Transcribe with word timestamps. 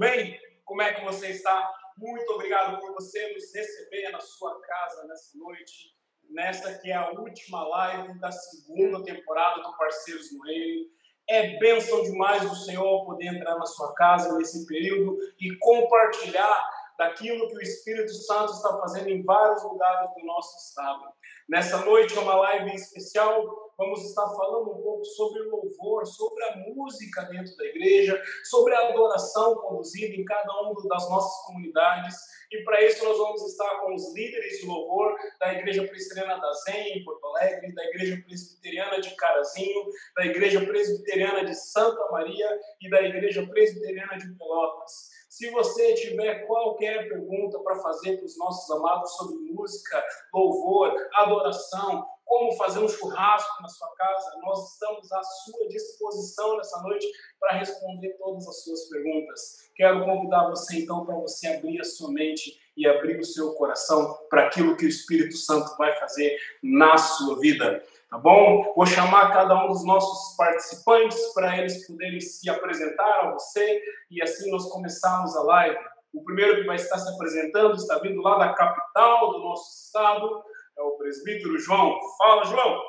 bem? 0.00 0.40
Como 0.64 0.80
é 0.80 0.94
que 0.94 1.04
você 1.04 1.28
está? 1.28 1.70
Muito 1.98 2.32
obrigado 2.32 2.80
por 2.80 2.94
você 2.94 3.34
nos 3.34 3.54
receber 3.54 4.08
na 4.08 4.18
sua 4.18 4.58
casa 4.62 5.06
nessa 5.06 5.36
noite, 5.36 5.94
nesta 6.30 6.78
que 6.78 6.90
é 6.90 6.94
a 6.94 7.10
última 7.10 7.68
live 7.68 8.18
da 8.18 8.32
segunda 8.32 9.04
temporada 9.04 9.62
do 9.62 9.76
Parceiros 9.76 10.32
no 10.32 10.42
Reino. 10.42 10.86
É 11.28 11.58
bênção 11.58 12.02
demais 12.02 12.48
do 12.48 12.56
Senhor 12.56 13.04
poder 13.04 13.26
entrar 13.26 13.56
na 13.56 13.66
sua 13.66 13.92
casa 13.92 14.38
nesse 14.38 14.66
período 14.66 15.18
e 15.38 15.54
compartilhar 15.58 16.70
daquilo 16.96 17.48
que 17.48 17.56
o 17.56 17.62
Espírito 17.62 18.12
Santo 18.12 18.52
está 18.52 18.78
fazendo 18.78 19.10
em 19.10 19.22
vários 19.22 19.62
lugares 19.62 20.10
do 20.14 20.24
nosso 20.24 20.56
estado. 20.66 21.12
Nessa 21.46 21.84
noite 21.84 22.16
é 22.16 22.20
uma 22.20 22.36
live 22.36 22.74
especial, 22.74 23.69
vamos 23.80 24.04
estar 24.04 24.28
falando 24.28 24.72
um 24.72 24.82
pouco 24.82 25.04
sobre 25.06 25.40
o 25.40 25.50
louvor, 25.50 26.06
sobre 26.06 26.44
a 26.44 26.56
música 26.68 27.22
dentro 27.22 27.56
da 27.56 27.64
igreja, 27.64 28.22
sobre 28.44 28.74
a 28.74 28.88
adoração 28.88 29.56
conduzida 29.56 30.14
em 30.14 30.24
cada 30.24 30.52
uma 30.60 30.74
das 30.86 31.08
nossas 31.08 31.46
comunidades. 31.46 32.14
E 32.52 32.62
para 32.62 32.84
isso 32.84 33.02
nós 33.02 33.16
vamos 33.16 33.42
estar 33.50 33.80
com 33.80 33.94
os 33.94 34.14
líderes 34.14 34.58
de 34.58 34.66
louvor 34.66 35.16
da 35.38 35.54
Igreja 35.54 35.86
Presbiteriana 35.86 36.38
da 36.38 36.52
Zen, 36.52 36.98
em 36.98 37.04
Porto 37.04 37.24
Alegre, 37.28 37.72
da 37.74 37.84
Igreja 37.86 38.22
Presbiteriana 38.26 39.00
de 39.00 39.14
Carazinho, 39.16 39.84
da 40.14 40.26
Igreja 40.26 40.60
Presbiteriana 40.60 41.44
de 41.44 41.54
Santa 41.54 42.10
Maria 42.10 42.60
e 42.82 42.90
da 42.90 43.00
Igreja 43.00 43.46
Presbiteriana 43.46 44.18
de 44.18 44.36
Pelotas. 44.36 45.09
Se 45.40 45.48
você 45.48 45.94
tiver 45.94 46.46
qualquer 46.46 47.08
pergunta 47.08 47.58
para 47.60 47.76
fazer 47.76 48.18
para 48.18 48.26
os 48.26 48.36
nossos 48.36 48.70
amados 48.72 49.10
sobre 49.16 49.36
música, 49.50 50.04
louvor, 50.34 50.94
adoração, 51.14 52.06
como 52.26 52.52
fazer 52.58 52.80
um 52.80 52.88
churrasco 52.88 53.62
na 53.62 53.68
sua 53.70 53.88
casa, 53.94 54.36
nós 54.42 54.74
estamos 54.74 55.10
à 55.10 55.22
sua 55.22 55.66
disposição 55.68 56.58
nessa 56.58 56.82
noite 56.82 57.06
para 57.40 57.56
responder 57.56 58.10
todas 58.18 58.46
as 58.46 58.62
suas 58.62 58.86
perguntas. 58.90 59.70
Quero 59.74 60.04
convidar 60.04 60.50
você 60.50 60.80
então 60.80 61.06
para 61.06 61.14
você 61.14 61.48
abrir 61.48 61.80
a 61.80 61.84
sua 61.84 62.12
mente 62.12 62.60
e 62.76 62.86
abrir 62.86 63.18
o 63.18 63.24
seu 63.24 63.54
coração 63.54 64.18
para 64.28 64.46
aquilo 64.46 64.76
que 64.76 64.84
o 64.84 64.88
Espírito 64.90 65.38
Santo 65.38 65.74
vai 65.78 65.98
fazer 65.98 66.38
na 66.62 66.98
sua 66.98 67.40
vida 67.40 67.82
tá 68.10 68.18
bom? 68.18 68.74
Vou 68.74 68.84
chamar 68.84 69.32
cada 69.32 69.64
um 69.64 69.68
dos 69.68 69.84
nossos 69.84 70.36
participantes 70.36 71.32
para 71.32 71.56
eles 71.56 71.86
poderem 71.86 72.20
se 72.20 72.50
apresentar 72.50 73.20
a 73.20 73.32
você 73.32 73.82
e 74.10 74.20
assim 74.20 74.50
nós 74.50 74.68
começarmos 74.68 75.36
a 75.36 75.42
live. 75.44 75.78
O 76.12 76.24
primeiro 76.24 76.56
que 76.56 76.66
vai 76.66 76.74
estar 76.74 76.98
se 76.98 77.08
apresentando 77.14 77.76
está 77.76 78.00
vindo 78.00 78.20
lá 78.20 78.36
da 78.36 78.52
capital 78.52 79.30
do 79.32 79.38
nosso 79.38 79.86
estado, 79.86 80.42
é 80.76 80.82
o 80.82 80.96
presbítero 80.98 81.56
João. 81.56 81.96
Fala, 82.18 82.44
João! 82.46 82.82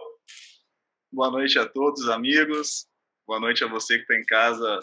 Boa 1.12 1.30
noite 1.30 1.60
a 1.60 1.68
todos, 1.68 2.10
amigos. 2.10 2.88
Boa 3.28 3.40
noite 3.40 3.64
a 3.64 3.68
você 3.68 3.98
que 3.98 4.02
está 4.02 4.16
em 4.16 4.26
casa, 4.26 4.80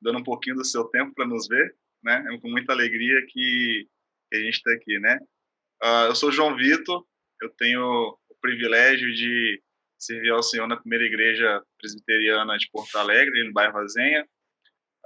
dando 0.00 0.20
um 0.20 0.24
pouquinho 0.24 0.56
do 0.56 0.64
seu 0.64 0.84
tempo 0.84 1.12
para 1.12 1.26
nos 1.26 1.48
ver, 1.48 1.74
né? 2.04 2.24
É 2.32 2.38
com 2.38 2.48
muita 2.48 2.72
alegria 2.72 3.20
que, 3.28 3.88
a 4.32 4.36
gente 4.36 4.54
está 4.54 4.72
aqui, 4.72 4.98
né? 5.00 5.18
Uh, 5.82 6.06
eu 6.06 6.14
sou 6.14 6.30
João 6.30 6.56
Vitor, 6.56 7.04
eu 7.42 7.50
tenho 7.50 7.82
o 7.82 8.34
privilégio 8.40 9.12
de 9.12 9.60
servi 10.02 10.28
ao 10.30 10.42
Senhor 10.42 10.66
na 10.66 10.76
primeira 10.76 11.04
igreja 11.04 11.62
presbiteriana 11.78 12.58
de 12.58 12.68
Porto 12.70 12.96
Alegre, 12.96 13.44
no 13.44 13.52
bairro 13.52 13.78
Azenha. 13.78 14.28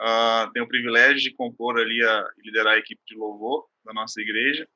Uh, 0.01 0.51
tenho 0.53 0.65
o 0.65 0.69
privilégio 0.69 1.21
de 1.21 1.35
compor 1.35 1.79
ali, 1.79 2.03
a, 2.03 2.29
liderar 2.39 2.75
a 2.75 2.79
equipe 2.79 3.03
de 3.07 3.15
louvor 3.15 3.67
da 3.85 3.93
nossa 3.93 4.21
igreja 4.21 4.69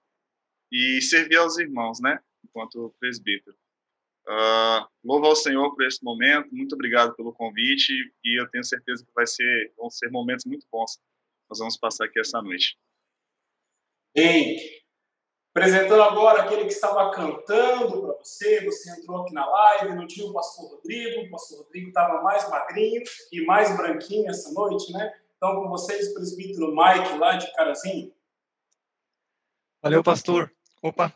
e 0.70 1.00
servir 1.00 1.36
aos 1.36 1.58
irmãos, 1.58 2.00
né, 2.00 2.18
enquanto 2.44 2.94
presbítero. 3.00 3.56
Uh, 4.26 4.86
louvo 5.02 5.26
ao 5.26 5.36
Senhor 5.36 5.74
por 5.74 5.84
esse 5.84 6.02
momento, 6.04 6.54
muito 6.54 6.74
obrigado 6.74 7.14
pelo 7.16 7.32
convite 7.32 7.92
e 8.24 8.41
eu 8.41 8.48
tenho 8.50 8.64
certeza 8.64 9.04
que 9.04 9.12
vai 9.14 9.26
ser, 9.26 9.72
vão 9.76 9.91
ser 9.91 10.10
momentos 10.10 10.44
muito 10.44 10.66
bons. 10.70 10.98
Nós 11.48 11.58
vamos 11.58 11.76
passar 11.76 12.04
aqui 12.04 12.20
essa 12.20 12.41
noite. 12.41 12.78
Ei, 14.14 14.79
Apresentando 15.53 16.03
agora 16.03 16.43
aquele 16.43 16.65
que 16.65 16.72
estava 16.72 17.11
cantando 17.11 18.03
para 18.03 18.15
você, 18.22 18.65
você 18.65 18.91
entrou 18.91 19.22
aqui 19.22 19.34
na 19.34 19.44
live, 19.44 19.97
não 19.97 20.06
tinha 20.06 20.27
o 20.27 20.33
pastor 20.33 20.71
Rodrigo, 20.71 21.22
o 21.22 21.31
pastor 21.31 21.65
Rodrigo 21.65 21.88
estava 21.88 22.22
mais 22.22 22.49
magrinho 22.49 23.03
e 23.33 23.44
mais 23.44 23.77
branquinho 23.77 24.31
essa 24.31 24.53
noite, 24.53 24.93
né? 24.93 25.12
Então, 25.37 25.56
com 25.56 25.69
vocês, 25.69 26.15
presbítero 26.15 26.69
Mike, 26.69 27.19
lá 27.19 27.37
de 27.37 27.53
Carazinho. 27.55 28.12
Valeu, 29.83 30.05
pastor. 30.05 30.53
Opa, 30.81 31.12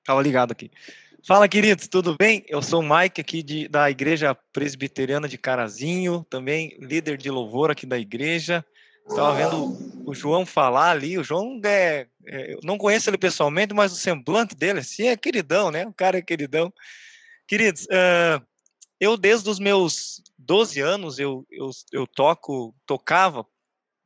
estava 0.00 0.22
ligado 0.22 0.52
aqui. 0.52 0.70
Fala, 1.26 1.48
queridos, 1.48 1.88
tudo 1.88 2.16
bem? 2.16 2.44
Eu 2.46 2.62
sou 2.62 2.82
o 2.82 2.88
Mike, 2.88 3.20
aqui 3.20 3.42
de, 3.42 3.66
da 3.66 3.90
Igreja 3.90 4.34
Presbiteriana 4.52 5.26
de 5.26 5.38
Carazinho, 5.38 6.24
também 6.30 6.76
líder 6.78 7.16
de 7.16 7.30
louvor 7.30 7.70
aqui 7.70 7.86
da 7.86 7.98
igreja. 7.98 8.64
Estava 9.08 9.34
vendo 9.34 9.76
o 10.06 10.14
João 10.14 10.46
falar 10.46 10.90
ali. 10.90 11.18
O 11.18 11.24
João 11.24 11.60
é, 11.64 12.06
é, 12.26 12.54
eu 12.54 12.60
não 12.62 12.78
conheço 12.78 13.10
ele 13.10 13.18
pessoalmente, 13.18 13.74
mas 13.74 13.92
o 13.92 13.96
semblante 13.96 14.54
dele 14.54 14.80
assim 14.80 15.08
é 15.08 15.16
queridão, 15.16 15.70
né? 15.70 15.86
O 15.86 15.92
cara 15.92 16.18
é 16.18 16.22
queridão. 16.22 16.72
Queridos, 17.46 17.84
uh, 17.84 18.44
eu 19.00 19.16
desde 19.16 19.48
os 19.50 19.58
meus 19.58 20.22
12 20.38 20.80
anos 20.80 21.18
eu, 21.18 21.46
eu, 21.50 21.70
eu 21.92 22.06
toco, 22.06 22.74
tocava 22.86 23.46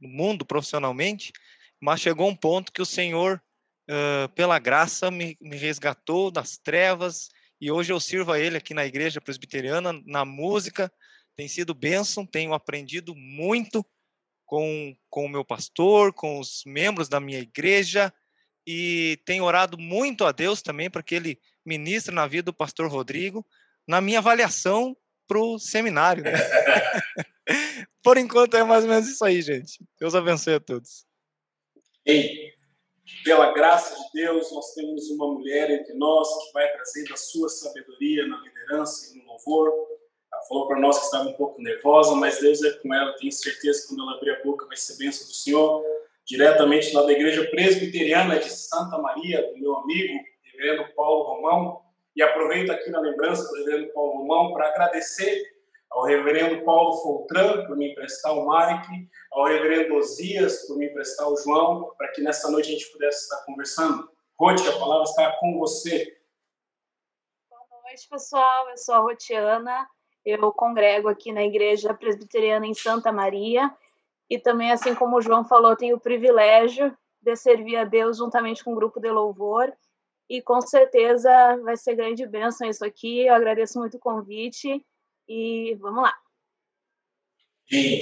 no 0.01 0.09
mundo 0.09 0.45
profissionalmente, 0.45 1.33
mas 1.81 2.01
chegou 2.01 2.29
um 2.29 2.37
ponto 2.37 2.73
que 2.73 2.83
o 2.83 2.87
Senhor, 2.87 3.41
uh, 3.89 4.29
pela 4.35 4.59
graça, 4.59 5.11
me, 5.11 5.37
me 5.41 5.56
resgatou 5.56 6.31
das 6.31 6.56
trevas 6.59 7.29
e 7.61 7.71
hoje 7.71 7.93
eu 7.93 7.99
sirvo 7.99 8.33
a 8.33 8.39
Ele 8.39 8.56
aqui 8.56 8.73
na 8.73 8.87
igreja 8.87 9.21
presbiteriana, 9.21 9.93
na 10.06 10.25
música. 10.25 10.93
Tem 11.37 11.49
sido 11.49 11.75
bênção, 11.75 12.27
tenho 12.27 12.53
aprendido 12.53 13.15
muito 13.15 13.85
com, 14.48 14.97
com 15.10 15.26
o 15.26 15.28
meu 15.28 15.44
pastor, 15.44 16.10
com 16.10 16.41
os 16.41 16.62
membros 16.66 17.06
da 17.06 17.20
minha 17.20 17.38
igreja, 17.38 18.12
e 18.66 19.20
tenho 19.26 19.44
orado 19.44 19.76
muito 19.76 20.25
a 20.25 20.32
Deus 20.32 20.62
também 20.62 20.91
para 20.91 21.03
que 21.03 21.14
Ele 21.14 21.38
ministre 21.64 22.14
na 22.14 22.26
vida 22.26 22.44
do 22.44 22.54
pastor 22.54 22.91
Rodrigo, 22.91 23.47
na 23.87 24.00
minha 24.00 24.20
avaliação 24.20 24.97
para 25.26 25.38
o 25.38 25.58
seminário. 25.58 26.25
Né? 26.25 26.32
Por 28.03 28.16
enquanto 28.16 28.56
é 28.56 28.64
mais 28.64 28.84
ou 28.84 28.91
menos 28.91 29.06
isso 29.06 29.22
aí, 29.22 29.42
gente. 29.42 29.84
Deus 30.00 30.14
abençoe 30.14 30.54
a 30.54 30.60
todos. 30.60 31.04
Ei, 32.06 32.54
pela 33.22 33.53
graça 33.53 33.94
de 33.94 34.22
Deus, 34.22 34.50
nós 34.50 34.72
temos 34.72 35.10
uma 35.10 35.31
mulher 35.31 35.70
entre 35.70 35.92
nós 35.92 36.26
que 36.26 36.53
vai 36.54 36.72
trazendo 36.72 37.12
a 37.12 37.19
sua 37.19 37.50
sabedoria 37.50 38.26
na 38.26 38.38
liderança 38.38 39.14
e 39.14 39.19
no 39.19 39.26
louvor. 39.26 39.97
Falou 40.48 40.66
para 40.66 40.81
nós 40.81 40.98
que 40.98 41.04
estava 41.04 41.28
um 41.28 41.34
pouco 41.34 41.60
nervosa, 41.60 42.14
mas 42.14 42.41
Deus 42.41 42.62
é 42.64 42.70
com 42.78 42.94
ela. 42.94 43.14
Tenho 43.19 43.31
certeza 43.31 43.82
que 43.82 43.88
quando 43.88 44.03
ela 44.03 44.16
abrir 44.16 44.31
a 44.31 44.42
boca 44.42 44.66
vai 44.66 44.76
ser 44.76 44.97
bênção 44.97 45.26
do 45.26 45.34
Senhor. 45.34 45.84
Diretamente 46.25 46.94
lá 46.94 47.03
da 47.03 47.12
Igreja 47.12 47.47
Presbiteriana 47.50 48.38
de 48.38 48.50
Santa 48.50 48.97
Maria, 48.98 49.47
do 49.53 49.58
meu 49.58 49.76
amigo, 49.76 50.25
reverendo 50.42 50.91
Paulo 50.94 51.25
Romão. 51.25 51.82
E 52.16 52.22
aproveito 52.22 52.70
aqui 52.70 52.91
na 52.91 53.00
lembrança 53.00 53.47
do 53.47 53.56
reverendo 53.56 53.92
Paulo 53.92 54.19
Romão 54.19 54.53
para 54.54 54.69
agradecer 54.69 55.58
ao 55.91 56.04
reverendo 56.04 56.64
Paulo 56.64 56.97
Foltran 57.03 57.66
por 57.66 57.76
me 57.76 57.92
emprestar 57.92 58.32
o 58.32 58.48
Mike, 58.48 59.08
ao 59.32 59.44
reverendo 59.44 59.94
Osias 59.97 60.66
por 60.66 60.76
me 60.76 60.87
emprestar 60.87 61.28
o 61.28 61.37
João, 61.37 61.92
para 61.97 62.08
que 62.08 62.22
nessa 62.22 62.50
noite 62.50 62.69
a 62.69 62.72
gente 62.72 62.91
pudesse 62.92 63.25
estar 63.25 63.44
conversando. 63.44 64.10
Rote, 64.38 64.66
a 64.66 64.78
palavra 64.78 65.04
está 65.04 65.37
com 65.41 65.58
você. 65.58 66.16
Boa 67.50 67.82
noite, 67.82 68.08
pessoal. 68.08 68.69
Eu 68.70 68.76
sou 68.76 68.94
a 68.94 68.98
Rotiana. 68.98 69.88
Eu 70.28 70.53
congrego 70.53 71.09
aqui 71.09 71.33
na 71.33 71.43
Igreja 71.43 71.94
Presbiteriana 71.94 72.66
em 72.66 72.75
Santa 72.75 73.11
Maria 73.11 73.75
e 74.28 74.39
também, 74.39 74.71
assim 74.71 74.94
como 74.94 75.16
o 75.16 75.22
João 75.22 75.43
falou, 75.43 75.75
tenho 75.75 75.97
o 75.97 76.00
privilégio 76.00 76.94
de 77.22 77.34
servir 77.34 77.77
a 77.77 77.84
Deus 77.84 78.19
juntamente 78.19 78.62
com 78.62 78.72
o 78.72 78.77
grupo 78.77 79.00
de 79.00 79.11
louvor 79.11 79.72
e 80.28 80.43
com 80.43 80.61
certeza 80.61 81.31
vai 81.62 81.78
ser 81.78 81.94
grande 81.94 82.27
bênção 82.27 82.69
isso 82.69 82.84
aqui. 82.84 83.27
Eu 83.27 83.34
agradeço 83.34 83.78
muito 83.78 83.97
o 83.97 84.00
convite 84.00 84.85
e 85.26 85.75
vamos 85.81 86.02
lá. 86.02 86.14
E, 87.73 88.00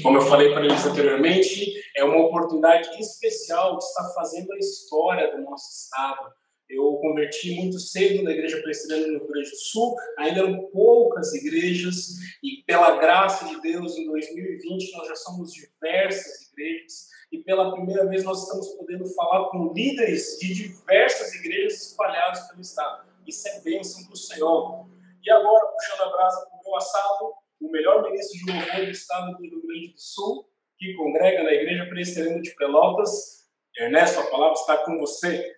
como 0.00 0.18
eu 0.18 0.22
falei 0.22 0.52
para 0.52 0.64
eles 0.64 0.86
anteriormente, 0.86 1.74
é 1.96 2.04
uma 2.04 2.24
oportunidade 2.24 2.88
especial 3.00 3.78
de 3.78 3.84
estar 3.84 4.14
fazendo 4.14 4.52
a 4.52 4.58
história 4.58 5.36
do 5.36 5.42
nosso 5.42 5.70
estado 5.72 6.32
eu 6.74 6.94
converti 6.96 7.54
muito 7.54 7.78
cedo 7.78 8.22
na 8.22 8.32
igreja 8.32 8.60
presbiteriana 8.62 9.12
no 9.12 9.18
Rio 9.20 9.28
Grande 9.28 9.50
do 9.50 9.56
Sul, 9.56 9.94
ainda 10.18 10.40
eram 10.40 10.66
poucas 10.66 11.32
igrejas, 11.34 12.16
e 12.42 12.62
pela 12.66 12.98
graça 12.98 13.46
de 13.46 13.60
Deus, 13.60 13.96
em 13.96 14.06
2020 14.06 14.92
nós 14.92 15.08
já 15.08 15.16
somos 15.16 15.52
diversas 15.52 16.50
igrejas, 16.52 17.08
e 17.32 17.38
pela 17.38 17.72
primeira 17.72 18.06
vez 18.06 18.24
nós 18.24 18.42
estamos 18.42 18.68
podendo 18.76 19.06
falar 19.14 19.50
com 19.50 19.72
líderes 19.72 20.38
de 20.38 20.54
diversas 20.54 21.34
igrejas 21.34 21.90
espalhadas 21.90 22.46
pelo 22.48 22.60
estado. 22.60 23.06
Isso 23.26 23.48
é 23.48 23.60
bênção 23.60 24.04
para 24.04 24.12
o 24.12 24.16
Senhor. 24.16 24.86
E 25.24 25.30
agora, 25.30 25.66
puxando 25.66 26.02
a 26.02 26.10
brasa 26.10 26.46
para 26.46 26.58
o 26.58 26.62
meu 26.64 26.76
assado, 26.76 27.32
o 27.60 27.70
melhor 27.70 28.02
ministro 28.02 28.38
de 28.38 28.52
louvor 28.52 28.84
do 28.84 28.90
estado 28.90 29.36
do 29.36 29.42
Rio 29.42 29.62
Grande 29.66 29.88
do 29.88 30.00
Sul, 30.00 30.48
que 30.78 30.94
congrega 30.94 31.42
na 31.42 31.52
igreja 31.52 31.86
presbiteriana 31.86 32.42
de 32.42 32.54
Pelotas, 32.54 33.44
Ernesto, 33.76 34.20
a 34.20 34.30
palavra 34.30 34.54
está 34.54 34.76
com 34.78 34.98
você. 34.98 35.56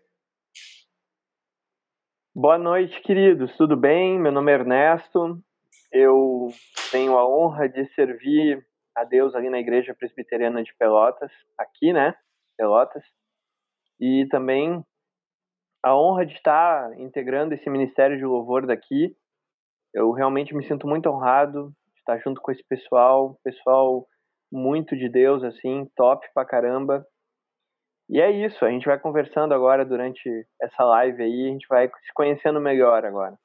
Boa 2.39 2.59
noite, 2.59 3.01
queridos. 3.01 3.57
Tudo 3.57 3.75
bem? 3.75 4.21
Meu 4.21 4.31
nome 4.31 4.53
é 4.53 4.57
Ernesto. 4.57 5.43
Eu 5.91 6.49
tenho 6.93 7.17
a 7.17 7.27
honra 7.27 7.67
de 7.67 7.87
servir 7.95 8.63
a 8.95 9.05
Deus 9.05 9.35
ali 9.35 9.49
na 9.49 9.59
Igreja 9.59 9.95
Presbiteriana 9.95 10.63
de 10.63 10.71
Pelotas, 10.79 11.33
aqui, 11.57 11.95
né? 11.95 12.15
Pelotas. 12.55 13.03
E 13.99 14.29
também 14.29 14.85
a 15.83 15.97
honra 15.97 16.27
de 16.27 16.35
estar 16.35 16.93
integrando 17.01 17.55
esse 17.55 17.71
ministério 17.71 18.19
de 18.19 18.25
louvor 18.27 18.67
daqui. 18.67 19.17
Eu 19.95 20.13
realmente 20.13 20.55
me 20.55 20.67
sinto 20.67 20.87
muito 20.87 21.09
honrado 21.09 21.73
de 21.95 22.01
estar 22.01 22.19
junto 22.19 22.43
com 22.43 22.53
esse 22.53 22.63
pessoal, 22.69 23.41
pessoal 23.43 24.07
muito 24.53 24.95
de 24.95 25.09
Deus, 25.09 25.43
assim, 25.43 25.91
top 25.97 26.29
pra 26.35 26.45
caramba. 26.45 27.03
E 28.09 28.21
é 28.21 28.31
isso, 28.31 28.65
a 28.65 28.71
gente 28.71 28.87
vai 28.87 28.99
conversando 28.99 29.53
agora 29.53 29.85
durante 29.85 30.29
essa 30.61 30.85
live 30.85 31.23
aí, 31.23 31.49
a 31.49 31.53
gente 31.53 31.67
vai 31.69 31.89
se 31.89 32.13
conhecendo 32.15 32.61
melhor 32.61 33.05
agora. 33.05 33.37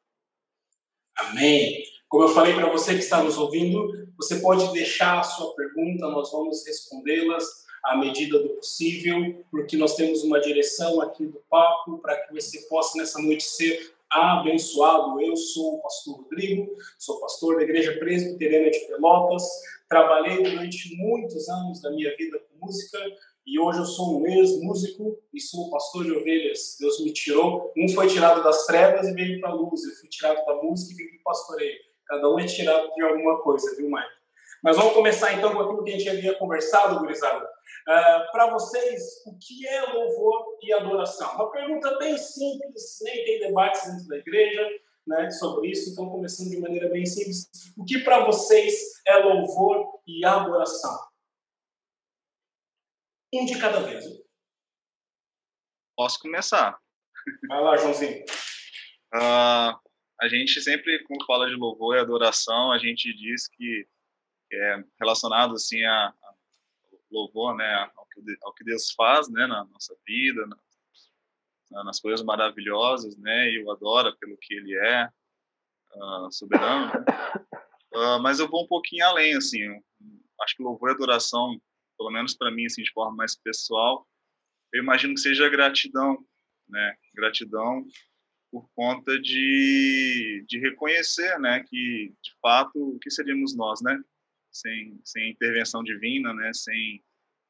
Amém. 1.17 1.83
Como 2.07 2.25
eu 2.25 2.29
falei 2.29 2.53
para 2.53 2.69
você 2.69 2.93
que 2.93 2.99
está 2.99 3.23
nos 3.23 3.37
ouvindo, 3.37 3.89
você 4.17 4.39
pode 4.39 4.71
deixar 4.73 5.19
a 5.19 5.23
sua 5.23 5.55
pergunta, 5.55 6.07
nós 6.09 6.31
vamos 6.31 6.65
respondê-las 6.65 7.45
à 7.85 7.97
medida 7.97 8.37
do 8.37 8.49
possível, 8.49 9.43
porque 9.49 9.75
nós 9.77 9.95
temos 9.95 10.23
uma 10.23 10.39
direção 10.39 11.01
aqui 11.01 11.25
do 11.25 11.41
papo 11.49 11.97
para 11.99 12.15
que 12.17 12.33
você 12.33 12.61
possa 12.67 12.97
nessa 12.97 13.19
noite 13.19 13.43
ser 13.43 13.93
abençoado. 14.11 15.19
Eu 15.21 15.35
sou 15.35 15.75
o 15.75 15.81
pastor 15.81 16.17
Rodrigo, 16.17 16.69
sou 16.99 17.19
pastor 17.19 17.57
da 17.57 17.63
Igreja 17.63 17.97
Presbiteriana 17.97 18.69
de 18.69 18.79
Pelotas, 18.87 19.43
trabalhei 19.89 20.43
durante 20.43 20.95
muitos 20.97 21.49
anos 21.49 21.81
da 21.81 21.91
minha 21.91 22.15
vida 22.15 22.39
com 22.39 22.65
música, 22.65 22.99
e 23.45 23.59
hoje 23.59 23.79
eu 23.79 23.85
sou 23.85 24.21
um 24.21 24.27
ex-músico 24.27 25.17
e 25.33 25.41
sou 25.41 25.69
pastor 25.71 26.03
de 26.03 26.11
ovelhas. 26.11 26.77
Deus 26.79 26.99
me 27.03 27.11
tirou. 27.11 27.71
Um 27.75 27.89
foi 27.89 28.07
tirado 28.07 28.43
das 28.43 28.65
trevas 28.65 29.07
e 29.07 29.13
veio 29.13 29.41
para 29.41 29.49
a 29.49 29.53
luz. 29.53 29.83
Eu 29.83 29.95
fui 29.95 30.09
tirado 30.09 30.45
da 30.45 30.55
música 30.61 30.93
e 30.93 30.95
vim 30.95 31.09
para 31.09 31.19
o 31.19 31.23
pastoreio. 31.23 31.79
Cada 32.07 32.29
um 32.29 32.39
é 32.39 32.45
tirado 32.45 32.93
de 32.93 33.01
alguma 33.01 33.41
coisa, 33.41 33.75
viu, 33.75 33.89
Mike? 33.89 34.21
Mas 34.63 34.77
vamos 34.77 34.93
começar 34.93 35.33
então 35.33 35.53
com 35.53 35.59
aquilo 35.59 35.83
que 35.83 35.89
a 35.89 35.97
gente 35.97 36.09
havia 36.09 36.35
conversado, 36.35 36.99
gurizada. 36.99 37.43
Uh, 37.43 38.31
para 38.31 38.51
vocês, 38.51 39.23
o 39.25 39.35
que 39.39 39.67
é 39.67 39.81
louvor 39.91 40.59
e 40.61 40.71
adoração? 40.71 41.33
Uma 41.33 41.51
pergunta 41.51 41.97
bem 41.97 42.15
simples, 42.17 42.99
nem 43.01 43.25
tem 43.25 43.39
debates 43.39 43.89
dentro 43.89 44.07
da 44.07 44.17
igreja 44.17 44.69
né, 45.07 45.31
sobre 45.31 45.71
isso, 45.71 45.89
então 45.89 46.09
começando 46.09 46.51
de 46.51 46.59
maneira 46.59 46.89
bem 46.89 47.05
simples. 47.07 47.49
O 47.75 47.83
que 47.83 47.99
para 47.99 48.23
vocês 48.23 49.01
é 49.07 49.15
louvor 49.17 49.99
e 50.05 50.23
adoração? 50.23 51.10
Um 53.33 53.45
de 53.45 53.59
cada 53.59 53.79
vez. 53.81 54.03
Posso 55.95 56.19
começar. 56.19 56.77
Vai 57.47 57.61
lá, 57.61 57.77
Joãozinho. 57.77 58.25
Uh, 59.13 59.79
a 60.19 60.27
gente 60.27 60.61
sempre, 60.61 61.03
quando 61.03 61.25
fala 61.25 61.47
de 61.47 61.55
louvor 61.55 61.95
e 61.95 61.99
adoração, 61.99 62.71
a 62.71 62.77
gente 62.77 63.13
diz 63.13 63.47
que 63.47 63.87
é 64.51 64.83
relacionado 64.99 65.55
assim 65.55 65.83
a, 65.83 66.07
a 66.07 66.33
louvor, 67.09 67.55
né, 67.55 67.91
ao 67.95 68.05
que, 68.07 68.21
ao 68.43 68.53
que, 68.53 68.63
Deus 68.63 68.91
faz, 68.91 69.29
né, 69.29 69.47
na 69.47 69.63
nossa 69.65 69.95
vida, 70.05 70.45
na, 71.71 71.83
nas 71.83 71.99
coisas 71.99 72.25
maravilhosas, 72.25 73.17
né, 73.17 73.49
e 73.51 73.63
o 73.63 73.71
adora 73.71 74.15
pelo 74.17 74.37
que 74.37 74.53
Ele 74.53 74.75
é, 74.75 75.09
uh, 75.95 76.31
soberano. 76.31 76.87
Né? 76.87 77.05
Uh, 77.93 78.19
mas 78.21 78.39
eu 78.39 78.49
vou 78.49 78.63
um 78.63 78.67
pouquinho 78.67 79.05
além, 79.05 79.35
assim. 79.35 79.61
Acho 80.41 80.55
que 80.55 80.63
louvor 80.63 80.89
e 80.89 80.93
adoração 80.93 81.61
pelo 82.01 82.09
menos 82.09 82.33
para 82.33 82.49
mim, 82.49 82.65
assim, 82.65 82.81
de 82.81 82.91
forma 82.91 83.15
mais 83.15 83.35
pessoal, 83.35 84.07
eu 84.73 84.81
imagino 84.81 85.13
que 85.13 85.19
seja 85.19 85.47
gratidão, 85.47 86.17
né? 86.67 86.95
Gratidão 87.13 87.85
por 88.51 88.67
conta 88.75 89.19
de, 89.19 90.43
de 90.47 90.59
reconhecer, 90.59 91.39
né, 91.39 91.63
que 91.69 92.13
de 92.21 92.31
fato 92.41 92.71
o 92.75 92.99
que 92.99 93.09
seríamos 93.09 93.55
nós, 93.55 93.81
né, 93.81 93.97
sem 94.51 94.99
sem 95.05 95.31
intervenção 95.31 95.81
divina, 95.81 96.33
né, 96.33 96.51
sem 96.53 97.01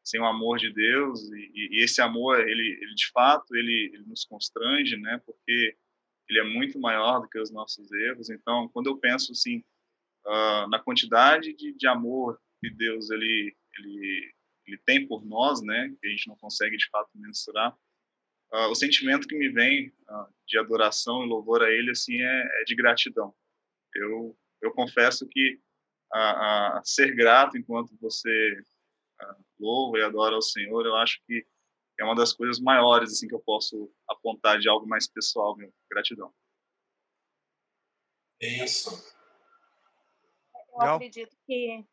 sem 0.03 0.19
o 0.19 0.25
amor 0.25 0.59
de 0.59 0.71
Deus 0.71 1.23
e, 1.31 1.77
e 1.79 1.83
esse 1.83 2.01
amor 2.01 2.39
ele, 2.39 2.77
ele 2.81 2.93
de 2.93 3.09
fato 3.11 3.55
ele, 3.55 3.91
ele, 3.93 4.03
nos 4.05 4.25
constrange, 4.25 4.95
né, 4.97 5.19
porque 5.25 5.75
ele 6.29 6.39
é 6.39 6.43
muito 6.43 6.79
maior 6.79 7.19
do 7.19 7.27
que 7.27 7.39
os 7.39 7.51
nossos 7.51 7.91
erros. 7.91 8.29
Então, 8.29 8.69
quando 8.69 8.87
eu 8.87 8.97
penso 8.97 9.31
assim 9.31 9.63
uh, 10.25 10.67
na 10.69 10.79
quantidade 10.79 11.53
de, 11.53 11.73
de 11.73 11.87
amor 11.87 12.39
que 12.59 12.69
Deus 12.69 13.09
ele 13.09 13.55
ele 13.79 14.33
ele 14.65 14.77
tem 14.85 15.07
por 15.07 15.25
nós, 15.25 15.61
né, 15.61 15.93
que 15.99 16.07
a 16.07 16.09
gente 16.09 16.27
não 16.27 16.35
consegue 16.37 16.77
de 16.77 16.87
fato 16.89 17.09
mensurar. 17.15 17.75
Uh, 18.53 18.67
o 18.67 18.75
sentimento 18.75 19.27
que 19.27 19.37
me 19.37 19.49
vem 19.49 19.87
uh, 20.09 20.33
de 20.45 20.59
adoração 20.59 21.23
e 21.23 21.27
louvor 21.27 21.63
a 21.63 21.71
Ele 21.71 21.91
assim 21.91 22.21
é, 22.21 22.61
é 22.61 22.63
de 22.65 22.75
gratidão. 22.75 23.33
Eu 23.95 24.37
eu 24.61 24.71
confesso 24.73 25.27
que 25.27 25.59
uh, 26.13 26.81
ser 26.83 27.15
grato 27.15 27.57
enquanto 27.57 27.97
você 27.99 28.63
louva 29.59 29.99
e 29.99 30.03
adora 30.03 30.35
ao 30.35 30.41
Senhor, 30.41 30.85
eu 30.85 30.95
acho 30.95 31.21
que 31.25 31.45
é 31.99 32.03
uma 32.03 32.15
das 32.15 32.33
coisas 32.33 32.59
maiores 32.59 33.11
assim 33.11 33.27
que 33.27 33.35
eu 33.35 33.39
posso 33.39 33.91
apontar 34.07 34.59
de 34.59 34.67
algo 34.67 34.87
mais 34.87 35.07
pessoal, 35.07 35.55
meu. 35.55 35.71
gratidão. 35.89 36.33
Isso. 38.41 38.89
Eu 40.73 40.81
acredito 40.81 41.35
que 41.45 41.85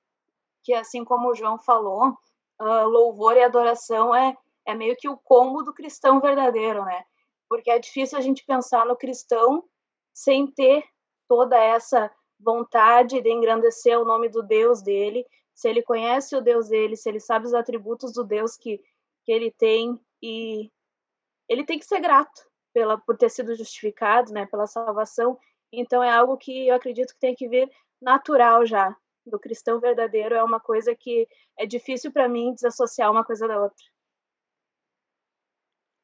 que 0.64 0.75
assim 0.75 1.05
como 1.05 1.31
o 1.31 1.35
João 1.35 1.59
falou, 1.59 2.19
uh, 2.60 2.88
louvor 2.88 3.37
e 3.37 3.43
adoração 3.43 4.14
é, 4.14 4.37
é 4.66 4.75
meio 4.75 4.96
que 4.96 5.08
o 5.08 5.16
combo 5.16 5.62
do 5.62 5.72
cristão 5.72 6.20
verdadeiro, 6.20 6.84
né? 6.84 7.05
Porque 7.49 7.70
é 7.70 7.78
difícil 7.78 8.19
a 8.19 8.20
gente 8.20 8.44
pensar 8.44 8.84
no 8.84 8.96
cristão 8.96 9.64
sem 10.12 10.46
ter 10.46 10.84
toda 11.26 11.56
essa 11.56 12.10
vontade 12.38 13.20
de 13.20 13.31
engrandecer 13.31 13.99
o 13.99 14.05
nome 14.05 14.28
do 14.28 14.43
Deus 14.43 14.82
dele, 14.82 15.26
se 15.55 15.69
ele 15.69 15.82
conhece 15.82 16.37
o 16.37 16.40
Deus 16.40 16.69
dele, 16.69 16.96
se 16.96 17.08
ele 17.08 17.20
sabe 17.20 17.46
os 17.46 17.55
atributos 17.55 18.12
do 18.12 18.25
Deus 18.25 18.56
que, 18.56 18.81
que 19.25 19.32
ele 19.32 19.50
tem 19.50 20.00
e 20.22 20.70
ele 21.49 21.64
tem 21.64 21.78
que 21.78 21.87
ser 21.87 22.00
grato 22.00 22.46
pela 22.72 22.99
por 22.99 23.16
ter 23.16 23.31
sido 23.31 23.56
justificado, 23.56 24.32
né, 24.32 24.46
pela 24.46 24.66
salvação. 24.66 25.38
Então 25.72 26.02
é 26.02 26.11
algo 26.11 26.37
que 26.37 26.69
eu 26.69 26.75
acredito 26.75 27.12
que 27.14 27.20
tem 27.20 27.34
que 27.34 27.49
vir 27.49 27.70
natural 28.00 28.64
já 28.66 28.96
do 29.28 29.38
cristão 29.38 29.80
verdadeiro 29.80 30.34
é 30.34 30.42
uma 30.42 30.60
coisa 30.60 30.94
que 30.94 31.28
é 31.58 31.66
difícil 31.66 32.12
para 32.12 32.28
mim 32.28 32.54
desassociar 32.54 33.10
uma 33.10 33.25
coisa 33.25 33.46
da 33.46 33.60
outra. 33.60 33.84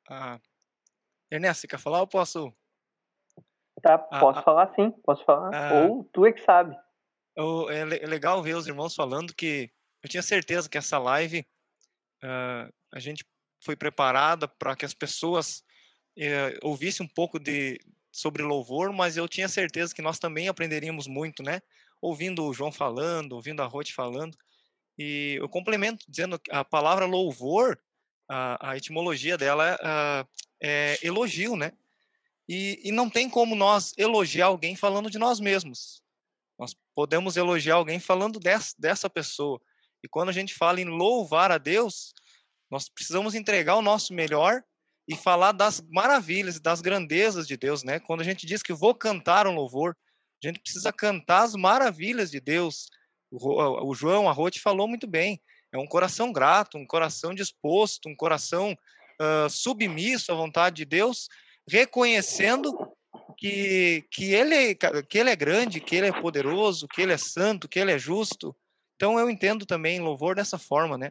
Ah, 0.09 0.39
Ernesto, 1.31 1.63
você 1.63 1.69
quer 1.69 1.79
falar 1.79 2.01
ou 2.01 2.07
posso? 2.07 2.53
Tá, 3.83 3.95
ah, 3.95 4.21
posso 4.21 4.39
ah, 4.39 4.43
falar 4.43 4.75
sim, 4.75 4.91
posso 5.03 5.25
falar. 5.25 5.51
Ah, 5.55 5.87
ou 5.87 6.05
tu 6.13 6.27
é 6.27 6.33
que 6.33 6.41
sabe. 6.41 6.77
Eu, 7.37 7.69
é, 7.71 7.81
é, 7.81 8.07
legal 8.07 8.43
ver 8.43 8.55
os 8.55 8.67
irmãos 8.67 8.95
falando 8.95 9.35
que 9.35 9.71
eu 10.03 10.09
tinha 10.09 10.23
certeza 10.23 10.69
que 10.69 10.79
essa 10.79 10.99
live 10.99 11.41
uh, 12.23 12.73
a 12.93 13.01
gente 13.01 13.25
foi 13.63 13.75
preparada 13.75 14.47
para 14.47 14.77
que 14.77 14.85
as 14.85 14.95
pessoas 14.95 15.65
uh, 16.19 16.59
ouvissem 16.63 17.05
um 17.05 17.09
pouco 17.09 17.39
de 17.39 17.81
sobre 18.13 18.45
louvor, 18.45 18.93
mas 18.93 19.17
eu 19.17 19.29
tinha 19.29 19.49
certeza 19.49 19.93
que 19.93 20.03
nós 20.03 20.21
também 20.21 20.47
aprenderíamos 20.47 21.09
muito, 21.09 21.43
né? 21.43 21.61
Ouvindo 22.05 22.45
o 22.45 22.53
João 22.53 22.71
falando, 22.71 23.33
ouvindo 23.33 23.63
a 23.63 23.67
Rote 23.67 23.95
falando, 23.95 24.37
e 24.99 25.39
eu 25.41 25.49
complemento 25.49 26.05
dizendo 26.07 26.39
que 26.39 26.55
a 26.55 26.63
palavra 26.63 27.07
louvor, 27.07 27.81
a, 28.29 28.73
a 28.73 28.77
etimologia 28.77 29.39
dela 29.39 29.79
a, 29.83 30.27
é 30.63 30.99
elogio, 31.03 31.57
né? 31.57 31.73
E, 32.47 32.79
e 32.85 32.93
não 32.93 33.09
tem 33.09 33.29
como 33.29 33.57
nós 33.57 33.95
elogiar 33.97 34.47
alguém 34.47 34.77
falando 34.77 35.11
de 35.11 35.19
nós 35.19 35.41
mesmos. 35.41 36.03
Nós 36.59 36.77
podemos 36.95 37.39
elogiar 37.39 37.77
alguém 37.77 37.99
falando 37.99 38.39
dessa, 38.39 38.75
dessa 38.79 39.09
pessoa. 39.09 39.59
E 40.03 40.09
quando 40.09 40.29
a 40.29 40.33
gente 40.33 40.55
fala 40.55 40.83
em 40.83 40.85
louvar 40.85 41.51
a 41.51 41.57
Deus, 41.57 42.13
nós 42.71 42.87
precisamos 42.87 43.35
entregar 43.35 43.77
o 43.77 43.83
nosso 43.83 44.13
melhor 44.13 44.63
e 45.09 45.17
falar 45.17 45.53
das 45.53 45.81
maravilhas, 45.89 46.61
das 46.61 46.83
grandezas 46.83 47.47
de 47.47 47.57
Deus, 47.57 47.83
né? 47.83 47.99
Quando 47.99 48.21
a 48.21 48.25
gente 48.25 48.45
diz 48.45 48.63
que 48.63 48.75
vou 48.75 48.95
cantar 48.95 49.47
um 49.47 49.55
louvor, 49.55 49.97
a 50.49 50.51
gente 50.51 50.61
precisa 50.61 50.93
cantar 50.93 51.43
as 51.43 51.55
maravilhas 51.55 52.31
de 52.31 52.41
Deus. 52.41 52.89
O, 53.31 53.91
o 53.91 53.95
João 53.95 54.29
Arrote 54.29 54.61
falou 54.61 54.87
muito 54.87 55.07
bem. 55.07 55.41
É 55.73 55.79
um 55.79 55.87
coração 55.87 56.33
grato, 56.33 56.79
um 56.79 56.87
coração 56.87 57.35
disposto, 57.35 58.09
um 58.09 58.15
coração 58.15 58.77
uh, 59.21 59.51
submisso 59.51 60.31
à 60.33 60.35
vontade 60.35 60.77
de 60.77 60.85
Deus, 60.85 61.29
reconhecendo 61.69 62.73
que, 63.37 64.05
que, 64.11 64.33
ele, 64.33 64.75
que 65.09 65.19
ele 65.19 65.31
é 65.31 65.37
grande, 65.37 65.81
que 65.81 65.97
ele 65.97 66.07
é 66.07 66.21
poderoso, 66.21 66.87
que 66.87 67.03
ele 67.03 67.13
é 67.13 67.19
santo, 67.19 67.69
que 67.69 67.79
ele 67.79 67.93
é 67.93 67.99
justo. 67.99 68.55
Então 68.95 69.19
eu 69.19 69.29
entendo 69.29 69.67
também 69.67 70.01
louvor 70.01 70.37
dessa 70.37 70.59
forma, 70.59 70.97
né? 70.97 71.11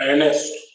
Ernesto. 0.00 0.71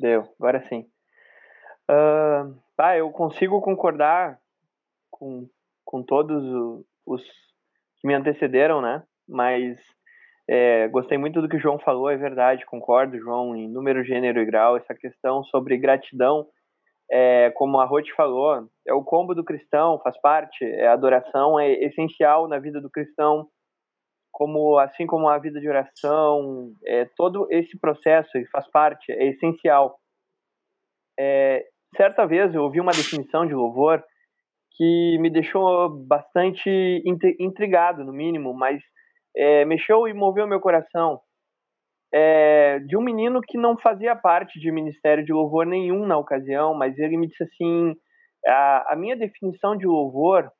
Deu, 0.00 0.24
agora 0.40 0.66
sim. 0.68 0.86
Uh, 1.90 2.56
ah, 2.78 2.96
eu 2.96 3.10
consigo 3.10 3.60
concordar 3.60 4.38
com, 5.10 5.46
com 5.84 6.02
todos 6.02 6.42
os 7.04 7.22
que 8.00 8.08
me 8.08 8.14
antecederam, 8.14 8.80
né? 8.80 9.02
Mas 9.28 9.78
é, 10.48 10.88
gostei 10.88 11.18
muito 11.18 11.42
do 11.42 11.48
que 11.48 11.56
o 11.56 11.60
João 11.60 11.78
falou, 11.78 12.08
é 12.08 12.16
verdade, 12.16 12.64
concordo, 12.64 13.18
João, 13.18 13.54
em 13.54 13.68
número, 13.68 14.02
gênero 14.02 14.40
e 14.40 14.46
grau, 14.46 14.78
essa 14.78 14.94
questão 14.94 15.44
sobre 15.44 15.76
gratidão 15.76 16.48
é, 17.10 17.50
como 17.50 17.78
a 17.78 17.84
Ruth 17.84 18.08
falou, 18.16 18.66
é 18.86 18.94
o 18.94 19.04
combo 19.04 19.34
do 19.34 19.44
cristão, 19.44 20.00
faz 20.02 20.18
parte, 20.20 20.64
é, 20.64 20.86
adoração 20.86 21.60
é 21.60 21.72
essencial 21.72 22.48
na 22.48 22.58
vida 22.58 22.80
do 22.80 22.88
cristão, 22.88 23.48
como 24.40 24.78
assim 24.78 25.06
como 25.06 25.28
a 25.28 25.36
vida 25.36 25.60
de 25.60 25.68
oração, 25.68 26.72
é, 26.86 27.04
todo 27.14 27.46
esse 27.50 27.78
processo 27.78 28.30
faz 28.50 28.66
parte, 28.70 29.12
é 29.12 29.26
essencial. 29.26 29.98
É, 31.18 31.66
certa 31.94 32.24
vez 32.26 32.54
eu 32.54 32.62
ouvi 32.62 32.80
uma 32.80 32.92
definição 32.92 33.46
de 33.46 33.52
louvor 33.52 34.02
que 34.72 35.18
me 35.18 35.28
deixou 35.28 35.90
bastante 36.06 36.70
intrigado, 37.38 38.02
no 38.02 38.14
mínimo, 38.14 38.54
mas 38.54 38.80
é, 39.36 39.66
mexeu 39.66 40.08
e 40.08 40.14
moveu 40.14 40.46
meu 40.46 40.58
coração. 40.58 41.20
É, 42.10 42.78
de 42.78 42.96
um 42.96 43.02
menino 43.02 43.42
que 43.46 43.58
não 43.58 43.76
fazia 43.76 44.16
parte 44.16 44.58
de 44.58 44.72
ministério 44.72 45.22
de 45.22 45.34
louvor 45.34 45.66
nenhum 45.66 46.06
na 46.06 46.16
ocasião, 46.16 46.72
mas 46.72 46.98
ele 46.98 47.18
me 47.18 47.26
disse 47.26 47.42
assim: 47.42 47.94
a, 48.46 48.94
a 48.94 48.96
minha 48.96 49.18
definição 49.18 49.76
de 49.76 49.86
louvor, 49.86 50.50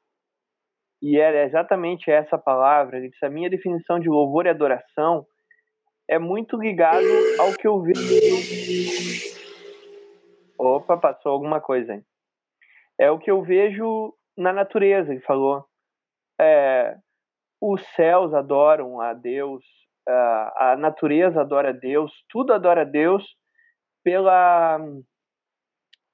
e 1.03 1.19
era 1.19 1.45
exatamente 1.45 2.11
essa 2.11 2.37
palavra, 2.39 2.99
ele 2.99 3.09
disse: 3.09 3.25
a 3.25 3.31
minha 3.31 3.51
definição 3.51 3.99
de 3.99 4.09
louvor 4.09 4.47
e 4.47 4.51
adoração 4.51 5.27
é 6.09 6.19
muito 6.19 6.57
ligado 6.57 7.07
ao 7.39 7.53
que 7.55 7.67
eu 7.67 7.81
vejo. 7.81 9.31
Opa, 10.59 10.97
passou 10.97 11.33
alguma 11.33 11.61
coisa 11.61 11.95
aí 11.95 12.03
é 13.01 13.11
o 13.11 13.19
que 13.19 13.31
eu 13.31 13.43
vejo 13.43 14.15
na 14.37 14.53
natureza, 14.53 15.11
ele 15.11 15.23
falou. 15.23 15.65
É, 16.39 16.95
os 17.59 17.83
céus 17.95 18.35
adoram 18.35 19.01
a 19.01 19.15
Deus, 19.15 19.65
a 20.07 20.77
natureza 20.79 21.41
adora 21.41 21.71
a 21.71 21.73
Deus, 21.73 22.13
tudo 22.29 22.53
adora 22.53 22.83
a 22.83 22.85
Deus 22.85 23.25
pela 24.05 24.79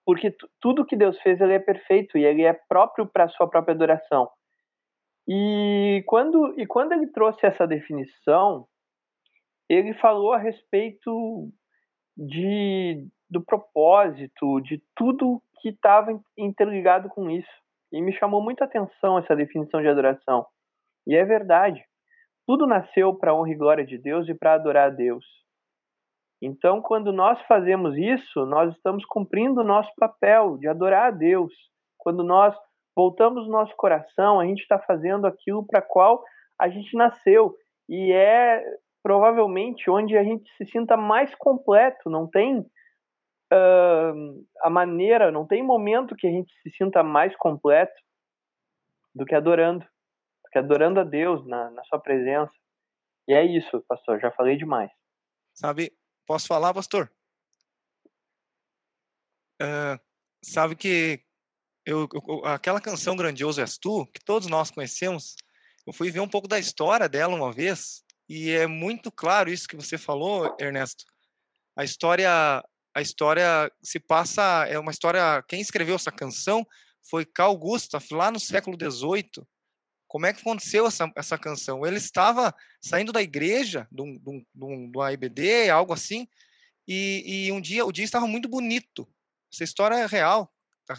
porque 0.05 0.33
tudo 0.61 0.87
que 0.87 0.97
Deus 0.97 1.21
fez 1.21 1.41
ele 1.41 1.55
é 1.55 1.59
perfeito 1.59 2.17
e 2.17 2.25
ele 2.25 2.45
é 2.45 2.53
próprio 2.53 3.07
para 3.07 3.25
a 3.25 3.29
sua 3.29 3.51
própria 3.51 3.75
adoração. 3.75 4.29
E 5.29 6.05
quando 6.07 6.55
e 6.59 6.67
quando 6.67 6.93
ele 6.93 7.09
trouxe 7.09 7.45
essa 7.45 7.67
definição, 7.67 8.67
ele 9.69 9.93
falou 9.95 10.33
a 10.33 10.39
respeito 10.39 11.51
de 12.17 13.07
do 13.29 13.45
propósito, 13.45 14.61
de 14.61 14.81
tudo 14.95 15.43
que 15.61 15.71
estava 15.71 16.13
interligado 16.39 17.09
com 17.09 17.29
isso. 17.29 17.51
E 17.93 18.01
me 18.01 18.13
chamou 18.13 18.41
muita 18.41 18.65
atenção 18.65 19.19
essa 19.19 19.35
definição 19.35 19.81
de 19.81 19.89
adoração. 19.89 20.47
E 21.07 21.17
é 21.17 21.25
verdade. 21.25 21.85
Tudo 22.47 22.67
nasceu 22.67 23.15
para 23.15 23.33
a 23.33 23.35
honra 23.35 23.51
e 23.51 23.57
glória 23.57 23.85
de 23.85 23.99
Deus 23.99 24.29
e 24.29 24.35
para 24.35 24.55
adorar 24.55 24.89
a 24.89 24.95
Deus. 24.95 25.25
Então, 26.41 26.81
quando 26.81 27.13
nós 27.13 27.41
fazemos 27.47 27.97
isso, 27.97 28.45
nós 28.47 28.73
estamos 28.75 29.05
cumprindo 29.07 29.61
o 29.61 29.65
nosso 29.65 29.91
papel 29.97 30.59
de 30.59 30.69
adorar 30.69 31.09
a 31.09 31.11
Deus. 31.11 31.53
Quando 31.99 32.23
nós 32.23 32.55
voltamos 32.97 33.47
o 33.47 33.51
nosso 33.51 33.77
coração, 33.77 34.41
a 34.41 34.47
gente 34.47 34.63
está 34.63 34.79
fazendo 34.79 35.27
aquilo 35.27 35.65
para 35.67 35.83
qual 35.83 36.25
a 36.59 36.69
gente 36.69 36.97
nasceu. 36.97 37.55
E 37.89 38.11
é 38.13 38.65
provavelmente 39.03 39.91
onde 39.91 40.17
a 40.17 40.25
gente 40.25 40.51
se 40.57 40.65
sinta 40.65 40.97
mais 40.97 41.33
completo. 41.35 42.09
Não 42.09 42.27
tem 42.27 42.61
uh, 42.61 44.47
a 44.63 44.71
maneira, 44.71 45.31
não 45.31 45.47
tem 45.47 45.63
momento 45.63 46.17
que 46.17 46.27
a 46.27 46.31
gente 46.31 46.53
se 46.63 46.71
sinta 46.71 47.03
mais 47.03 47.37
completo 47.37 47.95
do 49.15 49.27
que 49.27 49.35
adorando, 49.35 49.85
do 49.85 50.51
que 50.51 50.59
adorando 50.59 50.99
a 50.99 51.05
Deus 51.05 51.47
na, 51.47 51.71
na 51.71 51.85
sua 51.85 52.01
presença. 52.01 52.53
E 53.29 53.35
é 53.35 53.45
isso, 53.45 53.85
pastor, 53.87 54.19
já 54.21 54.31
falei 54.33 54.57
demais. 54.57 54.91
Sabe, 55.55 55.93
posso 56.27 56.47
falar, 56.47 56.73
pastor? 56.73 57.11
Uh, 59.61 59.99
sabe 60.43 60.77
que 60.77 61.26
eu, 61.87 62.09
eu, 62.13 62.45
aquela 62.45 62.81
canção 62.81 63.17
Grandioso 63.17 63.61
És 63.61 63.79
Tu, 63.79 64.07
que 64.13 64.23
todos 64.25 64.49
nós 64.49 64.71
conhecemos, 64.71 65.37
eu 65.87 65.93
fui 65.93 66.11
ver 66.11 66.21
um 66.21 66.29
pouco 66.29 66.49
da 66.49 66.59
história 66.59 67.09
dela 67.09 67.35
uma 67.35 67.53
vez, 67.53 68.03
e 68.29 68.51
é 68.51 68.67
muito 68.67 69.11
claro 69.11 69.51
isso 69.51 69.69
que 69.69 69.77
você 69.77 69.97
falou, 69.97 70.55
Ernesto. 70.61 71.05
A 71.77 71.85
história 71.85 72.63
a 72.97 73.03
história 73.03 73.71
se 73.83 74.01
passa, 74.01 74.67
é 74.71 74.79
uma 74.79 74.91
história, 74.91 75.45
quem 75.47 75.61
escreveu 75.61 75.97
essa 75.97 76.11
canção 76.11 76.67
foi 77.11 77.27
Carl 77.27 77.55
Gustav, 77.55 78.03
lá 78.11 78.31
no 78.31 78.41
século 78.41 78.75
XVIII. 78.75 79.47
Como 80.09 80.25
é 80.25 80.33
que 80.33 80.41
aconteceu 80.41 80.87
essa, 80.87 81.13
essa 81.15 81.37
canção? 81.37 81.85
Ele 81.85 81.99
estava 81.99 82.55
saindo 82.81 83.13
da 83.13 83.21
igreja, 83.21 83.87
de 83.93 84.01
um, 84.01 84.19
de 84.19 84.65
um, 84.65 84.91
de 84.91 85.13
IBD, 85.13 85.69
algo 85.69 85.93
assim, 85.93 86.27
e, 86.89 87.49
e, 87.49 87.53
um 87.53 87.61
dia, 87.61 87.85
o 87.85 87.93
dia 87.93 88.05
estava 88.05 88.27
muito 88.27 88.49
bonito. 88.49 89.07
Essa 89.53 89.65
história 89.65 89.97
é 89.97 90.07
real, 90.07 90.51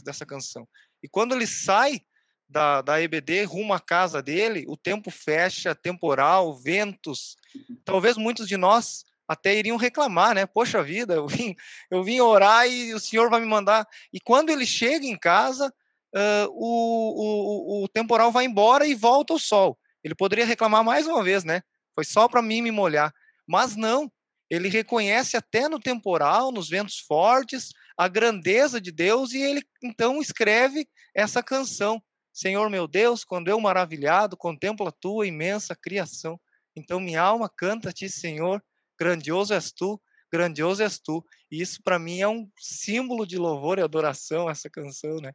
dessa 0.03 0.25
canção. 0.25 0.67
E 1.01 1.07
quando 1.07 1.33
ele 1.33 1.47
sai 1.47 2.01
da, 2.49 2.81
da 2.81 3.01
EBD 3.01 3.43
rumo 3.43 3.73
à 3.73 3.79
casa 3.79 4.21
dele, 4.21 4.65
o 4.67 4.77
tempo 4.77 5.11
fecha, 5.11 5.75
temporal, 5.75 6.53
ventos. 6.55 7.35
Talvez 7.83 8.17
muitos 8.17 8.47
de 8.47 8.55
nós 8.55 9.05
até 9.27 9.55
iriam 9.55 9.75
reclamar, 9.75 10.33
né? 10.33 10.45
Poxa 10.45 10.81
vida, 10.81 11.15
eu 11.15 11.27
vim, 11.27 11.55
eu 11.91 12.03
vim 12.03 12.19
orar 12.21 12.67
e 12.67 12.93
o 12.93 12.99
Senhor 12.99 13.29
vai 13.29 13.41
me 13.41 13.47
mandar. 13.47 13.85
E 14.13 14.19
quando 14.19 14.49
ele 14.49 14.65
chega 14.65 15.05
em 15.05 15.17
casa, 15.17 15.67
uh, 16.15 16.47
o, 16.51 17.81
o, 17.81 17.83
o 17.83 17.87
temporal 17.89 18.31
vai 18.31 18.45
embora 18.45 18.85
e 18.87 18.95
volta 18.95 19.33
o 19.33 19.39
sol. 19.39 19.77
Ele 20.03 20.15
poderia 20.15 20.45
reclamar 20.45 20.83
mais 20.83 21.05
uma 21.05 21.21
vez, 21.23 21.43
né? 21.43 21.61
Foi 21.93 22.05
só 22.05 22.29
para 22.29 22.41
mim 22.41 22.61
me 22.61 22.71
molhar. 22.71 23.13
Mas 23.45 23.75
não, 23.75 24.09
ele 24.49 24.69
reconhece 24.69 25.35
até 25.35 25.67
no 25.67 25.79
temporal, 25.79 26.51
nos 26.51 26.69
ventos 26.69 26.99
fortes, 26.99 27.73
a 27.97 28.07
grandeza 28.07 28.79
de 28.79 28.91
Deus 28.91 29.33
e 29.33 29.41
ele 29.41 29.63
então 29.83 30.21
escreve 30.21 30.87
essa 31.15 31.41
canção. 31.41 32.01
Senhor 32.31 32.69
meu 32.69 32.87
Deus, 32.87 33.23
quando 33.23 33.47
eu 33.47 33.59
maravilhado 33.59 34.37
contemplo 34.37 34.87
a 34.87 34.91
tua 34.91 35.25
imensa 35.25 35.75
criação, 35.75 36.39
então 36.75 36.99
minha 36.99 37.21
alma 37.21 37.49
canta-te, 37.49 38.07
Senhor, 38.07 38.63
grandioso 38.99 39.55
és 39.55 39.71
tu, 39.71 39.99
grandioso 40.31 40.83
és 40.83 40.99
tu. 40.99 41.25
E 41.49 41.59
isso 41.59 41.81
para 41.83 41.97
mim 41.97 42.21
é 42.21 42.27
um 42.27 42.47
símbolo 42.59 43.25
de 43.25 43.37
louvor 43.37 43.79
e 43.79 43.81
adoração 43.81 44.47
essa 44.47 44.69
canção, 44.69 45.17
né? 45.17 45.31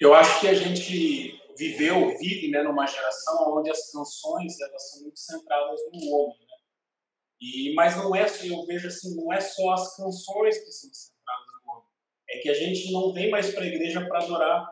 Eu 0.00 0.14
acho 0.14 0.40
que 0.40 0.48
a 0.48 0.54
gente 0.54 1.38
viveu, 1.56 2.16
vive, 2.18 2.48
né, 2.48 2.62
numa 2.62 2.86
geração 2.86 3.56
onde 3.56 3.70
as 3.70 3.92
canções 3.92 4.58
elas 4.60 4.90
são 4.90 5.02
muito 5.02 5.20
centradas 5.20 5.80
no 5.92 6.10
homem, 6.10 6.38
né? 6.40 6.49
E 7.40 7.72
mas 7.74 7.96
não 7.96 8.14
é, 8.14 8.26
eu 8.44 8.66
vejo 8.66 8.88
assim, 8.88 9.16
não 9.16 9.32
é 9.32 9.40
só 9.40 9.72
as 9.72 9.96
canções 9.96 10.58
que 10.58 10.70
são 10.70 10.90
centradas 10.92 11.46
no 11.64 11.72
homem. 11.72 11.84
É 12.30 12.38
que 12.38 12.50
a 12.50 12.54
gente 12.54 12.92
não 12.92 13.12
vem 13.12 13.30
mais 13.30 13.54
para 13.54 13.64
a 13.64 13.66
igreja 13.66 14.06
para 14.06 14.18
adorar. 14.18 14.68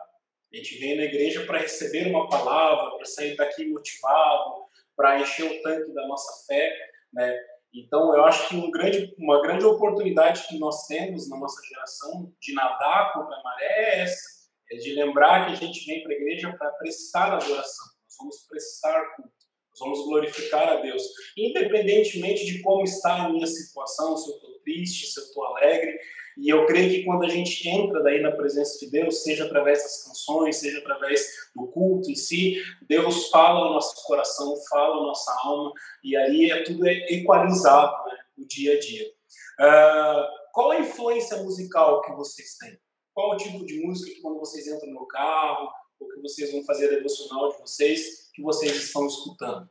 A 0.51 0.55
gente 0.55 0.77
vem 0.77 0.97
na 0.97 1.03
igreja 1.03 1.45
para 1.45 1.59
receber 1.59 2.07
uma 2.07 2.27
palavra, 2.29 2.95
para 2.95 3.05
sair 3.05 3.35
daqui 3.35 3.67
motivado, 3.67 4.65
para 4.95 5.19
encher 5.19 5.45
o 5.45 5.61
tanque 5.61 5.93
da 5.93 6.07
nossa 6.07 6.45
fé, 6.45 6.75
né? 7.13 7.39
Então, 7.73 8.15
eu 8.15 8.23
acho 8.25 8.49
que 8.49 8.55
um 8.55 8.71
grande, 8.71 9.13
uma 9.17 9.41
grande 9.41 9.63
oportunidade 9.63 10.47
que 10.47 10.57
nós 10.57 10.87
temos 10.87 11.29
na 11.29 11.37
nossa 11.37 11.61
geração 11.67 12.33
de 12.41 12.53
nadar 12.53 13.13
contra 13.13 13.35
a 13.35 13.43
maré 13.43 13.65
é 13.65 13.99
essa, 14.01 14.49
é 14.71 14.77
de 14.77 14.93
lembrar 14.93 15.45
que 15.45 15.53
a 15.53 15.55
gente 15.55 15.85
vem 15.85 16.01
para 16.01 16.13
a 16.13 16.15
igreja 16.15 16.55
para 16.57 16.71
prestar 16.71 17.33
adoração, 17.33 17.85
nós 18.03 18.15
vamos 18.19 18.47
prestar 18.47 19.15
culto, 19.15 19.38
vamos 19.79 20.05
glorificar 20.05 20.67
a 20.67 20.75
Deus, 20.75 21.03
independentemente 21.37 22.45
de 22.45 22.61
como 22.61 22.83
está 22.83 23.23
a 23.23 23.29
minha 23.29 23.47
situação, 23.47 24.17
se 24.17 24.29
eu 24.29 24.35
estou 24.35 24.59
triste, 24.59 25.07
se 25.07 25.19
eu 25.19 25.23
estou 25.23 25.43
alegre, 25.45 25.97
e 26.39 26.47
eu 26.47 26.65
creio 26.65 26.89
que 26.89 27.03
quando 27.03 27.25
a 27.25 27.29
gente 27.29 27.67
entra 27.67 28.01
daí 28.01 28.21
na 28.21 28.31
presença 28.31 28.79
de 28.79 28.89
Deus, 28.89 29.23
seja 29.23 29.45
através 29.45 29.83
das 29.83 30.05
canções, 30.05 30.55
seja 30.55 30.79
através 30.79 31.27
do 31.53 31.67
culto 31.67 32.09
em 32.09 32.15
si, 32.15 32.61
Deus 32.87 33.29
fala 33.29 33.59
ao 33.59 33.73
nosso 33.73 34.01
coração, 34.05 34.55
fala 34.69 35.01
à 35.01 35.07
nossa 35.07 35.31
alma, 35.43 35.73
e 36.01 36.15
aí 36.15 36.49
é 36.49 36.63
tudo 36.63 36.87
equalizado 36.87 38.05
né, 38.05 38.17
no 38.37 38.47
dia 38.47 38.77
a 38.77 38.79
dia. 38.79 39.05
Uh, 39.59 40.39
qual 40.53 40.71
a 40.71 40.79
influência 40.79 41.37
musical 41.43 42.01
que 42.01 42.13
vocês 42.13 42.55
têm? 42.55 42.79
Qual 43.13 43.33
o 43.33 43.37
tipo 43.37 43.65
de 43.65 43.85
música 43.85 44.09
que 44.15 44.21
quando 44.21 44.39
vocês 44.39 44.65
entram 44.65 44.91
no 44.91 45.05
carro, 45.07 45.69
ou 45.99 46.07
que 46.09 46.21
vocês 46.21 46.51
vão 46.51 46.63
fazer 46.63 46.87
a 46.87 46.95
devocional 46.95 47.51
de 47.51 47.59
vocês, 47.59 48.29
que 48.33 48.41
vocês 48.41 48.75
estão 48.75 49.05
escutando? 49.07 49.69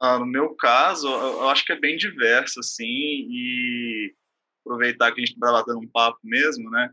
Ah, 0.00 0.18
no 0.18 0.26
meu 0.26 0.54
caso, 0.56 1.06
eu 1.08 1.48
acho 1.48 1.64
que 1.64 1.72
é 1.72 1.78
bem 1.78 1.96
diverso, 1.96 2.58
assim, 2.58 2.84
e 2.84 4.14
aproveitar 4.60 5.12
que 5.12 5.20
a 5.20 5.24
gente 5.24 5.34
está 5.34 5.52
batendo 5.52 5.78
um 5.78 5.88
papo 5.88 6.18
mesmo, 6.24 6.68
né? 6.70 6.92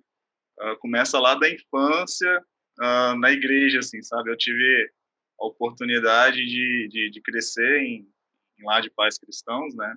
Uh, 0.60 0.78
começa 0.78 1.20
lá 1.20 1.34
da 1.34 1.50
infância, 1.50 2.46
uh, 2.80 3.16
na 3.18 3.32
igreja, 3.32 3.80
assim, 3.80 4.02
sabe? 4.04 4.32
Eu 4.32 4.38
tive 4.38 4.92
a 5.40 5.46
oportunidade 5.46 6.38
de, 6.38 6.88
de, 6.92 7.10
de 7.10 7.22
crescer 7.22 7.80
em, 7.82 8.08
em 8.60 8.66
lá 8.66 8.80
de 8.80 8.92
pais 8.92 9.18
cristãos, 9.18 9.74
né? 9.76 9.96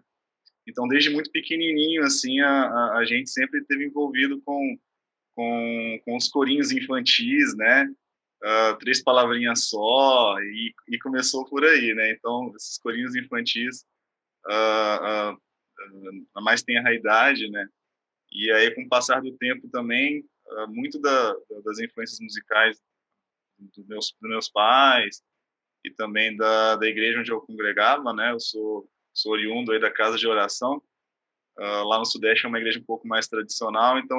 Então, 0.66 0.88
desde 0.88 1.10
muito 1.10 1.30
pequenininho, 1.30 2.04
assim, 2.04 2.40
a, 2.40 2.48
a, 2.48 2.98
a 2.98 3.04
gente 3.04 3.28
sempre 3.28 3.60
esteve 3.60 3.84
envolvido 3.84 4.40
com, 4.42 4.78
com, 5.34 6.00
com 6.04 6.16
os 6.16 6.28
corinhos 6.28 6.72
infantis, 6.72 7.56
né? 7.56 7.88
uh, 8.42 8.76
três 8.78 9.02
palavrinhas 9.02 9.68
só, 9.68 10.38
e, 10.40 10.74
e, 10.88 10.98
começou 10.98 11.44
por 11.44 11.64
aí, 11.64 11.94
né? 11.94 12.10
Então, 12.12 12.52
esses 12.56 12.78
corinhos 12.78 13.14
infantis, 13.14 13.84
uh, 14.46 15.32
uh, 15.32 16.42
mais 16.42 16.62
tem 16.62 16.78
a 16.78 16.92
idade, 16.92 17.48
né? 17.50 17.66
E 18.30 18.50
aí, 18.52 18.74
com 18.74 18.82
o 18.82 18.88
passar 18.88 19.20
do 19.22 19.36
tempo 19.36 19.68
também, 19.68 20.24
uh, 20.46 20.68
muito 20.68 21.00
da, 21.00 21.34
das 21.64 21.78
influências 21.78 22.18
musicais 22.20 22.80
dos 23.58 23.86
meus, 23.86 24.14
dos 24.20 24.30
meus 24.30 24.48
pais 24.50 25.22
e 25.84 25.90
também 25.90 26.36
da, 26.36 26.76
da 26.76 26.86
igreja 26.86 27.20
onde 27.20 27.30
eu 27.30 27.40
congregava, 27.40 28.12
né? 28.12 28.32
Eu 28.32 28.40
sou, 28.40 28.88
sou 29.12 29.32
oriundo 29.32 29.72
aí 29.72 29.80
da 29.80 29.90
casa 29.90 30.16
de 30.16 30.26
oração. 30.26 30.82
Uh, 31.58 31.84
lá 31.84 31.98
no 31.98 32.06
Sudeste 32.06 32.46
é 32.46 32.48
uma 32.48 32.58
igreja 32.58 32.80
um 32.80 32.84
pouco 32.84 33.06
mais 33.06 33.28
tradicional, 33.28 33.98
então 33.98 34.18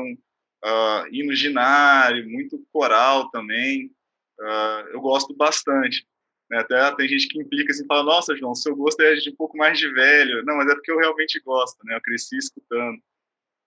uh, 0.63 1.25
no 1.25 1.36
ginário, 1.36 2.29
muito 2.29 2.65
coral 2.72 3.29
também, 3.29 3.91
uh, 4.39 4.88
eu 4.91 5.01
gosto 5.01 5.36
bastante. 5.36 6.08
Né? 6.50 6.60
Até 6.60 6.96
tem 6.96 7.08
gente 7.08 7.27
que 7.27 7.39
implica 7.39 7.72
assim, 7.72 7.86
fala, 7.86 8.03
nossa, 8.03 8.36
João, 8.36 8.55
seu 8.55 8.75
gosto 8.75 9.01
é 9.01 9.15
de 9.15 9.29
um 9.29 9.36
pouco 9.36 9.58
mais 9.58 9.77
de 9.77 9.91
velho. 9.91 10.43
Não, 10.46 10.58
mas 10.58 10.70
é 10.70 10.75
porque 10.75 10.91
eu 10.91 10.98
realmente 10.98 11.39
gosto, 11.39 11.77
né? 11.86 11.96
Eu 11.96 12.01
cresci 12.01 12.38
escutando. 12.38 13.01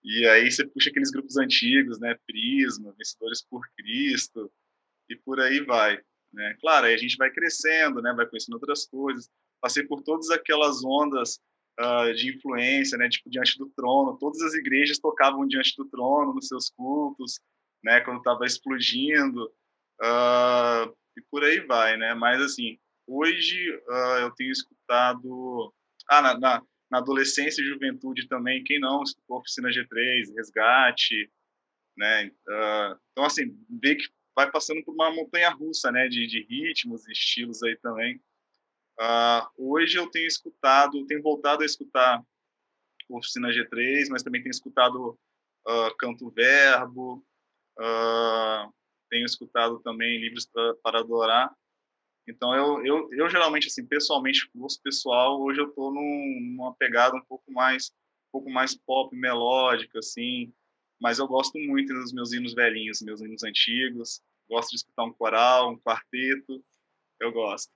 E 0.04 0.26
aí 0.28 0.50
você 0.50 0.64
puxa 0.64 0.90
aqueles 0.90 1.10
grupos 1.10 1.36
antigos, 1.36 1.98
né? 1.98 2.16
Prisma, 2.26 2.94
Vencedores 2.96 3.42
por 3.42 3.62
Cristo, 3.76 4.50
e 5.08 5.16
por 5.16 5.40
aí 5.40 5.60
vai. 5.60 6.00
Né? 6.32 6.56
Claro, 6.60 6.86
aí 6.86 6.94
a 6.94 6.98
gente 6.98 7.16
vai 7.16 7.30
crescendo, 7.30 8.00
né? 8.00 8.12
Vai 8.12 8.26
conhecendo 8.26 8.54
outras 8.54 8.86
coisas. 8.86 9.28
Passei 9.60 9.84
por 9.84 10.02
todas 10.02 10.30
aquelas 10.30 10.84
ondas 10.84 11.40
uh, 11.80 12.14
de 12.14 12.30
influência, 12.30 12.96
né? 12.98 13.08
Tipo, 13.08 13.30
diante 13.30 13.58
do 13.58 13.68
trono. 13.70 14.18
Todas 14.18 14.40
as 14.42 14.54
igrejas 14.54 14.98
tocavam 14.98 15.46
diante 15.46 15.74
do 15.76 15.84
trono 15.86 16.34
nos 16.34 16.48
seus 16.48 16.70
cultos, 16.70 17.40
né? 17.82 18.00
Quando 18.00 18.18
estava 18.18 18.44
explodindo. 18.44 19.46
Uh, 20.00 20.94
e 21.16 21.22
por 21.30 21.44
aí 21.44 21.60
vai, 21.60 21.96
né? 21.96 22.14
Mas, 22.14 22.40
assim, 22.40 22.78
hoje 23.06 23.70
uh, 23.88 24.20
eu 24.20 24.30
tenho 24.32 24.52
escutado... 24.52 25.72
Ah, 26.08 26.22
na, 26.22 26.38
na, 26.38 26.62
na, 26.88 26.98
adolescência 26.98 27.60
e 27.60 27.66
juventude 27.66 28.28
também, 28.28 28.62
quem 28.62 28.78
não 28.78 29.02
escutou 29.02 29.38
Oficina 29.38 29.70
G3, 29.70 30.32
Resgate, 30.36 31.28
né? 31.96 32.30
então, 33.10 33.24
assim, 33.24 33.58
ver 33.68 33.96
que 33.96 34.08
vai 34.36 34.48
passando 34.48 34.84
por 34.84 34.92
uma 34.92 35.10
montanha 35.10 35.50
russa, 35.50 35.90
né? 35.90 36.06
De, 36.08 36.28
de 36.28 36.42
ritmos 36.44 37.08
e 37.08 37.12
estilos 37.12 37.60
aí 37.64 37.74
também. 37.78 38.20
Uh, 38.98 39.72
hoje 39.72 39.98
eu 39.98 40.10
tenho 40.10 40.26
escutado, 40.26 41.06
tenho 41.06 41.22
voltado 41.22 41.62
a 41.62 41.66
escutar 41.66 42.22
Oficina 43.10 43.48
G3, 43.48 44.08
mas 44.10 44.22
também 44.22 44.42
tenho 44.42 44.50
escutado 44.50 45.18
uh, 45.66 45.96
Canto 45.98 46.30
Verbo, 46.30 47.24
uh, 47.78 48.72
tenho 49.10 49.26
escutado 49.26 49.80
também 49.80 50.18
livros 50.18 50.46
pra, 50.46 50.74
para 50.82 51.00
adorar. 51.00 51.54
Então 52.26 52.54
eu, 52.54 52.84
eu, 52.84 53.08
eu 53.12 53.28
geralmente 53.28 53.68
assim, 53.68 53.86
pessoalmente, 53.86 54.50
gosto 54.54 54.82
pessoal, 54.82 55.40
hoje 55.40 55.60
eu 55.60 55.68
estou 55.68 55.92
num, 55.92 56.54
numa 56.56 56.74
pegada 56.74 57.16
um 57.16 57.24
pouco 57.24 57.52
mais 57.52 57.92
um 58.28 58.40
pouco 58.40 58.50
mais 58.50 58.74
pop, 58.74 59.14
melódica 59.16 60.00
assim, 60.00 60.52
mas 61.00 61.18
eu 61.18 61.28
gosto 61.28 61.58
muito 61.58 61.94
dos 61.94 62.12
meus 62.12 62.32
hinos 62.32 62.54
velhinhos, 62.54 63.00
meus 63.00 63.20
hinos 63.20 63.42
antigos. 63.44 64.20
Gosto 64.48 64.70
de 64.70 64.76
escutar 64.76 65.04
um 65.04 65.12
coral, 65.12 65.72
um 65.72 65.78
quarteto, 65.78 66.62
eu 67.20 67.32
gosto. 67.32 67.72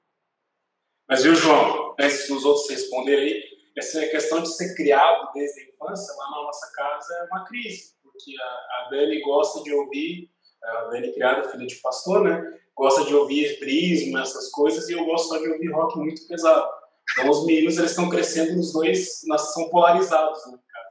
Mas 1.10 1.24
viu, 1.24 1.34
João, 1.34 1.96
antes 1.98 2.28
dos 2.28 2.44
outros 2.44 2.70
responderem 2.70 3.24
aí, 3.24 3.42
essa 3.76 4.00
questão 4.06 4.40
de 4.42 4.54
ser 4.54 4.76
criado 4.76 5.32
desde 5.34 5.60
a 5.60 5.64
infância 5.64 6.14
lá 6.16 6.30
na 6.30 6.42
nossa 6.44 6.70
casa 6.72 7.14
é 7.14 7.24
uma 7.24 7.44
crise, 7.46 7.96
porque 8.00 8.32
a, 8.40 8.44
a 8.44 8.88
Dani 8.90 9.20
gosta 9.22 9.60
de 9.64 9.74
ouvir, 9.74 10.30
a 10.62 10.84
Dani 10.84 11.12
criada, 11.12 11.48
filha 11.48 11.66
de 11.66 11.74
pastor, 11.76 12.22
né? 12.22 12.60
Gosta 12.76 13.04
de 13.06 13.12
ouvir 13.12 13.58
prisma, 13.58 14.20
essas 14.20 14.52
coisas, 14.52 14.88
e 14.88 14.92
eu 14.92 15.04
gosto 15.04 15.30
só 15.30 15.38
de 15.38 15.48
ouvir 15.48 15.72
rock 15.72 15.98
muito 15.98 16.28
pesado. 16.28 16.70
Então 17.10 17.28
os 17.28 17.44
meninos 17.44 17.76
eles 17.76 17.90
estão 17.90 18.08
crescendo 18.08 18.54
nos 18.54 18.72
dois, 18.72 19.22
nós 19.26 19.52
são 19.52 19.68
polarizados, 19.68 20.46
né, 20.46 20.60
cara? 20.68 20.90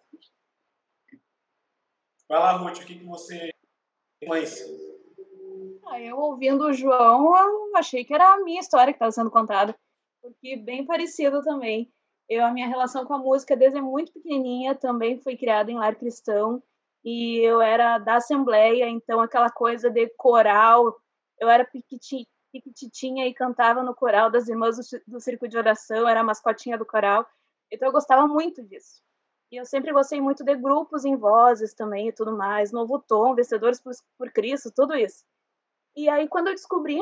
Vai 2.28 2.40
lá, 2.40 2.52
Ruth, 2.58 2.80
o 2.80 2.86
que, 2.86 3.00
que 3.00 3.06
você 3.06 3.52
influencia? 4.22 4.68
Ah, 5.86 6.02
eu 6.02 6.18
ouvindo 6.18 6.66
o 6.66 6.74
João, 6.74 7.34
eu 7.38 7.78
achei 7.78 8.04
que 8.04 8.14
era 8.14 8.34
a 8.34 8.44
minha 8.44 8.60
história 8.60 8.92
que 8.92 8.98
estava 8.98 9.14
sendo 9.14 9.32
contada 9.32 9.74
porque 10.22 10.56
bem 10.56 10.86
parecido 10.86 11.42
também. 11.44 11.92
Eu, 12.28 12.46
a 12.46 12.52
minha 12.52 12.68
relação 12.68 13.06
com 13.06 13.14
a 13.14 13.18
música 13.18 13.58
desde 13.58 13.82
muito 13.82 14.14
pequenininha 14.14 14.76
também 14.76 15.20
foi 15.20 15.36
criada 15.36 15.72
em 15.72 15.76
lar 15.76 15.96
cristão 15.96 16.62
e 17.04 17.38
eu 17.40 17.62
era 17.62 17.98
da 17.98 18.18
assembleia, 18.18 18.88
então 18.88 19.20
aquela 19.22 19.50
coisa 19.50 19.90
de 19.90 20.08
coral, 20.18 20.96
eu 21.40 21.50
era 21.50 21.66
piquititinha 21.66 23.26
e 23.26 23.34
cantava 23.34 23.82
no 23.82 23.96
coral 23.96 24.30
das 24.30 24.48
irmãs 24.48 24.78
do, 24.78 25.02
do 25.08 25.20
Círculo 25.20 25.50
de 25.50 25.58
Oração, 25.58 26.08
era 26.08 26.20
a 26.20 26.24
mascotinha 26.24 26.78
do 26.78 26.86
coral, 26.86 27.26
então 27.72 27.88
eu 27.88 27.92
gostava 27.92 28.28
muito 28.28 28.62
disso. 28.64 29.02
E 29.52 29.56
eu 29.56 29.66
sempre 29.66 29.92
gostei 29.92 30.22
muito 30.22 30.44
de 30.44 30.56
grupos 30.56 31.06
em 31.06 31.16
vozes 31.16 31.74
também 31.74 32.10
e 32.10 32.14
tudo 32.14 32.38
mais, 32.38 32.72
Novo 32.72 33.00
Tom, 33.00 33.34
Vencedores 33.34 33.82
por, 33.82 33.94
por 34.18 34.32
Cristo, 34.32 34.72
tudo 34.72 34.96
isso. 34.96 35.24
E 35.96 36.08
aí, 36.08 36.28
quando 36.28 36.50
eu 36.50 36.54
descobri 36.54 37.00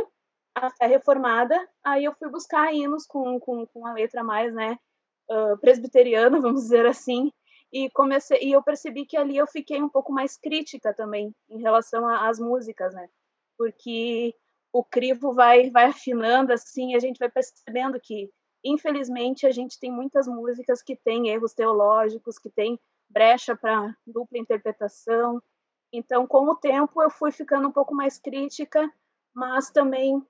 a 0.57 0.69
fé 0.71 0.87
reformada, 0.87 1.55
aí 1.83 2.05
eu 2.05 2.13
fui 2.13 2.29
buscar 2.29 2.73
hinos 2.73 3.05
com, 3.05 3.39
com, 3.39 3.65
com 3.67 3.85
a 3.85 3.93
letra 3.93 4.23
mais, 4.23 4.53
né, 4.53 4.77
uh, 5.29 5.57
presbiteriana, 5.59 6.39
vamos 6.41 6.63
dizer 6.63 6.85
assim, 6.85 7.31
e 7.71 7.89
comecei 7.91 8.39
e 8.41 8.51
eu 8.53 8.63
percebi 8.63 9.05
que 9.05 9.17
ali 9.17 9.37
eu 9.37 9.47
fiquei 9.47 9.81
um 9.81 9.89
pouco 9.89 10.11
mais 10.11 10.37
crítica 10.37 10.93
também 10.93 11.35
em 11.49 11.61
relação 11.61 12.07
às 12.07 12.39
músicas, 12.39 12.93
né, 12.93 13.09
porque 13.57 14.33
o 14.71 14.83
crivo 14.83 15.33
vai 15.33 15.69
vai 15.69 15.85
afinando 15.85 16.53
assim, 16.53 16.95
a 16.95 16.99
gente 16.99 17.17
vai 17.17 17.29
percebendo 17.29 17.99
que 17.99 18.29
infelizmente 18.63 19.45
a 19.45 19.51
gente 19.51 19.79
tem 19.79 19.91
muitas 19.91 20.27
músicas 20.27 20.81
que 20.81 20.95
têm 20.95 21.29
erros 21.29 21.53
teológicos, 21.53 22.37
que 22.39 22.49
têm 22.49 22.79
brecha 23.09 23.55
para 23.55 23.95
dupla 24.05 24.37
interpretação. 24.37 25.41
Então, 25.91 26.27
com 26.27 26.49
o 26.49 26.55
tempo 26.55 27.01
eu 27.01 27.09
fui 27.09 27.31
ficando 27.31 27.67
um 27.67 27.71
pouco 27.71 27.95
mais 27.95 28.19
crítica, 28.19 28.91
mas 29.33 29.71
também 29.71 30.21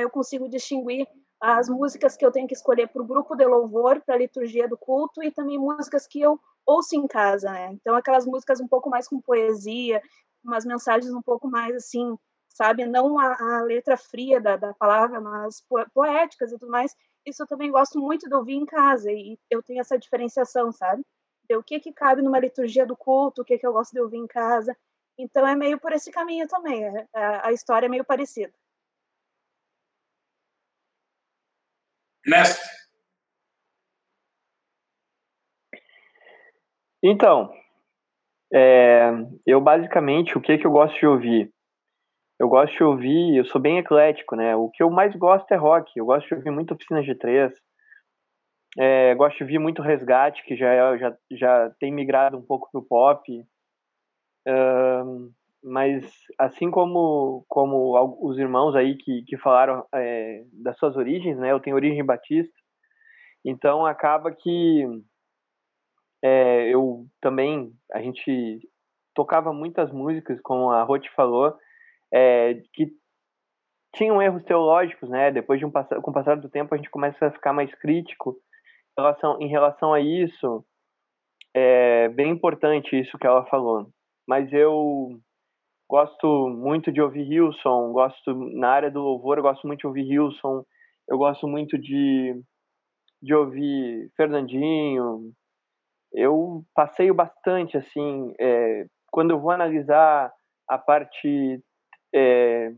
eu 0.00 0.10
consigo 0.10 0.48
distinguir 0.48 1.06
as 1.40 1.68
músicas 1.68 2.16
que 2.16 2.24
eu 2.24 2.32
tenho 2.32 2.48
que 2.48 2.54
escolher 2.54 2.88
para 2.88 3.02
o 3.02 3.06
grupo 3.06 3.36
de 3.36 3.44
louvor, 3.44 4.00
para 4.00 4.14
a 4.14 4.18
liturgia 4.18 4.68
do 4.68 4.76
culto, 4.76 5.22
e 5.22 5.30
também 5.30 5.58
músicas 5.58 6.06
que 6.06 6.20
eu 6.20 6.40
ouço 6.66 6.96
em 6.96 7.06
casa, 7.06 7.50
né? 7.50 7.70
Então, 7.72 7.94
aquelas 7.94 8.26
músicas 8.26 8.60
um 8.60 8.66
pouco 8.66 8.90
mais 8.90 9.08
com 9.08 9.20
poesia, 9.20 10.02
umas 10.44 10.64
mensagens 10.64 11.12
um 11.12 11.22
pouco 11.22 11.48
mais 11.48 11.76
assim, 11.76 12.18
sabe? 12.48 12.84
Não 12.86 13.18
a, 13.18 13.36
a 13.58 13.62
letra 13.62 13.96
fria 13.96 14.40
da, 14.40 14.56
da 14.56 14.74
palavra, 14.74 15.20
mas 15.20 15.64
poéticas 15.94 16.52
e 16.52 16.58
tudo 16.58 16.70
mais. 16.70 16.94
Isso 17.24 17.42
eu 17.42 17.46
também 17.46 17.70
gosto 17.70 18.00
muito 18.00 18.28
de 18.28 18.34
ouvir 18.34 18.54
em 18.54 18.66
casa, 18.66 19.12
e 19.12 19.38
eu 19.50 19.62
tenho 19.62 19.80
essa 19.80 19.98
diferenciação, 19.98 20.72
sabe? 20.72 21.04
De 21.48 21.56
o 21.56 21.62
que, 21.62 21.78
que 21.80 21.92
cabe 21.92 22.20
numa 22.20 22.38
liturgia 22.38 22.84
do 22.84 22.96
culto, 22.96 23.42
o 23.42 23.44
que, 23.44 23.58
que 23.58 23.66
eu 23.66 23.72
gosto 23.72 23.92
de 23.92 24.00
ouvir 24.00 24.18
em 24.18 24.26
casa. 24.26 24.76
Então, 25.16 25.46
é 25.46 25.54
meio 25.54 25.78
por 25.78 25.92
esse 25.92 26.10
caminho 26.10 26.48
também. 26.48 26.84
É, 26.84 27.06
a, 27.14 27.48
a 27.48 27.52
história 27.52 27.86
é 27.86 27.88
meio 27.88 28.04
parecida. 28.04 28.52
Mestre. 32.28 32.68
Então, 37.02 37.50
é, 38.52 39.10
eu 39.46 39.60
basicamente, 39.60 40.36
o 40.36 40.40
que, 40.40 40.58
que 40.58 40.66
eu 40.66 40.70
gosto 40.70 40.98
de 40.98 41.06
ouvir? 41.06 41.50
Eu 42.38 42.48
gosto 42.48 42.76
de 42.76 42.84
ouvir, 42.84 43.36
eu 43.36 43.44
sou 43.46 43.60
bem 43.60 43.78
eclético, 43.78 44.36
né? 44.36 44.54
O 44.54 44.70
que 44.70 44.82
eu 44.82 44.90
mais 44.90 45.14
gosto 45.16 45.50
é 45.52 45.56
rock. 45.56 45.90
Eu 45.96 46.06
gosto 46.06 46.28
de 46.28 46.34
ouvir 46.34 46.50
muito 46.50 46.74
Oficina 46.74 47.00
G3. 47.00 47.52
É, 48.78 49.14
gosto 49.14 49.38
de 49.38 49.44
ouvir 49.44 49.58
muito 49.58 49.82
Resgate, 49.82 50.44
que 50.44 50.54
já, 50.54 50.68
é, 50.68 50.98
já, 50.98 51.16
já 51.32 51.70
tem 51.80 51.90
migrado 51.90 52.36
um 52.36 52.42
pouco 52.42 52.70
pro 52.70 52.82
pop. 52.82 53.44
Um, 54.46 55.32
mas 55.62 56.04
assim 56.38 56.70
como 56.70 57.44
como 57.48 57.94
os 58.20 58.38
irmãos 58.38 58.76
aí 58.76 58.96
que, 58.96 59.22
que 59.26 59.36
falaram 59.38 59.84
é, 59.94 60.44
das 60.52 60.78
suas 60.78 60.96
origens, 60.96 61.38
né? 61.38 61.52
Eu 61.52 61.60
tenho 61.60 61.76
origem 61.76 62.04
batista, 62.04 62.54
então 63.44 63.84
acaba 63.84 64.32
que 64.32 64.84
é, 66.22 66.68
eu 66.68 67.06
também 67.20 67.72
a 67.92 68.00
gente 68.00 68.60
tocava 69.14 69.52
muitas 69.52 69.92
músicas, 69.92 70.40
como 70.42 70.70
a 70.70 70.82
Roth 70.84 71.06
falou, 71.14 71.56
é, 72.12 72.54
que 72.72 72.92
tinham 73.94 74.22
erros 74.22 74.44
teológicos, 74.44 75.08
né? 75.08 75.30
Depois 75.30 75.58
de 75.58 75.66
um 75.66 75.70
com 75.70 76.10
o 76.10 76.14
passar 76.14 76.36
do 76.36 76.48
tempo 76.48 76.74
a 76.74 76.76
gente 76.76 76.90
começa 76.90 77.26
a 77.26 77.32
ficar 77.32 77.52
mais 77.52 77.72
crítico 77.76 78.36
em 78.96 79.00
relação 79.00 79.40
em 79.40 79.48
relação 79.48 79.92
a 79.92 80.00
isso. 80.00 80.64
É 81.54 82.08
bem 82.10 82.30
importante 82.30 82.98
isso 82.98 83.18
que 83.18 83.26
ela 83.26 83.44
falou. 83.46 83.90
Mas 84.26 84.52
eu 84.52 85.18
Gosto 85.88 86.48
muito 86.50 86.92
de 86.92 87.00
ouvir 87.00 87.30
Hilson, 87.32 87.92
gosto 87.92 88.34
na 88.34 88.68
área 88.68 88.90
do 88.90 89.00
louvor, 89.00 89.38
eu 89.38 89.42
gosto 89.42 89.66
muito 89.66 89.80
de 89.80 89.86
ouvir 89.86 90.12
Hilson, 90.12 90.64
eu 91.08 91.16
gosto 91.16 91.48
muito 91.48 91.78
de, 91.78 92.38
de 93.22 93.34
ouvir 93.34 94.10
Fernandinho. 94.16 95.32
Eu 96.12 96.62
passeio 96.74 97.14
bastante, 97.14 97.76
assim, 97.76 98.34
é, 98.38 98.86
quando 99.10 99.30
eu 99.30 99.40
vou 99.40 99.50
analisar 99.50 100.30
a 100.68 100.76
parte 100.76 101.62
é, 102.14 102.72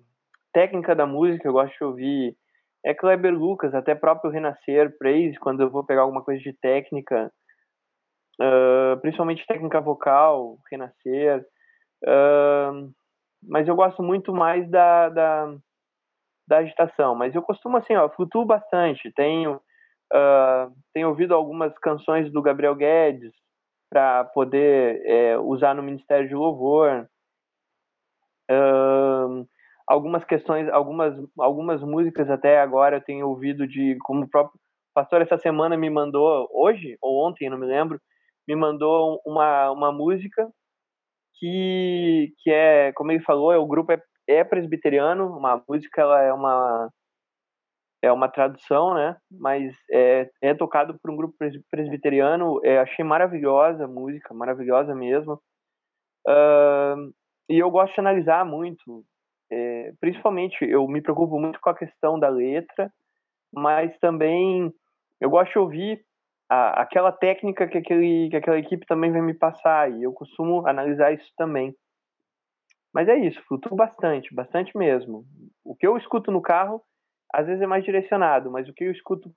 técnica 0.53 0.95
da 0.95 1.07
música, 1.07 1.49
eu 1.49 1.53
gosto 1.53 1.77
de 1.77 1.85
ouvir 1.85 2.37
é 2.85 2.95
Kleber 2.95 3.33
Lucas, 3.33 3.75
até 3.75 3.95
próprio 3.95 4.31
Renascer, 4.31 4.97
Praise, 4.97 5.39
quando 5.39 5.61
eu 5.63 5.71
vou 5.71 5.85
pegar 5.85 6.03
alguma 6.03 6.23
coisa 6.23 6.41
de 6.41 6.53
técnica. 6.53 7.31
Uh, 8.41 8.99
principalmente 9.03 9.47
técnica 9.47 9.81
vocal, 9.81 10.57
renascer. 10.71 11.45
Uh, 12.03 12.91
mas 13.43 13.67
eu 13.67 13.75
gosto 13.75 14.03
muito 14.03 14.33
mais 14.33 14.69
da, 14.71 15.09
da, 15.09 15.55
da, 16.49 16.59
agitação. 16.59 17.15
Mas 17.15 17.35
eu 17.35 17.43
costumo, 17.43 17.77
assim, 17.77 17.95
ó, 17.95 18.09
flutuo 18.09 18.45
bastante. 18.45 19.13
Tenho, 19.13 19.57
uh, 20.13 20.73
tenho 20.93 21.09
ouvido 21.09 21.35
algumas 21.35 21.77
canções 21.79 22.31
do 22.31 22.43
Gabriel 22.43 22.75
Guedes 22.75 23.33
para 23.91 24.25
poder 24.25 25.03
é, 25.05 25.39
usar 25.39 25.75
no 25.75 25.83
Ministério 25.83 26.29
de 26.29 26.35
Louvor. 26.35 27.09
algumas 29.89 30.25
questões, 30.25 30.69
algumas, 30.69 31.15
algumas 31.37 31.83
músicas 31.83 32.31
até 32.31 32.61
agora 32.61 32.97
eu 32.97 33.01
tenho 33.01 33.29
ouvido 33.29 33.67
de, 33.67 33.97
como 34.03 34.25
o 34.25 34.31
próprio 34.31 34.59
pastor 34.95 35.23
essa 35.23 35.39
semana 35.39 35.77
me 35.77 35.91
mandou, 35.91 36.49
hoje 36.53 36.97
ou 37.01 37.27
ontem, 37.27 37.51
não 37.51 37.59
me 37.59 37.67
lembro, 37.67 38.01
me 38.47 38.55
mandou 38.55 39.21
uma, 39.25 39.71
uma 39.71 39.93
música 39.93 40.49
que, 41.41 42.33
que 42.39 42.51
é, 42.51 42.93
como 42.93 43.11
ele 43.11 43.23
falou, 43.25 43.53
é, 43.53 43.59
o 43.59 43.67
grupo 43.67 43.93
é, 43.93 44.03
é 44.29 44.45
presbiteriano, 44.45 45.37
uma 45.37 45.63
música 45.69 46.03
ela 46.03 46.23
é 46.23 46.33
uma 46.33 46.91
é 48.03 48.11
uma 48.11 48.29
tradução, 48.29 48.95
né? 48.95 49.17
Mas 49.31 49.75
é, 49.91 50.31
é 50.41 50.55
tocado 50.55 50.99
por 50.99 51.11
um 51.11 51.17
grupo 51.17 51.35
presbiteriano. 51.71 52.59
É, 52.65 52.79
achei 52.79 53.05
maravilhosa 53.05 53.85
a 53.85 53.89
música, 53.89 54.33
maravilhosa 54.33 54.95
mesmo. 54.95 55.35
Uh, 56.27 57.13
e 57.49 57.59
eu 57.59 57.71
gosto 57.71 57.95
de 57.95 58.01
analisar 58.01 58.45
muito, 58.47 59.05
é, 59.51 59.93
principalmente 60.01 60.65
eu 60.65 60.87
me 60.87 61.03
preocupo 61.03 61.39
muito 61.39 61.61
com 61.61 61.69
a 61.69 61.77
questão 61.77 62.19
da 62.19 62.29
letra, 62.29 62.91
mas 63.53 63.97
também 63.99 64.73
eu 65.21 65.29
gosto 65.29 65.53
de 65.53 65.59
ouvir 65.59 66.05
a, 66.51 66.83
aquela 66.83 67.13
técnica 67.13 67.69
que, 67.69 67.79
aquele, 67.79 68.29
que 68.29 68.37
aquela 68.37 68.59
equipe 68.59 68.85
também 68.85 69.13
vai 69.13 69.23
me 69.23 69.33
passar, 69.33 69.89
e 69.89 70.03
eu 70.03 70.13
costumo 70.13 70.67
analisar 70.67 71.15
isso 71.15 71.33
também. 71.37 71.73
Mas 72.93 73.09
é 73.09 73.17
isso, 73.17 73.41
flutuo 73.47 73.77
bastante, 73.77 74.35
bastante 74.35 74.77
mesmo. 74.77 75.25
O 75.65 75.77
que 75.77 75.87
eu 75.87 75.97
escuto 75.97 76.33
no 76.33 76.43
carro, 76.43 76.83
às 77.33 77.47
vezes 77.47 77.63
é 77.63 77.67
mais 77.69 77.85
direcionado, 77.85 78.51
mas 78.51 78.69
o 78.69 78.75
que 78.75 78.83
eu 78.83 78.91
escuto 78.91 79.33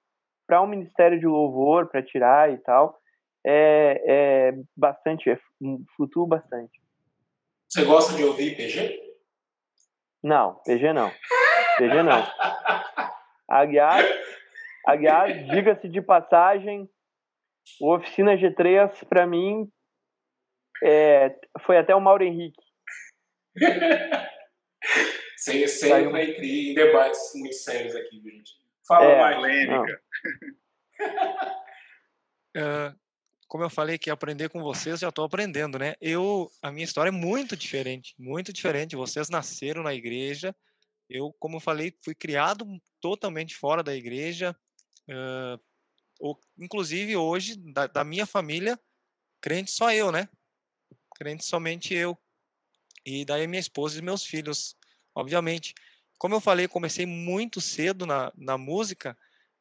para 0.47 0.59
um 0.63 0.67
ministério 0.67 1.19
de 1.19 1.27
louvor, 1.27 1.87
para 1.87 2.01
tirar 2.01 2.51
e 2.51 2.57
tal, 2.57 2.97
é, 3.45 4.01
é 4.07 4.53
bastante, 4.75 5.29
é, 5.29 5.37
flutuo 5.95 6.25
bastante. 6.25 6.81
Você 7.69 7.85
gosta 7.85 8.15
de 8.15 8.23
ouvir 8.23 8.57
PG? 8.57 8.99
Não, 10.23 10.55
PG 10.65 10.93
não. 10.93 11.11
PG 11.77 12.01
não. 12.01 12.23
Aliás, 13.47 14.09
aliás 14.87 15.47
diga-se 15.47 15.87
de 15.87 16.01
passagem, 16.01 16.89
o 17.79 17.95
Oficina 17.95 18.35
G3, 18.37 19.05
para 19.07 19.25
mim, 19.25 19.69
é, 20.83 21.35
foi 21.61 21.77
até 21.77 21.95
o 21.95 22.01
Mauro 22.01 22.23
Henrique. 22.23 22.61
sem, 25.37 25.67
sem 25.67 26.07
uma... 26.07 26.21
em 26.21 26.73
debates 26.73 27.31
muito 27.35 27.55
sérios 27.55 27.95
aqui, 27.95 28.21
gente. 28.21 28.51
Fala 28.87 29.05
é, 29.05 29.19
mais. 29.19 29.35
Polêmica. 29.35 30.01
uh, 32.57 32.99
como 33.47 33.63
eu 33.63 33.69
falei 33.69 33.97
que 33.97 34.09
aprender 34.09 34.49
com 34.49 34.61
vocês, 34.61 34.99
já 34.99 35.09
estou 35.09 35.25
aprendendo, 35.25 35.79
né? 35.79 35.93
Eu, 36.01 36.49
a 36.61 36.71
minha 36.71 36.83
história 36.83 37.09
é 37.09 37.11
muito 37.11 37.55
diferente, 37.55 38.13
muito 38.17 38.51
diferente. 38.51 38.95
Vocês 38.95 39.29
nasceram 39.29 39.83
na 39.83 39.93
igreja. 39.93 40.55
Eu, 41.09 41.33
como 41.39 41.57
eu 41.57 41.61
falei, 41.61 41.93
fui 42.03 42.15
criado 42.15 42.65
totalmente 42.99 43.55
fora 43.55 43.83
da 43.83 43.95
igreja. 43.95 44.55
Uh, 45.07 45.59
inclusive 46.57 47.15
hoje, 47.17 47.55
da, 47.55 47.87
da, 47.87 48.03
minha 48.03 48.25
família, 48.25 48.79
crente 49.41 49.71
só 49.71 49.91
eu, 49.91 50.11
né? 50.11 50.29
Crente 51.15 51.43
somente 51.43 51.93
eu. 51.93 52.17
E 53.05 53.25
daí 53.25 53.45
minha 53.47 53.59
esposa 53.59 53.99
e 53.99 54.01
meus 54.01 54.25
filhos, 54.25 54.77
obviamente. 55.13 55.73
Como 56.17 56.35
eu 56.35 56.39
falei, 56.39 56.67
comecei 56.67 57.05
muito 57.05 57.59
cedo 57.59 58.05
na, 58.05 58.31
na 58.37 58.57
música, 58.57 59.17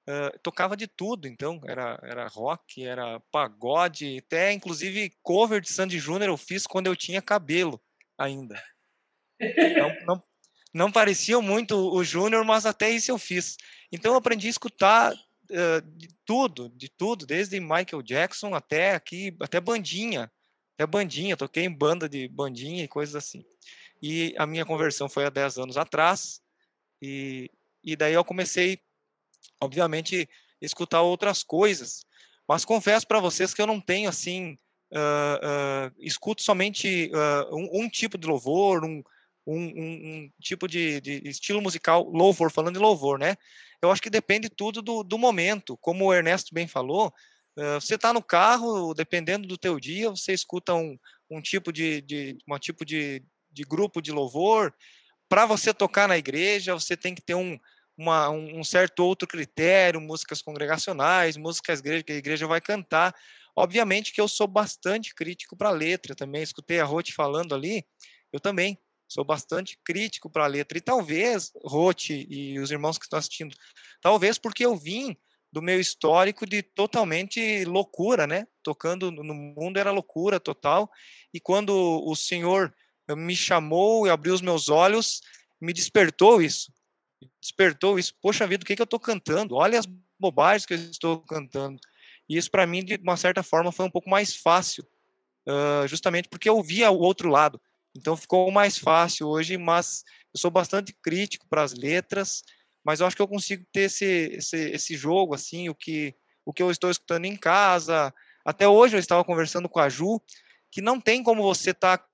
uh, 0.09 0.39
tocava 0.41 0.77
de 0.77 0.87
tudo, 0.87 1.27
então, 1.27 1.61
era, 1.67 1.99
era 2.05 2.29
rock, 2.29 2.85
era 2.85 3.19
pagode, 3.33 4.19
até 4.19 4.53
inclusive 4.53 5.13
cover 5.23 5.61
de 5.61 5.73
Sandy 5.73 5.99
Júnior 5.99 6.31
eu 6.31 6.37
fiz 6.37 6.67
quando 6.67 6.87
eu 6.87 6.95
tinha 6.95 7.21
cabelo 7.21 7.83
ainda. 8.17 8.63
Não, 9.41 10.07
não, 10.07 10.23
não 10.73 10.93
parecia 10.93 11.41
muito 11.41 11.75
o 11.77 12.05
Júnior, 12.05 12.45
mas 12.45 12.65
até 12.65 12.89
isso 12.91 13.11
eu 13.11 13.19
fiz. 13.19 13.57
Então 13.91 14.13
eu 14.13 14.19
aprendi 14.19 14.47
a 14.47 14.51
escutar 14.51 15.13
de 15.97 16.09
tudo, 16.25 16.71
de 16.71 16.89
tudo, 16.89 17.27
desde 17.27 17.61
Michael 17.61 18.03
Jackson 18.03 18.55
até 18.55 18.95
aqui, 18.95 19.37
até 19.41 19.61
bandinha, 19.61 20.31
até 20.75 20.87
bandinha, 20.87 21.37
toquei 21.37 21.65
em 21.65 21.71
banda 21.71 22.09
de 22.09 22.29
bandinha 22.29 22.85
e 22.85 22.89
coisas 22.89 23.15
assim. 23.15 23.45
E 24.01 24.35
a 24.39 24.47
minha 24.47 24.65
conversão 24.65 25.09
foi 25.09 25.25
há 25.25 25.31
10 25.31 25.59
anos 25.59 25.77
atrás, 25.77 26.41
e, 27.01 27.51
e 27.85 27.95
daí 27.95 28.15
eu 28.15 28.25
comecei, 28.25 28.81
obviamente, 29.61 30.29
escutar 30.61 31.03
outras 31.03 31.43
coisas, 31.43 32.05
mas 32.49 32.65
confesso 32.65 33.07
para 33.07 33.21
vocês 33.21 33.55
que 33.55 33.63
eu 33.63 33.67
não 33.67 33.81
tenho, 33.81 34.09
assim, 34.09 34.59
uh, 34.93 35.89
uh, 35.89 35.95
escuto 35.99 36.43
somente 36.43 37.11
um, 37.51 37.83
um, 37.83 37.89
tipo 37.89 38.19
de 38.19 38.27
louvor, 38.27 38.85
um, 38.85 39.03
um, 39.47 39.57
um, 39.57 40.31
tipo 40.41 40.69
de, 40.69 41.01
de, 41.01 41.23
estilo 41.25 41.61
musical 41.61 42.05
louvor, 42.05 42.51
falando 42.51 42.75
de 42.75 42.81
louvor, 42.81 43.19
né? 43.19 43.37
Eu 43.81 43.91
acho 43.91 44.03
que 44.03 44.11
depende 44.11 44.49
tudo 44.49 44.81
do, 44.81 45.03
do 45.03 45.19
momento. 45.19 45.77
Como 45.79 46.05
o 46.05 46.15
Ernesto 46.15 46.55
bem 46.55 46.69
falou, 46.69 47.13
você 47.81 47.97
está 47.97 48.13
no 48.13 48.23
carro, 48.23 48.95
dependendo 48.95 49.47
do 49.47 49.59
teu 49.59 49.79
dia, 49.79 50.09
você 50.09 50.33
escuta 50.33 50.75
um, 50.75 50.97
um 51.31 51.41
tipo 51.41 51.73
de, 51.73 52.01
de 52.01 52.39
um 52.49 52.59
tipo 52.59 52.85
de, 52.85 53.23
de 53.51 53.63
grupo 53.63 54.01
de 54.01 54.11
louvor. 54.11 54.73
Para 55.29 55.45
você 55.45 55.75
tocar 55.75 56.09
na 56.09 56.17
igreja, 56.17 56.75
você 56.75 56.97
tem 56.97 57.15
que 57.15 57.23
ter 57.23 57.35
um, 57.35 57.59
uma, 57.97 58.31
um 58.31 58.65
certo 58.65 59.05
outro 59.05 59.29
critério, 59.29 60.01
músicas 60.01 60.41
congregacionais, 60.41 61.37
músicas 61.37 61.81
que 61.81 62.13
a 62.13 62.17
igreja 62.17 62.47
vai 62.47 62.61
cantar. 62.61 63.15
Obviamente 63.55 64.13
que 64.13 64.21
eu 64.21 64.29
sou 64.29 64.47
bastante 64.47 65.15
crítico 65.15 65.57
para 65.57 65.69
a 65.69 65.73
letra 65.73 66.15
também. 66.15 66.43
Escutei 66.43 66.81
a 66.81 66.85
Rote 66.85 67.13
falando 67.13 67.55
ali, 67.55 67.85
eu 68.33 68.41
também 68.41 68.79
sou 69.13 69.25
bastante 69.25 69.79
crítico 69.85 70.31
para 70.31 70.45
a 70.45 70.49
letra. 70.49 70.79
E 70.79 70.81
talvez, 70.81 71.53
Rote 71.65 72.27
e 72.31 72.59
os 72.59 72.71
irmãos 72.71 72.99
que 72.99 73.05
estão 73.05 73.19
assistindo, 73.19 73.55
talvez 74.01 74.39
porque 74.39 74.65
eu 74.65 74.75
vim 74.77 75.17
do 75.53 75.61
meu 75.61 75.79
histórico 75.79 76.47
de 76.47 76.63
totalmente 76.63 77.65
loucura, 77.67 78.27
né? 78.27 78.47
Tocando 78.63 79.11
no 79.11 79.35
mundo 79.35 79.79
era 79.79 79.91
loucura 79.91 80.41
total. 80.41 80.91
E 81.33 81.39
quando 81.39 81.71
o 82.07 82.17
Senhor 82.17 82.75
me 83.11 83.37
chamou 83.37 84.07
e 84.07 84.11
abriu 84.11 84.33
os 84.33 84.41
meus 84.41 84.71
olhos, 84.71 85.21
me 85.61 85.75
despertou 85.75 86.41
isso. 86.41 86.73
Despertou 87.39 87.99
isso. 87.99 88.15
Poxa 88.21 88.47
vida, 88.47 88.63
o 88.63 88.67
que, 88.67 88.75
que 88.75 88.81
eu 88.81 88.85
estou 88.85 88.99
cantando? 88.99 89.55
Olha 89.55 89.79
as 89.79 89.87
bobagens 90.19 90.65
que 90.65 90.73
eu 90.73 90.79
estou 90.79 91.21
cantando. 91.21 91.79
E 92.29 92.39
isso, 92.39 92.51
para 92.51 92.67
mim, 92.67 92.83
de 92.83 92.97
uma 92.97 93.17
certa 93.19 93.43
forma, 93.43 93.71
foi 93.71 93.85
um 93.85 93.91
pouco 93.91 94.09
mais 94.09 94.35
fácil, 94.35 94.87
uh, 95.47 95.87
justamente 95.87 96.29
porque 96.31 96.49
eu 96.49 96.63
via 96.63 96.91
o 96.91 96.99
outro 96.99 97.29
lado. 97.29 97.61
Então 97.95 98.17
ficou 98.17 98.51
mais 98.51 98.79
fácil 98.79 99.29
hoje, 99.29 99.59
mas 99.59 100.05
eu 100.35 100.41
sou 100.41 100.51
bastante 100.51 100.93
crítico 100.93 101.47
para 101.49 101.63
as 101.63 101.75
letras, 101.75 102.43
mas 102.85 103.01
eu 103.01 103.07
acho 103.07 103.15
que 103.15 103.23
eu 103.23 103.29
consigo 103.29 103.65
ter 103.73 103.83
esse, 103.83 104.05
esse, 104.05 104.57
esse 104.71 104.97
jogo, 104.97 105.35
assim, 105.35 105.69
o 105.69 105.75
que, 105.75 106.15
o 106.45 106.53
que 106.53 106.63
eu 106.63 106.71
estou 106.71 106.91
escutando 106.91 107.27
em 107.27 107.37
casa. 107.37 108.13
Até 108.45 108.67
hoje 108.67 108.97
eu 108.97 109.01
estava 109.01 109.25
conversando 109.25 109.69
com 109.69 109.79
a 109.79 109.89
Ju, 109.89 110.21
que 110.71 110.81
não 110.81 111.01
tem 111.01 111.23
como 111.23 111.43
você 111.43 111.71
estar 111.71 111.99
tá 111.99 112.09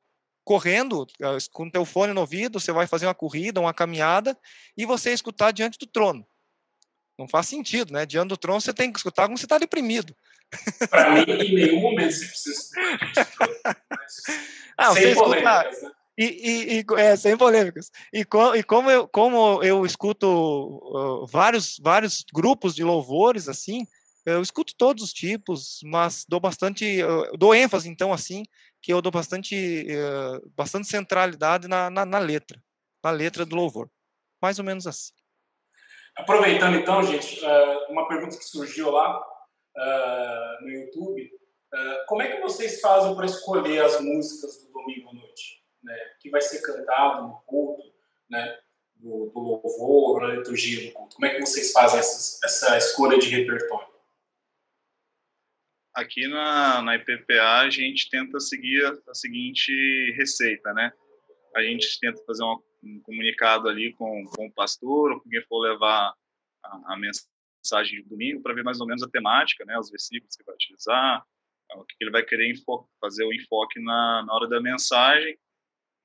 correndo 0.45 1.07
eh, 1.21 1.37
com 1.53 1.67
o 1.67 1.71
teu 1.71 1.85
fone 1.85 2.13
no 2.13 2.23
ouvido, 2.23 2.59
você 2.59 2.73
vai 2.73 2.87
fazer 2.87 3.07
uma 3.07 3.15
corrida, 3.15 3.61
uma 3.61 3.75
caminhada, 3.75 4.37
e 4.77 4.85
você 4.85 5.13
escutar 5.13 5.53
diante 5.53 5.79
do 5.79 5.87
trono. 5.87 6.27
Não 7.19 7.29
faz 7.29 7.49
sentido, 7.49 7.93
né? 7.93 8.07
Diante 8.07 8.29
do 8.29 8.37
trono 8.37 8.61
você 8.61 8.73
tem 8.73 8.91
que 8.91 8.99
escutar 8.99 9.25
como 9.27 9.37
você 9.37 9.45
está 9.45 9.59
deprimido. 9.59 10.17
Para 10.89 11.11
mim, 11.11 11.25
em 11.29 11.55
nenhum 11.55 11.81
momento 11.81 12.13
você 12.13 12.27
precisa 12.27 12.71
ah, 14.79 14.93
sem 14.95 15.15
polêmicas, 15.15 15.83
né? 15.83 15.91
E, 16.17 16.25
e, 16.25 16.81
e 16.81 17.01
é, 17.01 17.17
sem 17.17 17.37
polêmicas. 17.37 17.91
E, 18.13 18.25
com, 18.25 18.55
e 18.55 18.63
como, 18.63 18.91
eu, 18.91 19.07
como 19.07 19.63
eu 19.63 19.87
escuto 19.87 20.27
uh, 20.27 21.27
vários, 21.27 21.79
vários 21.81 22.25
grupos 22.35 22.75
de 22.75 22.83
louvores, 22.83 23.49
assim, 23.49 23.87
eu 24.27 24.43
escuto 24.43 24.75
todos 24.77 25.05
os 25.05 25.13
tipos, 25.13 25.79
mas 25.85 26.25
dou 26.29 26.41
bastante, 26.41 27.03
uh, 27.03 27.37
dou 27.37 27.55
ênfase, 27.55 27.89
então, 27.89 28.13
assim, 28.13 28.43
que 28.83 28.93
eu 28.93 29.01
dou 29.01 29.13
bastante, 29.13 29.87
uh, 29.91 30.51
bastante 30.57 30.89
centralidade 30.89 31.69
na, 31.69 31.89
na, 31.89 32.05
na 32.05 32.19
letra, 32.19 32.61
na 33.03 33.11
letra 33.11 33.47
do 33.47 33.55
louvor. 33.55 33.89
Mais 34.43 34.59
ou 34.59 34.65
menos 34.65 34.87
assim. 34.87 35.13
Aproveitando, 36.17 36.77
então, 36.77 37.03
gente, 37.05 37.41
uh, 37.45 37.93
uma 37.93 38.09
pergunta 38.09 38.37
que 38.37 38.45
surgiu 38.45 38.91
lá, 38.91 39.21
uh, 39.79 40.63
no 40.63 40.71
YouTube. 40.71 41.33
Uh, 41.73 42.07
como 42.07 42.23
é 42.23 42.33
que 42.33 42.41
vocês 42.41 42.81
fazem 42.81 43.15
para 43.15 43.27
escolher 43.27 43.85
as 43.85 44.01
músicas 44.01 44.65
do 44.65 44.73
domingo 44.73 45.11
à 45.11 45.15
noite? 45.15 45.63
Né? 45.83 45.97
Que 46.21 46.31
vai 46.31 46.41
ser 46.41 46.61
cantado 46.61 47.29
no 47.29 47.41
culto, 47.47 47.83
né? 48.29 48.59
do, 48.97 49.31
do 49.33 49.41
louvor, 49.41 50.23
na 50.23 50.35
liturgia 50.35 50.89
do 50.89 50.93
culto. 50.93 51.17
Como 51.17 51.27
é 51.27 51.35
que 51.35 51.41
vocês 51.41 51.73
fazem 51.73 52.01
essa, 52.01 52.45
essa 52.45 52.77
escolha 52.79 53.19
de 53.19 53.29
repertório? 53.29 53.89
aqui 55.99 56.29
na, 56.29 56.81
na 56.83 56.97
IPPA 56.97 57.61
a 57.61 57.71
gente 57.71 58.09
tenta 58.09 58.39
seguir 58.39 58.85
a, 58.87 59.11
a 59.11 59.15
seguinte 59.15 59.73
receita, 60.17 60.73
né? 60.73 60.93
A 61.57 61.63
gente 61.63 61.99
tenta 61.99 62.23
fazer 62.25 62.43
uma, 62.45 62.61
um 62.83 63.01
comunicado 63.01 63.69
ali 63.69 63.93
com, 63.95 64.25
com 64.27 64.47
o 64.47 64.53
pastor 64.53 65.13
ou 65.13 65.21
com 65.21 65.29
quem 65.29 65.43
for 65.43 65.59
levar 65.59 66.15
a, 66.65 66.93
a 66.93 66.97
mensagem 66.97 67.29
de 67.97 68.03
domingo 68.03 68.43
para 68.43 68.55
ver 68.55 68.65
mais 68.65 68.81
ou 68.81 68.87
menos 68.87 69.03
a 69.03 69.09
temática, 69.09 69.65
né? 69.65 69.79
Os 69.79 69.91
versículos 69.91 70.35
que 70.37 70.45
vai 70.45 70.55
utilizar, 70.55 71.25
o 71.75 71.85
que 71.85 71.95
ele 72.01 72.11
vai 72.11 72.23
querer 72.23 72.53
fazer 73.01 73.25
o 73.25 73.33
enfoque 73.33 73.81
na, 73.81 74.25
na 74.27 74.35
hora 74.35 74.49
da 74.49 74.61
mensagem. 74.61 75.39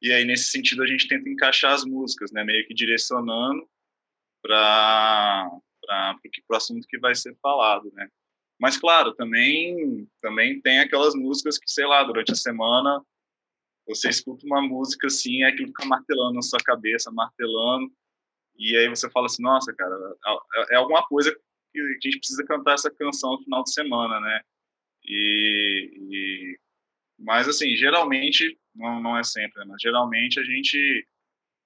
E 0.01 0.11
aí, 0.11 0.25
nesse 0.25 0.45
sentido, 0.45 0.83
a 0.83 0.87
gente 0.87 1.07
tenta 1.07 1.29
encaixar 1.29 1.73
as 1.73 1.85
músicas, 1.85 2.31
né? 2.31 2.43
Meio 2.43 2.67
que 2.67 2.73
direcionando 2.73 3.67
para 4.41 5.49
o 6.49 6.55
assunto 6.55 6.85
que 6.87 6.99
vai 6.99 7.15
ser 7.15 7.35
falado, 7.41 7.91
né? 7.93 8.07
Mas, 8.59 8.77
claro, 8.77 9.13
também, 9.15 10.07
também 10.21 10.61
tem 10.61 10.79
aquelas 10.79 11.15
músicas 11.15 11.57
que, 11.57 11.69
sei 11.69 11.85
lá, 11.85 12.03
durante 12.03 12.31
a 12.31 12.35
semana 12.35 13.01
você 13.87 14.09
escuta 14.09 14.45
uma 14.45 14.61
música 14.61 15.07
assim, 15.07 15.43
é 15.43 15.47
aquilo 15.47 15.67
fica 15.67 15.85
martelando 15.85 16.35
na 16.35 16.41
sua 16.41 16.59
cabeça, 16.59 17.11
martelando, 17.11 17.91
e 18.57 18.77
aí 18.77 18.87
você 18.87 19.09
fala 19.09 19.25
assim, 19.25 19.41
nossa, 19.41 19.73
cara, 19.73 19.93
é, 20.55 20.73
é 20.73 20.75
alguma 20.77 21.05
coisa 21.05 21.35
que 21.73 21.81
a 21.81 22.09
gente 22.09 22.19
precisa 22.19 22.45
cantar 22.45 22.73
essa 22.73 22.91
canção 22.91 23.31
no 23.33 23.43
final 23.43 23.63
de 23.63 23.73
semana, 23.73 24.19
né? 24.19 24.41
E, 25.05 25.91
e 25.99 26.59
mas 27.19 27.47
assim, 27.47 27.75
geralmente 27.75 28.57
não, 28.75 29.01
não 29.01 29.17
é 29.17 29.23
sempre, 29.23 29.59
né? 29.59 29.65
mas 29.67 29.81
geralmente 29.81 30.39
a 30.39 30.43
gente 30.43 31.07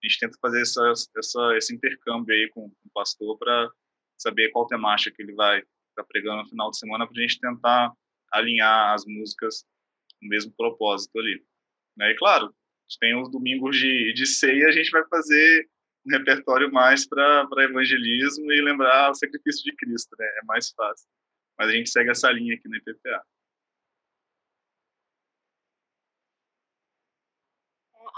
a 0.03 0.07
gente 0.07 0.19
tenta 0.19 0.37
fazer 0.41 0.61
essa, 0.61 0.93
essa 1.17 1.57
esse 1.57 1.75
intercâmbio 1.75 2.33
aí 2.33 2.49
com, 2.49 2.69
com 2.69 2.87
o 2.87 2.91
pastor 2.93 3.37
para 3.37 3.69
saber 4.17 4.49
qual 4.49 4.67
temática 4.67 5.15
que 5.15 5.21
ele 5.21 5.33
vai 5.33 5.59
estar 5.59 5.67
tá 5.95 6.03
pregando 6.03 6.43
no 6.43 6.49
final 6.49 6.71
de 6.71 6.77
semana 6.77 7.07
para 7.07 7.17
a 7.17 7.21
gente 7.21 7.39
tentar 7.39 7.93
alinhar 8.31 8.93
as 8.93 9.05
músicas 9.05 9.65
no 10.21 10.29
mesmo 10.29 10.51
propósito 10.55 11.17
ali. 11.19 11.43
Né? 11.95 12.11
E 12.11 12.15
claro, 12.15 12.53
tem 12.99 13.19
os 13.19 13.29
domingos 13.29 13.77
de, 13.77 14.13
de 14.13 14.25
ceia, 14.25 14.67
a 14.67 14.71
gente 14.71 14.89
vai 14.91 15.05
fazer 15.07 15.69
um 16.07 16.17
repertório 16.17 16.71
mais 16.71 17.05
para 17.05 17.45
evangelismo 17.57 18.51
e 18.51 18.61
lembrar 18.61 19.11
o 19.11 19.15
sacrifício 19.15 19.63
de 19.63 19.75
Cristo, 19.75 20.15
né? 20.17 20.25
É 20.41 20.45
mais 20.45 20.71
fácil. 20.71 21.07
Mas 21.57 21.69
a 21.69 21.71
gente 21.71 21.89
segue 21.89 22.09
essa 22.09 22.31
linha 22.31 22.55
aqui 22.55 22.69
no 22.69 22.77
IPPA. 22.77 23.25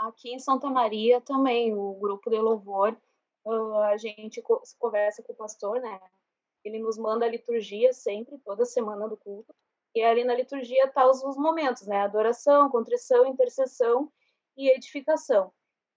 Aqui 0.01 0.29
em 0.29 0.39
Santa 0.39 0.69
Maria 0.69 1.19
também, 1.19 1.73
o 1.73 1.93
grupo 1.95 2.29
de 2.29 2.37
louvor, 2.37 2.95
a 3.89 3.97
gente 3.97 4.41
conversa 4.77 5.23
com 5.23 5.33
o 5.33 5.35
pastor, 5.35 5.81
né? 5.81 5.99
Ele 6.63 6.79
nos 6.79 6.97
manda 6.97 7.25
a 7.25 7.29
liturgia 7.29 7.91
sempre, 7.91 8.37
toda 8.39 8.65
semana 8.65 9.09
do 9.09 9.17
culto. 9.17 9.53
E 9.95 10.03
ali 10.03 10.23
na 10.23 10.35
liturgia 10.35 10.87
tá 10.89 11.09
os, 11.09 11.23
os 11.23 11.35
momentos, 11.35 11.87
né? 11.87 12.01
Adoração, 12.01 12.69
contrição, 12.69 13.25
intercessão 13.25 14.11
e 14.55 14.69
edificação. 14.69 15.51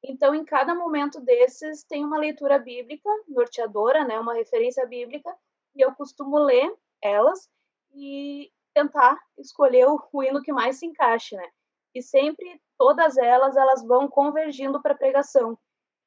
Então, 0.04 0.34
em 0.34 0.44
cada 0.44 0.74
momento 0.74 1.20
desses, 1.20 1.84
tem 1.84 2.04
uma 2.04 2.18
leitura 2.18 2.58
bíblica 2.58 3.08
norteadora, 3.28 4.04
né? 4.04 4.18
Uma 4.18 4.34
referência 4.34 4.84
bíblica, 4.86 5.32
e 5.74 5.80
eu 5.80 5.94
costumo 5.94 6.38
ler 6.38 6.74
elas 7.00 7.48
e 7.94 8.50
tentar 8.74 9.18
escolher 9.38 9.86
o, 9.86 10.02
o 10.12 10.22
hino 10.22 10.42
que 10.42 10.52
mais 10.52 10.78
se 10.78 10.86
encaixe, 10.86 11.36
né? 11.36 11.48
E 11.94 12.02
sempre 12.02 12.60
todas 12.78 13.16
elas 13.16 13.56
elas 13.56 13.84
vão 13.84 14.08
convergindo 14.08 14.80
para 14.80 14.92
a 14.94 14.98
pregação. 14.98 15.58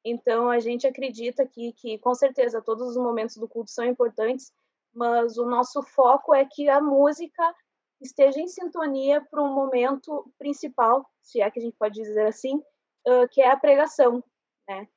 Então 0.04 0.50
a 0.50 0.58
gente 0.58 0.86
acredita 0.86 1.42
aqui 1.42 1.72
que 1.72 1.98
com 1.98 2.14
certeza 2.14 2.62
todos 2.62 2.88
os 2.88 2.96
momentos 2.96 3.36
do 3.36 3.48
culto 3.48 3.70
são 3.70 3.84
importantes, 3.84 4.52
mas 4.92 5.36
o 5.38 5.46
nosso 5.46 5.82
foco 5.82 6.34
é 6.34 6.44
que 6.44 6.68
a 6.68 6.80
música 6.80 7.54
esteja 8.00 8.40
em 8.40 8.48
sintonia 8.48 9.20
para 9.30 9.42
um 9.42 9.54
momento 9.54 10.30
principal, 10.38 11.08
se 11.22 11.40
é 11.40 11.50
que 11.50 11.58
a 11.58 11.62
gente 11.62 11.76
pode 11.76 11.94
dizer 11.94 12.26
assim, 12.26 12.62
uh, 13.06 13.28
que 13.30 13.40
é 13.40 13.50
a 13.50 13.56
pregação, 13.56 14.22
né? 14.68 14.88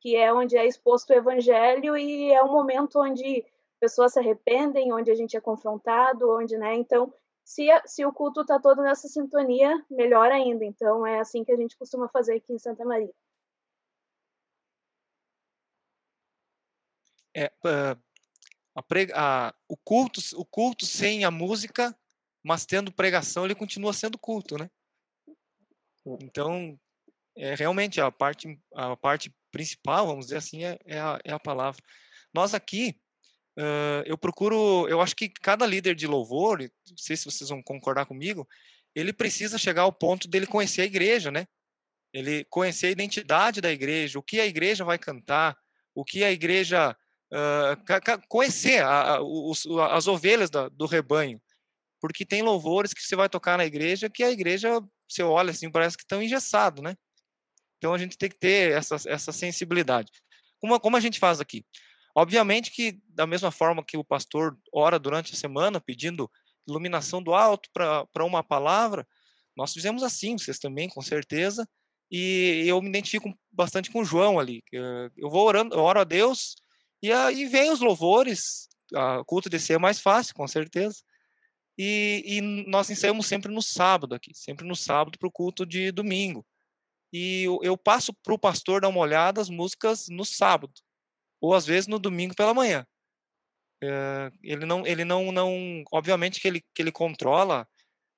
Que 0.00 0.16
é 0.16 0.32
onde 0.32 0.56
é 0.56 0.66
exposto 0.66 1.10
o 1.10 1.14
evangelho 1.14 1.96
e 1.96 2.32
é 2.32 2.42
um 2.42 2.52
momento 2.52 3.00
onde 3.00 3.44
pessoas 3.78 4.12
se 4.12 4.18
arrependem, 4.18 4.92
onde 4.92 5.10
a 5.10 5.14
gente 5.14 5.36
é 5.36 5.40
confrontado, 5.40 6.30
onde, 6.30 6.56
né? 6.56 6.74
Então, 6.74 7.12
se, 7.44 7.66
se 7.86 8.04
o 8.04 8.12
culto 8.12 8.42
está 8.42 8.60
todo 8.60 8.82
nessa 8.82 9.08
sintonia, 9.08 9.84
melhor 9.90 10.30
ainda. 10.30 10.64
Então, 10.64 11.06
é 11.06 11.18
assim 11.18 11.42
que 11.44 11.52
a 11.52 11.56
gente 11.56 11.76
costuma 11.76 12.08
fazer 12.08 12.36
aqui 12.36 12.52
em 12.52 12.58
Santa 12.58 12.84
Maria. 12.84 13.12
É, 17.34 17.46
uh, 17.64 18.00
a 18.74 18.82
prega, 18.82 19.14
a, 19.16 19.54
o 19.68 19.76
culto, 19.76 20.20
o 20.36 20.44
culto 20.44 20.84
sem 20.84 21.24
a 21.24 21.30
música, 21.30 21.96
mas 22.42 22.66
tendo 22.66 22.92
pregação, 22.92 23.44
ele 23.44 23.54
continua 23.54 23.92
sendo 23.92 24.18
culto, 24.18 24.56
né? 24.58 24.70
Então, 26.20 26.78
é, 27.36 27.54
realmente 27.54 28.00
a 28.00 28.10
parte, 28.10 28.58
a 28.74 28.96
parte 28.96 29.34
principal, 29.50 30.06
vamos 30.06 30.26
dizer 30.26 30.38
assim, 30.38 30.64
é, 30.64 30.78
é, 30.86 30.98
a, 30.98 31.18
é 31.24 31.32
a 31.32 31.38
palavra. 31.38 31.82
Nós 32.32 32.54
aqui, 32.54 32.96
Uh, 33.58 34.00
eu 34.06 34.16
procuro, 34.16 34.88
eu 34.88 35.02
acho 35.02 35.14
que 35.14 35.28
cada 35.28 35.66
líder 35.66 35.94
de 35.94 36.06
louvor, 36.06 36.60
não 36.60 36.96
sei 36.96 37.16
se 37.16 37.24
vocês 37.24 37.50
vão 37.50 37.62
concordar 37.62 38.06
comigo, 38.06 38.48
ele 38.94 39.12
precisa 39.12 39.58
chegar 39.58 39.82
ao 39.82 39.92
ponto 39.92 40.28
dele 40.28 40.46
conhecer 40.46 40.82
a 40.82 40.86
igreja, 40.86 41.30
né? 41.30 41.46
Ele 42.12 42.44
conhecer 42.44 42.86
a 42.86 42.90
identidade 42.90 43.60
da 43.60 43.70
igreja, 43.70 44.18
o 44.18 44.22
que 44.22 44.40
a 44.40 44.46
igreja 44.46 44.84
vai 44.84 44.98
cantar, 44.98 45.56
o 45.94 46.04
que 46.04 46.24
a 46.24 46.32
igreja 46.32 46.96
uh, 47.32 48.28
conhecer 48.28 48.82
a, 48.82 49.16
a, 49.16 49.22
os, 49.22 49.66
as 49.90 50.06
ovelhas 50.06 50.48
da, 50.48 50.68
do 50.68 50.86
rebanho, 50.86 51.40
porque 52.00 52.24
tem 52.24 52.42
louvores 52.42 52.94
que 52.94 53.02
você 53.02 53.14
vai 53.14 53.28
tocar 53.28 53.58
na 53.58 53.66
igreja 53.66 54.08
que 54.08 54.22
a 54.22 54.30
igreja 54.30 54.80
você 55.08 55.22
olha 55.22 55.50
assim 55.50 55.70
parece 55.70 55.96
que 55.96 56.04
estão 56.04 56.22
engessado, 56.22 56.80
né? 56.80 56.94
Então 57.80 57.94
a 57.94 57.98
gente 57.98 58.18
tem 58.18 58.28
que 58.28 58.38
ter 58.38 58.72
essa, 58.72 58.96
essa 59.06 59.32
sensibilidade. 59.32 60.12
Como, 60.60 60.78
como 60.78 60.98
a 60.98 61.00
gente 61.00 61.18
faz 61.18 61.40
aqui? 61.40 61.64
Obviamente 62.14 62.70
que, 62.70 63.00
da 63.08 63.26
mesma 63.26 63.50
forma 63.50 63.82
que 63.82 63.96
o 63.96 64.04
pastor 64.04 64.54
ora 64.70 64.98
durante 64.98 65.32
a 65.32 65.36
semana 65.36 65.80
pedindo 65.80 66.30
iluminação 66.68 67.22
do 67.22 67.32
alto 67.32 67.70
para 67.72 68.24
uma 68.24 68.44
palavra, 68.44 69.08
nós 69.56 69.72
fizemos 69.72 70.02
assim, 70.02 70.36
vocês 70.36 70.58
também, 70.58 70.90
com 70.90 71.00
certeza, 71.00 71.66
e 72.10 72.64
eu 72.66 72.82
me 72.82 72.90
identifico 72.90 73.32
bastante 73.50 73.90
com 73.90 74.00
o 74.00 74.04
João 74.04 74.38
ali. 74.38 74.62
Eu 75.16 75.30
vou 75.30 75.46
orando, 75.46 75.74
eu 75.74 75.80
oro 75.80 76.00
a 76.00 76.04
Deus, 76.04 76.56
e 77.02 77.10
aí 77.10 77.46
vem 77.46 77.70
os 77.70 77.80
louvores, 77.80 78.68
o 78.92 79.24
culto 79.24 79.48
de 79.48 79.58
ser 79.58 79.74
é 79.74 79.78
mais 79.78 80.00
fácil, 80.00 80.34
com 80.34 80.46
certeza. 80.46 80.98
E, 81.78 82.22
e 82.26 82.40
nós 82.68 82.90
ensaiamos 82.90 83.26
sempre 83.26 83.50
no 83.50 83.62
sábado 83.62 84.14
aqui, 84.14 84.32
sempre 84.34 84.68
no 84.68 84.76
sábado 84.76 85.18
para 85.18 85.28
o 85.28 85.32
culto 85.32 85.64
de 85.64 85.90
domingo. 85.90 86.44
E 87.12 87.44
eu, 87.44 87.58
eu 87.62 87.76
passo 87.76 88.12
para 88.22 88.34
o 88.34 88.38
pastor 88.38 88.80
dar 88.80 88.88
uma 88.88 89.00
olhada 89.00 89.40
as 89.40 89.48
músicas 89.48 90.06
no 90.08 90.24
sábado 90.24 90.72
ou 91.40 91.54
às 91.54 91.66
vezes 91.66 91.86
no 91.86 91.98
domingo 91.98 92.34
pela 92.34 92.54
manhã. 92.54 92.86
É, 93.82 94.30
ele 94.42 94.66
não, 94.66 94.86
ele 94.86 95.04
não, 95.04 95.32
não, 95.32 95.82
obviamente 95.90 96.38
que 96.38 96.46
ele, 96.46 96.60
que 96.74 96.82
ele 96.82 96.92
controla, 96.92 97.66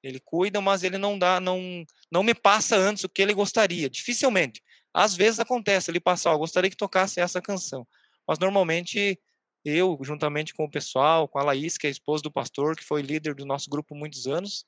ele 0.03 0.19
cuida, 0.19 0.61
mas 0.61 0.83
ele 0.83 0.99
não 0.99 1.17
dá, 1.19 1.39
não, 1.39 1.85
não 2.11 2.23
me 2.23 2.35
passa 2.35 2.77
antes 2.77 3.05
o 3.05 3.09
que 3.09 3.23
ele 3.23 3.33
gostaria. 3.33 3.89
Dificilmente. 3.89 4.61
Às 4.93 5.15
vezes 5.15 5.41
acontece 5.41 5.91
ele 5.91 6.01
passar, 6.01 6.35
oh, 6.35 6.39
gostaria 6.39 6.69
que 6.69 6.77
tocasse 6.77 7.21
essa 7.21 7.41
canção, 7.41 7.87
mas 8.27 8.39
normalmente 8.39 9.19
eu, 9.65 9.99
juntamente 10.03 10.53
com 10.53 10.65
o 10.65 10.71
pessoal, 10.71 11.29
com 11.29 11.39
a 11.39 11.45
Laís, 11.45 11.79
que 11.79 11.87
é 11.87 11.89
a 11.89 11.91
esposa 11.91 12.23
do 12.23 12.33
pastor, 12.33 12.77
que 12.77 12.85
foi 12.85 13.01
líder 13.01 13.35
do 13.35 13.47
nosso 13.47 13.71
grupo 13.71 13.95
muitos 13.95 14.27
anos, 14.27 14.67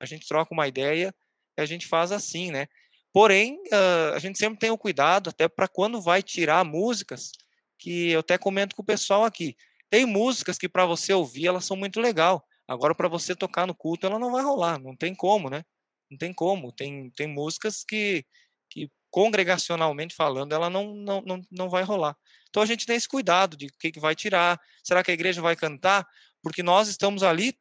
a 0.00 0.06
gente 0.06 0.26
troca 0.26 0.54
uma 0.54 0.68
ideia 0.68 1.14
e 1.58 1.60
a 1.60 1.66
gente 1.66 1.86
faz 1.86 2.12
assim, 2.12 2.50
né? 2.50 2.68
Porém, 3.16 3.58
uh, 3.72 4.14
a 4.14 4.18
gente 4.18 4.38
sempre 4.38 4.58
tem 4.58 4.70
o 4.70 4.76
cuidado, 4.76 5.30
até 5.30 5.48
para 5.48 5.66
quando 5.66 6.02
vai 6.02 6.22
tirar 6.22 6.62
músicas, 6.66 7.32
que 7.78 8.10
eu 8.10 8.20
até 8.20 8.36
comento 8.36 8.76
com 8.76 8.82
o 8.82 8.84
pessoal 8.84 9.24
aqui. 9.24 9.56
Tem 9.88 10.04
músicas 10.04 10.58
que 10.58 10.68
para 10.68 10.84
você 10.84 11.14
ouvir 11.14 11.46
elas 11.46 11.64
são 11.64 11.78
muito 11.78 11.98
legal. 11.98 12.46
Agora 12.68 12.94
para 12.94 13.08
você 13.08 13.34
tocar 13.34 13.66
no 13.66 13.74
culto 13.74 14.06
ela 14.06 14.18
não 14.18 14.30
vai 14.30 14.44
rolar, 14.44 14.78
não 14.78 14.94
tem 14.94 15.14
como, 15.14 15.48
né? 15.48 15.64
Não 16.10 16.18
tem 16.18 16.30
como. 16.30 16.70
Tem 16.70 17.08
tem 17.16 17.26
músicas 17.26 17.82
que 17.82 18.22
que 18.68 18.90
congregacionalmente 19.10 20.14
falando 20.14 20.52
ela 20.52 20.68
não 20.68 20.94
não, 20.94 21.22
não, 21.22 21.42
não 21.50 21.70
vai 21.70 21.84
rolar. 21.84 22.14
Então 22.50 22.62
a 22.62 22.66
gente 22.66 22.84
tem 22.84 22.96
esse 22.96 23.08
cuidado 23.08 23.56
de 23.56 23.64
o 23.64 23.78
que, 23.78 23.92
que 23.92 23.98
vai 23.98 24.14
tirar. 24.14 24.60
Será 24.84 25.02
que 25.02 25.10
a 25.10 25.14
igreja 25.14 25.40
vai 25.40 25.56
cantar? 25.56 26.06
Porque 26.42 26.62
nós 26.62 26.86
estamos 26.86 27.22
ali, 27.22 27.58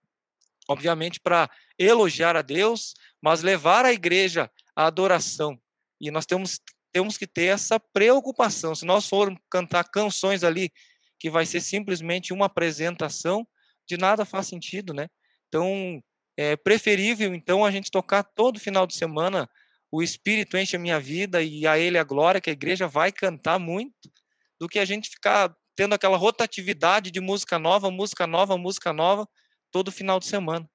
obviamente, 0.68 1.18
para 1.18 1.50
elogiar 1.80 2.36
a 2.36 2.42
Deus, 2.42 2.94
mas 3.22 3.42
levar 3.42 3.86
a 3.86 3.94
igreja 3.94 4.52
à 4.76 4.86
adoração. 4.88 5.60
E 6.00 6.12
nós 6.12 6.26
temos 6.26 6.60
temos 6.92 7.18
que 7.18 7.28
ter 7.28 7.48
essa 7.48 7.78
preocupação. 7.78 8.74
Se 8.74 8.86
nós 8.86 9.10
formos 9.10 9.38
cantar 9.50 9.84
canções 9.84 10.46
ali 10.46 10.72
que 11.20 11.30
vai 11.30 11.46
ser 11.46 11.60
simplesmente 11.60 12.32
uma 12.32 12.46
apresentação, 12.46 13.46
de 13.86 13.98
nada 13.98 14.24
faz 14.24 14.48
sentido, 14.48 14.94
né? 14.94 15.10
Então, 15.50 16.02
é 16.38 16.56
preferível 16.56 17.36
então 17.36 17.66
a 17.66 17.72
gente 17.72 17.92
tocar 17.92 18.24
todo 18.24 18.62
final 18.62 18.88
de 18.88 18.96
semana 18.96 19.50
o 19.92 20.02
Espírito 20.02 20.58
enche 20.58 20.76
a 20.76 20.80
minha 20.80 21.00
vida 21.00 21.42
e 21.42 21.66
a 21.66 21.78
Ele 21.78 21.98
a 21.98 22.04
glória, 22.04 22.42
que 22.42 22.50
a 22.50 22.54
igreja 22.54 22.88
vai 22.88 23.12
cantar 23.12 23.60
muito, 23.60 24.12
do 24.60 24.68
que 24.68 24.80
a 24.80 24.86
gente 24.86 25.10
ficar 25.10 25.56
tendo 25.76 25.94
aquela 25.94 26.18
rotatividade 26.18 27.12
de 27.12 27.20
música 27.22 27.60
nova, 27.60 27.92
música 27.92 28.26
nova, 28.26 28.58
música 28.58 28.92
nova, 28.92 29.28
todo 29.72 29.92
final 29.92 30.20
de 30.20 30.26
semana. 30.26 30.70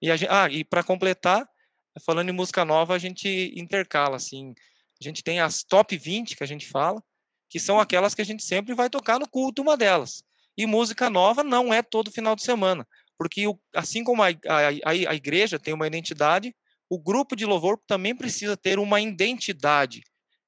E, 0.00 0.10
a 0.10 0.16
ah, 0.28 0.48
e 0.50 0.64
para 0.64 0.82
completar, 0.82 1.46
falando 2.00 2.28
em 2.28 2.32
música 2.32 2.64
nova, 2.64 2.94
a 2.94 2.98
gente 2.98 3.52
intercala, 3.56 4.16
assim, 4.16 4.54
a 5.00 5.04
gente 5.04 5.22
tem 5.22 5.40
as 5.40 5.62
top 5.62 5.96
20 5.96 6.36
que 6.36 6.44
a 6.44 6.46
gente 6.46 6.68
fala, 6.68 7.02
que 7.48 7.60
são 7.60 7.78
aquelas 7.78 8.14
que 8.14 8.22
a 8.22 8.24
gente 8.24 8.42
sempre 8.44 8.74
vai 8.74 8.88
tocar 8.88 9.18
no 9.18 9.28
culto, 9.28 9.62
uma 9.62 9.76
delas. 9.76 10.24
E 10.56 10.66
música 10.66 11.10
nova 11.10 11.42
não 11.42 11.72
é 11.72 11.82
todo 11.82 12.10
final 12.10 12.34
de 12.36 12.42
semana, 12.42 12.86
porque 13.18 13.44
assim 13.74 14.04
como 14.04 14.22
a, 14.22 14.28
a, 14.28 14.90
a 14.90 15.14
igreja 15.14 15.58
tem 15.58 15.74
uma 15.74 15.86
identidade, 15.86 16.54
o 16.88 16.98
grupo 16.98 17.34
de 17.34 17.46
louvor 17.46 17.78
também 17.86 18.14
precisa 18.14 18.56
ter 18.56 18.78
uma 18.78 19.00
identidade. 19.00 20.02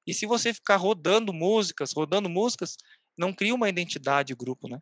E 0.06 0.12
se 0.12 0.26
você 0.26 0.52
ficar 0.52 0.76
rodando 0.76 1.32
músicas, 1.32 1.92
rodando 1.92 2.28
músicas, 2.28 2.76
não 3.16 3.32
cria 3.32 3.54
uma 3.54 3.68
identidade 3.68 4.34
grupo, 4.34 4.68
né? 4.68 4.78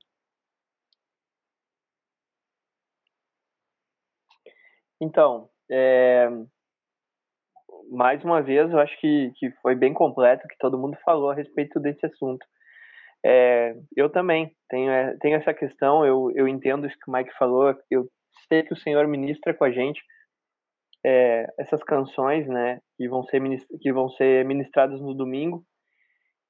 Então, 5.00 5.50
é... 5.70 6.28
mais 7.92 8.24
uma 8.24 8.42
vez, 8.42 8.70
eu 8.70 8.78
acho 8.78 8.98
que, 8.98 9.30
que 9.36 9.50
foi 9.62 9.74
bem 9.74 9.92
completo 9.92 10.48
que 10.48 10.56
todo 10.58 10.78
mundo 10.78 10.96
falou 11.04 11.30
a 11.30 11.34
respeito 11.34 11.78
desse 11.78 12.04
assunto. 12.06 12.44
É, 13.24 13.74
eu 13.96 14.10
também 14.10 14.50
tenho, 14.68 14.90
é, 14.90 15.16
tenho 15.20 15.36
essa 15.36 15.54
questão, 15.54 16.04
eu, 16.04 16.30
eu 16.34 16.48
entendo 16.48 16.86
isso 16.86 16.96
que 16.98 17.10
o 17.10 17.14
Mike 17.14 17.32
falou, 17.38 17.74
eu 17.90 18.08
sei 18.48 18.62
que 18.62 18.72
o 18.72 18.76
Senhor 18.76 19.06
ministra 19.06 19.54
com 19.54 19.64
a 19.64 19.70
gente 19.70 20.02
é, 21.04 21.46
essas 21.58 21.82
canções, 21.82 22.46
né, 22.48 22.80
que 22.96 23.08
vão, 23.08 23.22
ser 23.24 23.40
que 23.80 23.92
vão 23.92 24.08
ser 24.10 24.44
ministradas 24.44 25.00
no 25.00 25.14
domingo, 25.14 25.62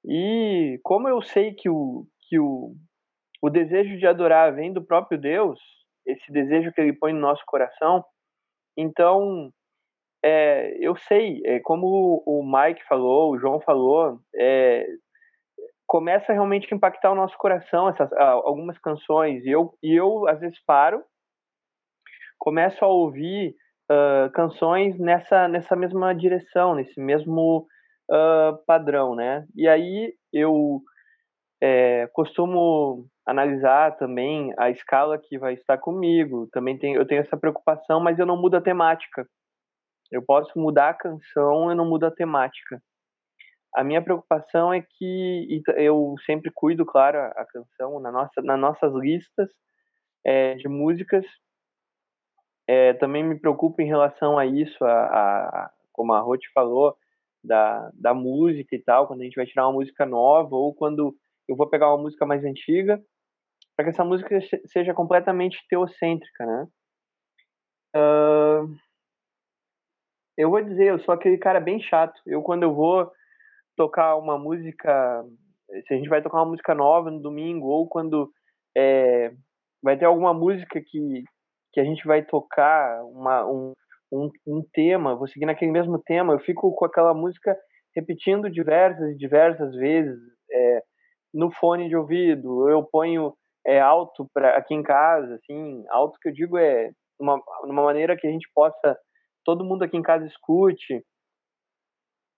e 0.05 0.79
como 0.83 1.09
eu 1.09 1.21
sei 1.23 1.55
que 1.55 1.69
o, 1.69 2.07
que 2.29 2.39
o, 2.39 2.75
o 3.43 3.51
desejo 3.51 3.99
de 3.99 4.07
adorar 4.07 4.55
vem 4.55 4.73
do 4.73 4.85
próprio 4.85 5.21
Deus, 5.21 5.59
esse 6.07 6.33
desejo 6.33 6.73
que 6.73 6.81
ele 6.81 6.93
põe 6.93 7.13
no 7.13 7.21
nosso 7.21 7.43
coração, 7.47 8.05
então 8.77 9.51
é, 10.25 10.77
eu 10.79 10.95
sei, 10.95 11.43
é, 11.45 11.61
como 11.61 12.23
o 12.25 12.43
Mike 12.45 12.85
falou, 12.87 13.33
o 13.33 13.39
João 13.39 13.61
falou, 13.61 14.21
é, 14.37 14.87
começa 15.93 16.33
realmente 16.33 16.73
a 16.73 16.77
impactar 16.77 17.13
o 17.13 17.15
nosso 17.15 17.37
coração 17.37 17.87
essas 17.87 18.11
algumas 18.15 18.79
canções 18.79 19.45
e 19.45 19.51
eu 19.51 19.75
e 19.83 19.95
eu 19.95 20.27
às 20.27 20.41
vezes 20.41 20.59
paro 20.65 21.05
começo 22.39 22.83
a 22.83 22.89
ouvir 22.89 23.55
uh, 23.91 24.33
canções 24.33 24.99
nessa 24.99 25.47
nessa 25.49 25.77
mesma 25.77 26.15
direção 26.15 26.75
nesse 26.75 26.99
mesmo 26.99 27.67
uh, 28.11 28.57
padrão 28.67 29.15
né? 29.15 29.45
E 29.55 29.69
aí 29.69 30.15
eu 30.33 30.81
é, 31.63 32.09
costumo 32.15 33.07
analisar 33.27 33.95
também 33.99 34.53
a 34.59 34.71
escala 34.71 35.19
que 35.19 35.39
vai 35.39 35.53
estar 35.53 35.77
comigo 35.77 36.49
também 36.53 36.79
tenho 36.79 36.99
eu 36.99 37.07
tenho 37.07 37.21
essa 37.21 37.37
preocupação 37.37 38.01
mas 38.01 38.19
eu 38.19 38.25
não 38.25 38.41
mudo 38.41 38.57
a 38.57 38.63
temática 38.63 39.27
eu 40.13 40.23
posso 40.23 40.57
mudar 40.59 40.91
a 40.91 40.95
canção 40.95 41.71
eu 41.71 41.77
não 41.77 41.89
mudo 41.89 42.07
a 42.07 42.11
temática 42.11 42.81
a 43.75 43.83
minha 43.83 44.03
preocupação 44.03 44.73
é 44.73 44.83
que 44.83 45.63
eu 45.77 46.15
sempre 46.27 46.51
cuido, 46.55 46.85
claro, 46.85 47.19
a 47.19 47.47
canção 47.47 47.99
na 48.01 48.13
nossa, 48.13 48.43
nas 48.43 48.61
nossas 48.61 48.93
listas 48.95 49.49
é, 50.25 50.55
de 50.57 50.69
músicas. 50.69 51.25
É, 52.69 52.93
também 52.95 53.25
me 53.25 53.39
preocupo 53.39 53.81
em 53.81 53.87
relação 53.87 54.39
a 54.39 54.45
isso, 54.45 54.85
a, 54.85 55.05
a, 55.05 55.71
como 55.91 56.13
a 56.13 56.21
Ruth 56.21 56.45
falou, 56.55 56.97
da, 57.43 57.91
da 57.95 58.15
música 58.15 58.77
e 58.77 58.79
tal, 58.79 59.07
quando 59.07 59.23
a 59.23 59.25
gente 59.25 59.35
vai 59.35 59.47
tirar 59.47 59.67
uma 59.67 59.73
música 59.73 60.07
nova 60.07 60.55
ou 60.55 60.75
quando 60.75 61.17
eu 61.49 61.57
vou 61.57 61.69
pegar 61.69 61.89
uma 61.89 62.03
música 62.03 62.25
mais 62.25 62.45
antiga, 62.45 63.03
para 63.75 63.87
que 63.87 63.91
essa 63.91 64.05
música 64.05 64.39
seja 64.67 64.95
completamente 64.95 65.59
teocêntrica, 65.69 66.47
né? 66.47 66.69
Uh, 67.97 68.77
eu 70.37 70.51
vou 70.51 70.63
dizer, 70.63 70.89
eu 70.89 70.99
sou 71.01 71.15
aquele 71.15 71.39
cara 71.39 71.61
bem 71.61 71.81
chato. 71.81 72.21
Eu, 72.27 72.43
quando 72.43 72.63
eu 72.63 72.75
vou 72.75 73.11
tocar 73.77 74.17
uma 74.17 74.39
música, 74.39 75.25
se 75.87 75.95
a 75.95 75.97
gente 75.97 76.09
vai 76.09 76.23
tocar 76.23 76.39
uma 76.39 76.51
música 76.51 76.75
nova 76.75 77.11
no 77.11 77.21
domingo, 77.21 77.67
ou 77.67 77.89
quando 77.89 78.31
é, 78.77 79.33
vai 79.83 79.97
ter 79.97 80.05
alguma 80.05 80.33
música 80.33 80.81
que, 80.81 81.25
que 81.73 81.81
a 81.81 81.85
gente 81.85 82.07
vai 82.07 82.23
tocar, 82.23 83.05
uma, 83.05 83.47
um, 83.47 83.73
um, 84.13 84.31
um 84.47 84.63
tema, 84.73 85.17
vou 85.17 85.27
seguir 85.27 85.47
naquele 85.47 85.71
mesmo 85.71 85.99
tema, 85.99 86.35
eu 86.35 86.41
fico 86.41 86.75
com 86.75 86.85
aquela 86.85 87.15
música 87.15 87.57
repetindo 87.95 88.51
diversas 88.51 89.11
e 89.11 89.17
diversas 89.17 89.75
vezes 89.75 90.19
é, 90.51 90.83
no 91.33 91.51
fone 91.53 91.89
de 91.89 91.97
ouvido, 91.97 92.69
eu 92.69 92.83
ponho 92.85 93.35
é, 93.67 93.81
alto 93.81 94.29
para 94.35 94.57
aqui 94.57 94.75
em 94.75 94.83
casa, 94.83 95.35
assim, 95.35 95.85
alto 95.89 96.19
que 96.21 96.29
eu 96.29 96.33
digo 96.33 96.59
é 96.59 96.91
uma, 97.19 97.41
uma 97.65 97.83
maneira 97.85 98.17
que 98.17 98.27
a 98.27 98.31
gente 98.31 98.49
possa, 98.55 98.99
todo 99.45 99.65
mundo 99.65 99.83
aqui 99.83 99.97
em 99.97 100.03
casa 100.03 100.27
escute. 100.27 101.05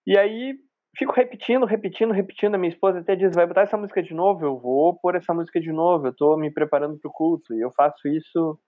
E 0.07 0.19
aí 0.19 0.55
fico 0.97 1.13
repetindo, 1.13 1.67
repetindo, 1.67 2.13
repetindo. 2.13 2.55
A 2.55 2.59
minha 2.59 2.73
esposa 2.73 3.01
até 3.01 3.17
diz: 3.17 3.35
vai 3.35 3.47
botar 3.47 3.63
essa 3.63 3.77
música 3.77 4.03
de 4.03 4.15
novo? 4.15 4.45
Eu 4.45 4.59
vou 4.59 4.99
pôr 4.99 5.17
essa 5.17 5.33
música 5.33 5.61
de 5.61 5.73
novo. 5.73 6.07
Eu 6.07 6.15
tô 6.15 6.37
me 6.37 6.53
preparando 6.53 6.99
para 6.99 7.09
o 7.09 7.13
culto. 7.13 7.55
E 7.55 7.61
eu 7.61 7.71
faço 7.73 8.09
isso 8.09 8.59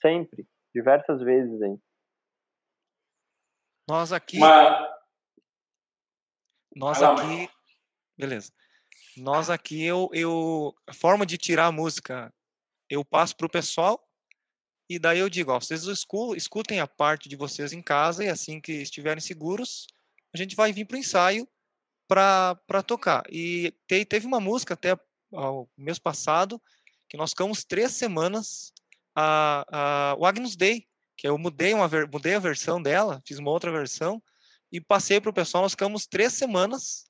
sempre, 0.00 0.46
diversas 0.74 1.20
vezes, 1.22 1.60
hein. 1.62 1.80
Nós 3.88 4.12
aqui. 4.12 4.38
Uma... 4.38 4.88
Nós 6.74 7.02
aqui. 7.02 7.48
Beleza. 8.18 8.52
Nós 9.16 9.50
aqui, 9.50 9.84
eu, 9.84 10.08
eu. 10.12 10.74
A 10.88 10.94
forma 10.94 11.24
de 11.24 11.38
tirar 11.38 11.66
a 11.66 11.72
música, 11.72 12.32
eu 12.90 13.04
passo 13.04 13.36
para 13.36 13.46
o 13.46 13.50
pessoal. 13.50 14.00
E 14.88 14.98
daí 14.98 15.18
eu 15.18 15.30
digo, 15.30 15.50
ó, 15.50 15.58
vocês 15.58 15.84
escutem 16.36 16.80
a 16.80 16.86
parte 16.86 17.28
de 17.28 17.36
vocês 17.36 17.72
em 17.72 17.80
casa 17.80 18.24
e 18.24 18.28
assim 18.28 18.60
que 18.60 18.72
estiverem 18.72 19.20
seguros, 19.20 19.86
a 20.34 20.36
gente 20.36 20.54
vai 20.54 20.72
vir 20.72 20.84
para 20.84 20.96
o 20.96 20.98
ensaio 20.98 21.48
para 22.06 22.82
tocar. 22.86 23.22
E 23.30 23.74
te, 23.86 24.04
teve 24.04 24.26
uma 24.26 24.40
música 24.40 24.74
até 24.74 24.96
o 25.32 25.66
mês 25.76 25.98
passado 25.98 26.60
que 27.08 27.16
nós 27.16 27.30
ficamos 27.30 27.64
três 27.64 27.92
semanas 27.92 28.72
a, 29.14 29.64
a, 29.70 30.16
o 30.18 30.26
Agnus 30.26 30.56
Day, 30.56 30.86
que 31.16 31.26
eu 31.26 31.38
mudei, 31.38 31.72
uma, 31.72 31.88
mudei 32.12 32.34
a 32.34 32.38
versão 32.38 32.82
dela, 32.82 33.22
fiz 33.26 33.38
uma 33.38 33.50
outra 33.50 33.70
versão 33.70 34.22
e 34.70 34.80
passei 34.80 35.20
para 35.20 35.30
o 35.30 35.34
pessoal. 35.34 35.62
Nós 35.62 35.72
ficamos 35.72 36.06
três 36.06 36.32
semanas, 36.34 37.04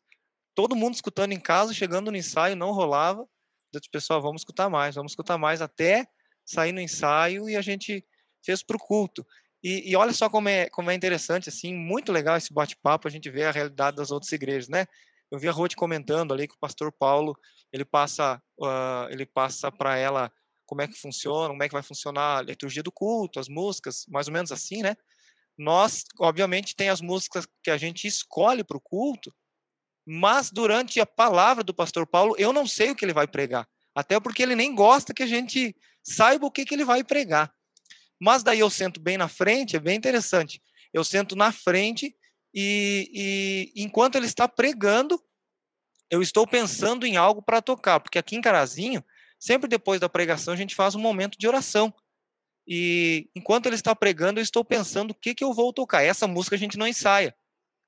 todo 0.55 0.77
mundo 0.77 0.95
escutando 0.95 1.33
em 1.33 1.41
casa, 1.41 1.75
chegando 1.75 2.11
no 2.11 2.17
ensaio, 2.17 2.55
não 2.55 2.73
rolava. 2.73 3.27
Eu 3.73 3.81
disse, 3.81 3.91
pessoal, 3.91 4.23
vamos 4.23 4.43
escutar 4.43 4.69
mais, 4.69 4.95
vamos 4.95 5.13
escutar 5.13 5.39
mais 5.39 5.61
até 5.61 6.07
sair 6.45 6.73
no 6.73 6.81
ensaio 6.81 7.49
e 7.49 7.57
a 7.57 7.63
gente 7.63 8.05
fez 8.45 8.63
para 8.63 8.77
o 8.77 8.81
culto. 8.81 9.27
E, 9.63 9.91
e, 9.91 9.97
olha 9.97 10.13
só 10.13 10.29
como 10.29 10.49
é, 10.49 10.69
como 10.69 10.91
é 10.91 10.95
interessante, 10.95 11.49
assim, 11.49 11.75
muito 11.75 12.13
legal 12.13 12.37
esse 12.37 12.53
bate-papo, 12.53 13.09
a 13.09 13.11
gente 13.11 13.31
vê 13.31 13.45
a 13.45 13.51
realidade 13.51 13.97
das 13.97 14.11
outras 14.11 14.31
igrejas, 14.31 14.69
né? 14.69 14.87
Eu 15.31 15.39
vi 15.39 15.49
a 15.49 15.53
Ruth 15.53 15.75
comentando 15.75 16.35
ali 16.35 16.47
que 16.47 16.55
o 16.55 16.59
pastor 16.59 16.93
Paulo, 16.93 17.35
ele 17.73 17.85
passa, 17.85 18.41
uh, 18.61 19.11
ele 19.11 19.25
passa 19.25 19.73
para 19.73 19.97
ela 19.97 20.31
como 20.67 20.83
é 20.83 20.87
que 20.87 21.01
funciona, 21.01 21.49
como 21.49 21.63
é 21.63 21.69
que 21.69 21.73
vai 21.73 21.83
funcionar 21.83 22.39
a 22.39 22.43
liturgia 22.43 22.83
do 22.83 22.93
culto, 22.93 23.41
as 23.41 23.49
músicas, 23.49 24.05
mais 24.09 24.29
ou 24.29 24.35
menos 24.35 24.53
assim, 24.53 24.83
né? 24.83 24.95
Nós, 25.57 26.05
obviamente, 26.21 26.77
tem 26.77 26.91
as 26.91 27.01
músicas 27.01 27.47
que 27.63 27.71
a 27.71 27.77
gente 27.77 28.07
escolhe 28.07 28.63
para 28.63 28.77
o 28.77 28.81
culto, 28.81 29.35
mas 30.07 30.51
durante 30.51 31.01
a 31.01 31.07
palavra 31.07 31.65
do 31.65 31.73
pastor 31.73 32.07
Paulo, 32.07 32.35
eu 32.39 32.53
não 32.53 32.67
sei 32.67 32.91
o 32.91 32.95
que 32.95 33.05
ele 33.05 33.15
vai 33.15 33.27
pregar, 33.27 33.67
até 33.95 34.21
porque 34.21 34.43
ele 34.43 34.55
nem 34.55 34.75
gosta 34.75 35.15
que 35.15 35.23
a 35.23 35.27
gente 35.27 35.75
saiba 36.05 36.47
o 36.47 36.51
que, 36.51 36.65
que 36.65 36.75
ele 36.75 36.85
vai 36.85 37.03
pregar. 37.03 37.53
Mas 38.21 38.43
daí 38.43 38.61
eu 38.61 38.71
sento 38.71 39.01
bem 39.01 39.17
na 39.17 39.29
frente, 39.29 39.77
é 39.77 39.81
bem 39.81 39.97
interessante. 39.97 40.63
Eu 40.93 41.03
sento 41.03 41.35
na 41.35 41.51
frente 41.51 42.15
e, 42.55 43.73
e 43.75 43.83
enquanto 43.83 44.15
ele 44.15 44.27
está 44.27 44.47
pregando, 44.47 45.21
eu 46.11 46.23
estou 46.23 46.47
pensando 46.47 47.05
em 47.07 47.17
algo 47.17 47.43
para 47.43 47.61
tocar, 47.61 47.99
porque 47.99 48.19
aqui 48.19 48.37
em 48.37 48.41
Carazinho, 48.41 49.05
sempre 49.39 49.69
depois 49.69 49.99
da 50.01 50.09
pregação, 50.09 50.55
a 50.55 50.57
gente 50.57 50.75
faz 50.75 50.95
um 50.95 51.01
momento 51.01 51.37
de 51.37 51.49
oração. 51.49 51.93
E 52.67 53.29
enquanto 53.35 53.67
ele 53.67 53.75
está 53.75 53.95
pregando, 53.95 54.39
eu 54.39 54.43
estou 54.43 54.65
pensando 54.65 55.11
o 55.11 55.15
que, 55.15 55.35
que 55.35 55.45
eu 55.45 55.53
vou 55.53 55.73
tocar. 55.73 56.03
Essa 56.03 56.27
música 56.27 56.55
a 56.55 56.59
gente 56.59 56.79
não 56.79 56.87
ensaia, 56.87 57.35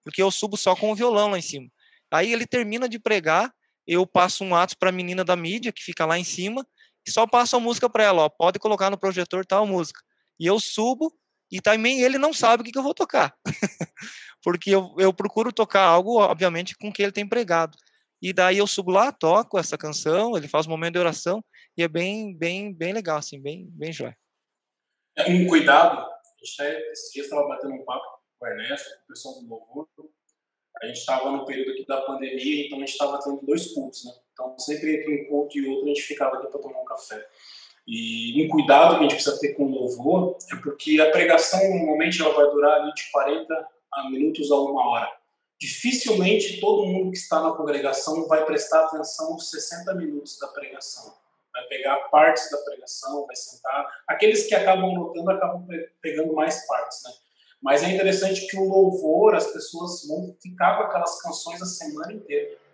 porque 0.05 0.23
eu 0.23 0.31
subo 0.31 0.57
só 0.57 0.75
com 0.75 0.91
o 0.91 0.95
violão 0.95 1.29
lá 1.29 1.39
em 1.39 1.43
cima. 1.43 1.71
Aí 2.11 2.33
ele 2.33 2.47
termina 2.47 2.89
de 2.89 2.99
pregar, 2.99 3.55
eu 3.87 4.07
passo 4.07 4.45
um 4.45 4.55
ato 4.55 4.77
para 4.77 4.91
a 4.91 4.93
menina 4.93 5.25
da 5.25 5.37
mídia, 5.37 5.73
que 5.73 5.83
fica 5.83 6.05
lá 6.05 6.19
em 6.19 6.25
cima, 6.25 6.67
e 7.07 7.11
só 7.11 7.27
a 7.31 7.61
música 7.61 7.89
para 7.89 8.05
ela, 8.05 8.23
ó, 8.23 8.29
pode 8.29 8.59
colocar 8.59 8.91
no 8.91 8.99
projetor 8.99 9.47
tal 9.47 9.67
música. 9.67 10.01
E 10.39 10.47
eu 10.47 10.59
subo 10.59 11.17
e 11.51 11.61
também 11.61 12.01
ele 12.01 12.19
não 12.19 12.33
sabe 12.33 12.63
o 12.63 12.65
que, 12.65 12.73
que 12.73 12.79
eu 12.79 12.83
vou 12.83 12.95
tocar. 12.95 13.35
Porque 14.43 14.71
eu, 14.71 14.95
eu 14.99 15.13
procuro 15.13 15.53
tocar 15.53 15.83
algo, 15.83 16.19
obviamente, 16.19 16.77
com 16.77 16.93
que 16.93 17.03
ele 17.03 17.13
tem 17.13 17.29
pregado. 17.29 17.77
E 18.21 18.33
daí 18.33 18.59
eu 18.59 18.67
subo 18.67 18.91
lá, 18.91 19.13
toco 19.13 19.59
essa 19.59 19.79
canção, 19.79 20.37
ele 20.37 20.49
faz 20.49 20.67
um 20.67 20.71
momento 20.71 20.95
de 20.95 20.99
oração 20.99 21.45
e 21.77 21.83
é 21.83 21.89
bem, 21.89 22.37
bem, 22.37 22.73
bem 22.73 22.93
legal, 22.93 23.19
assim, 23.19 23.41
bem, 23.41 23.69
bem 23.71 23.93
jóia. 23.93 24.17
É 25.17 25.31
um 25.31 25.47
cuidado, 25.47 25.99
a 25.99 26.45
gente 26.45 26.57
tá, 26.57 26.69
esses 26.91 27.13
dias 27.13 27.27
estava 27.27 27.47
batendo 27.47 27.75
um 27.75 27.85
papo 27.85 28.05
com 28.39 28.47
o 28.47 28.49
Ernesto, 28.49 28.89
com 28.89 29.05
o 29.05 29.07
pessoal 29.09 29.35
do 29.35 29.49
louvor, 29.49 29.89
a 30.83 30.87
gente 30.87 30.99
estava 30.99 31.31
no 31.31 31.45
período 31.45 31.73
aqui 31.73 31.87
da 31.87 32.03
pandemia, 32.03 32.67
então 32.67 32.79
a 32.79 32.81
gente 32.81 32.93
estava 32.93 33.21
tendo 33.23 33.41
dois 33.47 33.73
cultos, 33.73 34.05
né? 34.05 34.13
Então 34.37 34.55
sempre 34.59 34.97
entre 34.97 35.23
um 35.23 35.29
culto 35.29 35.57
e 35.57 35.67
outro 35.67 35.87
a 35.87 35.89
gente 35.89 36.03
ficava 36.03 36.37
aqui 36.37 36.49
para 36.49 36.61
tomar 36.61 36.79
um 36.79 36.85
café. 36.85 37.27
E 37.89 38.45
um 38.45 38.49
cuidado 38.49 38.99
que 38.99 38.99
a 38.99 39.03
gente 39.03 39.15
precisa 39.15 39.41
ter 39.41 39.55
com 39.55 39.65
o 39.65 39.71
louvor 39.71 40.37
é 40.53 40.57
porque 40.57 41.01
a 41.01 41.11
pregação 41.11 41.59
normalmente 41.71 42.21
ela 42.21 42.35
vai 42.35 42.51
durar 42.51 42.93
de 42.93 43.11
40 43.11 43.69
minutos 44.11 44.51
a 44.51 44.57
uma 44.57 44.91
hora. 44.91 45.11
Dificilmente 45.59 46.61
todo 46.61 46.85
mundo 46.85 47.13
que 47.13 47.17
está 47.17 47.41
na 47.41 47.53
congregação 47.53 48.29
vai 48.29 48.45
prestar 48.45 48.85
atenção 48.85 49.33
nos 49.33 49.49
60 49.49 49.95
minutos 49.95 50.39
da 50.39 50.49
pregação. 50.49 51.15
Vai 51.51 51.63
pegar 51.69 51.97
partes 52.11 52.51
da 52.51 52.59
pregação, 52.59 53.25
vai 53.25 53.37
sentar. 53.37 53.87
Aqueles 54.07 54.47
que 54.47 54.55
acabam 54.55 54.93
notando 54.93 55.31
acabam 55.31 55.67
pegando 56.03 56.35
mais 56.35 56.67
partes, 56.67 57.03
né? 57.05 57.13
Mas 57.63 57.83
é 57.83 57.89
interessante 57.89 58.47
que 58.49 58.59
o 58.59 58.69
louvor, 58.69 59.35
as 59.35 59.47
pessoas 59.47 60.07
vão 60.07 60.37
ficar 60.43 60.77
com 60.77 60.83
aquelas 60.85 61.23
canções 61.23 61.63
a 61.63 61.67
semana 61.67 62.13
inteira. 62.13 62.66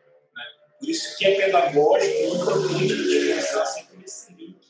Por 0.82 0.90
isso 0.90 1.16
que 1.16 1.24
é 1.24 1.36
pedagógico 1.36 2.12
e 2.12 2.26
importante 2.26 2.74
a 2.74 2.96
gente 2.96 3.34
pensar 3.34 3.64
sempre 3.66 3.98
nesse 3.98 4.34
link 4.34 4.60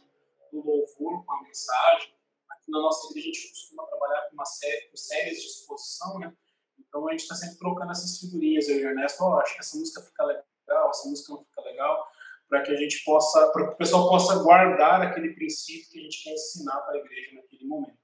do 0.52 0.58
louvor 0.58 1.24
com 1.24 1.32
a 1.32 1.42
mensagem. 1.42 2.12
Aqui 2.50 2.70
na 2.70 2.80
nossa 2.80 3.08
igreja 3.08 3.30
a 3.30 3.32
gente 3.32 3.48
costuma 3.48 3.86
trabalhar 3.86 4.28
com 4.28 4.34
uma 4.34 4.44
série, 4.44 4.90
com 4.90 4.96
séries 4.98 5.40
de 5.40 5.46
exposição, 5.46 6.18
né? 6.18 6.30
Então 6.78 7.08
a 7.08 7.12
gente 7.12 7.22
está 7.22 7.34
sempre 7.34 7.56
trocando 7.56 7.92
essas 7.92 8.18
figurinhas. 8.18 8.68
Eu 8.68 8.80
e 8.80 8.84
o 8.84 8.90
Ernesto, 8.90 9.24
oh, 9.24 9.38
acho 9.38 9.54
que 9.54 9.60
essa 9.60 9.78
música 9.78 10.02
fica 10.02 10.24
legal, 10.24 10.90
essa 10.90 11.08
música 11.08 11.32
não 11.32 11.44
fica 11.46 11.62
legal, 11.62 12.06
para 12.46 12.60
que 12.60 12.72
a 12.72 12.76
gente 12.76 13.02
possa, 13.04 13.48
para 13.50 13.68
que 13.68 13.72
o 13.72 13.78
pessoal 13.78 14.10
possa 14.10 14.34
guardar 14.42 15.00
aquele 15.00 15.32
princípio 15.32 15.92
que 15.92 15.98
a 15.98 16.02
gente 16.02 16.24
quer 16.24 16.34
ensinar 16.34 16.78
para 16.82 16.96
a 16.96 16.98
igreja 16.98 17.36
naquele 17.36 17.64
momento. 17.64 17.98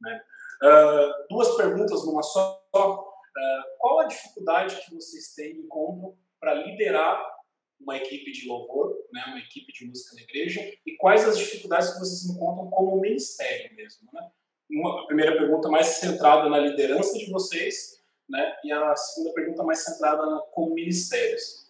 Né? 0.00 0.24
Uh, 0.62 1.28
duas 1.28 1.54
perguntas 1.54 2.02
numa 2.06 2.22
só. 2.22 2.64
Uh, 2.74 3.78
qual 3.78 4.00
a 4.00 4.04
dificuldade 4.04 4.80
que 4.86 4.94
vocês 4.94 5.34
têm 5.34 5.58
encontram 5.58 6.16
para 6.40 6.54
liderar 6.54 7.41
uma 7.82 7.96
equipe 7.96 8.30
de 8.32 8.46
louvor, 8.46 8.96
né, 9.12 9.24
uma 9.26 9.38
equipe 9.38 9.72
de 9.72 9.86
música 9.86 10.14
na 10.14 10.22
igreja, 10.22 10.60
e 10.86 10.96
quais 10.96 11.26
as 11.26 11.36
dificuldades 11.36 11.92
que 11.92 11.98
vocês 11.98 12.30
encontram 12.30 12.70
como 12.70 13.00
ministério 13.00 13.74
mesmo? 13.74 14.08
Né? 14.12 14.30
Uma, 14.70 15.02
a 15.02 15.06
primeira 15.06 15.36
pergunta 15.36 15.68
mais 15.68 15.86
centrada 15.86 16.48
na 16.48 16.58
liderança 16.58 17.18
de 17.18 17.30
vocês, 17.30 18.02
né, 18.28 18.56
e 18.64 18.72
a 18.72 18.96
segunda 18.96 19.34
pergunta 19.34 19.62
mais 19.64 19.84
centrada 19.84 20.24
na, 20.24 20.40
como 20.52 20.74
ministérios. 20.74 21.62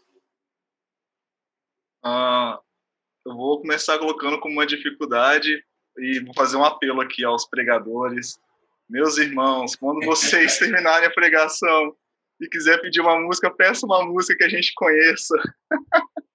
Uh, 2.04 2.58
eu 3.24 3.34
vou 3.34 3.60
começar 3.60 3.98
colocando 3.98 4.38
como 4.40 4.54
uma 4.54 4.66
dificuldade 4.66 5.64
e 5.98 6.20
vou 6.20 6.34
fazer 6.34 6.56
um 6.56 6.64
apelo 6.64 7.00
aqui 7.00 7.24
aos 7.24 7.46
pregadores. 7.46 8.38
Meus 8.88 9.18
irmãos, 9.18 9.76
quando 9.76 10.04
vocês 10.04 10.58
terminarem 10.58 11.08
a 11.08 11.12
pregação, 11.12 11.96
e 12.42 12.48
quiser 12.48 12.80
pedir 12.80 13.00
uma 13.00 13.18
música, 13.20 13.50
peça 13.50 13.86
uma 13.86 14.04
música 14.04 14.36
que 14.36 14.44
a 14.44 14.48
gente 14.48 14.74
conheça. 14.74 15.34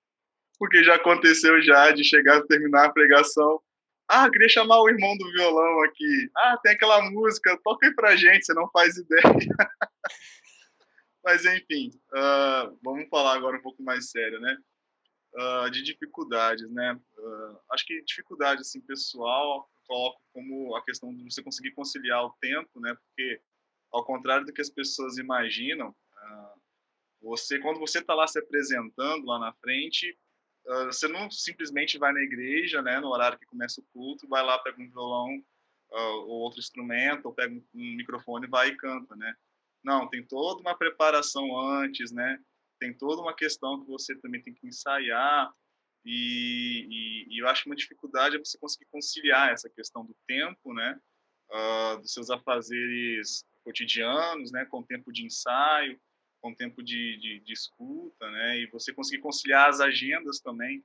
Porque 0.57 0.83
já 0.83 0.95
aconteceu 0.95 1.61
já 1.61 1.91
de 1.91 2.03
chegar 2.03 2.41
terminar 2.43 2.85
a 2.85 2.91
pregação. 2.91 3.61
Ah, 4.07 4.29
queria 4.31 4.47
chamar 4.47 4.79
o 4.79 4.89
irmão 4.89 5.17
do 5.17 5.31
violão 5.33 5.83
aqui. 5.83 6.31
Ah, 6.35 6.57
tem 6.63 6.71
aquela 6.71 7.01
música, 7.11 7.59
toca 7.61 7.85
aí 7.85 7.93
pra 7.93 8.15
gente, 8.15 8.45
você 8.45 8.53
não 8.53 8.69
faz 8.71 8.97
ideia. 8.97 9.21
Mas 11.23 11.45
enfim, 11.45 11.91
uh, 12.13 12.79
vamos 12.81 13.09
falar 13.09 13.35
agora 13.35 13.57
um 13.57 13.61
pouco 13.61 13.83
mais 13.83 14.09
sério, 14.09 14.39
né? 14.39 14.57
Uh, 15.35 15.69
de 15.69 15.83
dificuldades, 15.83 16.71
né? 16.71 16.97
Uh, 17.17 17.59
acho 17.73 17.85
que 17.85 18.01
dificuldade 18.03 18.61
assim 18.61 18.79
pessoal 18.79 19.69
coloco 19.85 20.21
como 20.33 20.75
a 20.75 20.83
questão 20.83 21.13
de 21.13 21.23
você 21.23 21.43
conseguir 21.43 21.71
conciliar 21.71 22.23
o 22.23 22.33
tempo, 22.41 22.79
né? 22.79 22.95
Porque 22.95 23.41
ao 23.91 24.05
contrário 24.05 24.45
do 24.45 24.53
que 24.53 24.61
as 24.61 24.69
pessoas 24.69 25.17
imaginam, 25.17 25.95
ah, 26.15 26.53
você 27.21 27.59
quando 27.59 27.79
você 27.79 27.99
está 27.99 28.13
lá 28.13 28.27
se 28.27 28.39
apresentando 28.39 29.25
lá 29.25 29.39
na 29.39 29.53
frente, 29.53 30.17
ah, 30.67 30.85
você 30.85 31.07
não 31.07 31.29
simplesmente 31.31 31.97
vai 31.97 32.13
na 32.13 32.21
igreja, 32.21 32.81
né, 32.81 32.99
no 32.99 33.09
horário 33.09 33.39
que 33.39 33.45
começa 33.45 33.81
o 33.81 33.85
culto, 33.93 34.27
vai 34.27 34.43
lá 34.43 34.59
pega 34.59 34.81
um 34.81 34.89
violão 34.89 35.43
ah, 35.91 36.15
ou 36.25 36.41
outro 36.41 36.59
instrumento, 36.59 37.25
ou 37.25 37.33
pega 37.33 37.53
um 37.53 37.95
microfone, 37.95 38.47
vai 38.47 38.69
e 38.69 38.77
canta, 38.77 39.15
né? 39.15 39.33
Não, 39.83 40.09
tem 40.09 40.25
toda 40.25 40.61
uma 40.61 40.77
preparação 40.77 41.57
antes, 41.57 42.11
né? 42.11 42.39
Tem 42.79 42.93
toda 42.93 43.21
uma 43.21 43.33
questão 43.33 43.79
que 43.81 43.87
você 43.87 44.15
também 44.15 44.41
tem 44.41 44.53
que 44.53 44.67
ensaiar 44.67 45.51
e, 46.05 46.87
e, 46.89 47.35
e 47.35 47.41
eu 47.41 47.47
acho 47.47 47.67
uma 47.67 47.75
dificuldade 47.75 48.35
é 48.35 48.39
você 48.39 48.57
conseguir 48.57 48.85
conciliar 48.91 49.51
essa 49.51 49.69
questão 49.69 50.05
do 50.05 50.15
tempo, 50.25 50.73
né? 50.73 50.99
Uh, 51.49 52.01
dos 52.01 52.13
seus 52.13 52.29
afazeres 52.29 53.45
cotidianos, 53.67 54.49
né, 54.49 54.63
com 54.65 54.81
tempo 54.81 55.11
de 55.11 55.25
ensaio, 55.25 55.99
com 56.41 56.55
tempo 56.55 56.81
de, 56.81 57.17
de, 57.17 57.39
de 57.41 57.51
escuta, 57.51 58.31
né, 58.31 58.59
e 58.59 58.67
você 58.67 58.93
conseguir 58.93 59.21
conciliar 59.21 59.67
as 59.67 59.81
agendas 59.81 60.39
também 60.39 60.81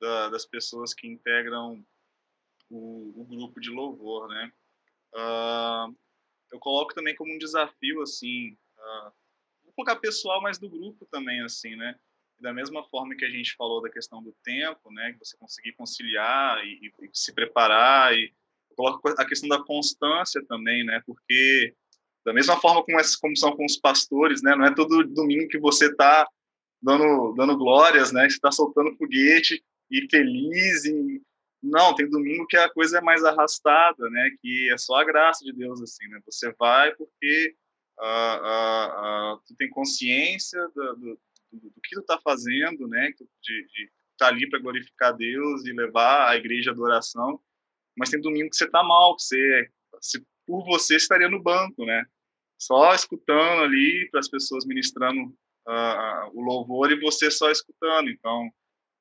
da, 0.00 0.28
das 0.30 0.44
pessoas 0.44 0.92
que 0.92 1.06
integram 1.06 1.86
o, 2.68 3.20
o 3.20 3.24
grupo 3.24 3.60
de 3.60 3.70
louvor, 3.70 4.28
né. 4.28 4.52
Uh, 5.14 5.96
eu 6.52 6.58
coloco 6.58 6.92
também 6.94 7.14
como 7.14 7.32
um 7.32 7.38
desafio, 7.38 8.02
assim, 8.02 8.58
uh, 8.76 9.12
vou 9.64 9.72
colocar 9.76 9.94
pessoal, 9.96 10.42
mas 10.42 10.58
do 10.58 10.68
grupo 10.68 11.06
também, 11.06 11.40
assim, 11.42 11.76
né, 11.76 11.96
da 12.40 12.52
mesma 12.52 12.82
forma 12.88 13.14
que 13.14 13.24
a 13.24 13.30
gente 13.30 13.54
falou 13.54 13.80
da 13.80 13.88
questão 13.88 14.20
do 14.20 14.34
tempo, 14.42 14.90
né, 14.90 15.12
que 15.12 15.20
você 15.20 15.36
conseguir 15.36 15.74
conciliar 15.74 16.58
e, 16.66 16.92
e, 17.02 17.10
se 17.12 17.32
preparar 17.32 18.16
e 18.16 18.34
coloco 18.74 19.08
a 19.10 19.24
questão 19.24 19.48
da 19.48 19.62
constância 19.62 20.44
também, 20.44 20.84
né, 20.84 21.00
porque 21.06 21.72
da 22.26 22.32
mesma 22.32 22.60
forma 22.60 22.82
como, 22.82 22.98
é, 22.98 23.04
como 23.20 23.36
são 23.36 23.56
com 23.56 23.64
os 23.64 23.76
pastores, 23.76 24.42
né? 24.42 24.56
Não 24.56 24.66
é 24.66 24.74
todo 24.74 25.04
domingo 25.04 25.46
que 25.46 25.60
você 25.60 25.86
está 25.86 26.28
dando, 26.82 27.32
dando 27.34 27.56
glórias, 27.56 28.10
né? 28.10 28.28
Você 28.28 28.34
está 28.34 28.50
soltando 28.50 28.96
foguete 28.96 29.64
e 29.88 30.08
feliz. 30.10 30.84
E... 30.84 31.22
Não, 31.62 31.94
tem 31.94 32.10
domingo 32.10 32.44
que 32.48 32.56
a 32.56 32.68
coisa 32.68 32.98
é 32.98 33.00
mais 33.00 33.22
arrastada, 33.22 34.10
né? 34.10 34.30
Que 34.42 34.68
é 34.72 34.76
só 34.76 34.96
a 34.96 35.04
graça 35.04 35.44
de 35.44 35.52
Deus, 35.52 35.80
assim, 35.80 36.04
né? 36.08 36.20
Você 36.26 36.52
vai 36.58 36.92
porque 36.96 37.54
uh, 38.00 38.04
uh, 38.04 39.34
uh, 39.34 39.40
tu 39.46 39.54
tem 39.56 39.70
consciência 39.70 40.60
do, 40.74 40.96
do, 40.96 41.20
do, 41.52 41.70
do 41.70 41.80
que 41.80 41.94
tu 41.94 42.00
está 42.00 42.18
fazendo, 42.18 42.88
né? 42.88 43.08
De 43.40 43.66
estar 43.70 43.86
tá 44.18 44.26
ali 44.26 44.50
para 44.50 44.58
glorificar 44.58 45.16
Deus 45.16 45.64
e 45.64 45.72
levar 45.72 46.28
a 46.28 46.36
igreja 46.36 46.72
à 46.72 46.74
adoração. 46.74 47.40
Mas 47.96 48.10
tem 48.10 48.20
domingo 48.20 48.50
que 48.50 48.56
você 48.56 48.64
está 48.64 48.82
mal, 48.82 49.14
que 49.14 49.22
você, 49.22 49.70
se 50.00 50.26
por 50.44 50.64
você 50.64 50.96
estaria 50.96 51.28
no 51.28 51.40
banco, 51.40 51.84
né? 51.84 52.04
Só 52.58 52.94
escutando 52.94 53.62
ali 53.62 54.08
para 54.10 54.20
as 54.20 54.28
pessoas 54.28 54.66
ministrando 54.66 55.34
uh, 55.66 56.30
o 56.32 56.40
louvor 56.40 56.90
e 56.90 57.00
você 57.00 57.30
só 57.30 57.50
escutando. 57.50 58.08
Então, 58.08 58.50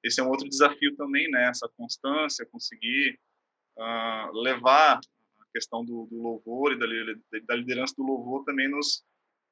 esse 0.03 0.20
é 0.20 0.24
um 0.24 0.30
outro 0.30 0.49
desafio 0.49 0.95
também, 0.95 1.30
né? 1.30 1.49
Essa 1.49 1.70
constância, 1.78 2.47
conseguir 2.51 3.20
uh, 3.78 4.32
levar 4.34 4.97
a 4.97 5.45
questão 5.53 5.84
do, 5.84 6.08
do 6.08 6.22
louvor 6.22 6.74
e 6.74 6.80
da, 6.80 6.86
da, 7.47 7.56
liderança 7.56 7.93
do 7.97 8.03
louvor 8.03 8.43
também 8.43 8.68
nos, 8.68 9.03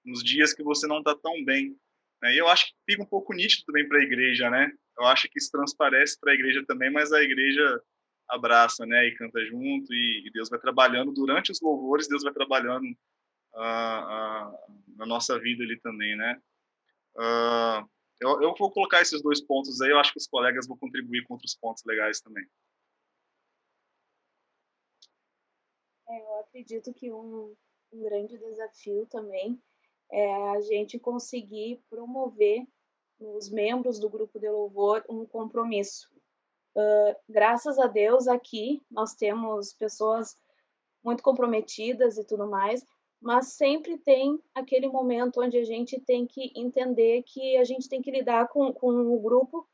nos 0.05 0.23
dias 0.23 0.53
que 0.53 0.63
você 0.63 0.85
não 0.85 0.99
está 0.99 1.15
tão 1.15 1.43
bem. 1.43 1.75
Né? 2.21 2.35
E 2.35 2.37
eu 2.37 2.47
acho 2.47 2.67
que 2.67 2.73
fica 2.91 3.03
um 3.03 3.07
pouco 3.07 3.33
nítido 3.33 3.63
também 3.65 3.87
para 3.87 3.99
a 3.99 4.03
igreja, 4.03 4.49
né? 4.49 4.71
Eu 4.97 5.05
acho 5.05 5.27
que 5.29 5.39
isso 5.39 5.49
transparece 5.51 6.19
para 6.19 6.31
a 6.31 6.35
igreja 6.35 6.63
também, 6.67 6.91
mas 6.91 7.11
a 7.11 7.23
igreja 7.23 7.81
abraça, 8.29 8.85
né? 8.85 9.07
E 9.07 9.15
canta 9.15 9.43
junto 9.45 9.93
e, 9.93 10.27
e 10.27 10.31
Deus 10.31 10.49
vai 10.49 10.59
trabalhando 10.59 11.11
durante 11.11 11.51
os 11.51 11.61
louvores, 11.61 12.07
Deus 12.07 12.23
vai 12.23 12.33
trabalhando 12.33 12.85
a, 13.55 14.53
a, 14.99 15.05
nossa 15.05 15.39
vida 15.39 15.63
ali 15.63 15.79
também, 15.79 16.15
né? 16.15 16.41
Uh, 17.15 17.87
eu, 18.19 18.41
eu, 18.41 18.55
vou 18.57 18.71
colocar 18.71 19.01
esses 19.01 19.21
dois 19.21 19.41
pontos 19.41 19.81
aí, 19.81 19.91
eu 19.91 19.99
acho 19.99 20.11
que 20.11 20.19
os 20.19 20.27
colegas 20.27 20.67
vão 20.67 20.77
contribuir 20.77 21.23
com 21.25 21.33
outros 21.33 21.55
pontos 21.55 21.83
legais 21.85 22.21
também. 22.21 22.45
É, 26.09 26.21
eu 26.21 26.39
acredito 26.39 26.93
que 26.93 27.11
um, 27.11 27.55
um 27.91 28.03
grande 28.03 28.37
desafio 28.37 29.05
também 29.07 29.61
é 30.11 30.51
a 30.51 30.61
gente 30.61 30.99
conseguir 30.99 31.81
promover 31.89 32.65
nos 33.19 33.49
membros 33.49 33.99
do 33.99 34.09
grupo 34.09 34.39
de 34.39 34.49
louvor 34.49 35.03
um 35.09 35.25
compromisso. 35.25 36.09
Uh, 36.75 37.15
graças 37.29 37.77
a 37.77 37.87
Deus 37.87 38.27
aqui 38.27 38.83
nós 38.89 39.13
temos 39.13 39.73
pessoas 39.73 40.35
muito 41.03 41.21
comprometidas 41.21 42.17
e 42.17 42.25
tudo 42.25 42.47
mais, 42.49 42.85
mas 43.23 43.53
sempre 43.53 43.97
tem 43.97 44.37
aquele 44.53 44.89
momento 44.89 45.41
onde 45.41 45.57
a 45.57 45.63
gente 45.63 45.99
tem 46.01 46.27
que 46.27 46.51
entender 46.55 47.23
que 47.23 47.55
a 47.55 47.63
gente 47.63 47.87
tem 47.87 48.01
que 48.01 48.11
lidar 48.11 48.49
com, 48.49 48.73
com 48.73 48.89
o 48.89 49.19
grupo 49.19 49.65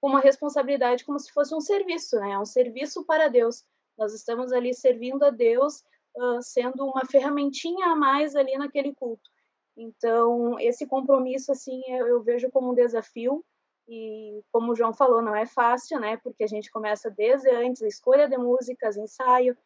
com 0.00 0.08
uma 0.08 0.20
responsabilidade 0.20 1.04
como 1.04 1.18
se 1.18 1.30
fosse 1.30 1.54
um 1.54 1.60
serviço, 1.60 2.18
né? 2.18 2.38
Um 2.38 2.46
serviço 2.46 3.04
para 3.04 3.28
Deus. 3.28 3.64
Nós 3.96 4.14
estamos 4.14 4.52
ali 4.52 4.74
servindo 4.74 5.22
a 5.22 5.30
Deus, 5.30 5.84
uh, 6.16 6.42
sendo 6.42 6.86
uma 6.86 7.04
ferramentinha 7.04 7.88
a 7.88 7.96
mais 7.96 8.34
ali 8.34 8.56
naquele 8.56 8.94
culto. 8.94 9.30
Então, 9.76 10.58
esse 10.58 10.86
compromisso, 10.86 11.52
assim, 11.52 11.82
eu, 11.88 12.06
eu 12.06 12.22
vejo 12.22 12.50
como 12.50 12.70
um 12.70 12.74
desafio. 12.74 13.44
E, 13.86 14.42
como 14.50 14.72
o 14.72 14.76
João 14.76 14.94
falou, 14.94 15.20
não 15.20 15.36
é 15.36 15.46
fácil, 15.46 16.00
né? 16.00 16.16
Porque 16.18 16.44
a 16.44 16.48
gente 16.48 16.70
começa 16.70 17.10
desde 17.10 17.50
antes, 17.50 17.82
a 17.82 17.88
escolha 17.88 18.28
de 18.28 18.36
músicas, 18.38 18.96
ensaio. 18.96 19.56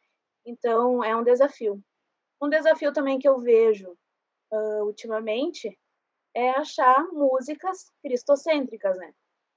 Então, 0.44 1.04
é 1.04 1.14
um 1.14 1.22
desafio. 1.22 1.80
Um 2.40 2.48
desafio 2.48 2.92
também 2.92 3.18
que 3.18 3.28
eu 3.28 3.38
vejo 3.38 3.96
uh, 4.52 4.84
ultimamente 4.84 5.78
é 6.34 6.50
achar 6.50 7.08
músicas 7.12 7.90
cristocêntricas, 8.02 8.96
né? 8.96 9.12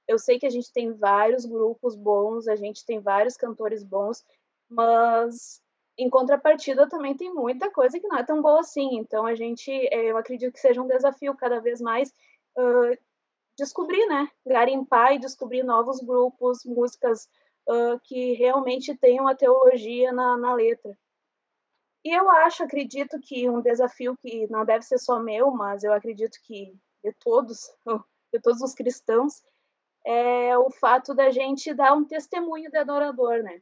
Eu 0.08 0.18
sei 0.18 0.38
que 0.38 0.46
a 0.46 0.50
gente 0.50 0.72
tem 0.72 0.92
vários 0.92 1.46
grupos 1.46 1.94
bons, 1.94 2.48
a 2.48 2.56
gente 2.56 2.84
tem 2.84 2.98
vários 3.00 3.36
cantores 3.36 3.84
bons, 3.84 4.24
mas 4.68 5.62
em 5.96 6.10
contrapartida 6.10 6.88
também 6.88 7.16
tem 7.16 7.32
muita 7.32 7.70
coisa 7.70 8.00
que 8.00 8.08
não 8.08 8.18
é 8.18 8.24
tão 8.24 8.42
boa 8.42 8.60
assim. 8.60 8.96
Então 8.98 9.26
a 9.26 9.34
gente, 9.34 9.70
é, 9.70 10.10
eu 10.10 10.16
acredito 10.16 10.52
que 10.52 10.60
seja 10.60 10.82
um 10.82 10.88
desafio 10.88 11.36
cada 11.36 11.60
vez 11.60 11.80
mais 11.80 12.12
uh, 12.56 12.98
descobrir, 13.56 14.04
né, 14.06 14.28
garimpar 14.46 15.14
e 15.14 15.18
descobrir 15.18 15.62
novos 15.62 16.00
grupos, 16.00 16.64
músicas 16.64 17.28
uh, 17.68 18.00
que 18.04 18.32
realmente 18.32 18.96
tenham 18.96 19.28
a 19.28 19.34
teologia 19.34 20.12
na, 20.12 20.36
na 20.36 20.54
letra. 20.54 20.96
E 22.04 22.10
eu 22.10 22.28
acho, 22.30 22.64
acredito 22.64 23.20
que 23.20 23.48
um 23.48 23.60
desafio 23.60 24.16
que 24.16 24.48
não 24.50 24.64
deve 24.64 24.84
ser 24.84 24.98
só 24.98 25.20
meu, 25.20 25.50
mas 25.52 25.84
eu 25.84 25.92
acredito 25.92 26.36
que 26.42 26.76
de 27.04 27.12
todos, 27.20 27.70
de 28.32 28.40
todos 28.40 28.60
os 28.60 28.74
cristãos, 28.74 29.42
é 30.04 30.56
o 30.58 30.70
fato 30.70 31.14
da 31.14 31.30
gente 31.30 31.72
dar 31.72 31.94
um 31.94 32.04
testemunho 32.04 32.70
de 32.70 32.76
adorador, 32.76 33.42
né? 33.42 33.60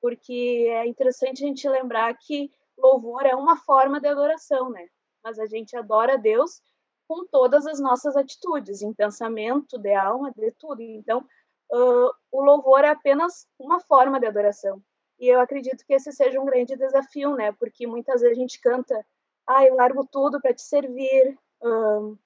Porque 0.00 0.66
é 0.70 0.86
interessante 0.86 1.42
a 1.42 1.46
gente 1.46 1.68
lembrar 1.68 2.12
que 2.18 2.50
louvor 2.76 3.24
é 3.24 3.34
uma 3.34 3.56
forma 3.56 4.00
de 4.00 4.08
adoração, 4.08 4.70
né? 4.70 4.88
Mas 5.22 5.38
a 5.38 5.46
gente 5.46 5.76
adora 5.76 6.18
Deus 6.18 6.60
com 7.08 7.26
todas 7.26 7.66
as 7.66 7.80
nossas 7.80 8.16
atitudes, 8.16 8.82
em 8.82 8.92
pensamento, 8.92 9.78
de 9.78 9.94
alma, 9.94 10.32
de 10.32 10.52
tudo. 10.52 10.80
Então, 10.80 11.26
uh, 11.72 12.10
o 12.30 12.42
louvor 12.42 12.84
é 12.84 12.90
apenas 12.90 13.48
uma 13.58 13.80
forma 13.80 14.20
de 14.20 14.26
adoração. 14.26 14.82
E 15.20 15.28
eu 15.28 15.38
acredito 15.38 15.84
que 15.84 15.92
esse 15.92 16.10
seja 16.12 16.40
um 16.40 16.46
grande 16.46 16.74
desafio, 16.74 17.36
né? 17.36 17.52
Porque 17.52 17.86
muitas 17.86 18.22
vezes 18.22 18.38
a 18.38 18.40
gente 18.40 18.58
canta, 18.58 19.06
ah, 19.46 19.66
eu 19.66 19.74
largo 19.76 20.06
tudo 20.10 20.40
para 20.40 20.54
te 20.54 20.62
servir, 20.62 21.38
um, 21.62 22.16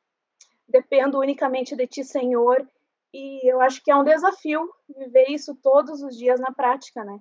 dependo 0.69 1.19
unicamente 1.19 1.75
de 1.75 1.89
ti, 1.89 2.05
Senhor. 2.05 2.65
E 3.13 3.51
eu 3.51 3.61
acho 3.61 3.83
que 3.83 3.91
é 3.91 3.97
um 3.97 4.05
desafio 4.05 4.73
viver 4.89 5.29
isso 5.29 5.57
todos 5.57 6.03
os 6.03 6.17
dias 6.17 6.39
na 6.39 6.53
prática, 6.53 7.05
né? 7.05 7.19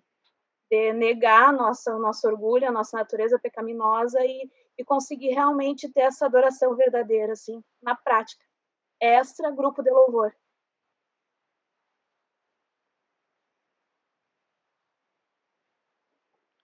De 0.69 0.93
negar 0.93 1.51
nossa, 1.51 1.95
o 1.95 1.99
nosso 1.99 2.27
orgulho, 2.27 2.67
a 2.67 2.71
nossa 2.71 2.95
natureza 2.95 3.39
pecaminosa 3.39 4.23
e, 4.23 4.47
e 4.77 4.85
conseguir 4.85 5.29
realmente 5.29 5.91
ter 5.91 6.01
essa 6.01 6.27
adoração 6.27 6.75
verdadeira, 6.75 7.33
assim, 7.33 7.63
na 7.81 7.95
prática. 7.95 8.45
Extra 9.01 9.49
grupo 9.49 9.81
de 9.81 9.89
louvor. 9.89 10.31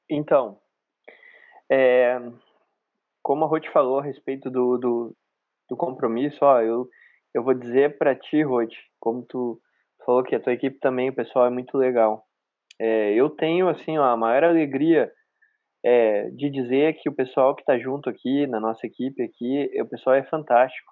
Então, 0.09 0.59
é, 1.71 2.19
como 3.21 3.45
a 3.45 3.47
Ruth 3.47 3.67
falou 3.71 3.99
a 3.99 4.03
respeito 4.03 4.49
do, 4.49 4.77
do, 4.77 5.15
do 5.69 5.77
compromisso, 5.77 6.37
ó, 6.41 6.61
eu, 6.61 6.87
eu 7.33 7.43
vou 7.43 7.53
dizer 7.53 7.97
para 7.97 8.15
ti, 8.15 8.41
Ruth, 8.41 8.73
como 8.99 9.23
tu 9.23 9.61
falou 10.05 10.23
que 10.23 10.35
a 10.35 10.39
tua 10.39 10.53
equipe 10.53 10.79
também, 10.79 11.09
o 11.09 11.15
pessoal 11.15 11.45
é 11.45 11.49
muito 11.49 11.77
legal. 11.77 12.25
É, 12.79 13.13
eu 13.13 13.29
tenho, 13.29 13.67
assim, 13.67 13.97
ó, 13.97 14.03
a 14.05 14.17
maior 14.17 14.45
alegria 14.45 15.11
é, 15.85 16.29
de 16.31 16.49
dizer 16.49 16.95
que 16.95 17.09
o 17.09 17.13
pessoal 17.13 17.55
que 17.55 17.61
está 17.61 17.77
junto 17.77 18.09
aqui, 18.09 18.47
na 18.47 18.59
nossa 18.59 18.87
equipe 18.87 19.21
aqui, 19.21 19.69
o 19.79 19.87
pessoal 19.87 20.15
é 20.15 20.23
fantástico. 20.23 20.91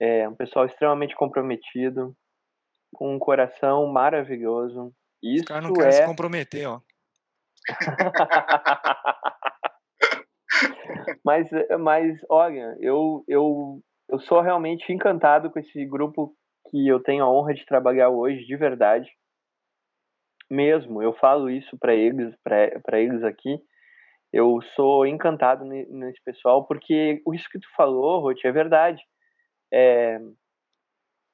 É 0.00 0.28
um 0.28 0.34
pessoal 0.34 0.66
extremamente 0.66 1.14
comprometido, 1.14 2.14
com 2.92 3.14
um 3.14 3.18
coração 3.18 3.86
maravilhoso. 3.86 4.92
Isso 5.22 5.42
Os 5.42 5.48
caras 5.48 5.64
não 5.64 5.72
querem 5.72 5.88
é... 5.88 5.92
se 5.92 6.06
comprometer, 6.06 6.68
ó. 6.68 6.80
mas, 11.24 11.48
mas, 11.80 12.18
olha, 12.28 12.76
eu, 12.80 13.24
eu, 13.28 13.80
eu 14.08 14.18
sou 14.20 14.40
realmente 14.40 14.92
encantado 14.92 15.50
com 15.50 15.58
esse 15.58 15.84
grupo 15.86 16.34
que 16.70 16.88
eu 16.88 17.02
tenho 17.02 17.24
a 17.24 17.30
honra 17.30 17.54
de 17.54 17.64
trabalhar 17.66 18.10
hoje, 18.10 18.44
de 18.44 18.56
verdade. 18.56 19.10
Mesmo, 20.50 21.02
eu 21.02 21.12
falo 21.14 21.48
isso 21.48 21.78
para 21.78 21.94
eles, 21.94 22.34
para 22.42 23.00
eles 23.00 23.22
aqui. 23.22 23.58
Eu 24.32 24.60
sou 24.74 25.06
encantado 25.06 25.64
nesse 25.64 26.22
pessoal, 26.24 26.66
porque 26.66 27.22
isso 27.34 27.48
que 27.50 27.58
tu 27.58 27.68
falou, 27.76 28.20
Ruth, 28.20 28.44
é 28.44 28.52
verdade. 28.52 29.02
É, 29.72 30.18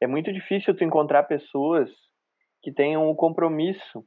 é 0.02 0.06
muito 0.06 0.32
difícil 0.32 0.76
tu 0.76 0.84
encontrar 0.84 1.24
pessoas 1.24 1.90
que 2.62 2.72
tenham 2.72 3.06
o 3.06 3.12
um 3.12 3.14
compromisso 3.14 4.04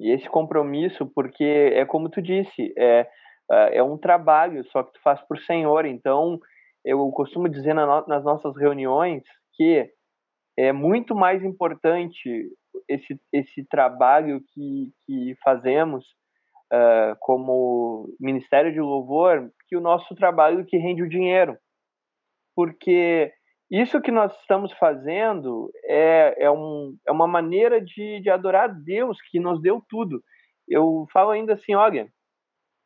e 0.00 0.10
esse 0.10 0.28
compromisso, 0.28 1.06
porque 1.14 1.44
é 1.44 1.84
como 1.84 2.08
tu 2.08 2.22
disse, 2.22 2.72
é, 2.76 3.06
é, 3.50 3.76
é 3.78 3.82
um 3.82 3.98
trabalho, 3.98 4.64
só 4.70 4.82
que 4.82 4.94
tu 4.94 5.00
faz 5.02 5.20
por 5.28 5.38
Senhor. 5.40 5.84
Então, 5.84 6.38
eu 6.84 6.98
costumo 7.10 7.48
dizer 7.48 7.74
na, 7.74 8.06
nas 8.06 8.24
nossas 8.24 8.56
reuniões 8.56 9.22
que 9.54 9.90
é 10.58 10.72
muito 10.72 11.14
mais 11.14 11.44
importante 11.44 12.48
esse, 12.88 13.20
esse 13.32 13.66
trabalho 13.68 14.40
que, 14.52 14.90
que 15.04 15.34
fazemos 15.44 16.04
uh, 16.72 17.14
como 17.20 18.08
Ministério 18.18 18.72
de 18.72 18.80
Louvor 18.80 19.50
que 19.68 19.76
o 19.76 19.80
nosso 19.80 20.14
trabalho 20.14 20.64
que 20.64 20.78
rende 20.78 21.02
o 21.02 21.08
dinheiro. 21.08 21.56
Porque 22.56 23.32
isso 23.70 24.00
que 24.00 24.10
nós 24.10 24.34
estamos 24.40 24.72
fazendo 24.72 25.70
é, 25.84 26.44
é, 26.44 26.50
um, 26.50 26.96
é 27.06 27.12
uma 27.12 27.28
maneira 27.28 27.80
de, 27.80 28.20
de 28.20 28.28
adorar 28.28 28.64
a 28.64 28.72
Deus 28.72 29.18
que 29.30 29.38
nos 29.38 29.62
deu 29.62 29.80
tudo. 29.88 30.20
Eu 30.68 31.06
falo 31.12 31.30
ainda 31.30 31.52
assim, 31.52 31.74
olha, 31.74 32.08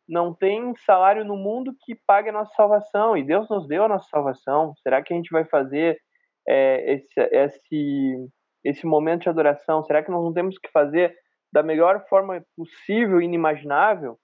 não 0.06 0.34
tem 0.34 0.74
salário 0.84 1.24
no 1.24 1.36
mundo 1.36 1.74
que 1.84 1.98
pague 2.06 2.28
a 2.28 2.32
nossa 2.32 2.52
salvação 2.54 3.16
e 3.16 3.24
Deus 3.24 3.48
nos 3.48 3.66
deu 3.66 3.84
a 3.84 3.88
nossa 3.88 4.06
salvação. 4.10 4.74
Será 4.82 5.02
que 5.02 5.14
a 5.14 5.16
gente 5.16 5.30
vai 5.30 5.46
fazer 5.46 5.98
é, 6.46 6.94
esse, 6.94 7.20
esse, 7.32 8.28
esse 8.62 8.86
momento 8.86 9.22
de 9.22 9.28
adoração? 9.30 9.82
Será 9.84 10.02
que 10.02 10.10
nós 10.10 10.22
não 10.22 10.34
temos 10.34 10.58
que 10.58 10.70
fazer 10.70 11.16
da 11.50 11.62
melhor 11.62 12.06
forma 12.08 12.44
possível 12.54 13.22
e 13.22 13.24
inimaginável? 13.24 14.18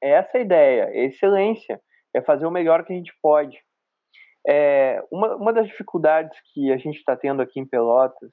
É 0.00 0.10
essa 0.10 0.38
a 0.38 0.40
ideia, 0.40 0.84
é 0.92 1.06
excelência, 1.06 1.80
é 2.14 2.22
fazer 2.22 2.46
o 2.46 2.50
melhor 2.50 2.84
que 2.84 2.92
a 2.92 2.96
gente 2.96 3.12
pode. 3.20 3.58
É, 4.46 5.02
uma, 5.10 5.36
uma 5.36 5.52
das 5.52 5.66
dificuldades 5.66 6.36
que 6.52 6.72
a 6.72 6.76
gente 6.76 6.96
está 6.96 7.16
tendo 7.16 7.42
aqui 7.42 7.60
em 7.60 7.66
Pelotas 7.66 8.32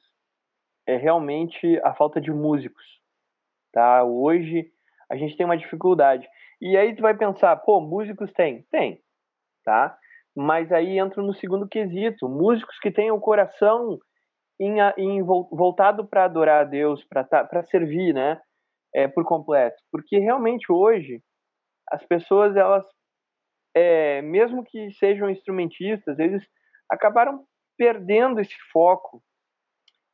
é 0.88 0.95
realmente 0.95 1.80
a 1.84 1.93
falta 1.93 2.22
de 2.22 2.32
músicos. 2.32 2.84
Tá? 3.74 4.03
Hoje 4.03 4.72
a 5.10 5.16
gente 5.16 5.36
tem 5.36 5.45
uma 5.45 5.58
dificuldade. 5.58 6.28
E 6.62 6.76
aí 6.78 6.95
tu 6.95 7.01
vai 7.01 7.16
pensar, 7.16 7.55
pô, 7.58 7.80
músicos 7.80 8.32
tem? 8.34 8.64
Tem, 8.72 9.01
tá? 9.64 9.97
Mas 10.36 10.72
aí 10.72 10.97
entra 10.97 11.22
no 11.22 11.34
segundo 11.34 11.68
quesito, 11.68 12.30
músicos 12.30 12.78
que 12.80 12.91
têm 12.91 13.12
o 13.12 13.20
coração 13.20 13.99
em, 14.60 14.78
em 14.97 15.24
voltado 15.24 16.08
para 16.08 16.26
adorar 16.26 16.62
a 16.62 16.64
Deus, 16.64 17.03
para 17.03 17.24
tá, 17.24 17.64
servir, 17.64 18.14
né? 18.14 18.39
É, 18.95 19.08
por 19.08 19.26
completo. 19.26 19.76
Porque 19.91 20.18
realmente 20.18 20.72
hoje 20.72 21.22
as 21.91 22.03
pessoas 22.05 22.55
elas 22.55 22.86
é, 23.78 24.21
mesmo 24.21 24.63
que 24.63 24.91
sejam 24.93 25.30
instrumentistas, 25.30 26.17
eles 26.19 26.43
acabaram 26.89 27.45
perdendo 27.78 28.39
esse 28.39 28.55
foco. 28.71 29.21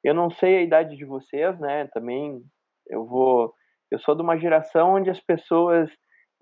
Eu 0.03 0.14
não 0.14 0.30
sei 0.30 0.57
a 0.57 0.61
idade 0.61 0.97
de 0.97 1.05
vocês, 1.05 1.57
né? 1.59 1.88
Também 1.93 2.41
eu 2.89 3.05
vou, 3.05 3.53
eu 3.89 3.99
sou 3.99 4.16
de 4.16 4.22
uma 4.22 4.38
geração 4.38 4.95
onde 4.95 5.09
as 5.09 5.20
pessoas, 5.20 5.89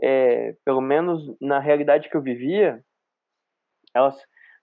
é, 0.02 0.56
pelo 0.66 0.82
menos 0.82 1.22
na 1.40 1.60
realidade 1.60 2.10
que 2.10 2.18
eu 2.18 2.22
vivia, 2.22 2.82
elas, 3.96 4.16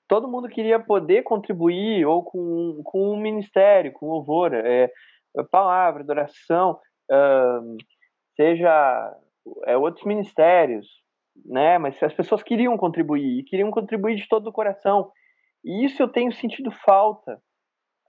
todo 0.08 0.28
mundo 0.28 0.48
queria 0.48 0.80
poder 0.80 1.22
contribuir 1.22 2.04
ou 2.06 2.24
com, 2.24 2.80
com 2.84 3.12
um 3.12 3.20
ministério, 3.20 3.92
com 3.92 4.06
louvor, 4.06 4.52
é, 4.52 4.90
palavra, 5.52 6.02
adoração, 6.02 6.80
uh, 7.12 7.76
seja 8.34 9.16
é, 9.66 9.76
outros 9.76 10.04
ministérios, 10.04 10.86
né? 11.44 11.78
Mas 11.78 12.02
as 12.02 12.12
pessoas 12.12 12.42
queriam 12.42 12.76
contribuir 12.76 13.40
e 13.40 13.44
queriam 13.44 13.70
contribuir 13.70 14.16
de 14.16 14.28
todo 14.28 14.48
o 14.48 14.52
coração. 14.52 15.10
E 15.64 15.84
isso 15.84 16.02
eu 16.02 16.08
tenho 16.08 16.32
sentido 16.32 16.70
falta. 16.70 17.40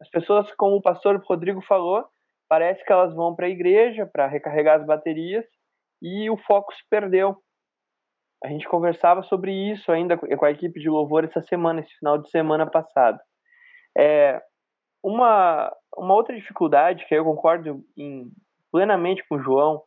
As 0.02 0.10
pessoas, 0.10 0.52
como 0.56 0.78
o 0.78 0.82
pastor 0.82 1.22
Rodrigo 1.26 1.62
falou, 1.62 2.06
parece 2.48 2.84
que 2.86 2.92
elas 2.92 3.14
vão 3.14 3.36
para 3.36 3.48
a 3.48 3.50
igreja 3.50 4.06
para 4.06 4.28
recarregar 4.28 4.80
as 4.80 4.86
baterias 4.86 5.46
e 6.02 6.30
o 6.30 6.38
foco 6.38 6.74
se 6.74 6.84
perdeu. 6.90 7.38
A 8.44 8.48
gente 8.48 8.68
conversava 8.68 9.22
sobre 9.24 9.52
isso 9.52 9.92
ainda 9.92 10.18
com 10.18 10.46
a 10.46 10.52
equipe 10.52 10.80
de 10.80 10.90
louvor 10.90 11.26
essa 11.26 11.42
semana, 11.42 11.82
esse 11.82 11.94
final 11.98 12.18
de 12.18 12.30
semana 12.30 12.66
passado. 12.66 13.20
É, 13.98 14.42
uma, 15.04 15.76
uma 15.98 16.14
outra 16.14 16.36
dificuldade 16.36 17.06
que 17.06 17.14
eu 17.14 17.26
concordo 17.26 17.84
em, 17.98 18.32
plenamente 18.72 19.26
com 19.28 19.36
o 19.36 19.42
João 19.42 19.84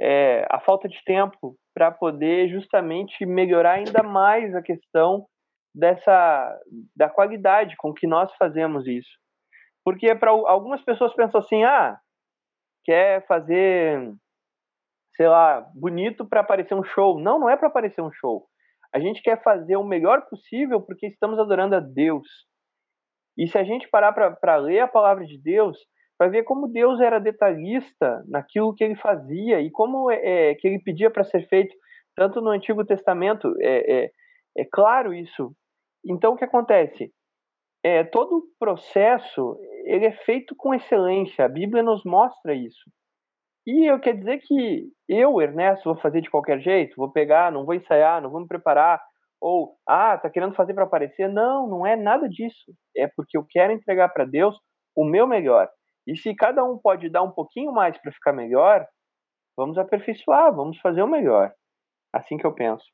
é 0.00 0.46
a 0.50 0.60
falta 0.60 0.88
de 0.88 1.02
tempo 1.04 1.56
para 1.74 1.90
poder 1.90 2.48
justamente 2.48 3.26
melhorar 3.26 3.72
ainda 3.74 4.02
mais 4.02 4.54
a 4.54 4.62
questão 4.62 5.26
dessa 5.74 6.58
da 6.96 7.08
qualidade 7.08 7.76
com 7.76 7.92
que 7.92 8.06
nós 8.06 8.32
fazemos 8.36 8.86
isso. 8.86 9.10
Porque 9.84 10.14
para 10.14 10.30
algumas 10.30 10.82
pessoas 10.82 11.14
pensam 11.14 11.40
assim: 11.40 11.64
"Ah, 11.64 11.98
quer 12.84 13.26
fazer 13.26 14.12
sei 15.16 15.26
lá, 15.26 15.66
bonito 15.74 16.24
para 16.26 16.40
aparecer 16.40 16.74
um 16.74 16.84
show". 16.84 17.18
Não, 17.20 17.38
não 17.38 17.50
é 17.50 17.56
para 17.56 17.68
aparecer 17.68 18.00
um 18.00 18.12
show. 18.12 18.46
A 18.94 19.00
gente 19.00 19.22
quer 19.22 19.42
fazer 19.42 19.76
o 19.76 19.84
melhor 19.84 20.22
possível 20.28 20.80
porque 20.80 21.06
estamos 21.06 21.38
adorando 21.38 21.74
a 21.74 21.80
Deus. 21.80 22.26
E 23.36 23.46
se 23.46 23.58
a 23.58 23.64
gente 23.64 23.88
parar 23.88 24.12
para 24.12 24.56
ler 24.56 24.80
a 24.80 24.88
palavra 24.88 25.24
de 25.24 25.38
Deus, 25.40 25.76
vai 26.18 26.28
ver 26.28 26.42
como 26.42 26.68
Deus 26.68 27.00
era 27.00 27.18
detalhista 27.18 28.24
naquilo 28.26 28.74
que 28.74 28.82
ele 28.82 28.96
fazia 28.96 29.60
e 29.60 29.70
como 29.70 30.10
é, 30.10 30.50
é 30.50 30.54
que 30.54 30.66
ele 30.66 30.80
pedia 30.80 31.10
para 31.10 31.24
ser 31.24 31.46
feito, 31.48 31.74
tanto 32.16 32.40
no 32.40 32.50
Antigo 32.50 32.84
Testamento, 32.84 33.54
é, 33.60 34.04
é, 34.04 34.10
é, 34.58 34.64
claro 34.70 35.14
isso. 35.14 35.52
Então, 36.04 36.32
o 36.32 36.36
que 36.36 36.44
acontece? 36.44 37.12
É, 37.84 38.02
todo 38.02 38.38
o 38.38 38.44
processo 38.58 39.56
ele 39.84 40.06
é 40.06 40.12
feito 40.12 40.54
com 40.56 40.74
excelência, 40.74 41.44
a 41.44 41.48
Bíblia 41.48 41.82
nos 41.82 42.04
mostra 42.04 42.54
isso. 42.54 42.90
E 43.66 43.86
eu 43.86 44.00
quero 44.00 44.18
dizer 44.18 44.38
que 44.38 44.88
eu, 45.08 45.40
Ernesto, 45.40 45.84
vou 45.84 46.00
fazer 46.00 46.20
de 46.20 46.30
qualquer 46.30 46.58
jeito, 46.58 46.96
vou 46.96 47.12
pegar, 47.12 47.52
não 47.52 47.64
vou 47.64 47.74
ensaiar, 47.74 48.20
não 48.20 48.30
vou 48.30 48.40
me 48.40 48.48
preparar, 48.48 49.00
ou, 49.40 49.76
ah, 49.86 50.18
tá 50.18 50.28
querendo 50.28 50.54
fazer 50.54 50.74
para 50.74 50.84
aparecer. 50.84 51.28
Não, 51.28 51.68
não 51.68 51.86
é 51.86 51.94
nada 51.94 52.28
disso. 52.28 52.72
É 52.96 53.06
porque 53.14 53.36
eu 53.36 53.44
quero 53.48 53.72
entregar 53.72 54.08
para 54.08 54.24
Deus 54.24 54.58
o 54.96 55.04
meu 55.04 55.26
melhor. 55.26 55.68
E 56.08 56.16
se 56.16 56.34
cada 56.34 56.64
um 56.64 56.78
pode 56.78 57.10
dar 57.10 57.22
um 57.22 57.30
pouquinho 57.30 57.70
mais 57.70 57.98
para 57.98 58.10
ficar 58.10 58.32
melhor, 58.32 58.88
vamos 59.54 59.76
aperfeiçoar, 59.76 60.56
vamos 60.56 60.80
fazer 60.80 61.02
o 61.02 61.06
melhor. 61.06 61.52
Assim 62.10 62.38
que 62.38 62.46
eu 62.46 62.54
penso. 62.54 62.86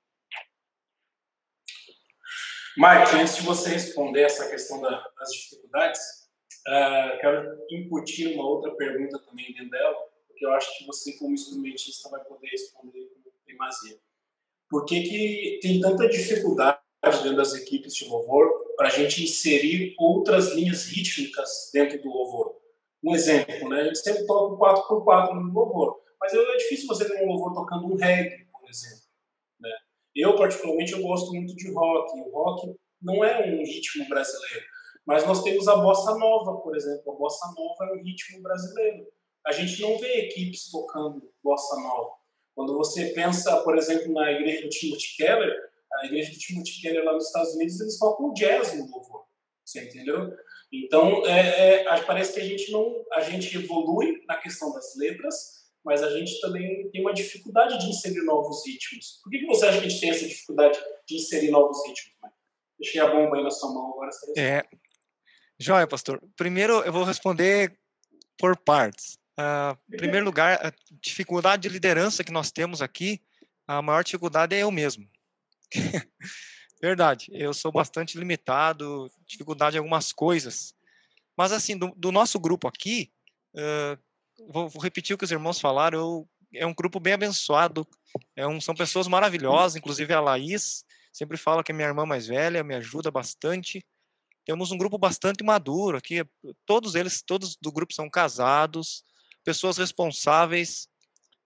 Mike, 2.77 3.15
antes 3.15 3.37
de 3.37 3.43
você 3.43 3.71
responder 3.71 4.23
essa 4.23 4.51
questão 4.51 4.81
da, 4.81 4.91
das 5.17 5.31
dificuldades, 5.31 6.01
uh, 6.67 7.21
quero 7.21 7.57
incutir 7.71 8.35
uma 8.35 8.49
outra 8.49 8.75
pergunta 8.75 9.17
também 9.21 9.47
dentro 9.55 9.71
dela, 9.71 9.97
porque 10.27 10.45
eu 10.45 10.53
acho 10.53 10.77
que 10.77 10.85
você, 10.85 11.17
como 11.17 11.35
instrumentista, 11.35 12.11
vai 12.11 12.25
poder 12.25 12.49
responder 12.49 13.07
com 13.11 13.31
primazia. 13.47 13.97
Por 14.69 14.85
que, 14.87 15.03
que 15.03 15.61
tem 15.63 15.81
tanta 15.81 16.09
dificuldade 16.09 16.81
dentro 17.23 17.37
das 17.37 17.55
equipes 17.55 17.95
de 17.95 18.09
louvor 18.09 18.75
para 18.77 18.89
a 18.89 18.91
gente 18.91 19.23
inserir 19.23 19.95
outras 20.01 20.53
linhas 20.53 20.89
rítmicas 20.89 21.71
dentro 21.73 22.03
do 22.03 22.09
louvor? 22.09 22.64
Um 23.05 23.15
exemplo, 23.15 23.69
né? 23.69 23.85
Gente 23.85 23.99
sempre 23.99 24.27
toca 24.27 24.57
4x4 24.57 25.35
no 25.35 25.53
louvor, 25.53 26.01
mas 26.19 26.33
é 26.33 26.57
difícil 26.57 26.87
você 26.87 27.07
ter 27.07 27.23
um 27.23 27.27
louvor 27.27 27.53
tocando 27.53 27.87
um 27.87 27.97
reggae, 27.97 28.47
por 28.51 28.67
exemplo. 28.69 29.05
Né? 29.61 29.71
Eu, 30.15 30.35
particularmente, 30.37 30.93
eu 30.93 31.03
gosto 31.03 31.33
muito 31.35 31.55
de 31.55 31.71
rock. 31.71 32.19
O 32.19 32.31
rock 32.31 32.75
não 33.03 33.23
é 33.23 33.47
um 33.47 33.63
ritmo 33.63 34.09
brasileiro, 34.09 34.65
mas 35.05 35.27
nós 35.27 35.43
temos 35.43 35.69
a 35.69 35.77
bossa 35.77 36.17
nova, 36.17 36.63
por 36.63 36.75
exemplo. 36.75 37.13
A 37.13 37.17
bossa 37.17 37.47
nova 37.55 37.91
é 37.91 37.93
um 37.93 38.03
ritmo 38.03 38.41
brasileiro. 38.43 39.07
A 39.47 39.53
gente 39.53 39.83
não 39.83 39.99
vê 39.99 40.21
equipes 40.21 40.71
tocando 40.71 41.31
bossa 41.43 41.79
nova. 41.79 42.11
Quando 42.55 42.75
você 42.75 43.11
pensa, 43.11 43.61
por 43.63 43.77
exemplo, 43.77 44.15
na 44.15 44.33
igreja 44.33 44.63
do 44.63 44.71
Timothy 44.71 45.17
Keller, 45.19 45.55
a 46.01 46.07
igreja 46.07 46.33
do 46.33 46.39
Timothy 46.39 46.81
Keller 46.81 47.05
lá 47.05 47.13
nos 47.13 47.27
Estados 47.27 47.55
Unidos, 47.55 47.79
eles 47.81 47.99
tocam 47.99 48.33
jazz 48.33 48.75
no 48.79 48.91
louvor. 48.91 49.27
Você 49.63 49.85
entendeu? 49.85 50.33
Então, 50.83 51.25
é, 51.27 51.83
é, 51.83 52.03
parece 52.03 52.35
que 52.35 52.41
a 52.41 52.45
gente 52.45 52.73
não, 52.73 53.05
a 53.13 53.21
gente 53.21 53.57
evolui 53.57 54.25
na 54.27 54.37
questão 54.37 54.73
das 54.73 54.97
letras, 54.97 55.65
mas 55.85 56.03
a 56.03 56.11
gente 56.19 56.41
também 56.41 56.91
tem 56.91 57.01
uma 57.01 57.15
dificuldade 57.15 57.79
de 57.79 57.91
inserir 57.91 58.25
novos 58.25 58.67
ritmos. 58.67 59.21
Por 59.23 59.31
que, 59.31 59.39
que 59.39 59.47
você 59.47 59.67
acha 59.67 59.81
que 59.81 59.87
a 59.87 59.89
gente 59.89 60.01
tem 60.01 60.11
essa 60.11 60.27
dificuldade 60.27 60.79
de 61.07 61.15
inserir 61.17 61.51
novos 61.51 61.79
ritmos? 61.87 62.15
Deixei 62.79 63.01
a 63.01 63.07
bomba 63.07 63.37
aí 63.37 63.45
na 63.45 63.51
sua 63.51 63.73
mão 63.73 63.93
agora. 63.93 64.11
É. 64.37 64.65
Joia, 65.59 65.87
pastor. 65.87 66.21
Primeiro 66.37 66.83
eu 66.83 66.93
vou 66.93 67.05
responder 67.05 67.79
por 68.37 68.57
partes. 68.57 69.17
Uh, 69.39 69.79
em 69.93 69.97
primeiro 69.97 70.25
lugar, 70.25 70.59
a 70.65 70.73
dificuldade 71.01 71.63
de 71.63 71.69
liderança 71.69 72.25
que 72.25 72.33
nós 72.33 72.51
temos 72.51 72.83
aqui, 72.83 73.21
a 73.67 73.81
maior 73.81 74.03
dificuldade 74.03 74.57
é 74.57 74.63
eu 74.63 74.71
mesmo. 74.71 75.09
Verdade, 76.85 77.31
eu 77.33 77.55
sou 77.55 77.73
bastante 77.73 78.19
limitado, 78.19 79.11
dificuldade 79.27 79.75
em 79.75 79.79
algumas 79.79 80.13
coisas. 80.13 80.75
Mas, 81.35 81.51
assim, 81.51 81.79
do, 81.79 81.91
do 81.97 82.13
nosso 82.13 82.39
grupo 82.39 82.69
aqui, 82.69 83.11
uh, 83.55 83.99
vou, 84.53 84.69
vou, 84.69 84.83
repetir 84.83 85.15
o 85.15 85.19
que 85.19 85.25
os 85.25 85.31
irmãos 85.31 85.59
falaram, 85.59 85.99
eu, 85.99 86.29
é 86.53 86.67
um 86.67 86.75
grupo 86.75 87.01
bem 87.01 87.15
abençoado, 87.15 87.89
é 88.37 88.47
um, 88.47 88.61
são 88.61 88.75
pessoas 88.75 89.09
maravilhosas, 89.09 89.77
inclusive 89.77 90.13
a 90.13 90.21
Laís, 90.21 90.85
sempre 91.11 91.39
fala 91.39 91.65
que 91.65 91.73
é 91.73 91.75
minha 91.75 91.89
irmã 91.89 92.05
mais 92.05 92.27
velha, 92.27 92.63
me 92.63 92.75
ajuda 92.75 93.11
bastante. 93.11 93.83
Temos 94.45 94.71
um 94.71 94.77
grupo 94.77 94.99
bastante 94.99 95.43
maduro 95.43 95.97
aqui, 95.97 96.23
todos 96.67 96.95
eles, 96.95 97.23
todos 97.23 97.57
do 97.57 97.73
grupo 97.73 97.95
são 97.95 98.11
casados, 98.11 99.03
pessoas 99.43 99.79
responsáveis. 99.79 100.87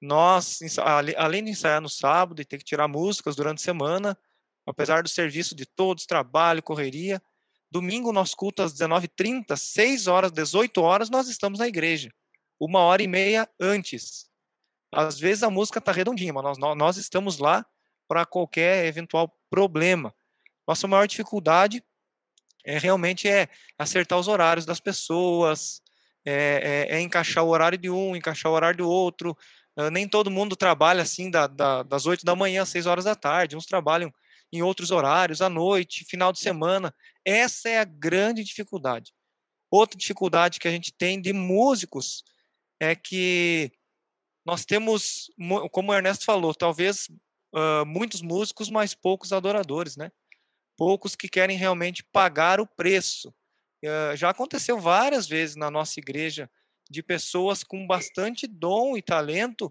Nós, 0.02 0.58
além 1.16 1.44
de 1.44 1.52
ensaiar 1.52 1.80
no 1.80 1.88
sábado 1.88 2.42
e 2.42 2.44
ter 2.44 2.58
que 2.58 2.64
tirar 2.64 2.88
músicas 2.88 3.36
durante 3.36 3.58
a 3.58 3.64
semana, 3.64 4.18
apesar 4.68 5.02
do 5.02 5.08
serviço 5.08 5.54
de 5.54 5.64
todos, 5.64 6.06
trabalho, 6.06 6.62
correria, 6.62 7.22
domingo 7.70 8.12
nosso 8.12 8.36
culto 8.36 8.62
às 8.62 8.72
19h30, 8.72 9.56
6 9.56 10.06
horas, 10.06 10.32
18 10.32 10.80
horas, 10.82 11.10
nós 11.10 11.28
estamos 11.28 11.58
na 11.58 11.66
igreja. 11.66 12.12
Uma 12.60 12.80
hora 12.80 13.02
e 13.02 13.06
meia 13.06 13.48
antes. 13.60 14.28
Às 14.92 15.18
vezes 15.18 15.42
a 15.42 15.50
música 15.50 15.78
está 15.78 15.92
redondinha, 15.92 16.32
mas 16.32 16.58
nós, 16.58 16.76
nós 16.76 16.96
estamos 16.96 17.38
lá 17.38 17.64
para 18.06 18.24
qualquer 18.24 18.86
eventual 18.86 19.32
problema. 19.50 20.14
Nossa 20.66 20.88
maior 20.88 21.06
dificuldade 21.06 21.82
é 22.64 22.78
realmente 22.78 23.28
é 23.28 23.48
acertar 23.78 24.18
os 24.18 24.28
horários 24.28 24.66
das 24.66 24.80
pessoas, 24.80 25.80
é, 26.24 26.86
é, 26.90 26.96
é, 26.96 27.00
encaixar 27.00 27.44
o 27.44 27.48
horário 27.48 27.78
de 27.78 27.88
um, 27.88 28.16
encaixar 28.16 28.50
o 28.50 28.54
horário 28.54 28.78
do 28.78 28.88
outro. 28.88 29.36
Uh, 29.76 29.90
nem 29.90 30.08
todo 30.08 30.30
mundo 30.30 30.56
trabalha 30.56 31.02
assim 31.02 31.30
da, 31.30 31.46
da, 31.46 31.82
das 31.82 32.04
8 32.04 32.24
da 32.24 32.34
manhã 32.34 32.62
às 32.62 32.68
6 32.68 32.86
horas 32.86 33.04
da 33.04 33.14
tarde, 33.14 33.56
uns 33.56 33.64
trabalham 33.64 34.12
em 34.52 34.62
outros 34.62 34.90
horários, 34.90 35.42
à 35.42 35.48
noite, 35.48 36.04
final 36.04 36.32
de 36.32 36.40
semana. 36.40 36.94
Essa 37.24 37.68
é 37.68 37.78
a 37.78 37.84
grande 37.84 38.42
dificuldade. 38.44 39.12
Outra 39.70 39.98
dificuldade 39.98 40.58
que 40.58 40.68
a 40.68 40.70
gente 40.70 40.92
tem 40.92 41.20
de 41.20 41.32
músicos 41.32 42.24
é 42.80 42.94
que 42.94 43.70
nós 44.44 44.64
temos, 44.64 45.30
como 45.72 45.92
o 45.92 45.94
Ernesto 45.94 46.24
falou, 46.24 46.54
talvez 46.54 47.08
uh, 47.54 47.84
muitos 47.86 48.22
músicos, 48.22 48.70
mas 48.70 48.94
poucos 48.94 49.32
adoradores, 49.32 49.96
né? 49.96 50.10
Poucos 50.76 51.14
que 51.14 51.28
querem 51.28 51.58
realmente 51.58 52.02
pagar 52.02 52.60
o 52.60 52.66
preço 52.66 53.34
já 54.16 54.30
aconteceu 54.30 54.78
várias 54.78 55.28
vezes 55.28 55.56
na 55.56 55.70
nossa 55.70 56.00
igreja 56.00 56.50
de 56.90 57.02
pessoas 57.02 57.62
com 57.62 57.86
bastante 57.86 58.46
dom 58.46 58.96
e 58.96 59.02
talento 59.02 59.66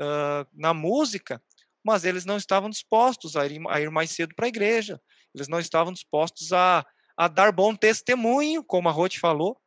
uh, 0.00 0.46
na 0.52 0.72
música, 0.72 1.42
mas 1.84 2.04
eles 2.04 2.24
não 2.24 2.36
estavam 2.36 2.70
dispostos 2.70 3.36
a 3.36 3.46
ir, 3.46 3.60
a 3.68 3.80
ir 3.80 3.90
mais 3.90 4.10
cedo 4.10 4.34
para 4.34 4.46
a 4.46 4.48
igreja, 4.48 5.00
eles 5.34 5.48
não 5.48 5.58
estavam 5.58 5.92
dispostos 5.92 6.52
a, 6.52 6.84
a 7.16 7.28
dar 7.28 7.52
bom 7.52 7.74
testemunho, 7.74 8.62
como 8.62 8.88
a 8.88 8.92
Roth 8.92 9.16
falou, 9.16 9.58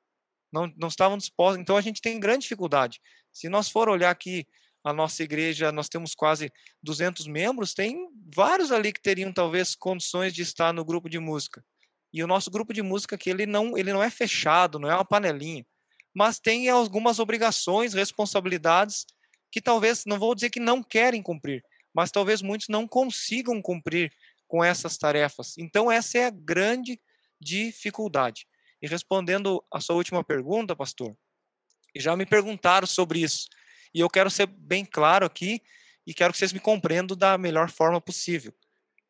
não, 0.51 0.71
não 0.77 0.87
estavam 0.87 1.17
dispostos. 1.17 1.61
Então 1.61 1.75
a 1.75 1.81
gente 1.81 2.01
tem 2.01 2.19
grande 2.19 2.43
dificuldade. 2.43 2.99
Se 3.31 3.49
nós 3.49 3.69
for 3.69 3.89
olhar 3.89 4.11
aqui 4.11 4.47
a 4.83 4.93
nossa 4.93 5.23
igreja, 5.23 5.71
nós 5.71 5.89
temos 5.89 6.13
quase 6.13 6.51
200 6.83 7.27
membros, 7.27 7.73
tem 7.73 8.07
vários 8.33 8.71
ali 8.71 8.93
que 8.93 9.01
teriam 9.01 9.33
talvez 9.33 9.75
condições 9.75 10.33
de 10.33 10.43
estar 10.43 10.71
no 10.71 10.85
grupo 10.85 11.09
de 11.09 11.19
música. 11.19 11.65
E 12.13 12.23
o 12.23 12.27
nosso 12.27 12.49
grupo 12.49 12.71
de 12.71 12.81
música 12.81 13.15
aqui, 13.15 13.29
ele 13.29 13.45
não, 13.45 13.77
ele 13.77 13.91
não 13.91 14.01
é 14.01 14.09
fechado, 14.09 14.79
não 14.79 14.89
é 14.89 14.93
uma 14.93 15.03
panelinha, 15.03 15.65
mas 16.13 16.39
tem 16.39 16.69
algumas 16.69 17.19
obrigações, 17.19 17.93
responsabilidades 17.93 19.05
que 19.51 19.59
talvez, 19.59 20.05
não 20.05 20.19
vou 20.19 20.35
dizer 20.35 20.49
que 20.49 20.59
não 20.59 20.83
querem 20.83 21.21
cumprir, 21.21 21.63
mas 21.95 22.11
talvez 22.11 22.41
muitos 22.41 22.67
não 22.67 22.87
consigam 22.87 23.61
cumprir 23.61 24.11
com 24.47 24.63
essas 24.63 24.97
tarefas. 24.97 25.57
Então, 25.57 25.91
essa 25.91 26.17
é 26.17 26.25
a 26.25 26.29
grande 26.29 26.99
dificuldade. 27.39 28.45
E 28.81 28.87
respondendo 28.87 29.63
a 29.73 29.79
sua 29.79 29.95
última 29.95 30.23
pergunta, 30.23 30.75
pastor, 30.75 31.15
já 31.95 32.15
me 32.15 32.25
perguntaram 32.25 32.85
sobre 32.85 33.19
isso. 33.19 33.47
E 33.93 33.99
eu 33.99 34.09
quero 34.09 34.29
ser 34.29 34.47
bem 34.47 34.83
claro 34.83 35.25
aqui 35.25 35.61
e 36.05 36.13
quero 36.13 36.33
que 36.33 36.39
vocês 36.39 36.53
me 36.53 36.59
compreendam 36.59 37.15
da 37.15 37.37
melhor 37.37 37.71
forma 37.71 38.01
possível. 38.01 38.53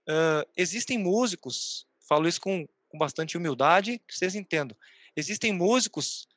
Uh, 0.07 0.47
existem 0.55 0.97
músicos, 0.97 1.87
falo 2.07 2.27
isso 2.27 2.39
com 2.39 2.67
com 2.95 2.97
bastante 2.97 3.37
humildade, 3.37 3.99
que 4.07 4.15
vocês 4.15 4.35
entendam. 4.35 4.75
Existem 5.15 5.51
músicos 5.51 6.27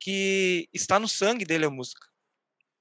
que 0.00 0.68
está 0.72 0.98
no 0.98 1.08
sangue 1.08 1.44
dele 1.44 1.64
a 1.64 1.70
música. 1.70 2.06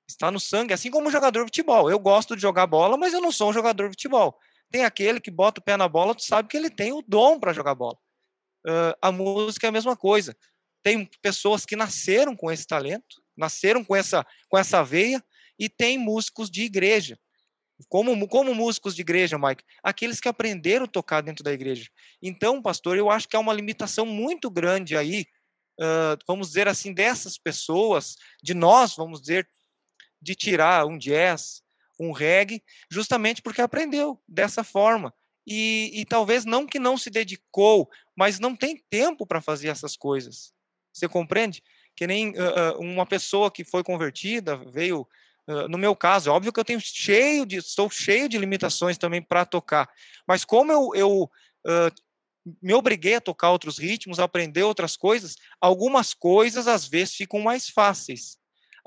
Está 0.08 0.32
no 0.32 0.40
sangue, 0.40 0.74
assim 0.74 0.90
como 0.90 1.08
um 1.08 1.12
jogador 1.12 1.42
de 1.42 1.48
futebol. 1.48 1.90
Eu 1.90 2.00
gosto 2.00 2.36
de 2.36 2.42
jogar 2.42 2.66
bola, 2.68 2.98
mas 2.98 3.14
eu 3.14 3.22
não 3.22 3.32
sou 3.32 3.50
um 3.50 3.54
jogador 3.54 3.84
de 3.84 3.94
futebol. 3.94 4.40
Tem 4.72 4.84
aquele 4.84 5.20
que 5.20 5.32
bota 5.32 5.60
o 5.60 5.64
pé 5.64 5.78
na 5.78 5.88
bola, 5.88 6.16
tu 6.16 6.24
sabe 6.24 6.50
que 6.50 6.58
ele 6.58 6.70
tem 6.70 6.92
o 6.92 7.04
dom 7.06 7.40
para 7.40 7.54
jogar 7.54 7.76
bola. 7.76 7.98
Uh, 8.66 8.96
a 9.02 9.12
música 9.12 9.68
é 9.68 9.70
a 9.70 9.72
mesma 9.72 9.96
coisa. 9.96 10.36
Tem 10.84 11.10
pessoas 11.22 11.66
que 11.66 11.76
nasceram 11.76 12.36
com 12.36 12.52
esse 12.52 12.66
talento, 12.66 13.22
nasceram 13.36 13.84
com 13.84 13.96
essa, 13.96 14.26
com 14.50 14.58
essa 14.58 14.84
veia, 14.84 15.24
e 15.60 15.68
tem 15.68 15.98
músicos 15.98 16.50
de 16.50 16.64
igreja 16.64 17.18
como, 17.90 18.28
como 18.28 18.54
músicos 18.56 18.96
de 18.96 19.02
igreja, 19.02 19.38
Mike, 19.38 19.64
aqueles 19.84 20.20
que 20.20 20.28
aprenderam 20.28 20.86
a 20.86 20.88
tocar 20.88 21.22
dentro 21.22 21.44
da 21.44 21.54
igreja. 21.54 21.90
Então, 22.22 22.62
pastor, 22.62 22.98
eu 22.98 23.10
acho 23.10 23.28
que 23.28 23.36
há 23.36 23.40
uma 23.40 23.54
limitação 23.54 24.06
muito 24.06 24.50
grande 24.50 24.98
aí, 24.98 25.26
uh, 25.80 26.18
vamos 26.28 26.48
dizer 26.48 26.68
assim, 26.68 26.94
dessas 26.94 27.38
pessoas, 27.38 28.16
de 28.42 28.54
nós, 28.54 28.96
vamos 28.96 29.22
dizer, 29.22 29.48
de 30.22 30.36
tirar 30.36 30.86
um 30.86 30.98
jazz, 30.98 31.62
um 32.00 32.12
reggae, 32.12 32.64
justamente 32.90 33.42
porque 33.42 33.62
aprendeu 33.62 34.22
dessa 34.28 34.64
forma. 34.64 35.14
e, 35.50 35.92
e 35.94 36.06
talvez 36.06 36.44
não 36.44 36.68
que 36.68 36.78
não 36.78 36.98
se 36.98 37.10
dedicou, 37.10 37.90
mas 38.16 38.38
não 38.38 38.54
tem 38.54 38.84
tempo 38.90 39.26
para 39.26 39.40
fazer 39.40 39.70
essas 39.70 39.96
coisas. 39.96 40.54
Você 40.92 41.08
compreende? 41.08 41.64
Que 41.96 42.06
nem 42.06 42.32
uh, 42.32 42.78
uma 42.80 43.06
pessoa 43.06 43.50
que 43.50 43.64
foi 43.64 43.84
convertida 43.84 44.58
veio 44.58 45.08
no 45.70 45.78
meu 45.78 45.96
caso, 45.96 46.30
óbvio 46.30 46.52
que 46.52 46.60
eu 46.60 46.66
tenho 46.66 46.82
cheio 46.82 47.46
de, 47.46 47.56
estou 47.56 47.90
cheio 47.90 48.28
de 48.28 48.38
limitações 48.38 48.98
também 48.98 49.22
para 49.22 49.46
tocar, 49.46 49.90
mas 50.28 50.44
como 50.44 50.74
eu, 50.74 50.92
eu 50.94 51.24
uh, 51.24 52.58
me 52.62 52.74
obriguei 52.74 53.16
a 53.16 53.22
tocar 53.22 53.52
outros 53.52 53.78
ritmos, 53.78 54.20
a 54.20 54.26
aprender 54.26 54.64
outras 54.64 54.98
coisas, 54.98 55.38
algumas 55.62 56.14
coisas 56.14 56.68
às 56.68 56.86
vezes 56.86 57.16
ficam 57.16 57.40
mais 57.40 57.70
fáceis. 57.70 58.38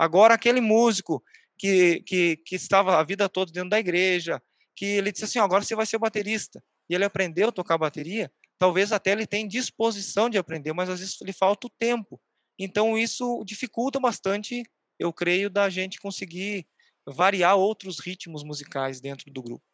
Agora, 0.01 0.33
aquele 0.33 0.63
músico 0.63 1.23
que, 1.59 2.03
que, 2.07 2.39
que 2.39 2.57
estava 2.57 2.99
a 2.99 3.05
vida 3.05 3.29
toda 3.29 3.53
dentro 3.53 3.69
da 3.69 3.79
igreja, 3.79 4.43
que 4.75 4.87
ele 4.87 5.13
disse 5.13 5.27
assim: 5.27 5.39
agora 5.39 5.63
você 5.63 5.77
vai 5.77 5.85
ser 5.85 5.99
baterista, 5.99 6.65
e 6.89 6.95
ele 6.95 7.05
aprendeu 7.05 7.51
a 7.51 7.53
tocar 7.53 7.77
bateria, 7.77 8.33
talvez 8.59 8.93
até 8.93 9.13
ele 9.13 9.27
tenha 9.27 9.47
disposição 9.47 10.31
de 10.31 10.39
aprender, 10.39 10.73
mas 10.73 10.89
às 10.89 11.01
vezes 11.01 11.21
lhe 11.21 11.35
falta 11.35 11.67
o 11.67 11.71
tempo. 11.79 12.19
Então, 12.59 12.97
isso 12.97 13.45
dificulta 13.45 14.01
bastante 14.01 14.63
eu 14.99 15.13
creio, 15.13 15.51
da 15.51 15.69
gente 15.69 16.01
conseguir 16.01 16.67
variar 17.07 17.57
outros 17.57 18.01
ritmos 18.01 18.43
musicais 18.43 19.03
dentro 19.03 19.31
do 19.31 19.43
grupo. 19.43 19.65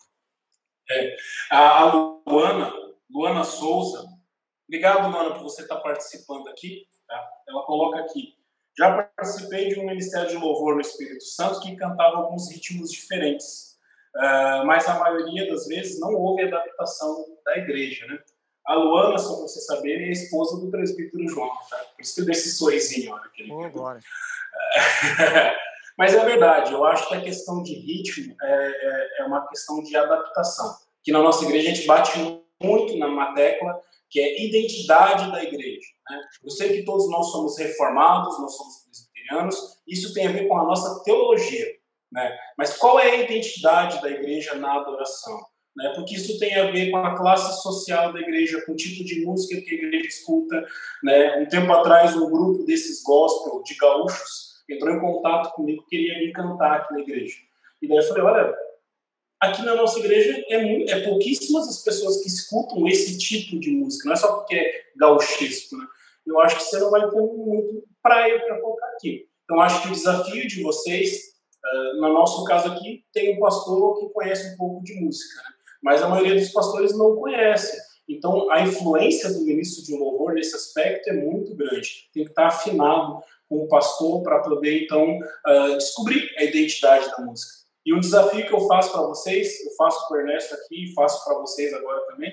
É. 0.90 1.16
A 1.50 1.84
Luana, 2.26 2.72
Luana 3.08 3.44
Souza, 3.44 4.08
obrigado, 4.68 5.08
Luana, 5.08 5.34
por 5.34 5.44
você 5.44 5.62
estar 5.62 5.76
participando 5.76 6.48
aqui. 6.48 6.88
Tá? 7.06 7.30
Ela 7.48 7.62
coloca 7.64 8.00
aqui. 8.00 8.35
Já 8.78 9.02
participei 9.02 9.68
de 9.68 9.80
um 9.80 9.86
ministério 9.86 10.28
de 10.28 10.36
louvor 10.36 10.74
no 10.74 10.80
Espírito 10.80 11.24
Santo 11.24 11.60
que 11.60 11.76
cantava 11.76 12.18
alguns 12.18 12.50
ritmos 12.52 12.90
diferentes, 12.90 13.76
uh, 14.14 14.66
mas 14.66 14.86
a 14.86 14.98
maioria 14.98 15.50
das 15.50 15.66
vezes 15.66 15.98
não 15.98 16.12
houve 16.12 16.42
adaptação 16.42 17.24
da 17.44 17.56
igreja, 17.56 18.06
né? 18.06 18.18
A 18.66 18.74
Luana, 18.74 19.16
só 19.16 19.34
para 19.36 19.42
você 19.42 19.60
saber, 19.60 20.02
é 20.02 20.08
a 20.08 20.12
esposa 20.12 20.60
do 20.60 20.70
presbítero 20.70 21.28
João, 21.28 21.50
tá? 21.70 21.78
Por 21.94 22.02
isso 22.02 22.14
que 22.16 22.20
eu 22.20 22.24
dei 22.24 22.32
esse 22.32 22.50
sorrisinho. 22.52 23.12
Olha, 23.12 23.30
que 23.32 23.42
ele 23.42 23.52
oh. 23.52 23.70
Mas 25.96 26.14
é 26.14 26.24
verdade, 26.24 26.72
eu 26.72 26.84
acho 26.84 27.08
que 27.08 27.14
a 27.14 27.20
questão 27.20 27.62
de 27.62 27.74
ritmo 27.74 28.36
é, 28.42 28.52
é, 28.52 29.20
é, 29.20 29.24
uma 29.24 29.46
questão 29.46 29.82
de 29.82 29.96
adaptação. 29.96 30.76
Que 31.02 31.12
na 31.12 31.20
nossa 31.20 31.44
igreja 31.44 31.70
a 31.70 31.74
gente 31.74 31.86
bate 31.86 32.18
muito 32.62 32.96
numa 32.96 33.34
tecla 33.34 33.80
que 34.08 34.20
é 34.20 34.44
identidade 34.44 35.30
da 35.30 35.42
igreja. 35.42 35.86
Né? 36.10 36.20
Eu 36.42 36.50
sei 36.50 36.76
que 36.76 36.84
todos 36.84 37.10
nós 37.10 37.30
somos 37.30 37.58
reformados, 37.58 38.38
nós 38.40 38.56
somos 38.56 38.84
presbiterianos, 38.84 39.80
isso 39.86 40.14
tem 40.14 40.26
a 40.26 40.32
ver 40.32 40.46
com 40.46 40.58
a 40.58 40.64
nossa 40.64 41.02
teologia. 41.02 41.66
Né? 42.12 42.36
Mas 42.56 42.76
qual 42.76 43.00
é 43.00 43.10
a 43.10 43.22
identidade 43.22 44.00
da 44.00 44.10
igreja 44.10 44.54
na 44.54 44.74
adoração? 44.76 45.38
Né? 45.76 45.92
Porque 45.94 46.14
isso 46.14 46.38
tem 46.38 46.54
a 46.54 46.70
ver 46.70 46.90
com 46.90 46.98
a 46.98 47.16
classe 47.16 47.62
social 47.62 48.12
da 48.12 48.20
igreja, 48.20 48.64
com 48.64 48.72
o 48.72 48.76
tipo 48.76 49.04
de 49.04 49.24
música 49.24 49.60
que 49.60 49.70
a 49.70 49.74
igreja 49.74 50.06
escuta. 50.06 50.64
Né? 51.02 51.38
Um 51.38 51.48
tempo 51.48 51.70
atrás, 51.72 52.16
um 52.16 52.30
grupo 52.30 52.64
desses 52.64 53.02
gospel 53.02 53.62
de 53.62 53.74
gaúchos 53.74 54.56
entrou 54.68 54.94
em 54.94 55.00
contato 55.00 55.52
comigo, 55.54 55.84
queria 55.88 56.18
me 56.18 56.32
cantar 56.32 56.80
aqui 56.80 56.94
na 56.94 57.00
igreja. 57.00 57.36
E 57.80 57.88
daí 57.88 57.98
eu 57.98 58.02
falei, 58.02 58.22
olha, 58.22 58.54
aqui 59.40 59.62
na 59.62 59.74
nossa 59.74 59.98
igreja 59.98 60.44
é, 60.48 60.90
é 60.90 61.00
pouquíssimas 61.00 61.68
as 61.68 61.82
pessoas 61.82 62.22
que 62.22 62.28
escutam 62.28 62.86
esse 62.86 63.18
tipo 63.18 63.58
de 63.58 63.70
música, 63.70 64.06
não 64.06 64.14
é 64.14 64.16
só 64.16 64.36
porque 64.36 64.54
é 64.54 64.84
gauchesco, 64.96 65.76
né? 65.76 65.86
Eu 66.26 66.40
acho 66.40 66.56
que 66.56 66.64
você 66.64 66.78
não 66.78 66.90
vai 66.90 67.08
ter 67.08 67.20
muito 67.20 67.84
praia 68.02 68.40
para 68.40 68.60
colocar 68.60 68.86
aqui. 68.88 69.28
Então, 69.44 69.60
acho 69.60 69.82
que 69.82 69.88
o 69.88 69.92
desafio 69.92 70.46
de 70.48 70.60
vocês, 70.60 71.20
uh, 71.64 72.00
no 72.00 72.12
nosso 72.12 72.42
caso 72.44 72.72
aqui, 72.72 73.04
tem 73.12 73.36
um 73.36 73.40
pastor 73.40 74.00
que 74.00 74.12
conhece 74.12 74.52
um 74.52 74.56
pouco 74.56 74.82
de 74.82 74.94
música, 74.94 75.40
né? 75.42 75.48
mas 75.80 76.02
a 76.02 76.08
maioria 76.08 76.34
dos 76.34 76.50
pastores 76.50 76.98
não 76.98 77.14
conhece. 77.14 77.80
Então, 78.08 78.50
a 78.50 78.60
influência 78.62 79.32
do 79.32 79.42
ministro 79.42 79.84
de 79.84 79.96
louvor 79.96 80.34
nesse 80.34 80.54
aspecto 80.56 81.10
é 81.10 81.12
muito 81.12 81.54
grande. 81.54 82.08
Tem 82.12 82.24
que 82.24 82.30
estar 82.30 82.48
afinado 82.48 83.20
com 83.48 83.58
o 83.58 83.68
pastor 83.68 84.22
para 84.22 84.40
poder, 84.40 84.82
então, 84.82 85.18
uh, 85.18 85.76
descobrir 85.76 86.28
a 86.38 86.42
identidade 86.42 87.08
da 87.08 87.18
música. 87.18 87.65
E 87.86 87.94
um 87.94 88.00
desafio 88.00 88.44
que 88.44 88.52
eu 88.52 88.66
faço 88.66 88.90
para 88.90 89.02
vocês, 89.02 89.64
eu 89.64 89.70
faço 89.76 90.08
para 90.08 90.16
o 90.16 90.20
Ernesto 90.20 90.54
aqui, 90.54 90.92
faço 90.92 91.24
para 91.24 91.38
vocês 91.38 91.72
agora 91.72 92.04
também, 92.06 92.32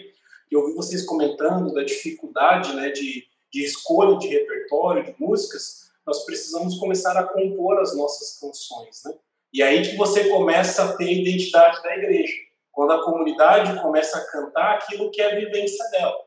eu 0.52 0.66
vi 0.66 0.74
vocês 0.74 1.06
comentando 1.06 1.72
da 1.72 1.84
dificuldade 1.84 2.76
né, 2.76 2.90
de, 2.90 3.24
de 3.52 3.64
escolha 3.64 4.18
de 4.18 4.28
repertório, 4.28 5.06
de 5.06 5.16
músicas, 5.20 5.92
nós 6.06 6.26
precisamos 6.26 6.80
começar 6.80 7.16
a 7.18 7.24
compor 7.24 7.80
as 7.80 7.96
nossas 7.96 8.40
canções, 8.40 9.04
né? 9.06 9.14
E 9.54 9.62
aí 9.62 9.84
que 9.84 9.96
você 9.96 10.28
começa 10.30 10.84
a 10.84 10.98
ter 10.98 11.06
a 11.06 11.12
identidade 11.12 11.82
da 11.84 11.96
igreja. 11.96 12.34
Quando 12.72 12.92
a 12.92 13.04
comunidade 13.04 13.80
começa 13.82 14.18
a 14.18 14.26
cantar 14.26 14.74
aquilo 14.74 15.12
que 15.12 15.22
é 15.22 15.32
a 15.32 15.36
vivência 15.36 15.88
dela. 15.92 16.18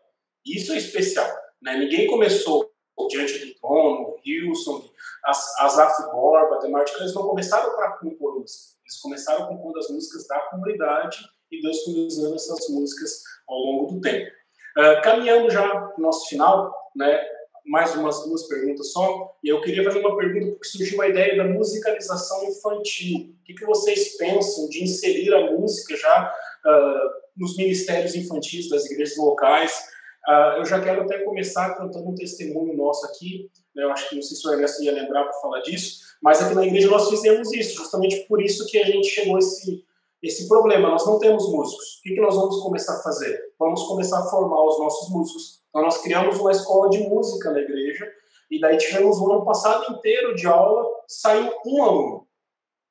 Isso 0.46 0.72
é 0.72 0.76
especial. 0.76 1.28
Né? 1.60 1.76
Ninguém 1.76 2.06
começou 2.06 2.70
Diante 3.08 3.38
do 3.38 3.54
Trono, 3.60 4.16
Wilson, 4.26 4.84
Asaf 5.24 6.02
Borba, 6.10 6.58
Demartino, 6.60 7.00
eles 7.00 7.14
não 7.14 7.28
começaram 7.28 7.74
para 7.76 7.92
compor 7.92 8.40
música. 8.40 8.74
Eles 8.84 9.00
começaram 9.00 9.44
a 9.44 9.48
compor 9.48 9.78
as 9.78 9.88
músicas 9.90 10.26
da 10.26 10.38
comunidade 10.40 11.18
e 11.50 11.60
Deus 11.60 11.82
foi 11.84 11.94
usando 12.06 12.34
essas 12.34 12.68
músicas 12.68 13.22
ao 13.48 13.58
longo 13.58 13.94
do 13.94 14.00
tempo. 14.00 14.30
Uh, 14.78 15.02
caminhando 15.02 15.50
já 15.50 15.68
para 15.68 15.94
o 15.98 16.02
nosso 16.02 16.28
final, 16.28 16.74
né, 16.94 17.20
mais 17.64 17.94
umas 17.96 18.24
duas 18.24 18.46
perguntas 18.46 18.92
só, 18.92 19.36
e 19.42 19.48
eu 19.48 19.60
queria 19.60 19.82
fazer 19.82 19.98
uma 19.98 20.16
pergunta 20.16 20.52
porque 20.52 20.68
surgiu 20.68 21.02
a 21.02 21.08
ideia 21.08 21.36
da 21.36 21.44
musicalização 21.44 22.44
infantil. 22.44 23.34
O 23.40 23.44
que, 23.44 23.54
que 23.54 23.64
vocês 23.64 24.16
pensam 24.16 24.68
de 24.68 24.84
inserir 24.84 25.34
a 25.34 25.50
música 25.52 25.96
já 25.96 26.34
uh, 26.64 27.10
nos 27.36 27.56
ministérios 27.56 28.14
infantis 28.14 28.68
das 28.68 28.84
igrejas 28.86 29.16
locais? 29.16 29.95
Uh, 30.26 30.58
eu 30.58 30.64
já 30.64 30.80
quero 30.80 31.02
até 31.02 31.18
começar 31.18 31.76
contando 31.76 32.08
um 32.08 32.14
testemunho 32.14 32.76
nosso 32.76 33.06
aqui. 33.06 33.48
Né? 33.74 33.84
Eu 33.84 33.92
acho 33.92 34.08
que 34.08 34.16
não 34.16 34.22
sei 34.22 34.36
se 34.36 34.46
o 34.46 34.52
Ernesto 34.52 34.82
ia 34.82 34.92
lembrar 34.92 35.22
para 35.24 35.40
falar 35.40 35.60
disso, 35.60 36.00
mas 36.20 36.42
aqui 36.42 36.54
na 36.54 36.66
igreja 36.66 36.90
nós 36.90 37.08
fizemos 37.08 37.52
isso, 37.52 37.76
justamente 37.76 38.26
por 38.26 38.42
isso 38.42 38.66
que 38.66 38.78
a 38.78 38.84
gente 38.84 39.06
chegou 39.06 39.36
a 39.36 39.38
esse, 39.38 39.84
esse 40.20 40.48
problema. 40.48 40.90
Nós 40.90 41.06
não 41.06 41.20
temos 41.20 41.48
músicos. 41.48 41.98
O 41.98 42.02
que, 42.02 42.14
que 42.14 42.20
nós 42.20 42.34
vamos 42.34 42.60
começar 42.60 42.98
a 42.98 43.02
fazer? 43.02 43.40
Vamos 43.58 43.84
começar 43.84 44.18
a 44.18 44.24
formar 44.24 44.64
os 44.64 44.78
nossos 44.80 45.10
músicos. 45.10 45.60
Então, 45.68 45.82
nós 45.82 45.98
criamos 45.98 46.38
uma 46.38 46.50
escola 46.50 46.88
de 46.90 46.98
música 47.00 47.50
na 47.52 47.60
igreja, 47.60 48.10
e 48.50 48.58
daí 48.58 48.76
tivemos 48.78 49.18
o 49.18 49.32
ano 49.32 49.44
passado 49.44 49.92
inteiro 49.94 50.34
de 50.34 50.46
aula, 50.46 50.84
saiu 51.06 51.52
um 51.66 51.82
aluno. 51.82 52.26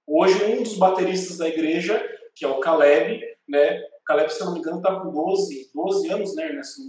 Hoje, 0.08 0.44
um 0.46 0.62
dos 0.62 0.78
bateristas 0.78 1.38
da 1.38 1.48
igreja, 1.48 2.02
que 2.36 2.46
é 2.46 2.48
o 2.48 2.60
Caleb, 2.60 3.22
né? 3.48 3.80
O 4.02 4.04
Caleb, 4.06 4.32
se 4.32 4.40
não 4.42 4.54
me 4.54 4.60
engano, 4.60 4.78
está 4.78 5.00
com 5.00 5.12
12, 5.12 5.72
12 5.74 6.10
anos, 6.12 6.36
né, 6.36 6.50
Ernesto? 6.50 6.82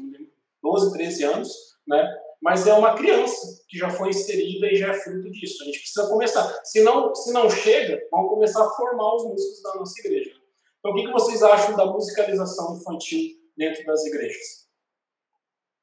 12, 0.66 0.92
13 0.92 1.24
anos, 1.24 1.48
né? 1.86 2.18
Mas 2.42 2.66
é 2.66 2.74
uma 2.74 2.94
criança 2.94 3.64
que 3.68 3.78
já 3.78 3.88
foi 3.88 4.10
inserida 4.10 4.66
e 4.66 4.76
já 4.76 4.88
é 4.88 4.94
fruto 4.94 5.30
disso. 5.30 5.62
A 5.62 5.66
gente 5.66 5.78
precisa 5.78 6.08
começar. 6.08 6.42
Se 6.64 6.82
não, 6.82 7.14
se 7.14 7.32
não 7.32 7.48
chega, 7.48 8.00
vamos 8.10 8.30
começar 8.30 8.64
a 8.64 8.70
formar 8.70 9.14
os 9.14 9.24
músicos 9.24 9.62
da 9.62 9.74
nossa 9.74 9.98
igreja. 10.00 10.32
Então, 10.78 10.92
o 10.92 10.94
que, 10.94 11.06
que 11.06 11.12
vocês 11.12 11.42
acham 11.42 11.76
da 11.76 11.86
musicalização 11.86 12.76
infantil 12.76 13.30
dentro 13.56 13.84
das 13.84 14.04
igrejas? 14.06 14.68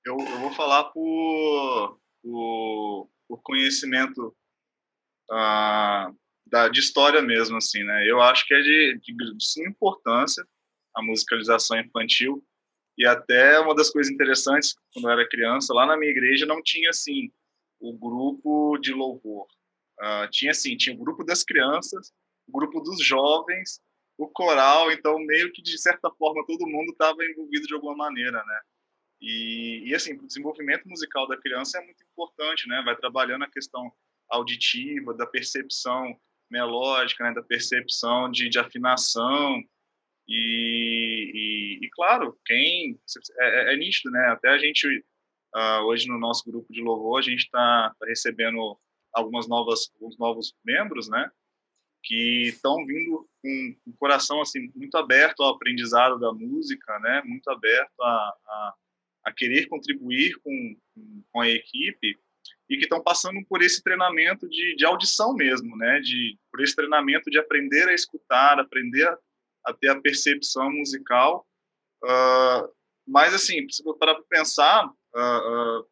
Eu, 0.05 0.17
eu 0.17 0.39
vou 0.39 0.51
falar 0.51 0.85
por, 0.85 1.99
por, 2.21 3.09
por 3.27 3.41
conhecimento 3.41 4.35
ah, 5.31 6.11
da, 6.45 6.67
de 6.67 6.79
história 6.79 7.21
mesmo, 7.21 7.57
assim, 7.57 7.83
né? 7.83 8.09
Eu 8.09 8.21
acho 8.21 8.45
que 8.45 8.53
é 8.53 8.61
de, 8.61 8.99
de, 8.99 9.15
de 9.15 9.69
importância 9.69 10.45
a 10.95 11.01
musicalização 11.01 11.79
infantil 11.79 12.43
e 12.97 13.05
até 13.05 13.59
uma 13.59 13.75
das 13.75 13.89
coisas 13.89 14.11
interessantes, 14.11 14.75
quando 14.93 15.05
eu 15.05 15.11
era 15.11 15.27
criança, 15.27 15.73
lá 15.73 15.85
na 15.85 15.97
minha 15.97 16.11
igreja 16.11 16.45
não 16.45 16.61
tinha, 16.61 16.89
assim, 16.89 17.31
o 17.79 17.93
grupo 17.93 18.77
de 18.77 18.93
louvor. 18.93 19.47
Uh, 19.99 20.29
tinha, 20.31 20.51
assim, 20.51 20.75
tinha 20.75 20.95
o 20.95 20.99
grupo 20.99 21.23
das 21.23 21.43
crianças, 21.43 22.11
o 22.47 22.51
grupo 22.51 22.81
dos 22.81 23.03
jovens, 23.03 23.81
o 24.17 24.27
coral, 24.27 24.91
então 24.91 25.17
meio 25.19 25.51
que, 25.51 25.61
de 25.61 25.77
certa 25.77 26.09
forma, 26.11 26.45
todo 26.45 26.67
mundo 26.67 26.91
estava 26.91 27.25
envolvido 27.25 27.67
de 27.67 27.73
alguma 27.73 27.95
maneira, 27.95 28.43
né? 28.43 28.59
E, 29.21 29.83
e 29.85 29.95
assim, 29.95 30.13
o 30.13 30.27
desenvolvimento 30.27 30.87
musical 30.87 31.27
da 31.27 31.37
criança 31.37 31.79
é 31.79 31.85
muito 31.85 32.03
importante, 32.03 32.67
né? 32.67 32.81
Vai 32.85 32.95
trabalhando 32.95 33.43
a 33.43 33.49
questão 33.49 33.91
auditiva, 34.29 35.13
da 35.13 35.25
percepção 35.25 36.19
melódica, 36.49 37.23
né? 37.23 37.33
da 37.33 37.41
percepção 37.41 38.29
de, 38.29 38.49
de 38.49 38.59
afinação, 38.59 39.63
e, 40.27 41.79
e, 41.81 41.85
e, 41.85 41.89
claro, 41.91 42.37
quem 42.45 42.99
é, 43.39 43.71
é, 43.71 43.73
é, 43.73 43.77
nítido, 43.77 44.11
né? 44.11 44.27
Até 44.27 44.49
a 44.49 44.57
gente 44.57 44.87
uh, 45.55 45.83
hoje 45.85 46.07
no 46.07 46.17
nosso 46.17 46.49
grupo 46.49 46.71
de 46.71 46.81
louvor 46.81 47.19
a 47.19 47.21
gente 47.21 47.43
está 47.43 47.93
tá 47.99 48.05
recebendo 48.05 48.77
algumas 49.11 49.47
novas, 49.47 49.91
alguns 49.95 50.17
novos 50.17 50.53
membros, 50.63 51.09
né? 51.09 51.29
Que 52.03 52.47
estão 52.47 52.85
vindo 52.85 53.27
com 53.41 53.75
o 53.85 53.93
coração 53.97 54.41
assim 54.41 54.71
muito 54.75 54.95
aberto 54.97 55.43
ao 55.43 55.55
aprendizado 55.55 56.17
da 56.19 56.31
música, 56.31 56.99
né? 56.99 57.21
Muito 57.25 57.49
aberto 57.49 58.01
a, 58.01 58.37
a, 58.47 58.73
a 59.25 59.33
querer 59.33 59.67
contribuir 59.67 60.35
com, 60.41 60.77
com 61.31 61.41
a 61.41 61.49
equipe 61.49 62.17
e 62.69 62.77
que 62.77 62.83
estão 62.83 63.03
passando 63.03 63.39
por 63.47 63.61
esse 63.61 63.83
treinamento 63.83 64.47
de, 64.47 64.75
de 64.75 64.85
audição 64.85 65.33
mesmo, 65.33 65.75
né? 65.75 65.99
De 65.99 66.37
por 66.49 66.61
esse 66.61 66.75
treinamento 66.75 67.29
de 67.29 67.37
aprender 67.37 67.89
a 67.89 67.93
escutar, 67.93 68.57
aprender 68.57 69.13
a 69.65 69.91
a 69.91 70.01
percepção 70.01 70.71
musical 70.71 71.45
uh, 72.03 72.69
Mas, 73.07 73.33
assim, 73.33 73.67
se 73.69 73.83
parar 73.99 74.15
para 74.15 74.23
pensar, 74.29 74.85
uh, 74.87 75.79
uh, 75.79 75.87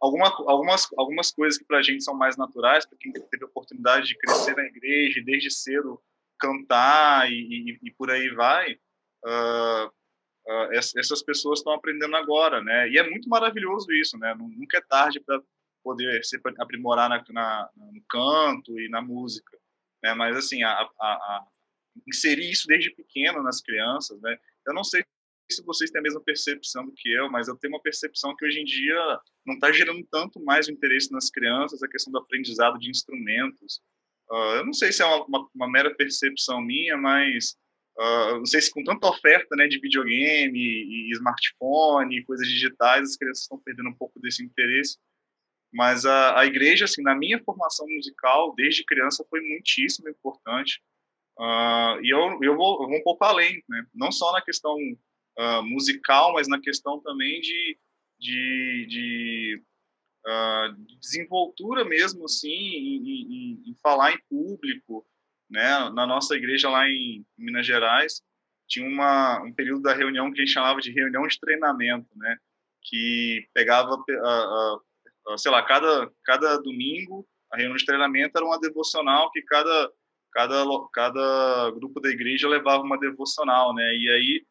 alguma, 0.00 0.26
algumas, 0.26 0.88
algumas 0.96 1.30
coisas 1.32 1.58
que 1.58 1.64
para 1.64 1.78
a 1.78 1.82
gente 1.82 2.04
são 2.04 2.14
mais 2.14 2.36
naturais, 2.36 2.86
para 2.86 2.98
quem 2.98 3.12
teve 3.12 3.44
a 3.44 3.48
oportunidade 3.48 4.06
de 4.06 4.18
crescer 4.18 4.56
na 4.56 4.64
igreja 4.64 5.22
desde 5.24 5.50
cedo 5.50 6.00
cantar 6.38 7.30
e, 7.30 7.34
e, 7.34 7.78
e 7.82 7.90
por 7.92 8.10
aí 8.10 8.28
vai, 8.34 8.76
essas 10.72 11.22
pessoas 11.22 11.60
estão 11.60 11.72
aprendendo 11.72 12.14
agora, 12.16 12.62
né? 12.62 12.88
E 12.90 12.98
é 12.98 13.08
muito 13.08 13.28
maravilhoso 13.28 13.90
isso, 13.92 14.18
né? 14.18 14.34
Nunca 14.34 14.78
é 14.78 14.82
tarde 14.82 15.20
para 15.20 15.40
poder 15.82 16.22
se 16.24 16.38
aprimorar 16.58 17.08
na, 17.08 17.24
na, 17.30 17.70
no 17.76 18.02
canto 18.08 18.78
e 18.78 18.88
na 18.88 19.00
música, 19.00 19.56
né? 20.02 20.12
Mas, 20.12 20.36
assim, 20.36 20.62
a, 20.62 20.72
a 21.00 21.46
inserir 22.06 22.50
isso 22.50 22.66
desde 22.66 22.90
pequeno 22.90 23.42
nas 23.42 23.60
crianças, 23.60 24.20
né? 24.20 24.36
Eu 24.66 24.74
não 24.74 24.84
sei 24.84 25.04
se 25.50 25.62
vocês 25.64 25.90
têm 25.90 26.00
a 26.00 26.02
mesma 26.02 26.22
percepção 26.22 26.86
do 26.86 26.92
que 26.92 27.10
eu, 27.10 27.30
mas 27.30 27.48
eu 27.48 27.56
tenho 27.56 27.74
uma 27.74 27.82
percepção 27.82 28.34
que 28.34 28.44
hoje 28.44 28.60
em 28.60 28.64
dia 28.64 29.20
não 29.46 29.54
está 29.54 29.70
gerando 29.70 30.06
tanto 30.10 30.42
mais 30.42 30.68
o 30.68 30.72
interesse 30.72 31.12
nas 31.12 31.30
crianças 31.30 31.82
a 31.82 31.88
questão 31.88 32.12
do 32.12 32.18
aprendizado 32.18 32.78
de 32.78 32.90
instrumentos. 32.90 33.80
Uh, 34.30 34.56
eu 34.56 34.66
não 34.66 34.72
sei 34.72 34.90
se 34.90 35.02
é 35.02 35.04
uma, 35.04 35.24
uma, 35.26 35.50
uma 35.54 35.70
mera 35.70 35.94
percepção 35.94 36.62
minha, 36.62 36.96
mas 36.96 37.56
uh, 37.98 38.38
não 38.38 38.46
sei 38.46 38.62
se 38.62 38.70
com 38.70 38.82
tanta 38.82 39.06
oferta 39.06 39.54
né, 39.54 39.68
de 39.68 39.78
videogame 39.78 40.58
e, 40.58 41.10
e 41.10 41.12
smartphone, 41.12 42.18
e 42.18 42.24
coisas 42.24 42.48
digitais, 42.48 43.10
as 43.10 43.16
crianças 43.16 43.42
estão 43.42 43.58
perdendo 43.58 43.90
um 43.90 43.94
pouco 43.94 44.18
desse 44.20 44.42
interesse. 44.42 44.98
Mas 45.72 46.06
a, 46.06 46.38
a 46.38 46.46
igreja, 46.46 46.84
assim, 46.84 47.02
na 47.02 47.16
minha 47.16 47.42
formação 47.42 47.86
musical, 47.88 48.54
desde 48.54 48.84
criança, 48.84 49.26
foi 49.28 49.40
muitíssimo 49.40 50.08
importante. 50.08 50.80
Uh, 51.38 51.98
e 52.02 52.10
eu, 52.10 52.38
eu, 52.42 52.56
vou, 52.56 52.82
eu 52.82 52.88
vou 52.88 52.96
um 52.96 53.02
pouco 53.02 53.24
além, 53.24 53.62
né? 53.68 53.84
não 53.92 54.12
só 54.12 54.32
na 54.32 54.40
questão 54.40 54.76
uh, 55.38 55.62
musical, 55.62 56.32
mas 56.34 56.46
na 56.46 56.60
questão 56.60 57.00
também 57.00 57.40
de, 57.40 57.78
de, 58.20 58.86
de, 58.88 59.62
uh, 60.26 60.72
de 60.74 60.96
desenvoltura 60.98 61.84
mesmo, 61.84 62.24
assim, 62.24 62.48
em, 62.48 63.08
em, 63.08 63.70
em, 63.70 63.76
falar 63.82 64.12
em 64.12 64.22
público, 64.30 65.04
né? 65.50 65.90
Na 65.90 66.06
nossa 66.06 66.36
igreja 66.36 66.70
lá 66.70 66.88
em 66.88 67.26
Minas 67.36 67.66
Gerais, 67.66 68.22
tinha 68.68 68.88
uma, 68.88 69.42
um 69.42 69.52
período 69.52 69.82
da 69.82 69.92
reunião 69.92 70.32
que 70.32 70.40
a 70.40 70.44
gente 70.44 70.54
chamava 70.54 70.80
de 70.80 70.92
reunião 70.92 71.26
de 71.26 71.38
treinamento, 71.38 72.08
né? 72.16 72.38
Que 72.82 73.46
pegava, 73.52 73.96
sei 75.36 75.50
lá, 75.50 75.62
cada, 75.62 76.10
cada 76.24 76.56
domingo, 76.58 77.26
a 77.52 77.56
reunião 77.56 77.76
de 77.76 77.84
treinamento 77.84 78.36
era 78.36 78.44
uma 78.44 78.58
devocional 78.58 79.30
que 79.30 79.42
cada 79.42 79.90
cada 80.34 80.64
cada 80.92 81.70
grupo 81.70 82.00
da 82.00 82.10
igreja 82.10 82.48
levava 82.48 82.82
uma 82.82 82.98
devocional, 82.98 83.74
né? 83.74 83.96
E 83.96 84.10
aí 84.10 84.46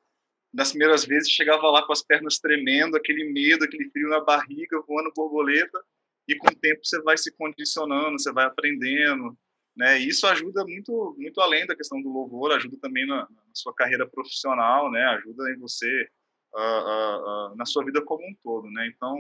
nas 0.54 0.70
primeiras 0.70 1.04
vezes 1.04 1.30
chegava 1.30 1.70
lá 1.70 1.86
com 1.86 1.92
as 1.92 2.04
pernas 2.04 2.40
tremendo, 2.40 2.96
aquele 2.96 3.26
medo, 3.32 3.66
aquele 3.66 3.90
frio 3.90 4.08
na 4.10 4.22
barriga, 4.22 4.80
voando 4.88 5.12
borboleta, 5.16 5.84
e 6.28 6.36
com 6.36 6.48
o 6.48 6.56
tempo 6.56 6.82
você 6.84 7.02
vai 7.02 7.18
se 7.18 7.32
condicionando, 7.36 8.20
você 8.20 8.32
vai 8.32 8.46
aprendendo, 8.46 9.36
né? 9.76 10.00
E 10.00 10.08
isso 10.08 10.28
ajuda 10.28 10.64
muito, 10.64 11.16
muito 11.18 11.42
além 11.42 11.66
da 11.66 11.76
questão 11.76 12.02
do 12.02 12.10
louvor, 12.10 12.52
ajuda 12.52 12.78
também 12.80 13.06
na, 13.06 13.22
na 13.22 13.44
sua 13.54 13.74
carreira 13.74 14.08
profissional, 14.08 14.92
né? 14.92 15.04
Ajuda 15.06 15.52
em 15.52 15.58
você 15.58 16.08
uh, 16.54 16.60
uh, 16.60 17.52
uh, 17.54 17.56
na 17.56 17.66
sua 17.66 17.84
vida 17.84 18.02
como 18.04 18.24
um 18.26 18.36
todo, 18.44 18.70
né? 18.70 18.88
Então, 18.88 19.18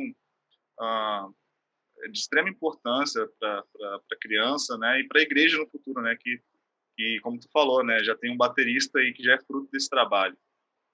é 2.03 2.07
de 2.09 2.19
extrema 2.19 2.49
importância 2.49 3.27
para 3.39 3.63
a 4.11 4.15
criança, 4.21 4.77
né? 4.77 4.99
E 4.99 5.07
para 5.07 5.19
a 5.19 5.23
igreja 5.23 5.57
no 5.57 5.67
futuro, 5.67 6.01
né? 6.01 6.15
Que, 6.19 6.39
que, 6.95 7.19
como 7.21 7.39
tu 7.39 7.49
falou, 7.51 7.83
né? 7.83 8.03
Já 8.03 8.15
tem 8.15 8.31
um 8.31 8.37
baterista 8.37 8.99
aí 8.99 9.13
que 9.13 9.23
já 9.23 9.33
é 9.33 9.39
fruto 9.39 9.69
desse 9.71 9.89
trabalho. 9.89 10.37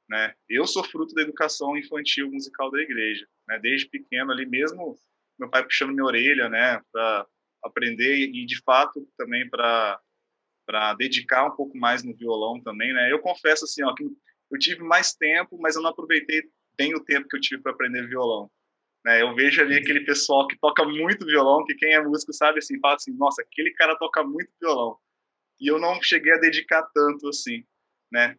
Né? 0.10 0.34
Eu 0.50 0.66
sou 0.66 0.84
fruto 0.84 1.14
da 1.14 1.22
educação 1.22 1.78
infantil 1.78 2.32
musical 2.32 2.72
da 2.72 2.82
igreja, 2.82 3.28
né? 3.48 3.60
Desde 3.60 3.88
pequeno 3.88 4.32
ali 4.32 4.46
mesmo, 4.46 4.98
meu 5.38 5.50
pai 5.50 5.64
puxando 5.64 5.92
minha 5.92 6.04
orelha, 6.04 6.50
né, 6.50 6.82
para 6.92 7.28
aprender 7.64 8.18
e 8.18 8.46
de 8.46 8.62
fato 8.64 9.08
também 9.18 9.50
para 9.50 10.00
para 10.66 10.94
dedicar 10.94 11.46
um 11.46 11.56
pouco 11.56 11.76
mais 11.76 12.04
no 12.04 12.16
violão 12.16 12.62
também, 12.62 12.94
né? 12.94 13.12
Eu 13.12 13.18
confesso 13.20 13.66
assim, 13.66 13.84
ó, 13.84 13.92
que 13.96 14.04
eu 14.04 14.60
tive 14.60 14.84
mais 14.84 15.16
tempo, 15.16 15.58
mas 15.60 15.76
eu 15.76 15.82
não 15.82 15.90
aproveitei 15.90 16.44
bem 16.78 16.94
o 16.94 17.04
tempo 17.04 17.28
que 17.28 17.36
eu 17.36 17.42
tive 17.42 17.64
para 17.64 17.72
aprender 17.72 18.08
violão. 18.08 18.52
Né? 19.04 19.22
Eu 19.22 19.34
vejo 19.34 19.62
ali 19.62 19.78
aquele 19.78 20.02
pessoal 20.02 20.48
que 20.48 20.56
toca 20.60 20.86
muito 20.86 21.26
violão, 21.26 21.66
que 21.66 21.74
quem 21.74 21.94
é 21.94 22.04
músico 22.04 22.32
sabe 22.32 22.60
assim, 22.60 22.80
fala 22.80 22.96
assim, 22.96 23.12
nossa, 23.18 23.42
aquele 23.42 23.72
cara 23.72 23.98
toca 23.98 24.24
muito 24.24 24.52
violão. 24.62 24.96
E 25.60 25.68
eu 25.68 25.80
não 25.80 26.02
cheguei 26.02 26.34
a 26.34 26.38
dedicar 26.38 26.84
tanto 26.94 27.28
assim, 27.28 27.64
né? 28.12 28.36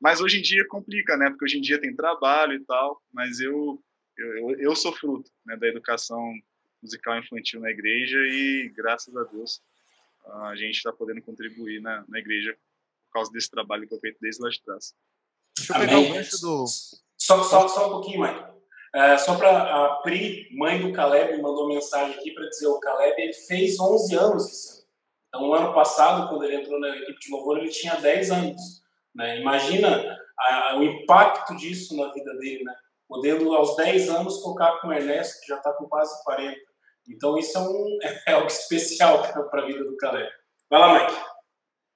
Mas 0.00 0.20
hoje 0.20 0.38
em 0.38 0.42
dia 0.42 0.66
complica, 0.68 1.16
né? 1.16 1.30
Porque 1.30 1.44
hoje 1.44 1.58
em 1.58 1.62
dia 1.62 1.80
tem 1.80 1.94
trabalho 1.94 2.54
e 2.54 2.64
tal, 2.64 3.02
mas 3.12 3.40
eu 3.40 3.82
eu, 4.18 4.58
eu 4.58 4.74
sou 4.74 4.92
fruto 4.92 5.30
né, 5.46 5.56
da 5.56 5.68
educação 5.68 6.32
musical 6.82 7.16
infantil 7.18 7.60
na 7.60 7.70
igreja 7.70 8.18
e 8.18 8.68
graças 8.74 9.16
a 9.16 9.22
Deus 9.24 9.62
a 10.42 10.56
gente 10.56 10.76
está 10.76 10.92
podendo 10.92 11.22
contribuir 11.22 11.80
na, 11.80 12.04
na 12.08 12.18
igreja 12.18 12.52
por 13.06 13.12
causa 13.14 13.32
desse 13.32 13.50
trabalho 13.50 13.88
que 13.88 13.94
eu 13.94 14.00
feito 14.00 14.18
desde 14.20 14.42
lá 14.42 14.50
de 14.50 14.62
trás. 14.62 14.94
Deixa 15.56 15.72
eu 15.72 15.80
pegar 15.80 15.98
o 15.98 16.12
gancho 16.12 16.40
do... 16.40 16.66
Só, 17.16 17.42
só, 17.42 17.68
só 17.68 17.88
um 17.88 17.90
pouquinho, 17.90 18.20
Mike. 18.20 18.58
É, 18.94 19.16
só 19.18 19.36
para 19.36 19.86
a 19.86 19.96
Pri, 20.02 20.48
mãe 20.52 20.80
do 20.80 20.92
Caleb, 20.92 21.40
mandou 21.40 21.68
mensagem 21.68 22.18
aqui 22.18 22.32
para 22.32 22.48
dizer 22.48 22.66
o 22.66 22.78
Caleb 22.80 23.20
ele 23.20 23.32
fez 23.32 23.78
11 23.78 24.14
anos 24.16 24.46
esse 24.46 24.72
ano. 24.72 24.77
Então, 25.28 25.46
no 25.46 25.52
ano 25.52 25.74
passado, 25.74 26.28
quando 26.28 26.44
ele 26.44 26.56
entrou 26.56 26.80
na 26.80 26.88
equipe 26.96 27.18
de 27.18 27.30
louvor, 27.30 27.58
ele 27.58 27.68
tinha 27.68 27.96
10 27.96 28.30
anos. 28.30 28.62
Né? 29.14 29.40
Imagina 29.40 30.18
a, 30.38 30.76
o 30.76 30.82
impacto 30.82 31.56
disso 31.56 31.96
na 31.96 32.12
vida 32.12 32.34
dele, 32.36 32.64
né? 32.64 32.74
podendo 33.08 33.52
aos 33.54 33.76
10 33.76 34.08
anos 34.10 34.42
tocar 34.42 34.80
com 34.80 34.88
o 34.88 34.92
Ernesto, 34.92 35.40
que 35.40 35.48
já 35.48 35.56
está 35.56 35.72
com 35.72 35.86
quase 35.86 36.22
40. 36.24 36.58
Então 37.08 37.38
isso 37.38 37.56
é, 37.56 37.60
um, 37.60 37.98
é 38.28 38.32
algo 38.32 38.46
especial 38.46 39.22
para 39.50 39.62
a 39.62 39.66
vida 39.66 39.84
do 39.84 39.96
Caleb. 39.96 40.30
Vai 40.70 40.80
lá, 40.80 41.00
Mike. 41.00 41.20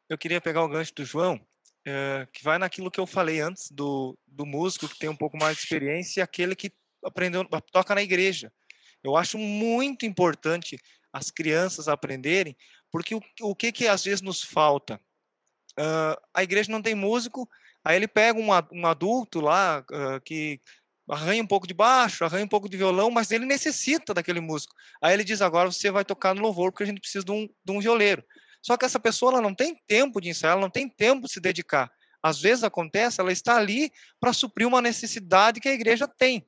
Eu 0.08 0.18
queria 0.18 0.40
pegar 0.40 0.64
o 0.64 0.68
gancho 0.68 0.94
do 0.94 1.04
João, 1.04 1.40
é, 1.86 2.26
que 2.32 2.42
vai 2.42 2.58
naquilo 2.58 2.90
que 2.90 3.00
eu 3.00 3.06
falei 3.06 3.40
antes, 3.40 3.70
do, 3.70 4.18
do 4.26 4.44
músico 4.44 4.88
que 4.88 4.98
tem 4.98 5.08
um 5.08 5.16
pouco 5.16 5.36
mais 5.36 5.56
de 5.56 5.62
experiência 5.62 6.20
e 6.20 6.22
aquele 6.22 6.54
que 6.54 6.72
aprendeu, 7.04 7.46
toca 7.70 7.94
na 7.94 8.02
igreja. 8.02 8.52
Eu 9.02 9.16
acho 9.16 9.36
muito 9.36 10.06
importante 10.06 10.78
as 11.12 11.30
crianças 11.30 11.88
aprenderem, 11.88 12.56
porque 12.92 13.14
o, 13.14 13.22
o 13.40 13.56
que, 13.56 13.72
que 13.72 13.88
às 13.88 14.04
vezes 14.04 14.20
nos 14.20 14.42
falta? 14.42 15.00
uh, 15.78 16.20
a 16.34 16.42
igreja 16.42 16.70
não 16.70 16.82
tem 16.82 16.94
músico, 16.94 17.48
aí 17.84 17.96
ele 17.96 18.08
pega 18.08 18.38
um, 18.38 18.48
um 18.72 18.86
adulto 18.86 19.40
lá 19.40 19.84
uh, 19.90 20.20
que 20.24 20.60
arranha 21.08 21.42
um 21.42 21.46
pouco 21.46 21.66
de 21.66 21.74
baixo, 21.74 22.24
arranha 22.24 22.44
um 22.44 22.48
pouco 22.48 22.68
de 22.68 22.76
violão, 22.76 23.10
mas 23.10 23.30
ele 23.30 23.44
necessita 23.44 24.14
daquele 24.14 24.40
músico. 24.40 24.74
Aí 25.00 25.14
ele 25.14 25.24
diz: 25.24 25.40
agora 25.42 25.70
você 25.70 25.90
vai 25.90 26.04
tocar 26.04 26.34
no 26.34 26.42
louvor, 26.42 26.70
porque 26.70 26.84
a 26.84 26.86
gente 26.86 27.00
precisa 27.00 27.24
de 27.24 27.32
um, 27.32 27.48
de 27.64 27.72
um 27.72 27.80
violeiro. 27.80 28.24
Só 28.62 28.76
que 28.76 28.84
essa 28.84 29.00
pessoa 29.00 29.32
ela 29.32 29.40
não 29.40 29.54
tem 29.54 29.76
tempo 29.86 30.20
de 30.20 30.28
ensaiar, 30.28 30.52
ela 30.52 30.62
não 30.62 30.70
tem 30.70 30.88
tempo 30.88 31.26
de 31.26 31.32
se 31.32 31.40
dedicar. 31.40 31.90
Às 32.22 32.40
vezes 32.40 32.62
acontece, 32.62 33.20
ela 33.20 33.32
está 33.32 33.56
ali 33.56 33.90
para 34.20 34.32
suprir 34.32 34.68
uma 34.68 34.80
necessidade 34.80 35.60
que 35.60 35.68
a 35.68 35.72
igreja 35.72 36.06
tem. 36.06 36.46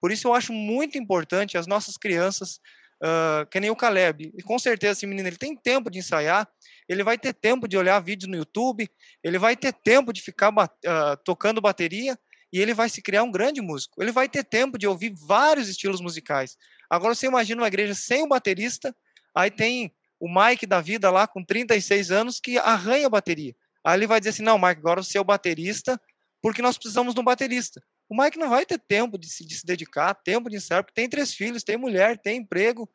Por 0.00 0.10
isso 0.10 0.28
eu 0.28 0.34
acho 0.34 0.52
muito 0.52 0.96
importante 0.96 1.58
as 1.58 1.66
nossas 1.66 1.98
crianças, 1.98 2.58
uh, 3.04 3.46
que 3.50 3.60
nem 3.60 3.70
o 3.70 3.76
Caleb, 3.76 4.32
e 4.34 4.42
com 4.42 4.58
certeza 4.58 4.92
esse 4.92 5.06
menino 5.06 5.28
ele 5.28 5.36
tem 5.36 5.54
tempo 5.54 5.90
de 5.90 5.98
ensaiar, 5.98 6.48
ele 6.88 7.04
vai 7.04 7.18
ter 7.18 7.34
tempo 7.34 7.68
de 7.68 7.76
olhar 7.76 8.00
vídeos 8.00 8.30
no 8.30 8.36
YouTube, 8.36 8.88
ele 9.22 9.38
vai 9.38 9.56
ter 9.56 9.72
tempo 9.72 10.12
de 10.12 10.22
ficar 10.22 10.50
uh, 10.50 11.16
tocando 11.24 11.60
bateria 11.60 12.18
e 12.52 12.60
ele 12.60 12.72
vai 12.72 12.88
se 12.88 13.02
criar 13.02 13.22
um 13.22 13.30
grande 13.30 13.60
músico. 13.60 14.02
Ele 14.02 14.12
vai 14.12 14.28
ter 14.28 14.44
tempo 14.44 14.78
de 14.78 14.86
ouvir 14.86 15.12
vários 15.26 15.68
estilos 15.68 16.00
musicais. 16.00 16.56
Agora 16.88 17.14
você 17.14 17.26
imagina 17.26 17.62
uma 17.62 17.68
igreja 17.68 17.94
sem 17.94 18.22
um 18.22 18.28
baterista, 18.28 18.94
aí 19.34 19.50
tem 19.50 19.92
o 20.20 20.28
Mike 20.28 20.66
da 20.66 20.80
vida 20.80 21.10
lá 21.10 21.26
com 21.26 21.44
36 21.44 22.10
anos 22.10 22.40
que 22.40 22.56
arranha 22.58 23.06
a 23.06 23.10
bateria. 23.10 23.54
Aí 23.84 23.98
ele 23.98 24.06
vai 24.06 24.20
dizer 24.20 24.30
assim: 24.30 24.42
"Não, 24.42 24.58
Mike, 24.58 24.80
agora 24.80 25.02
você 25.02 25.18
é 25.18 25.20
o 25.20 25.24
baterista, 25.24 26.00
porque 26.40 26.62
nós 26.62 26.78
precisamos 26.78 27.14
de 27.14 27.20
um 27.20 27.24
baterista". 27.24 27.82
O 28.08 28.20
Mike 28.20 28.38
não 28.38 28.50
vai 28.50 28.66
ter 28.66 28.78
tempo 28.78 29.18
de 29.18 29.28
se, 29.28 29.44
de 29.44 29.56
se 29.56 29.66
dedicar, 29.66 30.14
tempo 30.14 30.50
de 30.50 30.56
ensaiar, 30.56 30.84
porque 30.84 31.00
tem 31.00 31.08
três 31.08 31.34
filhos, 31.34 31.62
tem 31.62 31.76
mulher, 31.76 32.18
tem 32.18 32.38
emprego, 32.38 32.88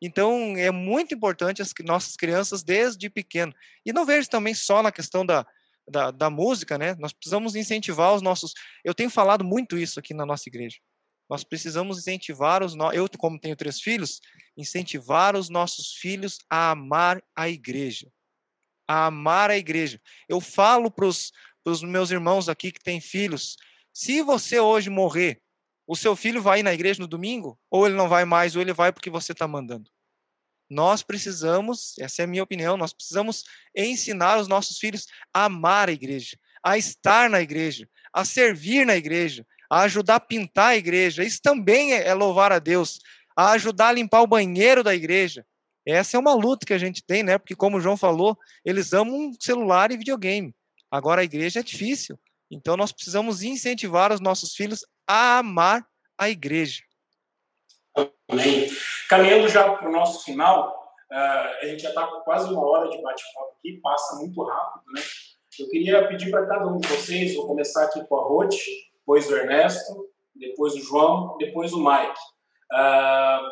então, 0.00 0.56
é 0.56 0.70
muito 0.70 1.14
importante 1.14 1.62
as 1.62 1.72
nossas 1.84 2.16
crianças 2.16 2.62
desde 2.62 3.08
pequeno. 3.08 3.52
E 3.84 3.92
não 3.92 4.04
vejo 4.04 4.28
também 4.28 4.54
só 4.54 4.82
na 4.82 4.92
questão 4.92 5.24
da, 5.24 5.46
da, 5.88 6.10
da, 6.10 6.30
música, 6.30 6.76
né? 6.76 6.94
Nós 6.98 7.12
precisamos 7.12 7.56
incentivar 7.56 8.14
os 8.14 8.20
nossos. 8.20 8.52
Eu 8.84 8.94
tenho 8.94 9.08
falado 9.08 9.44
muito 9.44 9.78
isso 9.78 9.98
aqui 9.98 10.12
na 10.12 10.26
nossa 10.26 10.48
igreja. 10.48 10.76
Nós 11.28 11.42
precisamos 11.42 11.98
incentivar 11.98 12.62
os. 12.62 12.74
No... 12.74 12.92
Eu, 12.92 13.08
como 13.18 13.40
tenho 13.40 13.56
três 13.56 13.80
filhos, 13.80 14.20
incentivar 14.56 15.34
os 15.34 15.48
nossos 15.48 15.94
filhos 15.94 16.38
a 16.48 16.72
amar 16.72 17.22
a 17.34 17.48
igreja. 17.48 18.08
A 18.86 19.06
amar 19.06 19.50
a 19.50 19.56
igreja. 19.56 20.00
Eu 20.28 20.40
falo 20.40 20.90
para 20.90 21.06
os 21.06 21.82
meus 21.82 22.10
irmãos 22.10 22.50
aqui 22.50 22.70
que 22.70 22.84
têm 22.84 23.00
filhos: 23.00 23.56
se 23.98 24.20
você 24.20 24.60
hoje 24.60 24.90
morrer 24.90 25.40
o 25.86 25.96
seu 25.96 26.14
filho 26.14 26.42
vai 26.42 26.62
na 26.62 26.74
igreja 26.74 27.00
no 27.00 27.08
domingo? 27.08 27.58
Ou 27.70 27.86
ele 27.86 27.96
não 27.96 28.10
vai 28.10 28.26
mais, 28.26 28.54
ou 28.54 28.60
ele 28.60 28.74
vai 28.74 28.92
porque 28.92 29.08
você 29.08 29.32
está 29.32 29.48
mandando? 29.48 29.90
Nós 30.68 31.02
precisamos, 31.02 31.94
essa 31.98 32.20
é 32.20 32.24
a 32.26 32.28
minha 32.28 32.42
opinião, 32.42 32.76
nós 32.76 32.92
precisamos 32.92 33.44
ensinar 33.74 34.38
os 34.38 34.48
nossos 34.48 34.76
filhos 34.76 35.06
a 35.32 35.46
amar 35.46 35.88
a 35.88 35.92
igreja, 35.92 36.36
a 36.62 36.76
estar 36.76 37.30
na 37.30 37.40
igreja, 37.40 37.88
a 38.12 38.22
servir 38.22 38.84
na 38.84 38.94
igreja, 38.94 39.46
a 39.70 39.80
ajudar 39.84 40.16
a 40.16 40.20
pintar 40.20 40.72
a 40.72 40.76
igreja. 40.76 41.24
Isso 41.24 41.40
também 41.40 41.94
é, 41.94 42.08
é 42.08 42.12
louvar 42.12 42.52
a 42.52 42.58
Deus. 42.58 42.98
A 43.34 43.52
ajudar 43.52 43.88
a 43.88 43.92
limpar 43.92 44.20
o 44.20 44.26
banheiro 44.26 44.84
da 44.84 44.94
igreja. 44.94 45.42
Essa 45.86 46.18
é 46.18 46.20
uma 46.20 46.34
luta 46.34 46.66
que 46.66 46.74
a 46.74 46.78
gente 46.78 47.02
tem, 47.02 47.22
né? 47.22 47.38
Porque, 47.38 47.56
como 47.56 47.78
o 47.78 47.80
João 47.80 47.96
falou, 47.96 48.36
eles 48.62 48.92
amam 48.92 49.32
celular 49.40 49.90
e 49.90 49.96
videogame. 49.96 50.54
Agora, 50.90 51.22
a 51.22 51.24
igreja 51.24 51.60
é 51.60 51.62
difícil. 51.62 52.18
Então, 52.50 52.76
nós 52.76 52.92
precisamos 52.92 53.42
incentivar 53.42 54.12
os 54.12 54.20
nossos 54.20 54.54
filhos 54.54 54.84
a 55.06 55.38
amar 55.38 55.86
a 56.18 56.28
igreja. 56.28 56.82
Amém. 58.28 58.68
Caminhando 59.08 59.48
já 59.48 59.72
para 59.76 59.88
o 59.88 59.92
nosso 59.92 60.24
final, 60.24 60.94
uh, 61.10 61.62
a 61.62 61.66
gente 61.66 61.82
já 61.82 61.90
está 61.90 62.06
com 62.06 62.20
quase 62.20 62.52
uma 62.52 62.64
hora 62.64 62.90
de 62.90 63.00
bate-papo 63.02 63.54
aqui, 63.58 63.80
passa 63.82 64.16
muito 64.16 64.42
rápido, 64.42 64.84
né? 64.92 65.02
Eu 65.58 65.68
queria 65.70 66.06
pedir 66.06 66.30
para 66.30 66.46
cada 66.46 66.66
um 66.66 66.78
de 66.78 66.86
vocês, 66.88 67.34
vou 67.34 67.46
começar 67.46 67.84
aqui 67.84 68.04
com 68.04 68.16
a 68.16 68.24
Ruth, 68.24 68.54
depois 68.98 69.28
o 69.30 69.36
Ernesto, 69.36 70.10
depois 70.34 70.74
o 70.74 70.80
João, 70.80 71.36
depois 71.38 71.72
o 71.72 71.82
Mike. 71.82 72.20
Uh, 72.72 73.50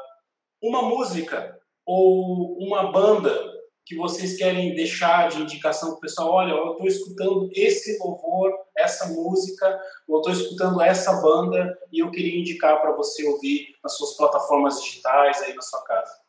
uma 0.63 0.83
música 0.83 1.59
ou 1.87 2.59
uma 2.59 2.91
banda 2.91 3.54
que 3.85 3.97
vocês 3.97 4.37
querem 4.37 4.75
deixar 4.75 5.29
de 5.29 5.43
indicação 5.43 5.91
para 5.91 5.99
o 5.99 6.01
pessoal? 6.01 6.31
Olha, 6.31 6.53
eu 6.53 6.73
estou 6.73 6.87
escutando 6.87 7.51
esse 7.53 7.99
louvor, 7.99 8.53
essa 8.77 9.07
música, 9.09 9.81
ou 10.09 10.19
estou 10.19 10.33
escutando 10.33 10.81
essa 10.81 11.21
banda 11.21 11.79
e 11.93 12.01
eu 12.01 12.11
queria 12.11 12.41
indicar 12.41 12.81
para 12.81 12.93
você 12.93 13.27
ouvir 13.27 13.77
nas 13.83 13.97
suas 13.97 14.17
plataformas 14.17 14.83
digitais 14.83 15.43
aí 15.43 15.55
na 15.55 15.63
sua 15.63 15.83
casa. 15.85 16.21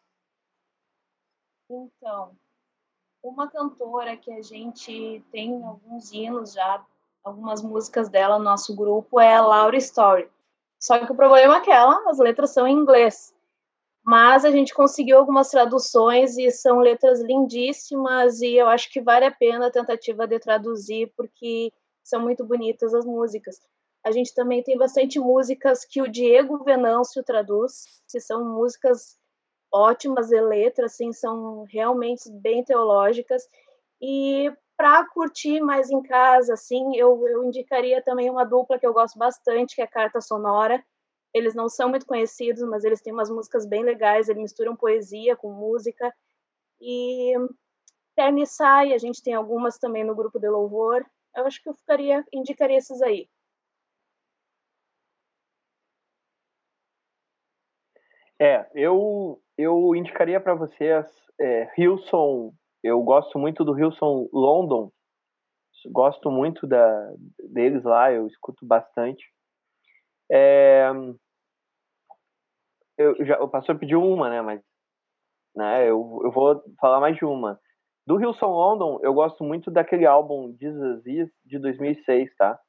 Então, 1.69 2.35
uma 3.23 3.49
cantora 3.49 4.15
que 4.15 4.31
a 4.31 4.41
gente 4.41 5.23
tem 5.31 5.63
alguns 5.63 6.11
hinos 6.11 6.53
já, 6.53 6.85
algumas 7.23 7.61
músicas 7.61 8.07
dela 8.09 8.37
no 8.37 8.45
nosso 8.45 8.75
grupo 8.75 9.19
é 9.19 9.35
a 9.35 9.41
Laura 9.41 9.77
Story. 9.77 10.29
Só 10.79 11.03
que 11.03 11.11
o 11.11 11.15
problema 11.15 11.57
é 11.57 11.61
que 11.61 11.71
ela, 11.71 12.07
as 12.07 12.19
letras 12.19 12.51
são 12.51 12.67
em 12.67 12.77
inglês. 12.77 13.34
Mas 14.05 14.45
a 14.45 14.51
gente 14.51 14.71
conseguiu 14.73 15.17
algumas 15.17 15.49
traduções 15.49 16.37
e 16.37 16.51
são 16.51 16.79
letras 16.79 17.19
lindíssimas 17.21 18.39
e 18.39 18.55
eu 18.55 18.67
acho 18.67 18.89
que 18.91 19.01
vale 19.01 19.25
a 19.25 19.31
pena 19.31 19.67
a 19.67 19.71
tentativa 19.71 20.27
de 20.27 20.39
traduzir 20.39 21.11
porque 21.17 21.73
são 22.03 22.21
muito 22.21 22.45
bonitas 22.45 22.93
as 22.93 23.03
músicas. 23.03 23.59
A 24.05 24.11
gente 24.11 24.31
também 24.35 24.61
tem 24.61 24.77
bastante 24.77 25.19
músicas 25.19 25.83
que 25.83 26.03
o 26.03 26.07
Diego 26.07 26.63
Venâncio 26.63 27.23
traduz, 27.23 28.03
que 28.07 28.19
são 28.19 28.45
músicas 28.45 29.17
ótimas 29.73 30.27
de 30.27 30.39
letra, 30.39 30.85
assim, 30.85 31.11
são 31.11 31.63
realmente 31.63 32.31
bem 32.31 32.63
teológicas. 32.63 33.41
E 33.99 34.53
para 34.77 35.03
curtir 35.09 35.59
mais 35.61 35.89
em 35.89 36.03
casa, 36.03 36.53
assim, 36.53 36.95
eu, 36.95 37.27
eu 37.27 37.43
indicaria 37.43 38.03
também 38.03 38.29
uma 38.29 38.45
dupla 38.45 38.77
que 38.77 38.85
eu 38.85 38.93
gosto 38.93 39.17
bastante, 39.17 39.75
que 39.75 39.81
é 39.81 39.87
Carta 39.87 40.21
Sonora. 40.21 40.83
Eles 41.35 41.53
não 41.53 41.67
são 41.67 41.89
muito 41.89 42.05
conhecidos, 42.05 42.63
mas 42.63 42.85
eles 42.85 43.01
têm 43.01 43.11
umas 43.11 43.29
músicas 43.29 43.65
bem 43.65 43.83
legais, 43.83 44.29
eles 44.29 44.41
misturam 44.41 44.73
poesia 44.73 45.35
com 45.35 45.51
música. 45.51 46.15
E 46.79 47.33
Terni 48.15 48.47
Sai, 48.47 48.93
a 48.93 48.97
gente 48.97 49.21
tem 49.21 49.33
algumas 49.33 49.77
também 49.77 50.05
no 50.05 50.15
grupo 50.15 50.39
de 50.39 50.47
louvor. 50.47 51.05
Eu 51.35 51.45
acho 51.45 51.61
que 51.61 51.67
eu 51.67 51.73
ficaria, 51.73 52.23
indicaria 52.31 52.77
esses 52.77 53.01
aí. 53.01 53.27
É, 58.39 58.65
eu, 58.73 59.41
eu 59.57 59.93
indicaria 59.93 60.39
para 60.39 60.55
vocês 60.55 61.05
é, 61.37 61.69
Hilson. 61.77 62.53
Eu 62.81 63.03
gosto 63.03 63.37
muito 63.37 63.65
do 63.65 63.77
Hilson 63.77 64.29
London. 64.31 64.89
Gosto 65.87 66.31
muito 66.31 66.65
da, 66.65 67.13
deles 67.49 67.83
lá, 67.83 68.09
eu 68.13 68.25
escuto 68.25 68.65
bastante. 68.65 69.35
É, 70.31 70.89
eu, 72.97 73.25
já, 73.25 73.39
o 73.41 73.49
pastor 73.49 73.77
pediu 73.77 74.03
uma, 74.03 74.29
né? 74.29 74.41
Mas 74.41 74.61
né, 75.55 75.83
eu, 75.83 76.21
eu 76.23 76.31
vou 76.31 76.61
falar 76.79 76.99
mais 76.99 77.15
de 77.15 77.25
uma. 77.25 77.59
Do 78.05 78.21
Hilson 78.21 78.47
London, 78.47 78.99
eu 79.01 79.13
gosto 79.13 79.43
muito 79.43 79.71
daquele 79.71 80.05
álbum 80.05 80.55
Jesus 80.59 81.05
Is 81.07 81.29
de 81.43 81.57
2006, 81.57 82.35
tá? 82.35 82.59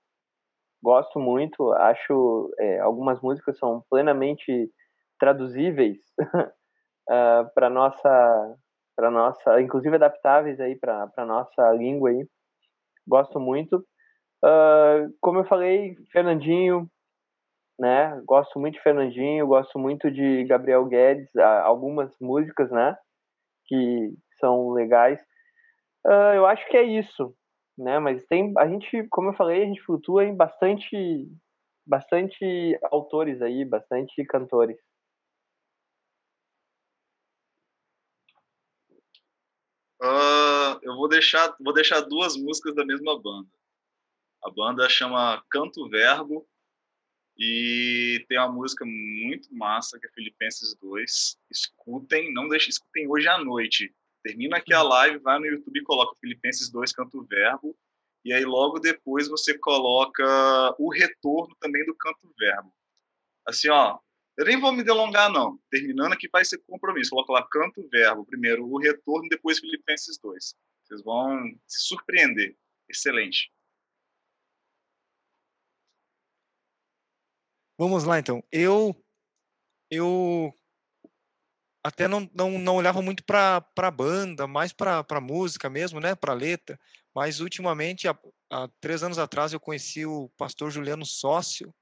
Gosto 0.83 1.19
muito, 1.19 1.73
acho 1.73 2.51
é, 2.59 2.79
algumas 2.81 3.21
músicas 3.21 3.59
são 3.59 3.83
plenamente 3.91 4.71
traduzíveis 5.19 5.99
uh, 6.21 6.53
ah, 7.11 7.51
para 7.55 7.71
nossa 7.71 8.57
para 8.95 9.11
nossa 9.11 9.61
inclusive 9.61 9.97
adaptáveis 9.97 10.61
aí 10.61 10.79
para 10.79 11.27
nossa 11.27 11.71
língua 11.73 12.11
aí 12.11 12.27
gosto 13.07 13.39
muito 13.41 13.79
uh, 14.45 15.13
como 15.21 15.41
eu 15.41 15.45
falei 15.45 15.97
Fernandinho 16.13 16.89
né? 17.79 18.21
Gosto 18.25 18.59
muito 18.59 18.75
de 18.75 18.83
Fernandinho 18.83 19.47
gosto 19.47 19.79
muito 19.79 20.11
de 20.11 20.45
Gabriel 20.45 20.85
Guedes 20.87 21.29
algumas 21.65 22.11
músicas 22.21 22.71
né? 22.71 22.97
Que 23.67 24.15
são 24.41 24.71
legais. 24.71 25.21
Uh, 26.07 26.35
eu 26.35 26.47
acho 26.47 26.67
que 26.69 26.77
é 26.77 26.83
isso 26.83 27.35
né? 27.77 27.99
Mas 27.99 28.25
tem 28.27 28.53
a 28.59 28.67
gente 28.69 29.07
como 29.11 29.31
eu 29.31 29.35
falei 29.35 29.63
a 29.63 29.67
gente 29.67 29.83
flutua 29.83 30.25
em 30.25 30.35
bastante 30.35 31.29
bastante 31.87 32.79
autores 32.91 33.41
aí 33.43 33.65
bastante 33.65 34.25
cantores. 34.25 34.77
Uh, 40.03 40.79
eu 40.83 40.95
vou 40.95 41.09
deixar, 41.09 41.57
vou 41.61 41.73
deixar 41.73 42.01
duas 42.01 42.37
músicas 42.37 42.75
da 42.75 42.85
mesma 42.85 43.19
banda. 43.21 43.49
A 44.45 44.51
banda 44.51 44.89
chama 44.89 45.43
Canto 45.51 45.89
Verbo 45.89 46.47
e 47.39 48.25
tem 48.29 48.39
uma 48.39 48.51
música 48.51 48.85
muito 48.85 49.55
massa 49.55 49.99
que 49.99 50.07
é 50.07 50.11
Filipenses 50.11 50.75
2. 50.75 51.39
Escutem, 51.51 52.33
não 52.33 52.49
deixem, 52.49 52.71
escutem 52.71 53.07
hoje 53.09 53.29
à 53.29 53.39
noite. 53.39 53.95
Termina 54.23 54.57
aqui 54.57 54.73
a 54.73 54.83
uhum. 54.83 54.89
live, 54.89 55.19
vai 55.19 55.39
no 55.39 55.47
YouTube 55.47 55.79
e 55.79 55.85
coloca 55.85 56.19
Filipenses 56.21 56.71
2 56.71 56.93
Canto 56.93 57.23
Verbo 57.25 57.77
e 58.25 58.33
aí 58.33 58.45
logo 58.45 58.81
depois 58.81 59.29
você 59.29 59.57
coloca 59.57 60.75
o 60.79 60.91
retorno 60.91 61.55
também 61.61 61.85
do 61.87 61.95
Canto 61.95 62.35
Verbo. 62.37 62.73
Assim, 63.47 63.69
ó, 63.69 64.01
eu 64.37 64.45
nem 64.45 64.61
vou 64.61 64.73
me 64.73 64.83
delongar, 64.83 65.31
não. 65.31 65.59
Terminando 65.71 66.13
aqui 66.13 66.29
vai 66.31 66.45
ser 66.45 66.59
compromisso. 66.67 67.11
Coloca 67.11 67.33
lá 67.33 67.47
canto, 67.49 67.89
verbo. 67.89 68.27
Primeiro 68.27 68.67
o 68.69 68.79
retorno, 68.79 69.29
depois 69.29 69.61
Filipenses 69.61 70.19
2. 70.19 70.55
Vocês 70.85 71.03
vão 71.03 71.55
se 71.67 71.87
surpreender. 71.87 72.57
Excelente. 72.89 73.51
Vamos 77.79 78.05
lá, 78.05 78.19
então. 78.19 78.43
Eu 78.51 78.95
eu 79.91 80.53
até 81.85 82.09
não, 82.09 82.29
não, 82.35 82.59
não 82.59 82.75
olhava 82.75 83.01
muito 83.01 83.25
para 83.25 83.65
a 83.77 83.91
banda, 83.91 84.47
mais 84.47 84.73
para 84.73 85.05
a 85.09 85.21
música 85.21 85.71
mesmo, 85.71 86.01
né, 86.01 86.15
para 86.17 86.33
letra. 86.33 86.79
Mas 87.15 87.39
ultimamente, 87.39 88.09
há, 88.09 88.19
há, 88.51 88.69
três 88.81 89.05
anos 89.05 89.19
atrás, 89.19 89.53
eu 89.53 89.61
conheci 89.61 90.05
o 90.05 90.29
pastor 90.37 90.71
Juliano 90.71 91.07
Sócio, 91.07 91.73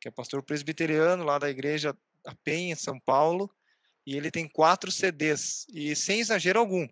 que 0.00 0.08
é 0.08 0.10
pastor 0.10 0.42
presbiteriano 0.42 1.22
lá 1.22 1.38
da 1.38 1.48
igreja 1.48 1.96
da 2.24 2.34
Penha, 2.42 2.72
em 2.72 2.76
São 2.76 2.98
Paulo, 2.98 3.48
e 4.04 4.16
ele 4.16 4.30
tem 4.30 4.48
quatro 4.48 4.90
CDs, 4.90 5.66
e 5.72 5.94
sem 5.94 6.20
exagero 6.20 6.58
algum, 6.58 6.86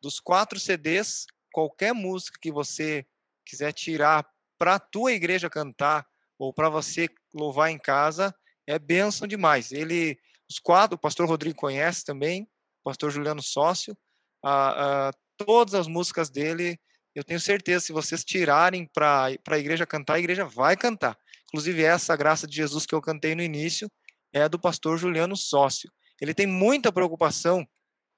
dos 0.00 0.20
quatro 0.20 0.58
CDs, 0.60 1.26
qualquer 1.52 1.92
música 1.92 2.38
que 2.40 2.52
você 2.52 3.04
quiser 3.44 3.72
tirar 3.72 4.24
para 4.56 4.76
a 4.76 4.78
tua 4.78 5.12
igreja 5.12 5.50
cantar, 5.50 6.06
ou 6.44 6.52
para 6.52 6.68
você 6.68 7.08
louvar 7.32 7.70
em 7.70 7.78
casa, 7.78 8.34
é 8.66 8.78
bênção 8.78 9.26
demais. 9.26 9.72
Ele, 9.72 10.18
os 10.48 10.58
quatro, 10.58 10.96
o 10.96 11.00
pastor 11.00 11.26
Rodrigo 11.26 11.56
conhece 11.56 12.04
também, 12.04 12.42
o 12.42 12.84
pastor 12.84 13.10
Juliano 13.10 13.42
Sócio, 13.42 13.96
a, 14.44 15.08
a, 15.08 15.12
todas 15.38 15.74
as 15.74 15.86
músicas 15.86 16.30
dele, 16.30 16.78
eu 17.14 17.24
tenho 17.24 17.40
certeza, 17.40 17.86
se 17.86 17.92
vocês 17.92 18.24
tirarem 18.24 18.86
para 18.92 19.28
a 19.48 19.58
igreja 19.58 19.86
cantar, 19.86 20.14
a 20.14 20.18
igreja 20.18 20.44
vai 20.44 20.76
cantar. 20.76 21.16
Inclusive, 21.48 21.82
essa 21.82 22.16
graça 22.16 22.46
de 22.46 22.56
Jesus 22.56 22.84
que 22.84 22.94
eu 22.94 23.00
cantei 23.00 23.34
no 23.34 23.42
início 23.42 23.90
é 24.32 24.48
do 24.48 24.58
pastor 24.58 24.98
Juliano 24.98 25.36
Sócio. 25.36 25.90
Ele 26.20 26.34
tem 26.34 26.46
muita 26.46 26.92
preocupação 26.92 27.66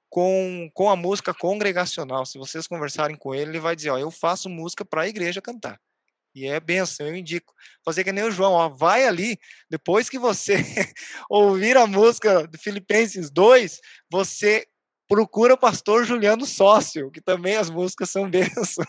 com, 0.09 0.71
com 0.73 0.89
a 0.89 0.97
música 0.97 1.35
congregacional. 1.35 2.25
Se 2.25 2.39
vocês 2.39 2.67
conversarem 2.67 3.17
com 3.17 3.35
ele, 3.35 3.51
ele 3.51 3.61
vai 3.61 3.77
dizer: 3.77 3.91
Ó, 3.91 3.99
eu 3.99 4.11
faço 4.11 4.49
música 4.49 4.85
para 4.85 5.03
a 5.03 5.09
igreja 5.09 5.43
cantar. 5.43 5.79
E 6.37 6.47
é 6.47 6.61
benção, 6.61 7.07
eu 7.07 7.17
indico. 7.17 7.55
Fazer 7.83 8.05
que 8.05 8.13
nem 8.13 8.23
o 8.23 8.31
João, 8.31 8.53
ó, 8.53 8.69
vai 8.69 9.07
ali, 9.07 9.39
depois 9.71 10.11
que 10.11 10.19
você 10.19 10.57
ouvir 11.31 11.79
a 11.79 11.87
música 11.87 12.47
de 12.47 12.59
Filipenses 12.59 13.31
2, 13.31 13.81
você 14.11 14.67
procura 15.09 15.55
o 15.55 15.59
pastor 15.59 16.05
Juliano 16.05 16.45
Sócio, 16.45 17.11
que 17.11 17.23
também 17.23 17.57
as 17.57 17.71
músicas 17.71 18.11
são 18.11 18.29
benção. 18.31 18.85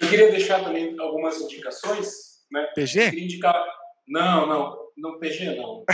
Eu 0.00 0.08
queria 0.08 0.32
deixar 0.32 0.64
também 0.64 0.98
algumas 0.98 1.40
indicações. 1.40 2.08
Né? 2.50 2.66
PG? 2.74 3.10
indicar... 3.10 3.64
Não, 4.08 4.44
não, 4.48 4.76
não 4.96 5.20
PG 5.20 5.54
não. 5.54 5.84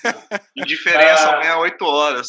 Indiferença 0.56 1.28
ah, 1.28 1.34
amanhã 1.34 1.58
8 1.58 1.84
horas. 1.84 2.28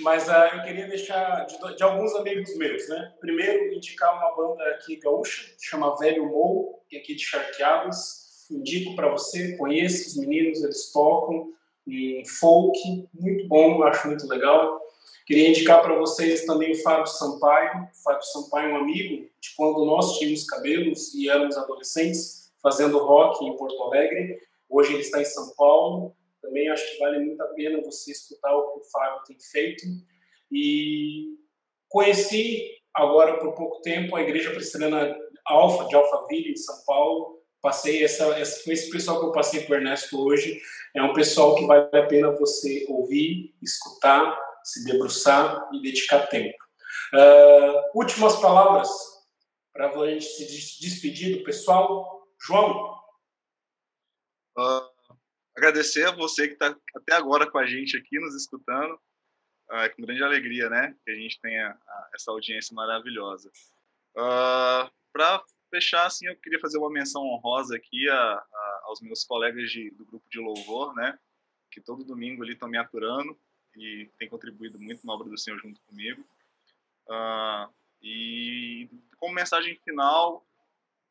Mas 0.00 0.28
uh, 0.28 0.56
eu 0.56 0.62
queria 0.62 0.86
deixar 0.86 1.46
de, 1.46 1.76
de, 1.76 1.82
alguns 1.82 2.14
amigos 2.14 2.56
meus, 2.56 2.88
né? 2.88 3.14
Primeiro, 3.20 3.74
indicar 3.74 4.14
uma 4.14 4.34
banda 4.34 4.62
aqui 4.70 4.96
gaúcha, 4.96 5.44
que 5.58 5.66
chama 5.66 5.96
Velho 5.96 6.26
Mou, 6.26 6.82
que 6.88 6.96
é 6.96 7.00
aqui 7.00 7.14
de 7.14 7.24
Charqueadas. 7.24 8.46
Indico 8.50 8.94
para 8.94 9.08
você, 9.10 9.56
conheça 9.56 10.08
os 10.08 10.16
meninos, 10.16 10.62
eles 10.62 10.92
tocam 10.92 11.52
um 11.86 12.22
folk 12.38 13.08
muito 13.14 13.46
bom, 13.48 13.82
acho 13.84 14.06
muito 14.08 14.26
legal. 14.28 14.80
Queria 15.24 15.48
indicar 15.48 15.82
para 15.82 15.96
vocês 15.96 16.44
também 16.44 16.72
o 16.72 16.82
Fábio 16.82 17.06
Sampaio. 17.06 17.88
O 17.92 18.02
Fábio 18.02 18.22
Sampaio 18.22 18.70
é 18.70 18.72
um 18.74 18.76
amigo 18.76 19.28
de 19.40 19.54
quando 19.56 19.84
nós 19.84 20.18
tínhamos 20.18 20.44
cabelos 20.44 21.14
e 21.14 21.28
éramos 21.28 21.56
adolescentes, 21.56 22.52
fazendo 22.62 22.98
rock 22.98 23.44
em 23.44 23.56
Porto 23.56 23.82
Alegre. 23.82 24.40
Hoje 24.68 24.92
ele 24.92 25.02
está 25.02 25.20
em 25.20 25.24
São 25.24 25.52
Paulo 25.56 26.15
também 26.46 26.68
acho 26.68 26.92
que 26.92 26.98
vale 26.98 27.18
muito 27.18 27.42
a 27.42 27.46
pena 27.48 27.82
você 27.82 28.12
escutar 28.12 28.54
o 28.54 28.72
que 28.72 28.80
o 28.80 28.90
Fábio 28.90 29.24
tem 29.24 29.36
feito. 29.38 29.84
E 30.50 31.36
conheci 31.88 32.70
agora 32.94 33.38
por 33.38 33.54
pouco 33.54 33.80
tempo 33.82 34.14
a 34.14 34.22
Igreja 34.22 34.50
Presbiteriana 34.50 35.16
Alfa, 35.44 35.86
de 35.88 35.94
Alphaville, 35.94 36.52
em 36.52 36.56
São 36.56 36.84
Paulo. 36.86 37.42
Passei 37.60 38.04
essa, 38.04 38.26
essa, 38.38 38.72
esse 38.72 38.90
pessoal 38.90 39.18
que 39.18 39.26
eu 39.26 39.32
passei 39.32 39.64
com 39.64 39.72
o 39.72 39.76
Ernesto 39.76 40.20
hoje. 40.20 40.60
É 40.94 41.02
um 41.02 41.12
pessoal 41.12 41.56
que 41.56 41.66
vale 41.66 41.88
a 41.92 42.06
pena 42.06 42.30
você 42.30 42.86
ouvir, 42.88 43.54
escutar, 43.60 44.38
se 44.62 44.84
debruçar 44.84 45.68
e 45.72 45.82
dedicar 45.82 46.26
tempo. 46.28 46.56
Uh, 47.12 47.98
últimas 47.98 48.36
palavras 48.36 48.88
para 49.72 49.88
a 49.88 50.10
gente 50.10 50.24
se 50.24 50.80
despedir 50.80 51.38
do 51.38 51.44
pessoal. 51.44 52.24
João? 52.40 52.94
Uh, 54.56 54.85
agradecer 55.56 56.06
a 56.06 56.12
você 56.12 56.46
que 56.46 56.54
está 56.54 56.76
até 56.94 57.14
agora 57.14 57.50
com 57.50 57.58
a 57.58 57.66
gente 57.66 57.96
aqui, 57.96 58.18
nos 58.18 58.34
escutando. 58.34 59.00
É 59.70 59.88
com 59.88 60.02
grande 60.02 60.22
alegria, 60.22 60.70
né? 60.70 60.94
Que 61.04 61.10
a 61.10 61.14
gente 61.14 61.40
tenha 61.40 61.70
a, 61.70 62.10
essa 62.14 62.30
audiência 62.30 62.74
maravilhosa. 62.74 63.48
Uh, 64.16 64.20
ah, 64.20 64.90
Para 65.12 65.42
fechar, 65.70 66.06
assim, 66.06 66.28
eu 66.28 66.36
queria 66.36 66.60
fazer 66.60 66.78
uma 66.78 66.90
menção 66.90 67.22
honrosa 67.22 67.74
aqui 67.74 68.08
a, 68.08 68.14
a, 68.14 68.80
aos 68.84 69.00
meus 69.00 69.24
colegas 69.24 69.68
de, 69.70 69.90
do 69.90 70.04
grupo 70.04 70.28
de 70.30 70.38
louvor, 70.38 70.94
né? 70.94 71.18
Que 71.72 71.80
todo 71.80 72.04
domingo 72.04 72.44
ali 72.44 72.52
estão 72.52 72.68
me 72.68 72.78
aturando 72.78 73.36
e 73.76 74.08
têm 74.18 74.28
contribuído 74.28 74.78
muito 74.78 75.04
na 75.04 75.14
obra 75.14 75.28
do 75.28 75.38
Senhor 75.38 75.58
junto 75.58 75.80
comigo. 75.82 76.24
Uh, 77.08 77.68
e 78.00 78.88
como 79.18 79.34
mensagem 79.34 79.76
final, 79.84 80.45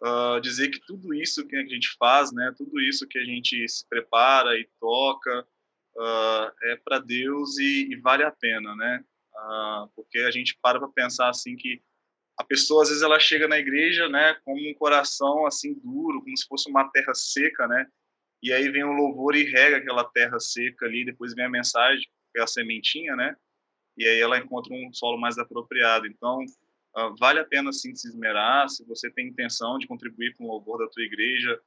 uh, 0.04 0.40
dizer 0.42 0.70
que 0.70 0.80
tudo 0.86 1.14
isso 1.14 1.46
que 1.48 1.56
a 1.56 1.66
gente 1.66 1.96
faz, 1.98 2.32
né, 2.32 2.54
tudo 2.58 2.80
isso 2.82 3.08
que 3.08 3.18
a 3.18 3.24
gente 3.24 3.68
se 3.68 3.88
prepara 3.88 4.58
e 4.58 4.68
toca, 4.80 5.48
uh, 5.98 6.52
é 6.64 6.76
para 6.84 7.00
Deus 7.00 7.58
e, 7.58 7.92
e, 7.92 7.96
vale 7.98 8.24
a 8.24 8.32
pena, 8.32 8.76
né? 8.76 9.04
Uh, 9.34 9.90
porque 9.96 10.20
a 10.20 10.32
gente 10.32 10.58
para 10.62 10.80
para 10.80 10.88
pensar 10.90 11.30
assim 11.30 11.56
que 11.56 11.82
a 12.38 12.44
pessoa 12.44 12.84
às 12.84 12.90
vezes 12.90 13.04
ela 13.04 13.20
chega 13.20 13.48
na 13.48 13.58
igreja, 13.58 14.10
né, 14.10 14.36
com 14.44 14.54
um 14.54 14.74
coração 14.74 15.46
assim 15.46 15.74
duro, 15.74 16.22
como 16.22 16.38
se 16.38 16.46
fosse 16.48 16.70
uma 16.70 16.90
terra 16.92 17.14
seca, 17.14 17.68
né? 17.68 17.86
E 18.42 18.52
aí 18.54 18.70
vem 18.70 18.84
o 18.84 18.92
louvor 18.92 19.36
e 19.36 19.44
rega 19.44 19.78
aquela 19.78 20.04
terra 20.04 20.40
seca 20.40 20.86
ali, 20.86 21.06
depois 21.06 21.34
vem 21.34 21.46
a 21.46 21.50
mensagem, 21.50 22.06
que 22.34 22.40
é 22.40 22.44
a 22.44 22.48
sementinha, 22.48 23.16
né? 23.16 23.36
E 23.98 24.06
aí 24.06 24.20
ela 24.20 24.38
encontra 24.38 24.74
um 24.74 24.94
solo 24.94 25.18
mais 25.18 25.38
apropriado. 25.38 26.06
Então, 26.06 26.40
Uh, 26.98 27.16
vale 27.20 27.40
a 27.40 27.46
pena 27.46 27.74
sim 27.74 27.94
se 27.94 28.08
esmerar. 28.08 28.70
Se 28.70 28.86
você 28.86 29.12
tem 29.12 29.28
intenção 29.28 29.78
de 29.78 29.88
contribuir 29.88 30.34
com 30.36 30.46
o 30.46 30.48
louvor 30.48 30.80
da 30.80 30.88
tua 30.90 31.04
igreja, 31.04 31.62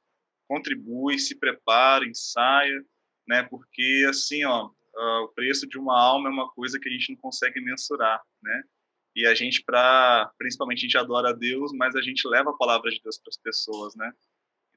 contribui, 0.47 1.19
se 1.19 1.35
prepare, 1.35 2.09
ensaia, 2.09 2.83
né? 3.27 3.43
Porque 3.43 4.05
assim, 4.09 4.43
ó, 4.43 4.67
uh, 4.67 5.23
o 5.23 5.29
preço 5.29 5.67
de 5.67 5.77
uma 5.77 5.99
alma 5.99 6.29
é 6.29 6.31
uma 6.31 6.49
coisa 6.49 6.79
que 6.79 6.89
a 6.89 6.91
gente 6.91 7.11
não 7.11 7.17
consegue 7.17 7.61
mensurar, 7.61 8.21
né? 8.41 8.63
E 9.15 9.27
a 9.27 9.35
gente, 9.35 9.63
para 9.63 10.31
principalmente 10.37 10.79
a 10.79 10.81
gente 10.81 10.97
adora 10.97 11.29
a 11.29 11.33
Deus, 11.33 11.71
mas 11.73 11.95
a 11.95 12.01
gente 12.01 12.27
leva 12.27 12.49
a 12.49 12.57
palavra 12.57 12.89
de 12.89 12.99
Deus 13.01 13.17
para 13.17 13.29
as 13.29 13.37
pessoas, 13.37 13.95
né? 13.95 14.11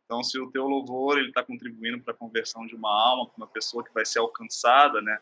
Então, 0.05 0.23
se 0.23 0.39
o 0.39 0.51
teu 0.51 0.67
louvor 0.67 1.19
ele 1.19 1.29
está 1.29 1.43
contribuindo 1.43 2.03
para 2.03 2.13
a 2.13 2.17
conversão 2.17 2.67
de 2.67 2.75
uma 2.75 2.91
alma, 2.91 3.27
para 3.27 3.37
uma 3.39 3.47
pessoa 3.47 3.83
que 3.83 3.95
vai 3.95 4.05
ser 4.05 4.19
alcançada, 4.19 5.01
né? 5.01 5.19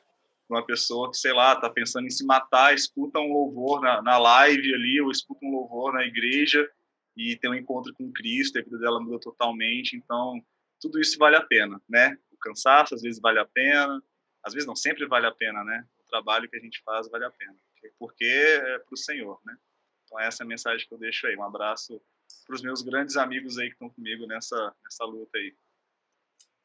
Uma 0.55 0.65
pessoa 0.65 1.11
que, 1.11 1.17
sei 1.17 1.33
lá, 1.33 1.53
está 1.53 1.71
pensando 1.71 2.07
em 2.07 2.11
se 2.11 2.25
matar, 2.25 2.75
escuta 2.75 3.19
um 3.19 3.33
louvor 3.33 3.81
na, 3.81 4.03
na 4.03 4.19
live 4.19 4.75
ali, 4.75 5.01
ou 5.01 5.11
escuta 5.11 5.45
um 5.45 5.51
louvor 5.51 5.93
na 5.93 6.05
igreja 6.05 6.69
e 7.17 7.37
tem 7.37 7.51
um 7.51 7.55
encontro 7.55 7.93
com 7.95 8.13
Cristo, 8.13 8.59
a 8.59 8.63
vida 8.63 8.79
dela 8.79 9.01
muda 9.01 9.19
totalmente. 9.21 9.97
Então, 9.97 10.43
tudo 10.81 11.01
isso 11.01 11.19
vale 11.19 11.37
a 11.37 11.43
pena, 11.43 11.81
né? 11.89 12.17
O 12.31 12.37
cansaço 12.39 12.95
às 12.95 13.03
vezes 13.03 13.21
vale 13.21 13.39
a 13.39 13.45
pena, 13.45 14.03
às 14.43 14.55
vezes 14.55 14.67
não, 14.67 14.75
sempre 14.75 15.07
vale 15.07 15.27
a 15.27 15.33
pena, 15.33 15.63
né? 15.63 15.87
O 15.99 16.09
trabalho 16.09 16.49
que 16.49 16.57
a 16.57 16.61
gente 16.61 16.83
faz 16.83 17.09
vale 17.11 17.25
a 17.25 17.31
pena, 17.31 17.55
porque 17.99 18.25
é 18.25 18.79
para 18.79 18.95
o 18.95 18.97
Senhor, 18.97 19.41
né? 19.45 19.57
Então, 20.05 20.19
essa 20.19 20.43
é 20.43 20.45
a 20.45 20.49
mensagem 20.49 20.87
que 20.87 20.93
eu 20.93 20.99
deixo 20.99 21.27
aí. 21.27 21.37
Um 21.37 21.45
abraço 21.45 22.01
para 22.47 22.55
os 22.55 22.63
meus 22.63 22.83
grandes 22.83 23.17
amigos 23.17 23.59
aí 23.59 23.69
que 23.69 23.75
estão 23.75 23.91
comigo 23.91 24.27
nessa, 24.27 24.75
nessa 24.83 25.05
luta 25.05 25.39
aí. 25.39 25.55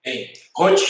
Ei, 0.04 0.34
Ruth, 0.56 0.82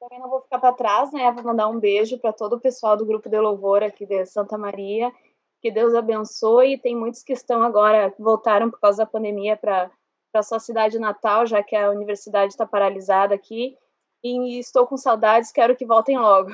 também 0.00 0.18
não 0.18 0.30
vou 0.30 0.40
ficar 0.40 0.58
para 0.58 0.72
trás, 0.72 1.12
né? 1.12 1.30
Vou 1.30 1.44
mandar 1.44 1.68
um 1.68 1.78
beijo 1.78 2.18
para 2.18 2.32
todo 2.32 2.54
o 2.54 2.60
pessoal 2.60 2.96
do 2.96 3.04
grupo 3.04 3.28
de 3.28 3.38
louvor 3.38 3.82
aqui 3.82 4.06
de 4.06 4.24
Santa 4.24 4.56
Maria. 4.56 5.12
Que 5.60 5.70
Deus 5.70 5.94
abençoe. 5.94 6.78
Tem 6.78 6.96
muitos 6.96 7.22
que 7.22 7.34
estão 7.34 7.62
agora, 7.62 8.12
voltaram 8.18 8.70
por 8.70 8.80
causa 8.80 9.04
da 9.04 9.10
pandemia 9.10 9.58
para 9.58 9.90
a 10.32 10.42
sua 10.42 10.58
cidade 10.58 10.98
natal, 10.98 11.46
já 11.46 11.62
que 11.62 11.76
a 11.76 11.90
universidade 11.90 12.52
está 12.52 12.64
paralisada 12.64 13.34
aqui. 13.34 13.76
E 14.24 14.58
estou 14.58 14.86
com 14.86 14.96
saudades, 14.96 15.52
quero 15.52 15.76
que 15.76 15.84
voltem 15.84 16.18
logo. 16.18 16.50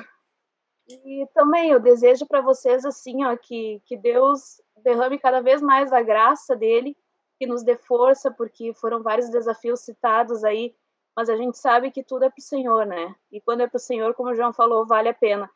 E 0.89 1.25
também 1.33 1.71
eu 1.71 1.79
desejo 1.79 2.25
para 2.25 2.41
vocês 2.41 2.85
assim, 2.85 3.23
ó, 3.25 3.35
que, 3.37 3.81
que 3.85 3.97
Deus 3.97 4.61
derrame 4.83 5.19
cada 5.19 5.41
vez 5.41 5.61
mais 5.61 5.91
a 5.91 6.01
graça 6.01 6.55
dele, 6.55 6.95
que 7.37 7.45
nos 7.45 7.63
dê 7.63 7.75
força, 7.75 8.31
porque 8.31 8.73
foram 8.73 9.03
vários 9.03 9.29
desafios 9.29 9.81
citados 9.81 10.43
aí 10.43 10.73
mas 11.17 11.29
a 11.29 11.35
gente 11.35 11.57
sabe 11.57 11.89
que 11.89 12.03
tudo 12.03 12.25
é 12.25 12.29
para 12.29 12.37
o 12.37 12.43
Senhor, 12.43 12.85
né? 12.85 13.15
E 13.31 13.41
quando 13.41 13.61
é 13.61 13.67
para 13.67 13.77
o 13.77 13.79
Senhor, 13.79 14.13
como 14.13 14.29
o 14.29 14.35
João 14.35 14.53
falou, 14.53 14.85
vale 14.85 15.09
a 15.09 15.13
pena. 15.15 15.49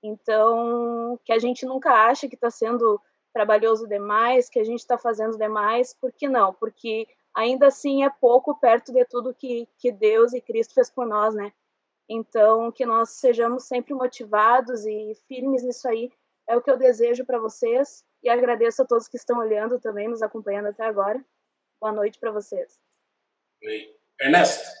Então, 0.00 1.18
que 1.24 1.32
a 1.32 1.40
gente 1.40 1.66
nunca 1.66 1.90
ache 1.90 2.28
que 2.28 2.36
está 2.36 2.48
sendo 2.52 3.00
trabalhoso 3.32 3.88
demais, 3.88 4.48
que 4.48 4.60
a 4.60 4.64
gente 4.64 4.78
está 4.78 4.96
fazendo 4.96 5.36
demais, 5.36 5.92
por 5.92 6.12
que 6.12 6.28
não? 6.28 6.54
Porque 6.54 7.08
ainda 7.34 7.66
assim 7.66 8.04
é 8.04 8.08
pouco 8.08 8.54
perto 8.60 8.92
de 8.92 9.04
tudo 9.06 9.34
que, 9.34 9.68
que 9.76 9.90
Deus 9.90 10.32
e 10.34 10.40
Cristo 10.40 10.72
fez 10.72 10.88
por 10.88 11.04
nós, 11.04 11.34
né? 11.34 11.52
Então, 12.08 12.70
que 12.70 12.86
nós 12.86 13.10
sejamos 13.10 13.64
sempre 13.64 13.94
motivados 13.94 14.86
e 14.86 15.16
firmes 15.26 15.64
nisso 15.64 15.88
aí, 15.88 16.12
é 16.46 16.56
o 16.56 16.62
que 16.62 16.70
eu 16.70 16.76
desejo 16.76 17.26
para 17.26 17.40
vocês 17.40 18.04
e 18.22 18.30
agradeço 18.30 18.82
a 18.82 18.86
todos 18.86 19.08
que 19.08 19.16
estão 19.16 19.40
olhando 19.40 19.80
também, 19.80 20.06
nos 20.06 20.22
acompanhando 20.22 20.66
até 20.66 20.84
agora. 20.84 21.20
Boa 21.80 21.92
noite 21.92 22.20
para 22.20 22.30
vocês. 22.30 22.78
Ernesto 24.20 24.77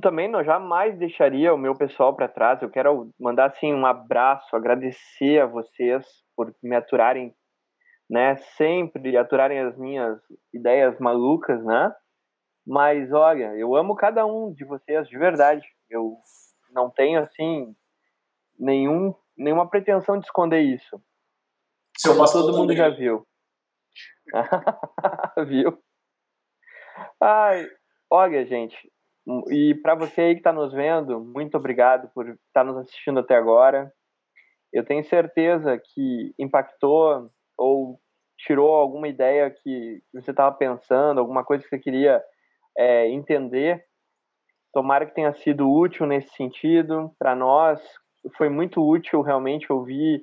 também 0.00 0.28
não 0.28 0.44
jamais 0.44 0.98
deixaria 0.98 1.54
o 1.54 1.58
meu 1.58 1.74
pessoal 1.74 2.14
para 2.14 2.28
trás. 2.28 2.60
Eu 2.62 2.70
quero 2.70 3.10
mandar 3.18 3.46
assim 3.46 3.72
um 3.72 3.86
abraço, 3.86 4.54
agradecer 4.54 5.40
a 5.40 5.46
vocês 5.46 6.06
por 6.36 6.54
me 6.62 6.76
aturarem, 6.76 7.34
né? 8.08 8.36
Sempre 8.56 9.16
aturarem 9.16 9.60
as 9.60 9.76
minhas 9.76 10.18
ideias 10.52 10.98
malucas, 10.98 11.62
né? 11.64 11.92
Mas 12.66 13.12
olha, 13.12 13.54
eu 13.56 13.74
amo 13.74 13.94
cada 13.96 14.26
um 14.26 14.52
de 14.52 14.64
vocês 14.64 15.08
de 15.08 15.18
verdade. 15.18 15.66
Eu 15.88 16.16
não 16.72 16.90
tenho 16.90 17.20
assim 17.20 17.74
nenhum 18.58 19.14
nenhuma 19.36 19.68
pretensão 19.68 20.18
de 20.18 20.26
esconder 20.26 20.60
isso. 20.60 21.02
Seu 21.96 22.14
Como 22.14 22.30
todo 22.30 22.56
mundo 22.56 22.74
já 22.74 22.90
viu. 22.90 23.26
viu? 25.46 25.78
Ai, 27.20 27.66
olha, 28.10 28.46
gente, 28.46 28.76
e 29.50 29.74
para 29.76 29.94
você 29.94 30.20
aí 30.22 30.34
que 30.34 30.40
está 30.40 30.52
nos 30.52 30.72
vendo, 30.72 31.20
muito 31.20 31.56
obrigado 31.56 32.10
por 32.14 32.28
estar 32.28 32.40
tá 32.52 32.64
nos 32.64 32.76
assistindo 32.76 33.20
até 33.20 33.36
agora. 33.36 33.92
Eu 34.72 34.84
tenho 34.84 35.04
certeza 35.04 35.78
que 35.78 36.32
impactou 36.38 37.30
ou 37.58 37.98
tirou 38.38 38.74
alguma 38.74 39.08
ideia 39.08 39.50
que 39.50 40.02
você 40.14 40.30
estava 40.30 40.54
pensando, 40.56 41.18
alguma 41.18 41.44
coisa 41.44 41.62
que 41.62 41.68
você 41.68 41.78
queria 41.78 42.22
é, 42.76 43.08
entender. 43.08 43.84
Tomara 44.72 45.04
que 45.04 45.14
tenha 45.14 45.34
sido 45.34 45.70
útil 45.70 46.06
nesse 46.06 46.32
sentido. 46.34 47.12
Para 47.18 47.34
nós, 47.34 47.80
foi 48.36 48.48
muito 48.48 48.80
útil 48.86 49.20
realmente 49.20 49.70
ouvir, 49.72 50.22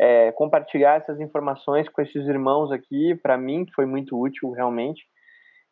é, 0.00 0.30
compartilhar 0.32 0.96
essas 0.96 1.18
informações 1.20 1.88
com 1.88 2.02
esses 2.02 2.26
irmãos 2.28 2.70
aqui. 2.70 3.14
Para 3.16 3.36
mim, 3.36 3.66
foi 3.74 3.86
muito 3.86 4.20
útil 4.20 4.50
realmente. 4.50 5.02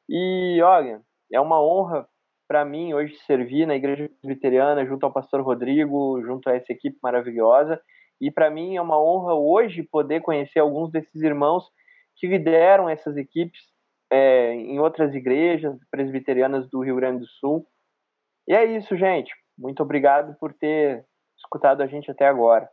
E 0.08 0.60
olha, 0.62 1.00
é 1.32 1.40
uma 1.40 1.62
honra 1.62 2.08
para 2.46 2.64
mim 2.64 2.94
hoje 2.94 3.16
servir 3.26 3.66
na 3.66 3.74
igreja 3.74 4.08
presbiteriana 4.20 4.86
junto 4.86 5.04
ao 5.04 5.12
pastor 5.12 5.40
Rodrigo, 5.42 6.20
junto 6.22 6.48
a 6.48 6.54
essa 6.54 6.72
equipe 6.72 6.98
maravilhosa. 7.02 7.80
E 8.20 8.30
para 8.30 8.50
mim 8.50 8.76
é 8.76 8.80
uma 8.80 9.02
honra 9.02 9.34
hoje 9.34 9.82
poder 9.82 10.20
conhecer 10.20 10.60
alguns 10.60 10.90
desses 10.90 11.22
irmãos 11.22 11.64
que 12.16 12.26
lideram 12.26 12.88
essas 12.88 13.16
equipes 13.16 13.60
é, 14.10 14.52
em 14.52 14.78
outras 14.78 15.14
igrejas 15.14 15.76
presbiterianas 15.90 16.68
do 16.70 16.80
Rio 16.80 16.96
Grande 16.96 17.20
do 17.20 17.26
Sul. 17.26 17.66
E 18.46 18.54
é 18.54 18.64
isso, 18.64 18.96
gente. 18.96 19.32
Muito 19.58 19.82
obrigado 19.82 20.36
por 20.38 20.52
ter 20.52 21.04
escutado 21.36 21.82
a 21.82 21.86
gente 21.86 22.10
até 22.10 22.26
agora. 22.26 22.68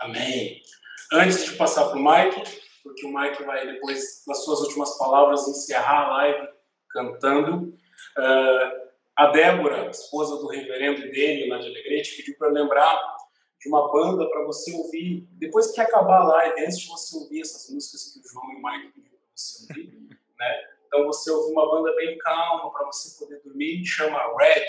Amém. 0.00 0.60
Antes 1.12 1.44
de 1.44 1.56
passar 1.56 1.88
para 1.88 1.98
o 1.98 2.04
Mike, 2.04 2.42
porque 2.82 3.06
o 3.06 3.12
Mike 3.12 3.42
vai, 3.44 3.66
depois 3.66 4.22
das 4.26 4.44
suas 4.44 4.60
últimas 4.60 4.96
palavras, 4.98 5.48
encerrar 5.48 6.06
a 6.06 6.08
live 6.08 6.48
cantando. 6.90 7.76
Uh, 8.18 8.86
a 9.16 9.28
Débora, 9.28 9.88
esposa 9.90 10.36
do 10.36 10.46
reverendo 10.46 11.00
lá 11.48 11.58
de 11.58 11.68
Alegrete, 11.68 12.16
pediu 12.16 12.36
para 12.36 12.48
lembrar 12.48 13.16
de 13.58 13.68
uma 13.68 13.90
banda 13.90 14.28
para 14.28 14.44
você 14.44 14.72
ouvir, 14.74 15.26
depois 15.32 15.70
que 15.72 15.80
acabar 15.80 16.20
a 16.20 16.24
live, 16.24 16.60
antes 16.60 16.80
de 16.80 16.88
você 16.88 17.16
ouvir 17.16 17.40
essas 17.40 17.70
músicas 17.70 18.12
que 18.12 18.20
o 18.20 18.30
João 18.30 18.52
e 18.52 18.56
o 18.56 18.62
Mike 18.62 18.92
pediram 18.92 19.16
para 19.16 19.28
você 19.34 19.62
ouvir, 19.62 20.08
né? 20.38 20.64
Então 20.86 21.06
você 21.06 21.30
ouvir 21.30 21.52
uma 21.52 21.68
banda 21.70 21.94
bem 21.96 22.16
calma 22.18 22.70
para 22.70 22.86
você 22.86 23.18
poder 23.18 23.40
dormir, 23.42 23.84
chama 23.84 24.18
Red, 24.38 24.66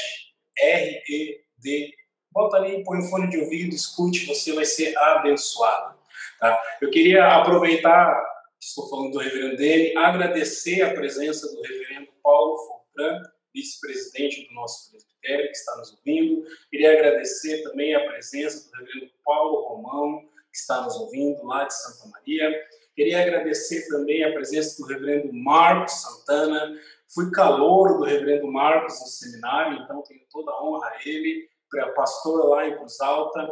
R-E-D. 0.58 1.94
Bota 2.32 2.58
ali, 2.58 2.84
põe 2.84 3.00
o 3.00 3.10
fone 3.10 3.30
de 3.30 3.40
ouvido, 3.40 3.76
escute, 3.76 4.26
você 4.26 4.54
vai 4.54 4.66
ser 4.66 4.98
abençoado. 4.98 5.98
Tá? 6.40 6.62
Eu 6.82 6.90
queria 6.90 7.28
aproveitar, 7.28 8.24
estou 8.60 8.90
falando 8.90 9.12
do 9.12 9.20
reverendo 9.20 9.58
dele, 9.58 9.98
agradecer 9.98 10.82
a 10.82 10.94
presença 10.94 11.54
do 11.54 11.62
reverendo 11.62 12.08
Paulo 12.24 12.58
Fortran, 12.58 13.22
vice-presidente 13.58 14.48
do 14.48 14.54
nosso 14.54 14.92
presbitério, 14.92 15.48
que 15.48 15.58
está 15.58 15.76
nos 15.78 15.92
ouvindo. 15.94 16.46
Queria 16.70 16.94
agradecer 16.94 17.64
também 17.64 17.96
a 17.96 18.06
presença 18.06 18.70
do 18.70 18.78
reverendo 18.78 19.12
Paulo 19.26 19.68
Romão, 19.68 20.22
que 20.52 20.58
está 20.58 20.82
nos 20.84 20.96
ouvindo 20.96 21.44
lá 21.44 21.66
de 21.66 21.74
Santa 21.74 22.08
Maria. 22.10 22.68
Queria 22.96 23.22
agradecer 23.22 23.88
também 23.90 24.24
a 24.24 24.32
presença 24.32 24.78
do 24.78 24.88
reverendo 24.88 25.34
Marcos 25.34 25.94
Santana. 26.02 26.80
Fui 27.14 27.32
calor 27.32 27.98
do 27.98 28.04
reverendo 28.04 28.52
Marcos 28.52 29.00
no 29.00 29.08
seminário, 29.08 29.82
então 29.84 30.04
tenho 30.04 30.22
toda 30.32 30.52
a 30.52 30.64
honra 30.64 30.88
a 30.88 31.00
ele, 31.08 31.50
pastor 31.96 32.46
lá 32.50 32.68
em 32.68 32.76
Cruz 32.78 33.00
Alta. 33.02 33.52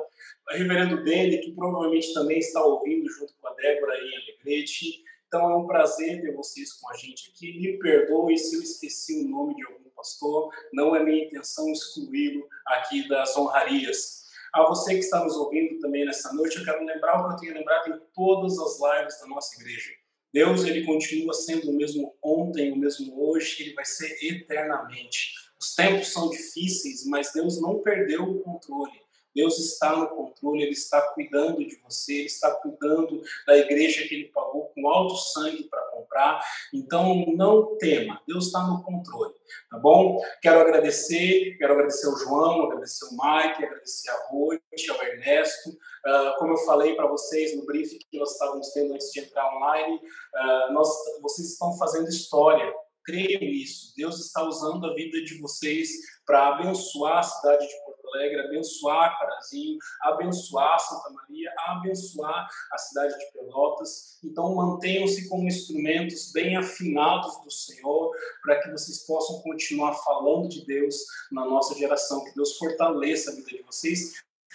O 0.50 0.54
reverendo 0.54 1.04
dele, 1.04 1.40
que 1.40 1.52
provavelmente 1.54 2.14
também 2.14 2.40
está 2.40 2.64
ouvindo 2.64 3.10
junto 3.10 3.34
com 3.42 3.48
a 3.48 3.54
Débora 3.54 3.96
em 3.98 4.18
Alegrete. 4.18 5.04
Então 5.28 5.50
é 5.52 5.58
um 5.58 5.68
prazer 5.68 6.22
ter 6.22 6.34
vocês 6.34 6.74
com 6.74 6.90
a 6.90 6.94
gente 6.96 7.32
aqui. 7.32 7.60
Me 7.60 7.78
perdoe 7.80 8.38
se 8.38 8.56
eu 8.56 8.62
esqueci 8.62 9.26
o 9.26 9.28
nome 9.28 9.56
de 9.56 9.66
algum 9.66 9.85
pastor, 9.96 10.52
não 10.74 10.96
é 10.96 11.04
minha 11.04 11.26
intenção 11.26 11.72
excluí-lo 11.72 12.48
aqui 12.66 13.08
das 13.08 13.36
honrarias. 13.38 14.26
A 14.54 14.64
você 14.64 14.94
que 14.94 15.00
está 15.00 15.24
nos 15.24 15.36
ouvindo 15.36 15.80
também 15.80 16.06
nessa 16.06 16.32
noite, 16.34 16.58
eu 16.58 16.66
quero 16.66 16.84
lembrar 16.84 17.20
o 17.20 17.28
que 17.28 17.34
eu 17.34 17.38
tenho 17.40 17.54
lembrado 17.56 17.90
em 17.90 18.00
todas 18.14 18.58
as 18.58 18.80
lives 18.80 19.20
da 19.20 19.28
nossa 19.28 19.60
igreja. 19.60 19.92
Deus, 20.34 20.66
ele 20.66 20.86
continua 20.86 21.34
sendo 21.34 21.70
o 21.70 21.74
mesmo 21.74 22.14
ontem, 22.22 22.72
o 22.72 22.76
mesmo 22.76 23.18
hoje, 23.22 23.64
ele 23.64 23.74
vai 23.74 23.86
ser 23.86 24.18
eternamente. 24.22 25.34
Os 25.60 25.74
tempos 25.74 26.10
são 26.10 26.30
difíceis, 26.30 27.06
mas 27.06 27.32
Deus 27.34 27.62
não 27.62 27.82
perdeu 27.82 28.24
o 28.24 28.42
controle. 28.42 29.05
Deus 29.36 29.60
está 29.60 29.96
no 29.96 30.08
controle, 30.08 30.64
Ele 30.64 30.72
está 30.72 31.02
cuidando 31.14 31.60
de 31.60 31.76
você, 31.84 32.14
Ele 32.14 32.26
está 32.26 32.52
cuidando 32.52 33.22
da 33.46 33.58
igreja 33.58 34.08
que 34.08 34.16
Ele 34.16 34.32
pagou 34.34 34.72
com 34.74 34.88
alto 34.88 35.16
sangue 35.16 35.64
para 35.66 35.82
comprar. 35.90 36.42
Então, 36.74 37.26
não 37.36 37.78
tema, 37.78 38.22
Deus 38.28 38.48
está 38.48 38.66
no 38.66 38.82
controle, 38.84 39.34
tá 39.70 39.78
bom? 39.78 40.22
Quero 40.42 40.62
agradecer, 40.62 41.58
quero 41.58 41.74
agradecer 41.74 42.08
ao 42.08 42.18
João, 42.18 42.64
agradecer 42.64 43.06
ao 43.06 43.12
Mike, 43.12 43.66
agradecer 43.66 44.10
a 44.10 44.28
Ruth, 44.30 44.62
ao 44.90 45.04
Ernesto. 45.04 45.70
Uh, 45.70 46.38
como 46.38 46.54
eu 46.54 46.58
falei 46.58 46.96
para 46.96 47.08
vocês 47.08 47.56
no 47.58 47.66
briefing 47.66 47.98
que 48.10 48.20
nós 48.20 48.32
estávamos 48.32 48.70
tendo 48.70 48.94
antes 48.94 49.12
de 49.12 49.20
entrar 49.20 49.56
online, 49.56 49.96
uh, 49.96 50.74
nós, 50.74 50.88
vocês 51.22 51.52
estão 51.52 51.78
fazendo 51.78 52.08
história. 52.08 52.72
Creiam 53.06 53.42
nisso. 53.42 53.94
Deus 53.96 54.20
está 54.20 54.44
usando 54.44 54.86
a 54.88 54.94
vida 54.96 55.22
de 55.24 55.40
vocês 55.40 55.90
para 56.26 56.48
abençoar 56.48 57.20
a 57.20 57.24
cidade 57.24 57.68
de 57.68 57.86
Porto 57.86 58.08
Alegre, 58.08 58.42
abençoar 58.42 59.18
Carazinho, 59.20 59.78
abençoar 60.02 60.80
Santa 60.80 61.12
Maria, 61.12 61.54
abençoar 61.68 62.48
a 62.72 62.78
cidade 62.78 63.18
de 63.18 63.32
Pelotas. 63.32 64.18
Então, 64.24 64.56
mantenham-se 64.56 65.30
como 65.30 65.48
instrumentos 65.48 66.32
bem 66.32 66.58
afinados 66.58 67.40
do 67.44 67.52
Senhor, 67.52 68.12
para 68.42 68.60
que 68.62 68.72
vocês 68.72 69.06
possam 69.06 69.40
continuar 69.42 69.94
falando 69.94 70.50
de 70.50 70.66
Deus 70.66 70.96
na 71.32 71.46
nossa 71.46 71.76
geração. 71.76 72.26
Que 72.26 72.34
Deus 72.34 72.58
fortaleça 72.58 73.32
a 73.32 73.36
vida 73.36 73.50
de 73.50 73.62
vocês. 73.62 74.14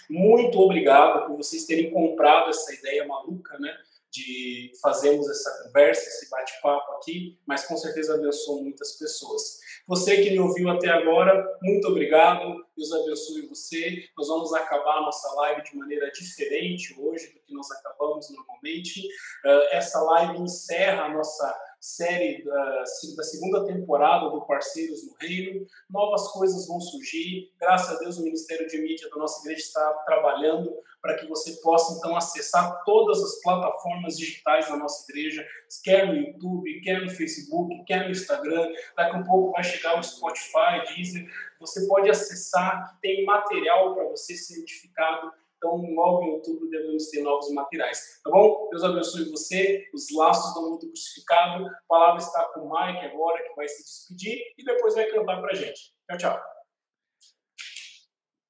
Muito 0.09 0.59
obrigado 0.59 1.27
por 1.27 1.37
vocês 1.37 1.65
terem 1.65 1.89
comprado 1.89 2.49
essa 2.49 2.73
ideia 2.73 3.07
maluca, 3.07 3.57
né? 3.59 3.73
De 4.11 4.71
fazermos 4.81 5.29
essa 5.29 5.63
conversa, 5.63 6.01
esse 6.01 6.29
bate-papo 6.29 6.91
aqui, 6.93 7.39
mas 7.47 7.65
com 7.65 7.77
certeza 7.77 8.15
abençoou 8.15 8.63
muitas 8.63 8.97
pessoas. 8.97 9.59
Você 9.87 10.21
que 10.21 10.31
me 10.31 10.39
ouviu 10.39 10.69
até 10.69 10.89
agora, 10.89 11.43
muito 11.61 11.87
obrigado. 11.87 12.65
Deus 12.75 12.91
abençoe 12.91 13.47
você. 13.47 14.03
Nós 14.17 14.27
vamos 14.27 14.53
acabar 14.53 14.97
a 14.97 15.01
nossa 15.01 15.33
live 15.35 15.63
de 15.63 15.75
maneira 15.75 16.11
diferente 16.11 16.95
hoje 16.99 17.27
do 17.33 17.39
que 17.39 17.53
nós 17.53 17.69
acabamos 17.71 18.29
normalmente. 18.29 18.99
Uh, 19.45 19.67
essa 19.71 20.01
live 20.01 20.41
encerra 20.41 21.05
a 21.05 21.13
nossa 21.13 21.70
série 21.81 22.43
da, 22.43 22.83
da, 23.17 23.23
segunda 23.23 23.65
temporada 23.65 24.29
do 24.29 24.45
Parceiros 24.45 25.03
no 25.07 25.15
Reino. 25.19 25.65
Novas 25.89 26.27
coisas 26.27 26.67
vão 26.67 26.79
surgir. 26.79 27.51
Graças 27.59 27.95
a 27.95 27.99
Deus, 27.99 28.19
o 28.19 28.23
Ministério 28.23 28.67
de 28.67 28.77
Mídia 28.77 29.09
da 29.09 29.15
nossa 29.17 29.41
igreja 29.41 29.61
está 29.61 29.91
trabalhando 30.05 30.71
para 31.01 31.15
que 31.15 31.27
você 31.27 31.53
possa, 31.63 31.97
então, 31.97 32.15
acessar 32.15 32.83
todas 32.85 33.21
as 33.23 33.41
plataformas 33.41 34.15
digitais 34.15 34.69
da 34.69 34.77
nossa 34.77 35.11
igreja, 35.11 35.43
quer 35.83 36.05
no 36.05 36.13
YouTube, 36.13 36.81
quer 36.81 37.01
no 37.01 37.09
Facebook, 37.09 37.83
quer 37.85 38.05
no 38.05 38.11
Instagram. 38.11 38.71
Daqui 38.95 39.15
a 39.15 39.19
um 39.19 39.23
pouco 39.23 39.51
vai 39.51 39.63
chegar 39.63 39.99
o 39.99 40.03
Spotify, 40.03 40.85
Deezer. 40.93 41.27
Você 41.59 41.87
pode 41.87 42.07
acessar, 42.11 42.99
tem 43.01 43.25
material 43.25 43.95
para 43.95 44.03
você 44.03 44.35
ser 44.35 44.59
edificado 44.59 45.31
então, 45.61 45.75
logo 45.93 46.23
em 46.23 46.31
outubro 46.31 46.67
devemos 46.71 47.07
ter 47.09 47.21
novos 47.21 47.53
materiais. 47.53 48.19
Tá 48.23 48.31
bom? 48.31 48.67
Deus 48.71 48.83
abençoe 48.83 49.29
você, 49.29 49.87
os 49.93 50.11
laços 50.11 50.55
do 50.55 50.71
mundo 50.71 50.87
crucificado. 50.87 51.67
A 51.67 51.81
palavra 51.87 52.17
está 52.19 52.45
com 52.45 52.61
o 52.61 52.63
Mike 52.63 53.05
agora, 53.05 53.47
que 53.47 53.55
vai 53.55 53.67
se 53.67 53.83
despedir 53.83 54.41
e 54.57 54.65
depois 54.65 54.95
vai 54.95 55.05
cantar 55.11 55.39
para 55.39 55.51
a 55.51 55.53
gente. 55.53 55.93
Tchau, 56.09 56.17
tchau. 56.17 56.41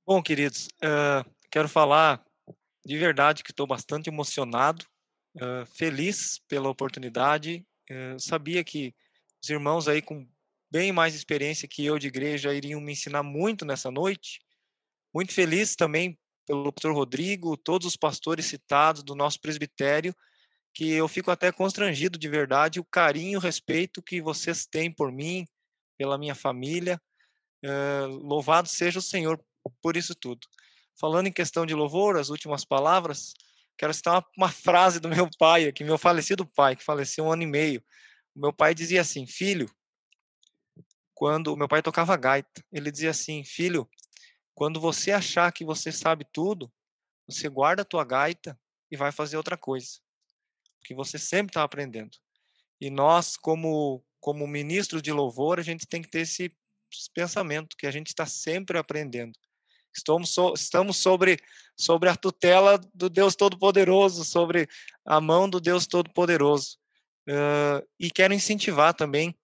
Bom, 0.08 0.24
queridos, 0.24 0.70
uh, 0.82 1.30
quero 1.52 1.68
falar 1.68 2.26
de 2.86 2.98
verdade 2.98 3.44
que 3.44 3.52
estou 3.52 3.68
bastante 3.68 4.10
emocionado, 4.10 4.86
uh, 5.36 5.66
feliz 5.66 6.40
pela 6.48 6.70
oportunidade. 6.70 7.68
Uh, 7.92 8.18
sabia 8.22 8.64
que 8.64 8.96
os 9.44 9.50
irmãos 9.50 9.90
aí 9.90 10.02
com 10.02 10.26
bem 10.72 10.94
mais 10.94 11.14
experiência 11.14 11.68
que 11.68 11.86
eu 11.86 12.00
de 12.00 12.08
igreja 12.08 12.54
iriam 12.54 12.80
me 12.80 12.94
ensinar 12.94 13.22
muito 13.22 13.66
nessa 13.66 13.92
noite. 13.92 14.40
Muito 15.14 15.34
feliz 15.34 15.76
também 15.76 16.18
pelo 16.52 16.74
pastor 16.74 16.94
Rodrigo, 16.94 17.56
todos 17.56 17.88
os 17.88 17.96
pastores 17.96 18.46
citados 18.46 19.04
do 19.04 19.16
nosso 19.16 19.40
presbitério, 19.40 20.14
que 20.74 20.92
eu 20.92 21.08
fico 21.08 21.32
até 21.32 21.50
constrangido 21.50 22.20
de 22.20 22.28
verdade 22.28 22.78
o 22.78 22.84
carinho, 22.84 23.40
o 23.40 23.42
respeito 23.42 24.02
que 24.02 24.22
vocês 24.22 24.66
têm 24.66 24.92
por 24.92 25.14
mim, 25.14 25.48
pela 25.98 26.18
minha 26.18 26.36
família. 26.36 27.02
Uh, 27.64 28.08
louvado 28.08 28.68
seja 28.68 29.00
o 29.00 29.02
Senhor 29.02 29.42
por 29.82 29.96
isso 29.96 30.14
tudo. 30.14 30.46
Falando 31.00 31.28
em 31.28 31.32
questão 31.32 31.66
de 31.66 31.74
louvor, 31.74 32.18
as 32.18 32.28
últimas 32.28 32.66
palavras, 32.66 33.34
quero 33.78 33.94
citar 33.94 34.16
uma, 34.16 34.28
uma 34.36 34.50
frase 34.52 35.00
do 35.00 35.08
meu 35.08 35.30
pai, 35.40 35.68
aqui, 35.68 35.86
meu 35.86 35.98
falecido 35.98 36.46
pai, 36.46 36.76
que 36.76 36.84
faleceu 36.84 37.26
um 37.26 37.32
ano 37.32 37.44
e 37.44 37.48
meio. 37.48 37.82
O 38.36 38.42
meu 38.42 38.52
pai 38.52 38.76
dizia 38.76 39.00
assim: 39.00 39.26
Filho, 39.26 39.72
quando 41.14 41.54
o 41.54 41.56
meu 41.56 41.70
pai 41.70 41.82
tocava 41.82 42.18
gaita, 42.18 42.62
ele 42.74 42.92
dizia 42.92 43.12
assim: 43.12 43.42
Filho, 43.46 43.90
quando 44.62 44.80
você 44.80 45.12
achar 45.12 45.52
que 45.52 45.66
você 45.66 45.92
sabe 45.92 46.24
tudo, 46.32 46.72
você 47.28 47.50
guarda 47.50 47.82
a 47.82 47.86
tua 47.86 48.06
gaita 48.06 48.56
e 48.92 48.96
vai 48.96 49.12
fazer 49.12 49.36
outra 49.36 49.58
coisa. 49.58 49.98
Porque 50.78 50.94
você 50.94 51.18
sempre 51.18 51.50
está 51.50 51.64
aprendendo. 51.64 52.16
E 52.80 52.92
nós, 52.92 53.36
como, 53.36 54.06
como 54.20 54.46
ministros 54.46 55.02
de 55.02 55.12
louvor, 55.12 55.60
a 55.60 55.64
gente 55.64 55.88
tem 55.88 56.00
que 56.00 56.12
ter 56.12 56.20
esse 56.20 56.56
pensamento, 57.12 57.76
que 57.76 57.88
a 57.88 57.92
gente 57.92 58.10
está 58.10 58.28
sempre 58.28 58.78
aprendendo. 58.78 59.34
Estamos, 59.92 60.32
so, 60.32 60.54
estamos 60.54 60.98
sobre, 60.98 61.40
sobre 61.76 62.10
a 62.10 62.16
tutela 62.16 62.80
do 62.94 63.10
Deus 63.10 63.36
Todo-Poderoso, 63.36 64.24
sobre 64.24 64.70
a 65.04 65.20
mão 65.20 65.50
do 65.50 65.60
Deus 65.60 65.88
Todo-Poderoso. 65.88 66.78
Uh, 67.28 67.84
e 68.00 68.12
quero 68.12 68.32
incentivar 68.32 68.94
também 68.94 69.36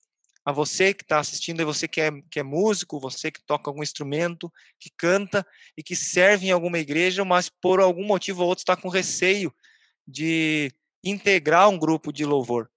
a 0.47 0.51
você 0.53 0.93
que 0.93 1.03
está 1.03 1.19
assistindo, 1.19 1.59
a 1.59 1.65
você 1.65 1.89
que 1.89 1.99
é, 1.99 2.09
que 2.31 2.39
é 2.39 2.43
músico, 2.43 3.01
você 3.01 3.29
que 3.29 3.43
toca 3.43 3.69
algum 3.69 3.83
instrumento, 3.83 4.49
que 4.79 4.89
canta 4.89 5.45
e 5.75 5.83
que 5.83 5.93
serve 5.93 6.47
em 6.47 6.51
alguma 6.51 6.79
igreja, 6.79 7.25
mas 7.25 7.49
por 7.49 7.81
algum 7.81 8.05
motivo 8.05 8.43
ou 8.43 8.47
outro 8.47 8.61
está 8.61 8.73
com 8.73 8.87
receio 8.87 9.53
de 10.07 10.71
integrar 11.03 11.67
um 11.67 11.77
grupo 11.77 12.13
de 12.13 12.23
louvor. 12.23 12.71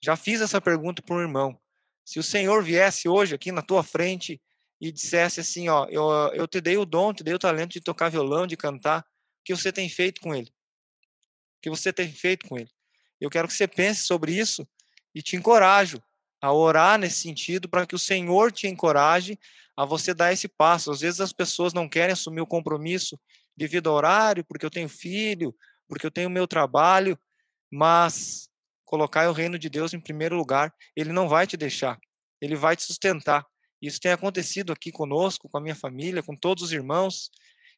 Já 0.00 0.14
fiz 0.14 0.40
essa 0.40 0.60
pergunta 0.60 1.02
para 1.02 1.16
um 1.16 1.20
irmão. 1.20 1.60
Se 2.04 2.20
o 2.20 2.22
Senhor 2.22 2.62
viesse 2.62 3.08
hoje 3.08 3.34
aqui 3.34 3.50
na 3.50 3.60
tua 3.60 3.82
frente 3.82 4.40
e 4.80 4.92
dissesse 4.92 5.40
assim, 5.40 5.68
ó, 5.68 5.86
eu, 5.86 6.08
eu 6.32 6.46
te 6.46 6.60
dei 6.60 6.76
o 6.76 6.84
dom, 6.84 7.12
te 7.12 7.24
dei 7.24 7.34
o 7.34 7.40
talento 7.40 7.72
de 7.72 7.80
tocar 7.80 8.08
violão, 8.08 8.46
de 8.46 8.56
cantar, 8.56 9.00
o 9.00 9.04
que 9.46 9.56
você 9.56 9.72
tem 9.72 9.88
feito 9.88 10.20
com 10.20 10.32
ele? 10.32 10.46
O 11.58 11.62
que 11.62 11.70
você 11.70 11.92
tem 11.92 12.08
feito 12.08 12.46
com 12.46 12.56
ele? 12.56 12.70
Eu 13.20 13.28
quero 13.28 13.48
que 13.48 13.54
você 13.54 13.66
pense 13.66 14.04
sobre 14.04 14.32
isso 14.32 14.64
e 15.12 15.20
te 15.20 15.34
encorajo 15.34 16.00
a 16.40 16.52
orar 16.52 16.98
nesse 16.98 17.20
sentido 17.20 17.68
para 17.68 17.86
que 17.86 17.94
o 17.94 17.98
Senhor 17.98 18.50
te 18.50 18.66
encoraje 18.66 19.38
a 19.76 19.84
você 19.84 20.14
dar 20.14 20.32
esse 20.32 20.48
passo. 20.48 20.90
Às 20.90 21.00
vezes 21.00 21.20
as 21.20 21.32
pessoas 21.32 21.72
não 21.72 21.88
querem 21.88 22.12
assumir 22.12 22.40
o 22.40 22.46
compromisso 22.46 23.18
devido 23.56 23.88
ao 23.88 23.96
horário, 23.96 24.44
porque 24.44 24.64
eu 24.64 24.70
tenho 24.70 24.88
filho, 24.88 25.54
porque 25.88 26.06
eu 26.06 26.10
tenho 26.10 26.30
meu 26.30 26.46
trabalho, 26.46 27.18
mas 27.70 28.48
colocar 28.84 29.28
o 29.28 29.32
reino 29.32 29.58
de 29.58 29.68
Deus 29.68 29.92
em 29.92 30.00
primeiro 30.00 30.36
lugar, 30.36 30.74
ele 30.96 31.12
não 31.12 31.28
vai 31.28 31.46
te 31.46 31.56
deixar, 31.56 31.98
ele 32.40 32.56
vai 32.56 32.74
te 32.74 32.82
sustentar. 32.82 33.46
Isso 33.80 34.00
tem 34.00 34.12
acontecido 34.12 34.72
aqui 34.72 34.90
conosco, 34.90 35.48
com 35.48 35.58
a 35.58 35.60
minha 35.60 35.74
família, 35.74 36.22
com 36.22 36.36
todos 36.36 36.64
os 36.64 36.72
irmãos, 36.72 37.30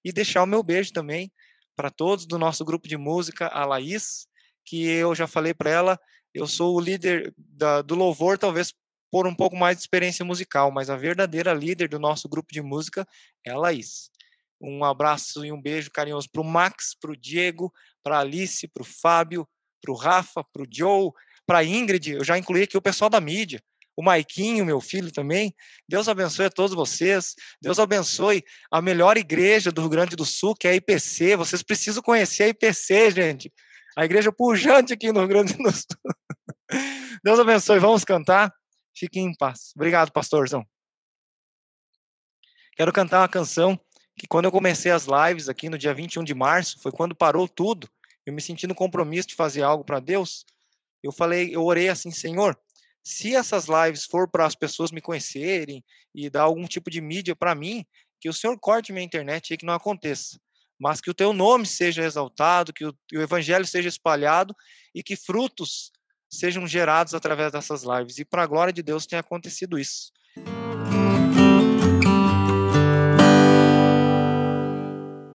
e 0.05 0.13
deixar 0.13 0.43
o 0.43 0.47
meu 0.47 0.63
beijo 0.63 0.93
também 0.93 1.31
para 1.77 1.91
todos 1.91 2.27
do 2.27 2.39
nosso 2.39 2.65
grupo 2.65 2.89
de 2.89 2.97
música, 2.97 3.47
a 3.49 3.65
Laís, 3.65 4.27
que 4.65 4.87
eu 4.87 5.15
já 5.15 5.27
falei 5.27 5.55
para 5.55 5.71
ela, 5.71 6.01
eu 6.35 6.47
sou 6.47 6.77
o 6.77 6.81
líder 6.81 7.35
da, 7.37 7.83
do 7.83 7.95
louvor, 7.95 8.39
talvez 8.39 8.73
por 9.11 9.27
um 9.27 9.35
pouco 9.35 9.57
mais 9.57 9.77
de 9.77 9.83
experiência 9.83 10.25
musical, 10.25 10.71
mas 10.71 10.89
a 10.89 10.97
verdadeira 10.97 11.53
líder 11.53 11.89
do 11.89 11.99
nosso 11.99 12.29
grupo 12.29 12.53
de 12.53 12.63
música 12.63 13.07
é 13.47 13.51
a 13.51 13.59
Laís. 13.59 14.11
Um 14.61 14.85
abraço 14.85 15.45
e 15.45 15.53
um 15.53 15.61
beijo 15.61 15.91
carinhoso 15.91 16.29
para 16.31 16.41
o 16.41 16.45
Max, 16.45 16.97
para 16.99 17.13
o 17.13 17.17
Diego, 17.17 17.73
para 18.03 18.17
a 18.17 18.21
Alice, 18.21 18.67
para 18.69 18.83
o 18.83 18.87
Fábio, 18.87 19.47
para 19.83 19.93
o 19.93 19.97
Rafa, 19.97 20.45
para 20.45 20.63
o 20.63 20.67
Joe, 20.71 21.11
para 21.47 21.59
a 21.59 21.65
Ingrid. 21.65 22.13
Eu 22.13 22.25
já 22.25 22.39
incluí 22.39 22.63
aqui 22.63 22.77
o 22.77 22.83
pessoal 22.83 23.11
da 23.11 23.21
mídia 23.21 23.63
o 23.97 24.03
Maiquinho, 24.03 24.65
meu 24.65 24.81
filho 24.81 25.13
também. 25.13 25.55
Deus 25.89 26.09
abençoe 26.09 26.47
a 26.47 26.51
todos 26.51 26.75
vocês. 26.75 27.35
Deus 27.61 27.79
abençoe 27.79 28.43
a 28.71 28.81
melhor 28.81 29.17
igreja 29.17 29.71
do 29.71 29.83
Rio 29.83 29.91
Grande 29.91 30.17
do 30.17 30.25
Sul, 30.25 30.55
que 30.55 30.67
é 30.67 30.71
a 30.73 30.75
IPC. 30.75 31.37
Vocês 31.37 31.63
precisam 31.63 32.03
conhecer 32.03 32.45
a 32.45 32.49
IPC, 32.49 33.11
gente. 33.11 33.53
A 33.97 34.05
igreja 34.05 34.33
pujante 34.33 34.93
aqui 34.93 35.13
no 35.13 35.21
Rio 35.21 35.29
Grande 35.29 35.55
do 35.55 35.71
Sul. 35.71 35.85
Deus 37.23 37.39
abençoe. 37.39 37.79
Vamos 37.79 38.05
cantar? 38.05 38.53
Fiquem 38.97 39.27
em 39.27 39.35
paz. 39.35 39.73
Obrigado, 39.77 40.11
pastorzão. 40.11 40.67
Quero 42.75 42.93
cantar 42.93 43.21
uma 43.21 43.29
canção 43.29 43.79
que 44.17 44.27
quando 44.27 44.47
eu 44.47 44.53
comecei 44.53 44.91
as 44.91 45.07
lives 45.07 45.49
aqui 45.49 45.69
no 45.69 45.77
dia 45.77 45.93
21 45.93 46.25
de 46.25 46.35
março, 46.35 46.81
foi 46.81 46.91
quando 46.91 47.15
parou 47.15 47.47
tudo. 47.47 47.89
Eu 48.25 48.33
me 48.33 48.41
senti 48.41 48.67
no 48.67 48.75
compromisso 48.75 49.29
de 49.29 49.35
fazer 49.35 49.63
algo 49.63 49.85
para 49.85 50.01
Deus. 50.01 50.45
Eu 51.03 51.13
falei, 51.13 51.55
eu 51.55 51.65
orei 51.65 51.89
assim, 51.89 52.11
Senhor, 52.11 52.59
se 53.03 53.35
essas 53.35 53.67
lives 53.67 54.05
for 54.05 54.31
para 54.31 54.47
as 54.47 54.55
pessoas 54.55 54.91
me 54.91 55.01
conhecerem 55.01 55.85
e 56.15 56.31
dar 56.31 56.43
algum 56.43 56.67
tipo 56.67 56.91
de 56.91 57.01
mídia 57.01 57.35
para 57.35 57.55
mim, 57.55 57.85
que 58.21 58.29
o 58.29 58.33
Senhor 58.33 58.57
corte 58.59 58.93
minha 58.93 59.05
internet 59.05 59.53
e 59.53 59.57
que 59.57 59.67
não 59.67 59.75
aconteça. 59.75 60.39
Mas 60.83 61.01
que 61.01 61.09
o 61.09 61.15
teu 61.15 61.33
nome 61.33 61.65
seja 61.65 62.03
exaltado, 62.03 62.73
que 62.73 62.85
o, 62.85 62.93
que 63.07 63.17
o 63.17 63.23
evangelho 63.23 63.65
seja 63.65 63.89
espalhado 63.89 64.53
e 64.93 65.01
que 65.01 65.15
frutos 65.15 65.93
sejam 66.29 66.67
gerados 66.67 67.15
através 67.15 67.53
dessas 67.53 67.85
lives. 67.85 68.19
E 68.19 68.25
para 68.25 68.43
a 68.43 68.47
glória 68.47 68.73
de 68.73 68.83
Deus 68.83 69.07
tem 69.07 69.17
acontecido 69.17 69.79
isso. 69.79 70.11